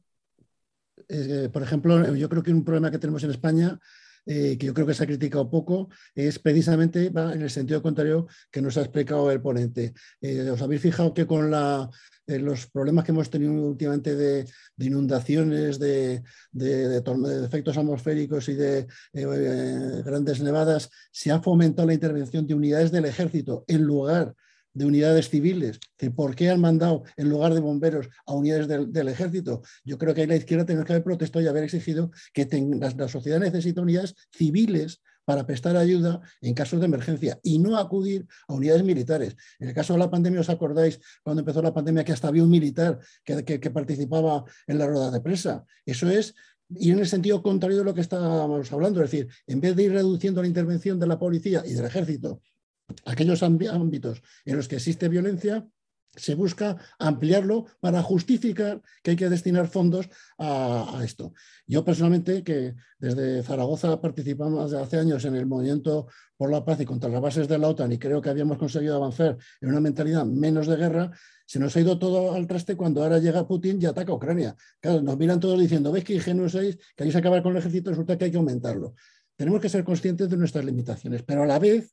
eh, 1.08 1.48
por 1.52 1.62
ejemplo, 1.62 2.14
yo 2.14 2.28
creo 2.28 2.42
que 2.42 2.52
un 2.52 2.64
problema 2.64 2.90
que 2.90 2.98
tenemos 2.98 3.22
en 3.24 3.30
España 3.30 3.78
eh, 4.26 4.56
que 4.58 4.66
yo 4.66 4.74
creo 4.74 4.86
que 4.86 4.94
se 4.94 5.04
ha 5.04 5.06
criticado 5.06 5.50
poco, 5.50 5.90
es 6.14 6.38
precisamente 6.38 7.06
en 7.06 7.42
el 7.42 7.50
sentido 7.50 7.82
contrario 7.82 8.26
que 8.50 8.62
nos 8.62 8.76
ha 8.76 8.80
explicado 8.80 9.30
el 9.30 9.40
ponente. 9.40 9.92
Eh, 10.20 10.50
¿Os 10.50 10.62
habéis 10.62 10.80
fijado 10.80 11.12
que 11.12 11.26
con 11.26 11.52
eh, 11.52 12.38
los 12.38 12.66
problemas 12.66 13.04
que 13.04 13.12
hemos 13.12 13.28
tenido 13.28 13.52
últimamente 13.52 14.14
de, 14.16 14.46
inundaciones, 14.78 15.78
de, 15.78 16.22
de, 16.52 17.02
efectos 17.44 17.76
atmosféricos 17.76 18.48
y 18.48 18.54
de 18.54 18.86
grandes 19.12 20.40
nevadas, 20.40 20.90
se 21.12 21.30
ha 21.30 21.42
fomentado 21.42 21.88
la 21.88 21.94
intervención 21.94 22.46
de 22.46 22.54
unidades 22.54 22.90
del 22.92 23.04
ejército 23.04 23.64
en 23.68 23.82
lugar 23.82 24.34
de 24.74 24.84
unidades 24.84 25.30
civiles. 25.30 25.80
¿Por 26.14 26.34
qué 26.34 26.50
han 26.50 26.60
mandado 26.60 27.04
en 27.16 27.28
lugar 27.28 27.54
de 27.54 27.60
bomberos 27.60 28.08
a 28.26 28.34
unidades 28.34 28.68
del, 28.68 29.08
ejército? 29.08 29.62
Yo 29.84 29.96
creo 29.96 30.14
que 30.14 30.22
ahí 30.22 30.26
la 30.26 30.36
izquierda 30.36 30.66
tiene 30.66 30.84
que 30.84 30.92
haber 30.92 31.04
protestado 31.04 31.44
y 31.44 31.48
haber 31.48 31.64
exigido 31.64 32.10
que 32.32 32.46
la, 32.78 33.08
sociedad 33.08 33.38
necesita 33.38 33.80
unidades 33.80 34.14
civiles 34.30 35.00
para 35.24 35.46
prestar 35.46 35.76
ayuda 35.76 36.20
en 36.42 36.52
casos 36.52 36.80
de 36.80 36.86
emergencia 36.86 37.38
y 37.42 37.58
no 37.58 37.78
acudir 37.78 38.26
a 38.46 38.52
unidades 38.52 38.84
militares. 38.84 39.36
En 39.58 39.68
el 39.68 39.74
caso 39.74 39.94
de 39.94 40.00
la 40.00 40.10
pandemia, 40.10 40.40
¿os 40.40 40.50
acordáis 40.50 41.00
cuando 41.22 41.40
empezó 41.40 41.62
la 41.62 41.72
pandemia 41.72 42.04
que 42.04 42.12
hasta 42.12 42.28
había 42.28 42.42
un 42.42 42.50
militar 42.50 42.98
que, 43.24 43.42
que, 43.42 43.70
participaba 43.70 44.44
en 44.66 44.78
la 44.78 44.86
rueda 44.86 45.10
de 45.10 45.22
presa? 45.22 45.64
Eso 45.86 46.10
es 46.10 46.34
y 46.68 46.90
en 46.90 46.98
el 46.98 47.06
sentido 47.06 47.42
contrario 47.42 47.78
de 47.78 47.84
lo 47.84 47.94
que 47.94 48.00
estábamos 48.00 48.72
hablando, 48.72 49.02
es 49.02 49.10
decir, 49.10 49.28
en 49.46 49.60
vez 49.60 49.76
de 49.76 49.84
ir 49.84 49.92
reduciendo 49.92 50.40
la 50.40 50.48
intervención 50.48 50.98
de 50.98 51.06
la 51.06 51.18
policía 51.18 51.62
y 51.64 51.74
del 51.74 51.84
ejército 51.84 52.40
aquellos 53.04 53.42
ámbitos 53.42 54.22
en 54.44 54.56
los 54.56 54.68
que 54.68 54.76
existe 54.76 55.08
violencia, 55.08 55.66
se 56.16 56.34
busca 56.34 56.76
ampliarlo 56.98 57.66
para 57.80 58.02
justificar 58.02 58.80
que 59.02 59.12
hay 59.12 59.16
que 59.16 59.28
destinar 59.28 59.68
fondos 59.68 60.08
a, 60.38 61.00
esto. 61.04 61.32
Yo 61.66 61.84
personalmente, 61.84 62.42
que 62.42 62.74
desde 62.98 63.42
Zaragoza 63.42 64.00
participamos 64.00 64.70
desde 64.70 64.82
hace 64.82 64.98
años 64.98 65.24
en 65.24 65.34
el 65.34 65.46
movimiento 65.46 66.06
por 66.36 66.50
la 66.50 66.64
paz 66.64 66.80
y 66.80 66.84
contra 66.84 67.10
las 67.10 67.20
bases 67.20 67.48
de 67.48 67.58
la 67.58 67.68
OTAN 67.68 67.92
y 67.92 67.98
creo 67.98 68.20
que 68.20 68.30
habíamos 68.30 68.58
conseguido 68.58 68.96
avanzar 68.96 69.36
en 69.60 69.68
una 69.68 69.80
mentalidad 69.80 70.24
menos 70.24 70.66
de 70.66 70.76
guerra, 70.76 71.10
se 71.46 71.58
nos 71.58 71.76
ha 71.76 71.80
ido 71.80 71.98
todo 71.98 72.32
al 72.34 72.46
traste 72.46 72.76
cuando 72.76 73.02
ahora 73.02 73.18
llega 73.18 73.46
Putin 73.46 73.78
y 73.80 73.86
ataca 73.86 74.12
a 74.12 74.14
Ucrania. 74.14 74.56
Claro, 74.80 75.02
nos 75.02 75.18
miran 75.18 75.40
todos 75.40 75.60
diciendo, 75.60 75.92
¿veis 75.92 76.04
que 76.04 76.14
ingenuos 76.14 76.52
sois? 76.52 76.78
Que 76.96 77.04
hay 77.04 77.10
que 77.10 77.18
acabar 77.18 77.42
con 77.42 77.52
el 77.52 77.58
ejército, 77.58 77.90
resulta 77.90 78.16
que 78.16 78.26
hay 78.26 78.30
que 78.30 78.38
aumentarlo. 78.38 78.94
tenemos 79.36 79.60
que 79.60 79.68
ser 79.68 79.84
conscientes 79.84 80.30
de 80.30 80.36
nuestras 80.36 80.64
limitaciones, 80.64 81.22
pero 81.22 81.42
a 81.42 81.46
la 81.46 81.58
vez 81.58 81.92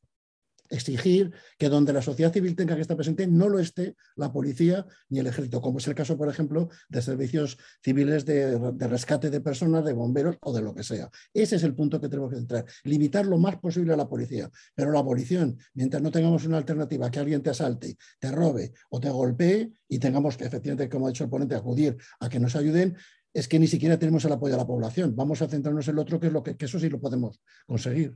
exigir 0.71 1.31
que 1.59 1.69
donde 1.69 1.93
la 1.93 2.01
sociedad 2.01 2.33
civil 2.33 2.55
tenga 2.55 2.75
que 2.75 2.81
estar 2.81 2.97
presente 2.97 3.27
no 3.27 3.49
lo 3.49 3.59
esté 3.59 3.95
la 4.15 4.31
policía 4.31 4.85
ni 5.09 5.19
el 5.19 5.27
ejército, 5.27 5.61
como 5.61 5.77
es 5.77 5.87
el 5.87 5.95
caso, 5.95 6.17
por 6.17 6.29
ejemplo, 6.29 6.69
de 6.89 7.01
servicios 7.01 7.57
civiles 7.83 8.25
de, 8.25 8.57
rescate 8.87 9.29
de 9.29 9.41
personas, 9.41 9.85
de 9.85 9.93
bomberos 9.93 10.37
o 10.41 10.53
de 10.53 10.61
lo 10.61 10.73
que 10.73 10.83
sea. 10.83 11.09
Ese 11.33 11.57
es 11.57 11.63
el 11.63 11.75
punto 11.75 11.99
que 11.99 12.09
tenemos 12.09 12.31
que 12.31 12.39
entrar, 12.39 12.65
limitar 12.83 13.25
lo 13.25 13.37
más 13.37 13.57
posible 13.57 13.93
a 13.93 13.97
la 13.97 14.09
policía. 14.09 14.49
Pero 14.73 14.91
la 14.91 14.99
abolición, 14.99 15.57
mientras 15.73 16.01
no 16.01 16.09
tengamos 16.09 16.45
una 16.45 16.57
alternativa 16.57 17.11
que 17.11 17.19
alguien 17.19 17.43
te 17.43 17.49
asalte, 17.49 17.97
te 18.19 18.31
robe 18.31 18.73
o 18.89 18.99
te 18.99 19.09
golpee 19.09 19.71
y 19.87 19.99
tengamos 19.99 20.37
que, 20.37 20.45
efectivamente, 20.45 20.89
como 20.89 21.07
ha 21.07 21.09
dicho 21.09 21.25
el 21.25 21.29
ponente, 21.29 21.55
acudir 21.55 21.97
a 22.19 22.29
que 22.29 22.39
nos 22.39 22.55
ayuden, 22.55 22.95
es 23.33 23.47
que 23.47 23.59
ni 23.59 23.67
siquiera 23.67 23.97
tenemos 23.97 24.25
el 24.25 24.31
apoyo 24.31 24.53
de 24.53 24.59
la 24.59 24.67
población. 24.67 25.15
Vamos 25.15 25.41
a 25.41 25.47
centrarnos 25.47 25.87
en 25.87 25.95
lo 25.95 26.01
otro, 26.01 26.19
que 26.19 26.27
es 26.27 26.33
lo 26.33 26.43
que 26.43 26.55
eso 26.57 26.79
sí 26.79 26.89
lo 26.89 26.99
podemos 26.99 27.39
conseguir. 27.65 28.13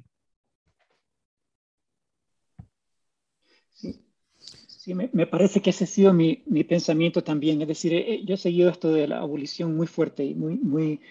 Sí, 4.85 4.93
me, 4.93 5.25
parece 5.25 5.63
que 5.63 5.71
ese 5.71 5.85
ha 5.85 5.87
sido 5.87 6.13
mi, 6.13 6.43
mi 6.45 6.63
pensamiento 6.63 7.23
también. 7.23 7.59
Es 7.59 7.67
decir, 7.67 7.91
eh, 7.95 8.23
yo 8.23 8.35
he 8.35 8.37
seguido 8.37 8.69
esto 8.69 8.93
de 8.93 9.07
la 9.07 9.17
abolición 9.17 9.75
muy 9.75 9.87
fuerte 9.87 10.23
y 10.23 10.35
muy, 10.35 10.57
muy, 10.57 11.01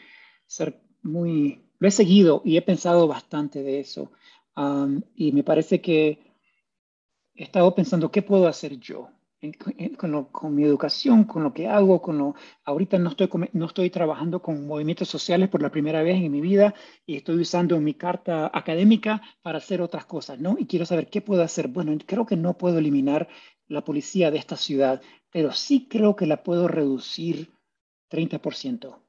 muy, 1.02 1.60
lo 1.80 1.88
he 1.88 1.90
seguido 1.90 2.40
y 2.44 2.56
he 2.56 2.62
pensado 2.62 3.08
bastante 3.08 3.64
de 3.64 3.80
eso. 3.80 4.12
y 5.16 5.32
me 5.32 5.42
parece 5.42 5.80
que 5.80 6.20
he 7.34 7.42
estado 7.42 7.74
pensando, 7.74 8.12
¿qué 8.12 8.22
puedo 8.22 8.46
hacer 8.46 8.78
yo? 8.78 9.10
con, 9.98 10.24
con, 10.24 10.54
mi 10.54 10.64
educación, 10.64 11.24
con 11.24 11.42
lo 11.42 11.52
que 11.52 11.68
hago, 11.68 12.00
con 12.00 12.18
lo, 12.18 12.34
ahorita 12.64 12.98
no 12.98 13.10
estoy, 13.10 13.28
no 13.52 13.66
estoy 13.66 13.90
trabajando 13.90 14.40
con 14.40 14.66
movimientos 14.66 15.08
sociales 15.08 15.48
por 15.48 15.62
la 15.62 15.70
primera 15.70 16.02
vez 16.02 16.16
en 16.16 16.32
mi 16.32 16.40
vida 16.40 16.74
y 17.06 17.16
estoy 17.16 17.36
usando 17.40 17.78
mi 17.80 17.94
carta 17.94 18.50
académica 18.52 19.22
para 19.42 19.58
hacer 19.58 19.82
otras 19.82 20.06
cosas, 20.06 20.38
¿no? 20.38 20.56
Y 20.58 20.66
quiero 20.66 20.86
saber 20.86 21.08
qué 21.08 21.20
puedo 21.20 21.42
hacer. 21.42 21.68
Bueno, 21.68 21.96
creo 22.06 22.26
que 22.26 22.36
no 22.36 22.54
puedo 22.56 22.78
eliminar 22.78 23.28
la 23.68 23.84
policía 23.84 24.30
de 24.30 24.38
esta 24.38 24.56
ciudad, 24.56 25.02
pero 25.30 25.52
sí 25.52 25.88
creo 25.88 26.16
que 26.16 26.26
la 26.26 26.42
puedo 26.42 26.68
reducir 26.68 27.50
30%. 28.10 29.00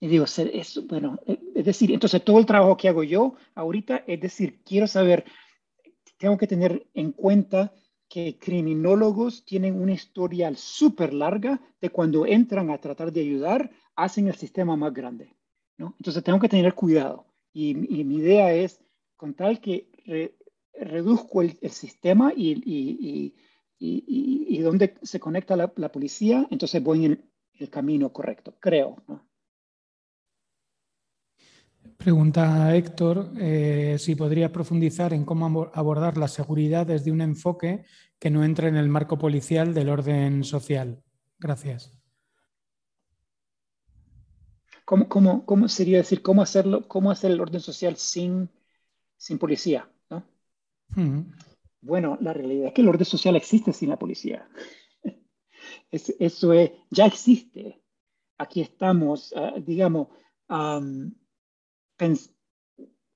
Y 0.00 0.08
digo, 0.08 0.24
es, 0.24 0.86
bueno, 0.86 1.18
eh, 1.26 1.38
es 1.54 1.64
decir, 1.64 1.92
entonces 1.92 2.24
todo 2.24 2.38
el 2.38 2.46
trabajo 2.46 2.76
que 2.76 2.88
hago 2.88 3.04
yo 3.04 3.34
ahorita, 3.54 4.04
es 4.06 4.20
decir, 4.20 4.60
quiero 4.64 4.86
saber, 4.86 5.24
tengo 6.18 6.36
que 6.36 6.46
tener 6.46 6.86
en 6.94 7.12
cuenta 7.12 7.72
que 8.08 8.36
criminólogos 8.38 9.44
tienen 9.44 9.80
una 9.80 9.92
historia 9.92 10.52
súper 10.54 11.14
larga 11.14 11.60
de 11.80 11.90
cuando 11.90 12.26
entran 12.26 12.70
a 12.70 12.78
tratar 12.78 13.12
de 13.12 13.20
ayudar, 13.20 13.70
hacen 13.94 14.28
el 14.28 14.34
sistema 14.34 14.76
más 14.76 14.92
grande. 14.92 15.34
¿no? 15.78 15.94
Entonces 15.98 16.22
tengo 16.22 16.40
que 16.40 16.48
tener 16.48 16.74
cuidado. 16.74 17.26
Y, 17.52 17.74
mi 17.74 18.16
idea 18.16 18.52
es, 18.52 18.80
con 19.16 19.34
tal 19.34 19.60
que 19.60 19.88
reduzco 20.74 21.42
el, 21.42 21.58
sistema 21.70 22.32
y, 22.34 22.52
y, 22.52 23.08
y, 23.08 23.34
donde 24.62 24.94
se 25.02 25.20
conecta 25.20 25.56
la, 25.56 25.68
policía, 25.68 26.46
entonces 26.50 26.82
voy 26.82 27.06
en 27.06 27.30
el, 27.58 27.70
camino 27.70 28.12
correcto, 28.12 28.54
creo. 28.58 28.96
Pregunta 31.96 32.74
Héctor 32.74 33.30
eh, 33.38 33.96
si 33.98 34.16
podría 34.16 34.50
profundizar 34.50 35.12
en 35.12 35.24
cómo 35.24 35.70
abordar 35.72 36.16
la 36.16 36.26
seguridad 36.26 36.86
desde 36.86 37.12
un 37.12 37.20
enfoque 37.20 37.84
que 38.18 38.30
no 38.30 38.44
entre 38.44 38.68
en 38.68 38.76
el 38.76 38.88
marco 38.88 39.18
policial 39.18 39.74
del 39.74 39.88
orden 39.88 40.42
social. 40.42 41.02
Gracias. 41.38 41.92
¿Cómo, 44.84 45.08
cómo, 45.08 45.46
cómo 45.46 45.68
sería 45.68 45.98
decir 45.98 46.22
cómo 46.22 46.42
hacerlo, 46.42 46.88
cómo 46.88 47.10
hacer 47.10 47.30
el 47.30 47.40
orden 47.40 47.60
social 47.60 47.96
sin, 47.96 48.48
sin 49.16 49.38
policía? 49.38 49.88
¿no? 50.10 50.24
Hmm. 50.88 51.30
Bueno, 51.82 52.16
la 52.20 52.32
realidad 52.32 52.68
es 52.68 52.72
que 52.72 52.80
el 52.80 52.88
orden 52.88 53.04
social 53.04 53.36
existe 53.36 53.72
sin 53.72 53.90
la 53.90 53.98
policía. 53.98 54.48
eso 55.90 56.52
es, 56.52 56.70
ya 56.90 57.06
existe. 57.06 57.82
Aquí 58.38 58.60
estamos, 58.60 59.34
ah, 59.36 59.54
digamos, 59.58 60.08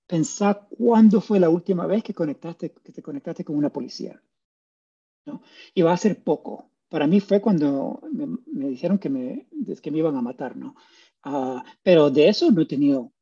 pensar 0.07 0.67
cuándo 0.69 1.21
fue 1.21 1.41
la 1.41 1.49
última 1.49 1.87
vez 1.87 2.03
que, 2.03 2.13
conectaste, 2.13 2.73
que 2.73 2.93
te 2.93 3.03
conectaste 3.03 3.45
con 3.45 3.57
una 3.57 3.73
policía. 3.73 4.21
¿no? 5.27 5.43
Y 5.73 5.83
va 5.83 5.93
a 5.93 5.97
ser 5.97 6.23
poco. 6.23 6.71
Para 6.89 7.07
mí 7.07 7.21
fue 7.21 7.41
cuando 7.41 8.01
me, 8.13 8.69
dijeron 8.69 8.99
que 8.99 9.09
me, 9.09 9.49
que 9.81 9.91
me 9.91 9.99
iban 9.99 10.17
a 10.17 10.23
matar, 10.23 10.57
¿no? 10.57 10.77
Ah, 11.23 11.65
pero 11.83 12.11
de 12.11 12.29
eso 12.29 12.51
no 12.51 12.63
he 12.63 12.67
tenido 12.67 13.13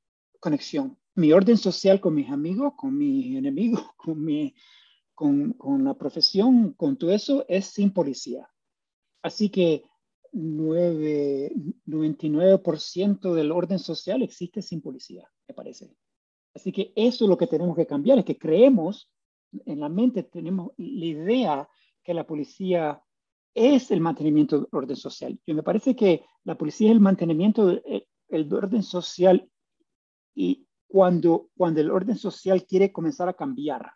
conexión. 0.40 0.98
Mi 1.14 1.32
orden 1.32 1.56
social 1.56 2.00
con 2.00 2.14
mis 2.14 2.30
amigos, 2.30 2.74
con 2.76 2.96
mis 2.96 3.36
enemigos, 3.36 3.82
con, 3.96 4.22
mi, 4.22 4.54
con, 5.14 5.52
con 5.54 5.84
la 5.84 5.94
profesión, 5.94 6.72
con 6.72 6.96
todo 6.96 7.10
eso, 7.10 7.44
es 7.48 7.66
sin 7.66 7.92
policía. 7.92 8.48
Así 9.22 9.48
que 9.48 9.84
9, 10.32 11.52
99% 11.86 13.34
del 13.34 13.52
orden 13.52 13.78
social 13.78 14.22
existe 14.22 14.62
sin 14.62 14.80
policía, 14.80 15.30
me 15.48 15.54
parece. 15.54 15.96
Así 16.54 16.72
que 16.72 16.92
eso 16.96 17.24
es 17.24 17.28
lo 17.28 17.38
que 17.38 17.46
tenemos 17.46 17.76
que 17.76 17.86
cambiar, 17.86 18.18
es 18.18 18.24
que 18.24 18.38
creemos, 18.38 19.10
en 19.64 19.80
la 19.80 19.88
mente 19.88 20.24
tenemos 20.24 20.72
la 20.76 21.06
idea 21.06 21.68
que 22.02 22.14
la 22.14 22.26
policía 22.26 23.00
es 23.54 23.90
el 23.92 24.00
mantenimiento 24.00 24.58
del 24.58 24.68
orden 24.72 24.96
social. 24.96 25.38
Y 25.46 25.54
me 25.54 25.62
parece 25.62 25.94
que 25.94 26.24
la 26.42 26.58
policía 26.58 26.88
es 26.88 26.92
el 26.92 27.00
mantenimiento 27.00 27.66
del 27.66 28.52
orden 28.52 28.82
social 28.82 29.48
y 30.34 30.66
cuando, 30.88 31.50
cuando 31.56 31.80
el 31.80 31.90
orden 31.90 32.16
social 32.16 32.64
quiere 32.66 32.92
comenzar 32.92 33.28
a 33.28 33.34
cambiar 33.34 33.92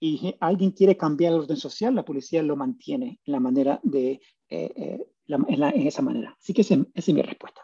y 0.00 0.34
alguien 0.40 0.70
quiere 0.70 0.96
cambiar 0.96 1.34
el 1.34 1.40
orden 1.40 1.58
social, 1.58 1.94
la 1.94 2.04
policía 2.04 2.42
lo 2.42 2.56
mantiene 2.56 3.20
en 3.24 3.32
la 3.32 3.38
manera 3.38 3.80
de 3.82 4.20
eh, 4.48 4.72
eh, 4.74 5.06
en, 5.28 5.86
esa 5.86 6.00
manera. 6.00 6.34
Así 6.40 6.54
que 6.54 6.62
esa, 6.62 6.76
es 6.94 7.08
mi 7.12 7.20
respuesta. 7.22 7.60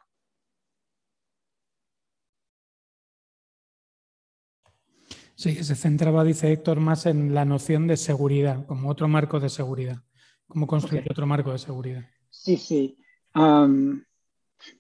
Sí, 5.34 5.64
se 5.64 5.74
centraba, 5.74 6.24
dice 6.24 6.52
Héctor, 6.52 6.78
más 6.78 7.06
en 7.06 7.34
la 7.34 7.44
noción 7.44 7.86
de 7.86 7.96
seguridad, 7.96 8.66
como 8.66 8.90
otro 8.90 9.08
marco 9.08 9.40
de 9.40 9.48
seguridad. 9.48 10.02
¿Cómo 10.46 10.66
construir 10.66 11.04
otro 11.10 11.26
marco 11.26 11.52
de 11.52 11.58
seguridad? 11.58 12.04
Sí, 12.30 12.56
sí. 12.56 12.98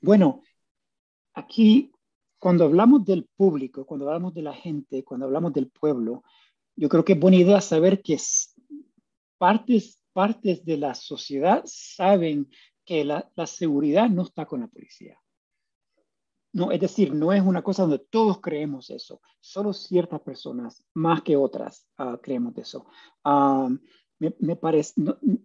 bueno, 0.00 0.42
aquí 1.34 1.90
cuando 2.38 2.64
hablamos 2.64 3.04
del 3.04 3.24
público, 3.24 3.84
cuando 3.86 4.06
hablamos 4.06 4.34
de 4.34 4.42
la 4.42 4.54
gente, 4.54 5.04
cuando 5.04 5.26
hablamos 5.26 5.52
del 5.52 5.68
pueblo, 5.68 6.22
yo 6.76 6.88
creo 6.88 7.04
que 7.04 7.14
es 7.14 7.20
buena 7.20 7.38
idea 7.38 7.60
saber 7.60 8.02
que 8.02 8.18
partes, 9.38 10.00
partes 10.12 10.64
de 10.64 10.76
la 10.76 10.94
sociedad 10.94 11.62
saben 11.66 12.48
que 12.84 13.04
la, 13.04 13.28
seguridad 13.46 14.08
no 14.08 14.22
está 14.22 14.46
con 14.46 14.60
la 14.60 14.68
policía. 14.68 15.18
No, 16.52 16.70
es 16.70 16.80
decir, 16.80 17.12
no 17.12 17.32
es 17.32 17.42
una 17.42 17.62
cosa 17.62 17.82
donde 17.82 17.98
todos 17.98 18.40
creemos 18.40 18.88
eso. 18.90 19.20
Solo 19.40 19.72
ciertas 19.72 20.20
personas, 20.20 20.82
más 20.94 21.22
que 21.22 21.36
otras, 21.36 21.86
uh, 21.98 22.16
creemos 22.22 22.56
eso. 22.56 22.86
Um, 23.24 23.78
me, 24.18 24.56
parece, 24.56 24.94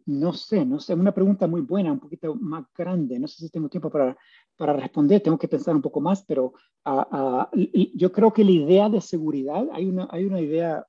no, 0.05 0.33
sé, 0.33 0.65
no 0.65 0.79
sé, 0.79 0.93
una 0.93 1.13
pregunta 1.13 1.47
muy 1.47 1.61
buena, 1.61 1.91
un 1.91 1.99
poquito 1.99 2.35
más 2.35 2.65
grande. 2.73 3.19
No 3.19 3.27
sé 3.27 3.43
si 3.43 3.49
tengo 3.49 3.67
tiempo 3.67 3.89
para, 3.89 4.15
para 4.55 4.73
responder, 4.73 5.21
tengo 5.21 5.37
que 5.37 5.49
pensar 5.49 5.75
un 5.75 5.81
poco 5.81 5.99
más, 5.99 6.23
pero 6.23 6.53
uh, 6.85 6.89
uh, 6.91 7.45
yo 7.93 8.11
creo 8.13 8.31
que 8.31 8.45
la 8.45 8.51
idea 8.51 8.87
de 8.87 9.01
seguridad, 9.01 9.67
hay 9.73 9.87
una, 9.87 10.07
hay 10.09 10.23
una 10.23 10.39
idea 10.39 10.87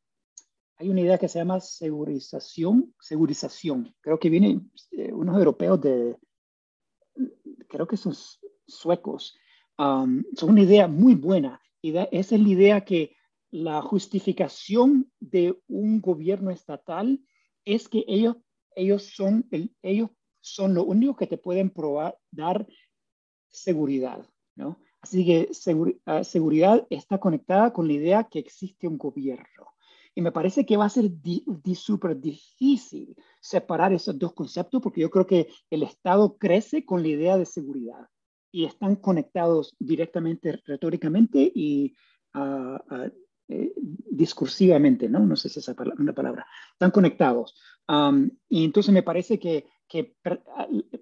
hay 0.76 0.88
una 0.88 1.00
idea 1.00 1.18
que 1.18 1.28
se 1.28 1.38
llama 1.38 1.60
segurización, 1.60 2.94
segurización. 3.00 3.94
Creo 4.00 4.18
que 4.18 4.30
vienen 4.30 4.70
eh, 4.92 5.12
unos 5.12 5.36
europeos 5.36 5.80
de, 5.80 6.16
creo 7.68 7.86
que 7.86 7.96
son 7.96 8.14
suecos, 8.66 9.36
um, 9.78 10.22
son 10.34 10.50
una 10.50 10.62
idea 10.62 10.88
muy 10.88 11.14
buena. 11.14 11.60
Y 11.80 11.96
esa 11.96 12.34
es 12.34 12.40
la 12.40 12.48
idea 12.48 12.84
que 12.84 13.16
la 13.50 13.82
justificación 13.82 15.10
de 15.20 15.58
un 15.68 16.00
gobierno 16.00 16.50
estatal 16.50 17.20
es 17.64 17.88
que 17.88 18.04
ellos, 18.08 18.36
ellos, 18.74 19.04
son, 19.14 19.46
el, 19.50 19.74
ellos 19.82 20.10
son 20.40 20.74
lo 20.74 20.84
único 20.84 21.16
que 21.16 21.26
te 21.26 21.38
pueden 21.38 21.70
probar, 21.70 22.18
dar 22.30 22.66
seguridad. 23.48 24.26
¿no? 24.54 24.78
Así 25.00 25.26
que 25.26 25.50
ah, 26.06 26.24
seguridad 26.24 26.86
está 26.88 27.18
conectada 27.18 27.72
con 27.72 27.88
la 27.88 27.94
idea 27.94 28.24
que 28.24 28.38
existe 28.38 28.86
un 28.86 28.98
gobierno. 28.98 29.71
Y 30.14 30.20
me 30.20 30.32
parece 30.32 30.66
que 30.66 30.76
va 30.76 30.86
a 30.86 30.90
ser 30.90 31.10
súper 31.74 32.20
difícil 32.20 33.16
separar 33.40 33.92
esos 33.92 34.18
dos 34.18 34.34
conceptos 34.34 34.82
porque 34.82 35.00
yo 35.00 35.10
creo 35.10 35.26
que 35.26 35.48
el 35.70 35.82
Estado 35.82 36.36
crece 36.36 36.84
con 36.84 37.02
la 37.02 37.08
idea 37.08 37.38
de 37.38 37.46
seguridad 37.46 38.08
y 38.50 38.66
están 38.66 38.96
conectados 38.96 39.74
directamente 39.78 40.60
retóricamente 40.66 41.50
y 41.54 41.94
uh, 42.34 42.76
uh, 42.94 43.10
discursivamente, 44.10 45.08
¿no? 45.08 45.20
No 45.20 45.36
sé 45.36 45.48
si 45.48 45.60
esa 45.60 45.72
es 45.72 45.78
una 45.98 46.12
palabra. 46.12 46.46
Están 46.72 46.90
conectados. 46.90 47.54
Um, 47.88 48.30
y 48.48 48.64
entonces 48.64 48.92
me 48.92 49.02
parece 49.02 49.38
que, 49.38 49.66
que, 49.88 50.14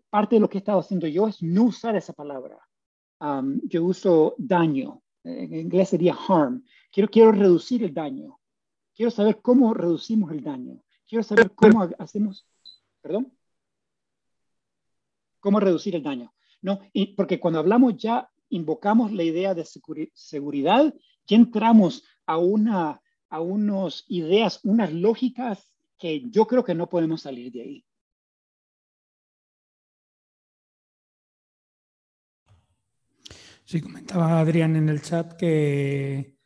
parte 0.09 0.37
de 0.37 0.41
lo 0.41 0.49
que 0.49 0.59
he 0.59 0.61
estado 0.61 0.81
haciendo 0.81 1.09
yo 1.09 1.27
es 1.27 1.43
no 1.43 1.65
usar 1.65 1.97
esa 1.97 2.12
palabra. 2.12 2.59
Um, 3.20 3.61
yo 3.65 3.85
uso 3.85 4.35
daño 4.39 5.03
en 5.24 5.55
inglés 5.55 5.91
sería 5.91 6.16
harm. 6.28 6.65
Quiero, 6.91 7.09
quiero 7.09 7.32
reducir 7.32 7.85
el 7.85 7.95
daño. 7.95 8.39
Quiero 9.01 9.12
saber 9.12 9.40
cómo 9.40 9.72
reducimos 9.72 10.31
el 10.31 10.44
daño. 10.44 10.85
Quiero 11.09 11.22
saber 11.22 11.52
cómo 11.52 11.89
hacemos, 11.98 12.47
perdón, 13.01 13.32
cómo 15.39 15.59
reducir 15.59 15.97
el 15.97 16.02
daño. 16.02 16.35
¿no? 16.60 16.81
Porque 17.16 17.40
cuando 17.40 17.60
hablamos 17.60 17.97
ya, 17.97 18.31
invocamos 18.51 19.10
la 19.10 19.22
idea 19.22 19.55
de 19.55 19.64
seguridad, 19.64 20.94
ya 21.27 21.36
entramos 21.39 22.05
a, 22.27 22.36
una, 22.36 23.01
a 23.31 23.40
unas 23.40 24.05
ideas, 24.09 24.60
unas 24.64 24.93
lógicas 24.93 25.72
que 25.98 26.28
yo 26.28 26.47
creo 26.47 26.62
que 26.62 26.74
no 26.74 26.86
podemos 26.86 27.22
salir 27.22 27.51
de 27.52 27.62
ahí. 27.62 27.85
Sí, 33.64 33.81
comentaba 33.81 34.40
Adrián 34.40 34.77
en 34.77 34.90
el 34.90 35.01
chat 35.01 35.39
que 35.39 36.39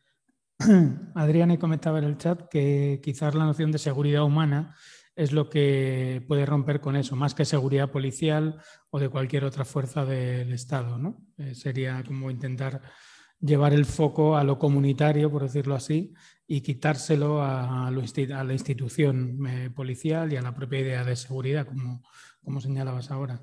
Adrián 1.15 1.57
comentaba 1.57 1.99
en 1.99 2.05
el 2.05 2.19
chat 2.19 2.49
que 2.49 3.01
quizás 3.03 3.35
la 3.35 3.45
noción 3.45 3.73
de 3.73 3.79
seguridad 3.79 4.23
humana 4.25 4.75
es 5.17 5.33
lo 5.33 5.49
que 5.49 6.25
puede 6.27 6.47
romper 6.47 6.81
con 6.81 6.97
eso, 6.97 7.17
más 7.17 7.35
que 7.35 7.45
seguridad 7.45 7.91
policial 7.91 8.61
o 8.91 8.99
de 8.99 9.09
cualquier 9.09 9.45
otra 9.45 9.65
fuerza 9.65 10.05
del 10.05 10.53
Estado. 10.53 10.99
¿no? 10.99 11.25
Eh, 11.39 11.55
sería 11.55 12.03
como 12.05 12.31
intentar 12.31 12.83
llevar 13.41 13.75
el 13.75 13.85
foco 13.85 14.37
a 14.37 14.45
lo 14.45 14.59
comunitario, 14.59 15.31
por 15.31 15.43
decirlo 15.43 15.75
así, 15.75 16.15
y 16.47 16.63
quitárselo 16.63 17.43
a, 17.43 17.91
la 17.91 18.53
institución 18.53 19.47
eh, 19.47 19.71
policial 19.71 20.33
y 20.33 20.37
a 20.37 20.43
la 20.43 20.55
propia 20.55 20.81
idea 20.81 21.05
de 21.05 21.17
seguridad, 21.17 21.67
como, 21.67 22.03
como 22.43 22.61
señalabas 22.61 23.11
ahora. 23.11 23.43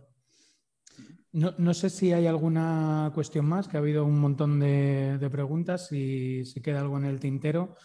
No, 1.33 1.73
sé 1.73 1.89
si 1.89 2.11
hay 2.11 2.27
alguna 2.27 3.09
cuestión 3.13 3.45
más, 3.45 3.69
que 3.69 3.77
ha 3.77 3.79
habido 3.79 4.03
un 4.03 4.19
montón 4.19 4.59
de, 4.59 5.29
preguntas, 5.31 5.89
y 5.93 6.43
si 6.43 6.61
queda 6.61 6.81
algo 6.81 6.97
en 6.97 7.05
el 7.05 7.21
tintero. 7.21 7.77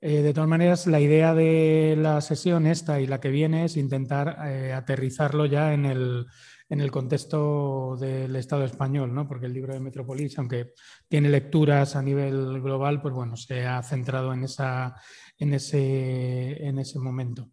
Eh, 0.00 0.22
de 0.22 0.32
todas 0.32 0.48
maneras, 0.48 0.86
la 0.86 1.00
idea 1.00 1.34
de 1.34 1.94
la 1.98 2.20
sesión 2.22 2.66
esta 2.66 3.00
y 3.00 3.06
la 3.06 3.20
que 3.20 3.28
viene 3.28 3.64
es 3.66 3.76
intentar 3.76 4.38
eh, 4.46 4.72
aterrizarlo 4.72 5.44
ya 5.44 5.74
en 5.74 5.84
el, 5.84 6.26
en 6.70 6.80
el, 6.80 6.90
contexto 6.90 7.96
del 7.98 8.34
Estado 8.36 8.64
español, 8.64 9.14
¿no? 9.14 9.28
porque 9.28 9.46
el 9.46 9.52
libro 9.52 9.74
de 9.74 9.80
Metropolis, 9.80 10.38
aunque 10.38 10.72
tiene 11.08 11.28
lecturas 11.28 11.96
a 11.96 12.02
nivel 12.02 12.62
global, 12.62 13.02
pues 13.02 13.14
bueno, 13.14 13.36
se 13.36 13.66
ha 13.66 13.82
centrado 13.82 14.32
en, 14.32 14.44
esa, 14.44 14.94
en, 15.38 15.52
ese, 15.54 16.66
en 16.66 16.78
ese 16.78 16.98
momento. 16.98 17.50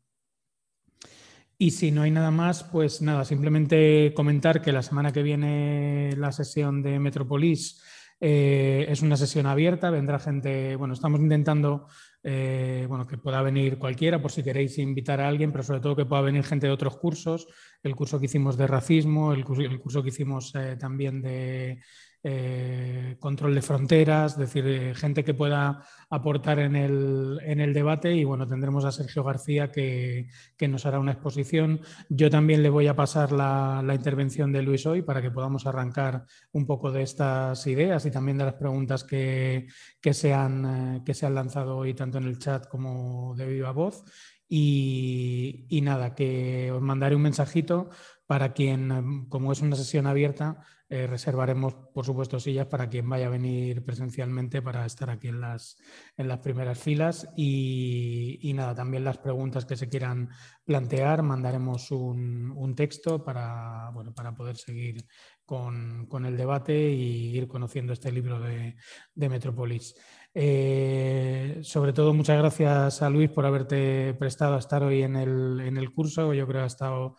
Y 1.58 1.72
si 1.72 1.92
no 1.92 2.02
hay 2.02 2.12
nada 2.12 2.32
más, 2.32 2.64
pues 2.64 3.02
nada, 3.02 3.26
simplemente 3.26 4.14
comentar 4.16 4.62
que 4.62 4.72
la 4.72 4.84
semana 4.84 5.12
que 5.14 5.24
viene 5.24 6.16
la 6.18 6.32
sesión 6.32 6.82
de 6.82 7.00
Metropolis 7.00 7.82
eh, 8.20 8.86
es 8.90 9.02
una 9.02 9.18
sesión 9.18 9.46
abierta, 9.46 9.90
vendrá 9.90 10.20
gente, 10.20 10.76
bueno, 10.76 10.94
estamos 10.94 11.20
intentando 11.20 11.88
eh, 12.26 12.86
bueno, 12.88 13.06
que 13.06 13.18
pueda 13.18 13.42
venir 13.42 13.78
cualquiera 13.78 14.22
por 14.22 14.32
si 14.32 14.44
queréis 14.44 14.78
invitar 14.78 15.20
a 15.20 15.28
alguien, 15.28 15.52
pero 15.52 15.64
sobre 15.64 15.82
todo 15.82 15.98
que 15.98 16.06
pueda 16.06 16.22
venir 16.22 16.46
gente 16.46 16.68
de 16.68 16.74
otros 16.74 16.96
cursos, 16.96 17.48
el 17.84 17.98
curso 17.98 18.18
que 18.18 18.28
hicimos 18.28 18.56
de 18.56 18.66
racismo, 18.66 19.34
el 19.34 19.44
curso, 19.44 20.02
que 20.02 20.08
hicimos 20.10 20.56
eh, 20.56 20.78
también 20.80 21.22
de 21.22 21.82
eh, 22.26 23.18
control 23.20 23.54
de 23.54 23.62
fronteras, 23.62 24.34
es 24.34 24.38
decir, 24.38 24.66
eh, 24.66 24.96
gente 24.96 25.26
que 25.26 25.34
pueda 25.34 25.84
aportar 26.10 26.60
en 26.60 26.78
el, 26.78 27.38
en 27.44 27.60
el, 27.60 27.74
debate 27.74 28.16
y 28.16 28.24
bueno, 28.24 28.48
tendremos 28.48 28.86
a 28.86 28.94
Sergio 28.94 29.26
García 29.26 29.72
que, 29.72 30.30
que, 30.56 30.70
nos 30.70 30.86
hará 30.86 31.00
una 31.00 31.12
exposición. 31.12 31.82
Yo 32.08 32.30
también 32.30 32.64
le 32.64 32.70
voy 32.70 32.88
a 32.88 32.96
pasar 32.96 33.34
la, 33.34 33.82
la, 33.86 33.94
intervención 33.94 34.54
de 34.54 34.62
Luis 34.62 34.86
hoy 34.86 35.02
para 35.02 35.22
que 35.22 35.32
podamos 35.32 35.66
arrancar 35.66 36.24
un 36.54 36.66
poco 36.66 36.94
de 36.94 37.02
estas 37.02 37.68
ideas 37.68 38.06
y 38.06 38.12
también 38.12 38.38
de 38.38 38.46
las 38.46 38.54
preguntas 38.54 39.04
que, 39.04 39.68
que, 40.00 40.14
se, 40.14 40.34
han, 40.34 40.96
eh, 40.96 41.02
que 41.06 41.14
se 41.14 41.26
han 41.26 41.36
lanzado 41.36 41.76
hoy 41.76 41.94
tanto 41.94 42.20
en 42.20 42.24
el 42.24 42.40
chat 42.40 42.70
como 42.70 43.36
de 43.36 43.48
viva 43.48 43.72
voz. 43.72 44.06
Y, 44.48 45.66
y, 45.68 45.82
nada, 45.82 46.16
que 46.16 46.72
os 46.72 46.82
mandaré 46.82 47.16
un 47.16 47.24
mensajito 47.24 47.90
para 48.28 48.54
quien, 48.54 49.26
como 49.28 49.52
es 49.52 49.62
una 49.62 49.76
sesión 49.76 50.06
abierta, 50.06 50.64
eh, 50.94 51.08
reservaremos, 51.08 51.74
por 51.92 52.06
supuesto, 52.06 52.40
sillas 52.40 52.68
para 52.68 52.88
quien 52.88 53.10
vaya 53.10 53.26
a 53.26 53.32
venir 53.32 53.84
presencialmente 53.84 54.62
para 54.62 54.86
estar 54.86 55.10
aquí 55.10 55.30
en 55.30 55.42
las, 55.42 55.76
en 56.18 56.28
las 56.28 56.38
primeras 56.38 56.78
filas. 56.78 57.28
Y, 57.36 58.52
nada, 58.54 58.76
también 58.76 59.04
las 59.04 59.18
preguntas 59.18 59.66
que 59.66 59.76
se 59.76 59.90
quieran 59.90 60.30
plantear, 60.64 61.24
mandaremos 61.24 61.90
un, 61.90 62.76
texto 62.76 63.24
para, 63.24 63.90
bueno, 63.92 64.14
para 64.14 64.36
poder 64.36 64.56
seguir 64.56 65.08
con, 65.44 66.08
el 66.28 66.38
debate 66.38 66.92
y 66.92 67.38
ir 67.38 67.48
conociendo 67.48 67.92
este 67.92 68.12
libro 68.12 68.40
de, 68.40 68.76
de 69.16 69.30
Metrópolis. 69.30 69.96
Eh, 70.36 71.60
sobre 71.62 71.94
todo, 71.94 72.14
muchas 72.14 72.40
gracias 72.40 73.04
a 73.04 73.10
Luis 73.10 73.30
por 73.30 73.46
haberte 73.46 74.16
prestado 74.16 74.56
a 74.56 74.60
estar 74.60 74.82
hoy 74.84 75.04
en 75.04 75.16
el, 75.16 75.62
en 75.62 75.78
el 75.78 75.94
curso. 75.94 76.34
Yo 76.34 76.48
creo 76.48 76.62
que 76.62 76.64
ha 76.64 76.68
estado 76.68 77.18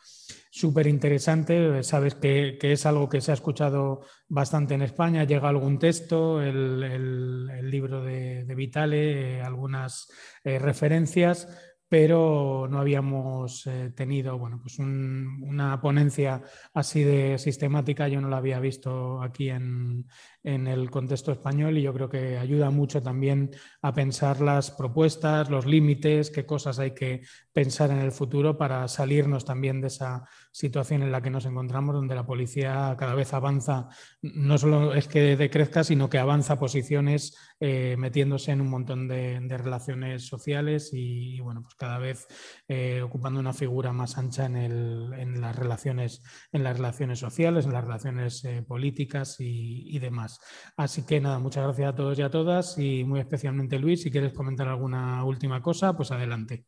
súper 0.50 0.86
interesante. 0.88 1.82
Sabes 1.84 2.16
que, 2.16 2.58
es 2.60 2.86
algo 2.86 3.08
que 3.08 3.20
se 3.20 3.30
ha 3.30 3.34
escuchado 3.34 4.00
bastante 4.28 4.74
en 4.74 4.82
España. 4.82 5.24
Llega 5.24 5.48
algún 5.48 5.78
texto, 5.78 6.42
el, 6.42 7.70
libro 7.70 8.02
de, 8.02 8.44
Vitale, 8.54 9.38
eh, 9.38 9.42
algunas 9.42 10.08
eh, 10.42 10.58
referencias 10.58 11.48
pero 11.86 12.66
no 12.68 12.80
habíamos 12.80 13.68
tenido 13.94 14.36
bueno, 14.36 14.58
pues 14.60 14.80
una 14.80 15.80
ponencia 15.80 16.42
así 16.72 17.04
de 17.04 17.38
sistemática, 17.38 18.08
yo 18.08 18.20
no 18.20 18.28
la 18.28 18.38
había 18.38 18.58
visto 18.58 19.22
aquí 19.22 19.50
en, 19.50 20.04
en, 20.44 20.66
el 20.66 20.90
contexto 20.90 21.32
español 21.32 21.76
y 21.76 21.82
yo 21.82 21.92
creo 21.92 22.08
que 22.08 22.38
ayuda 22.38 22.70
mucho 22.70 23.02
también 23.02 23.50
a 23.82 23.92
pensar 23.92 24.40
las 24.40 24.70
propuestas, 24.70 25.50
los 25.50 25.66
límites, 25.66 26.30
qué 26.30 26.46
cosas 26.46 26.78
hay 26.78 26.92
que 26.92 27.22
pensar 27.52 27.90
en 27.90 27.98
el 27.98 28.12
futuro 28.12 28.56
para 28.56 28.86
salirnos 28.88 29.44
también 29.44 29.80
de 29.80 29.88
esa 29.88 30.28
situación 30.52 31.02
en 31.02 31.10
la 31.10 31.22
que 31.22 31.30
nos 31.30 31.46
encontramos, 31.46 31.94
donde 31.94 32.14
la 32.14 32.26
policía 32.26 32.94
cada 32.98 33.14
vez 33.14 33.32
avanza, 33.32 33.88
no 34.22 34.58
solo 34.58 34.94
es 34.94 35.08
que 35.08 35.36
decrezca, 35.36 35.82
sino 35.82 36.08
que 36.08 36.18
avanza 36.18 36.58
posiciones 36.58 37.36
eh, 37.60 37.96
metiéndose 37.98 38.52
en 38.52 38.60
un 38.60 38.68
montón 38.68 39.08
de, 39.08 39.40
relaciones 39.54 40.26
sociales 40.26 40.90
y, 40.92 41.40
bueno, 41.40 41.62
pues 41.62 41.74
cada 41.76 41.98
vez 41.98 42.26
eh, 42.68 43.00
ocupando 43.02 43.40
una 43.40 43.52
figura 43.52 43.92
más 43.92 44.18
ancha 44.18 44.46
en, 44.46 45.40
las, 45.40 45.56
relaciones, 45.56 46.22
en 46.52 46.64
las 46.64 46.76
relaciones 46.76 47.20
sociales, 47.20 47.64
en 47.64 47.72
las 47.72 47.84
relaciones 47.84 48.44
eh, 48.44 48.62
políticas 48.66 49.36
y, 49.38 49.98
demás. 49.98 50.33
Así 50.76 51.04
que 51.04 51.20
nada, 51.20 51.38
muchas 51.38 51.64
gracias 51.64 51.92
a 51.92 51.94
todos 51.94 52.18
y 52.18 52.22
a 52.22 52.30
todas 52.30 52.78
y 52.78 53.04
muy 53.04 53.20
especialmente 53.20 53.78
Luis, 53.78 54.02
si 54.02 54.10
quieres 54.10 54.32
comentar 54.32 54.68
alguna 54.68 55.24
última 55.24 55.60
cosa, 55.62 55.96
pues 55.96 56.10
adelante. 56.10 56.64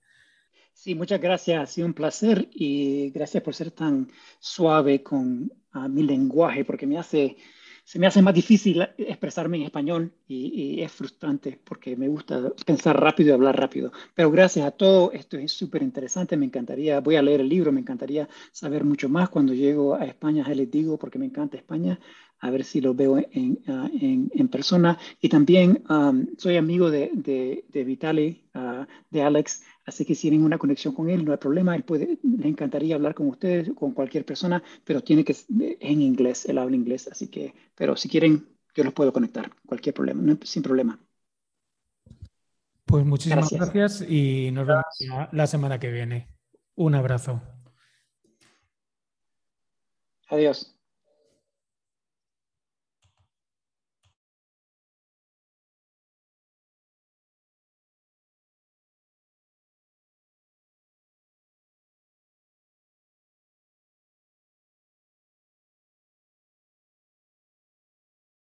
Sí, 0.73 0.95
muchas 0.95 1.21
gracias, 1.21 1.63
ha 1.63 1.67
sido 1.67 1.87
un 1.87 1.95
placer 1.95 2.49
y 2.53 3.11
gracias 3.11 3.43
por 3.43 3.55
ser 3.55 3.71
tan 3.71 4.09
suave 4.39 5.03
con 5.03 5.51
mi 5.89 6.03
lenguaje, 6.03 6.65
porque 6.65 6.87
me 6.87 6.99
hace 6.99 7.37
se 7.87 8.01
me 8.01 8.09
hace 8.09 8.21
más 8.21 8.35
difícil 8.35 8.83
expresarme 8.99 9.59
en 9.59 9.63
español 9.63 10.13
y, 10.27 10.81
es 10.83 10.91
frustrante 10.91 11.61
porque 11.63 11.97
me 11.97 12.09
gusta 12.09 12.51
pensar 12.67 13.01
rápido 13.01 13.31
y 13.31 13.33
hablar 13.33 13.57
rápido. 13.57 13.93
Pero 14.13 14.29
gracias 14.33 14.67
a 14.67 14.73
todo, 14.73 15.13
esto 15.13 15.37
es 15.39 15.53
súper 15.53 15.83
interesante, 15.85 16.37
me 16.37 16.47
encantaría, 16.47 17.01
voy 17.01 17.15
a 17.15 17.23
leer 17.23 17.43
el 17.43 17.49
libro, 17.49 17.71
me 17.71 17.81
encantaría 17.81 18.29
saber 18.51 18.83
mucho 18.83 19.09
más 19.09 19.29
cuando 19.29 19.55
llego 19.55 19.95
a 19.95 20.05
España, 20.05 20.45
ya 20.45 20.55
les 20.57 20.69
digo, 20.69 20.99
porque 20.99 21.21
me 21.21 21.27
encanta 21.27 21.57
España, 21.57 22.01
a 22.41 22.51
ver 22.51 22.65
si 22.65 22.81
lo 22.81 22.93
veo 22.93 23.19
en, 23.31 23.61
ah, 23.69 23.89
persona. 24.51 24.99
Y 25.21 25.29
también 25.29 25.85
soy 26.39 26.57
amigo 26.57 26.91
de, 26.91 27.13
de, 27.15 27.85
Vitali, 27.85 28.43
ah, 28.55 28.85
de 29.11 29.23
Alex, 29.23 29.63
Así 29.87 30.05
que 30.05 30.17
si 30.17 30.23
tienen 30.23 30.45
una 30.45 30.59
conexión 30.59 30.93
con 30.93 31.09
él, 31.09 31.25
no 31.25 31.31
hay 31.31 31.39
problema. 31.39 31.77
Él 31.77 31.85
puede, 31.85 32.19
le 32.23 32.49
encantaría 32.49 32.97
hablar 32.97 33.15
con 33.15 33.29
ustedes, 33.29 33.71
con 33.73 33.93
cualquier 33.93 34.25
persona, 34.25 34.63
pero 34.85 35.03
tiene 35.03 35.25
que 35.25 35.35
en 35.49 36.03
inglés, 36.03 36.45
él 36.47 36.59
habla 36.59 36.75
inglés. 36.75 37.09
Así 37.11 37.29
que, 37.29 37.55
pero 37.77 37.97
si 37.97 38.09
quieren, 38.09 38.49
yo 38.75 38.83
los 38.83 38.93
puedo 38.93 39.13
conectar, 39.13 39.51
cualquier 39.65 39.95
problema, 39.95 40.37
sin 40.43 40.63
problema. 40.63 40.99
Pues 42.85 43.05
muchísimas 43.05 43.51
gracias, 43.51 44.03
y 44.09 44.51
nos 44.53 44.67
vemos 44.67 44.85
la 45.33 45.47
semana 45.47 45.79
que 45.79 45.91
viene. 45.91 46.29
Un 46.75 46.95
abrazo. 46.95 47.41
Adiós. 50.29 50.76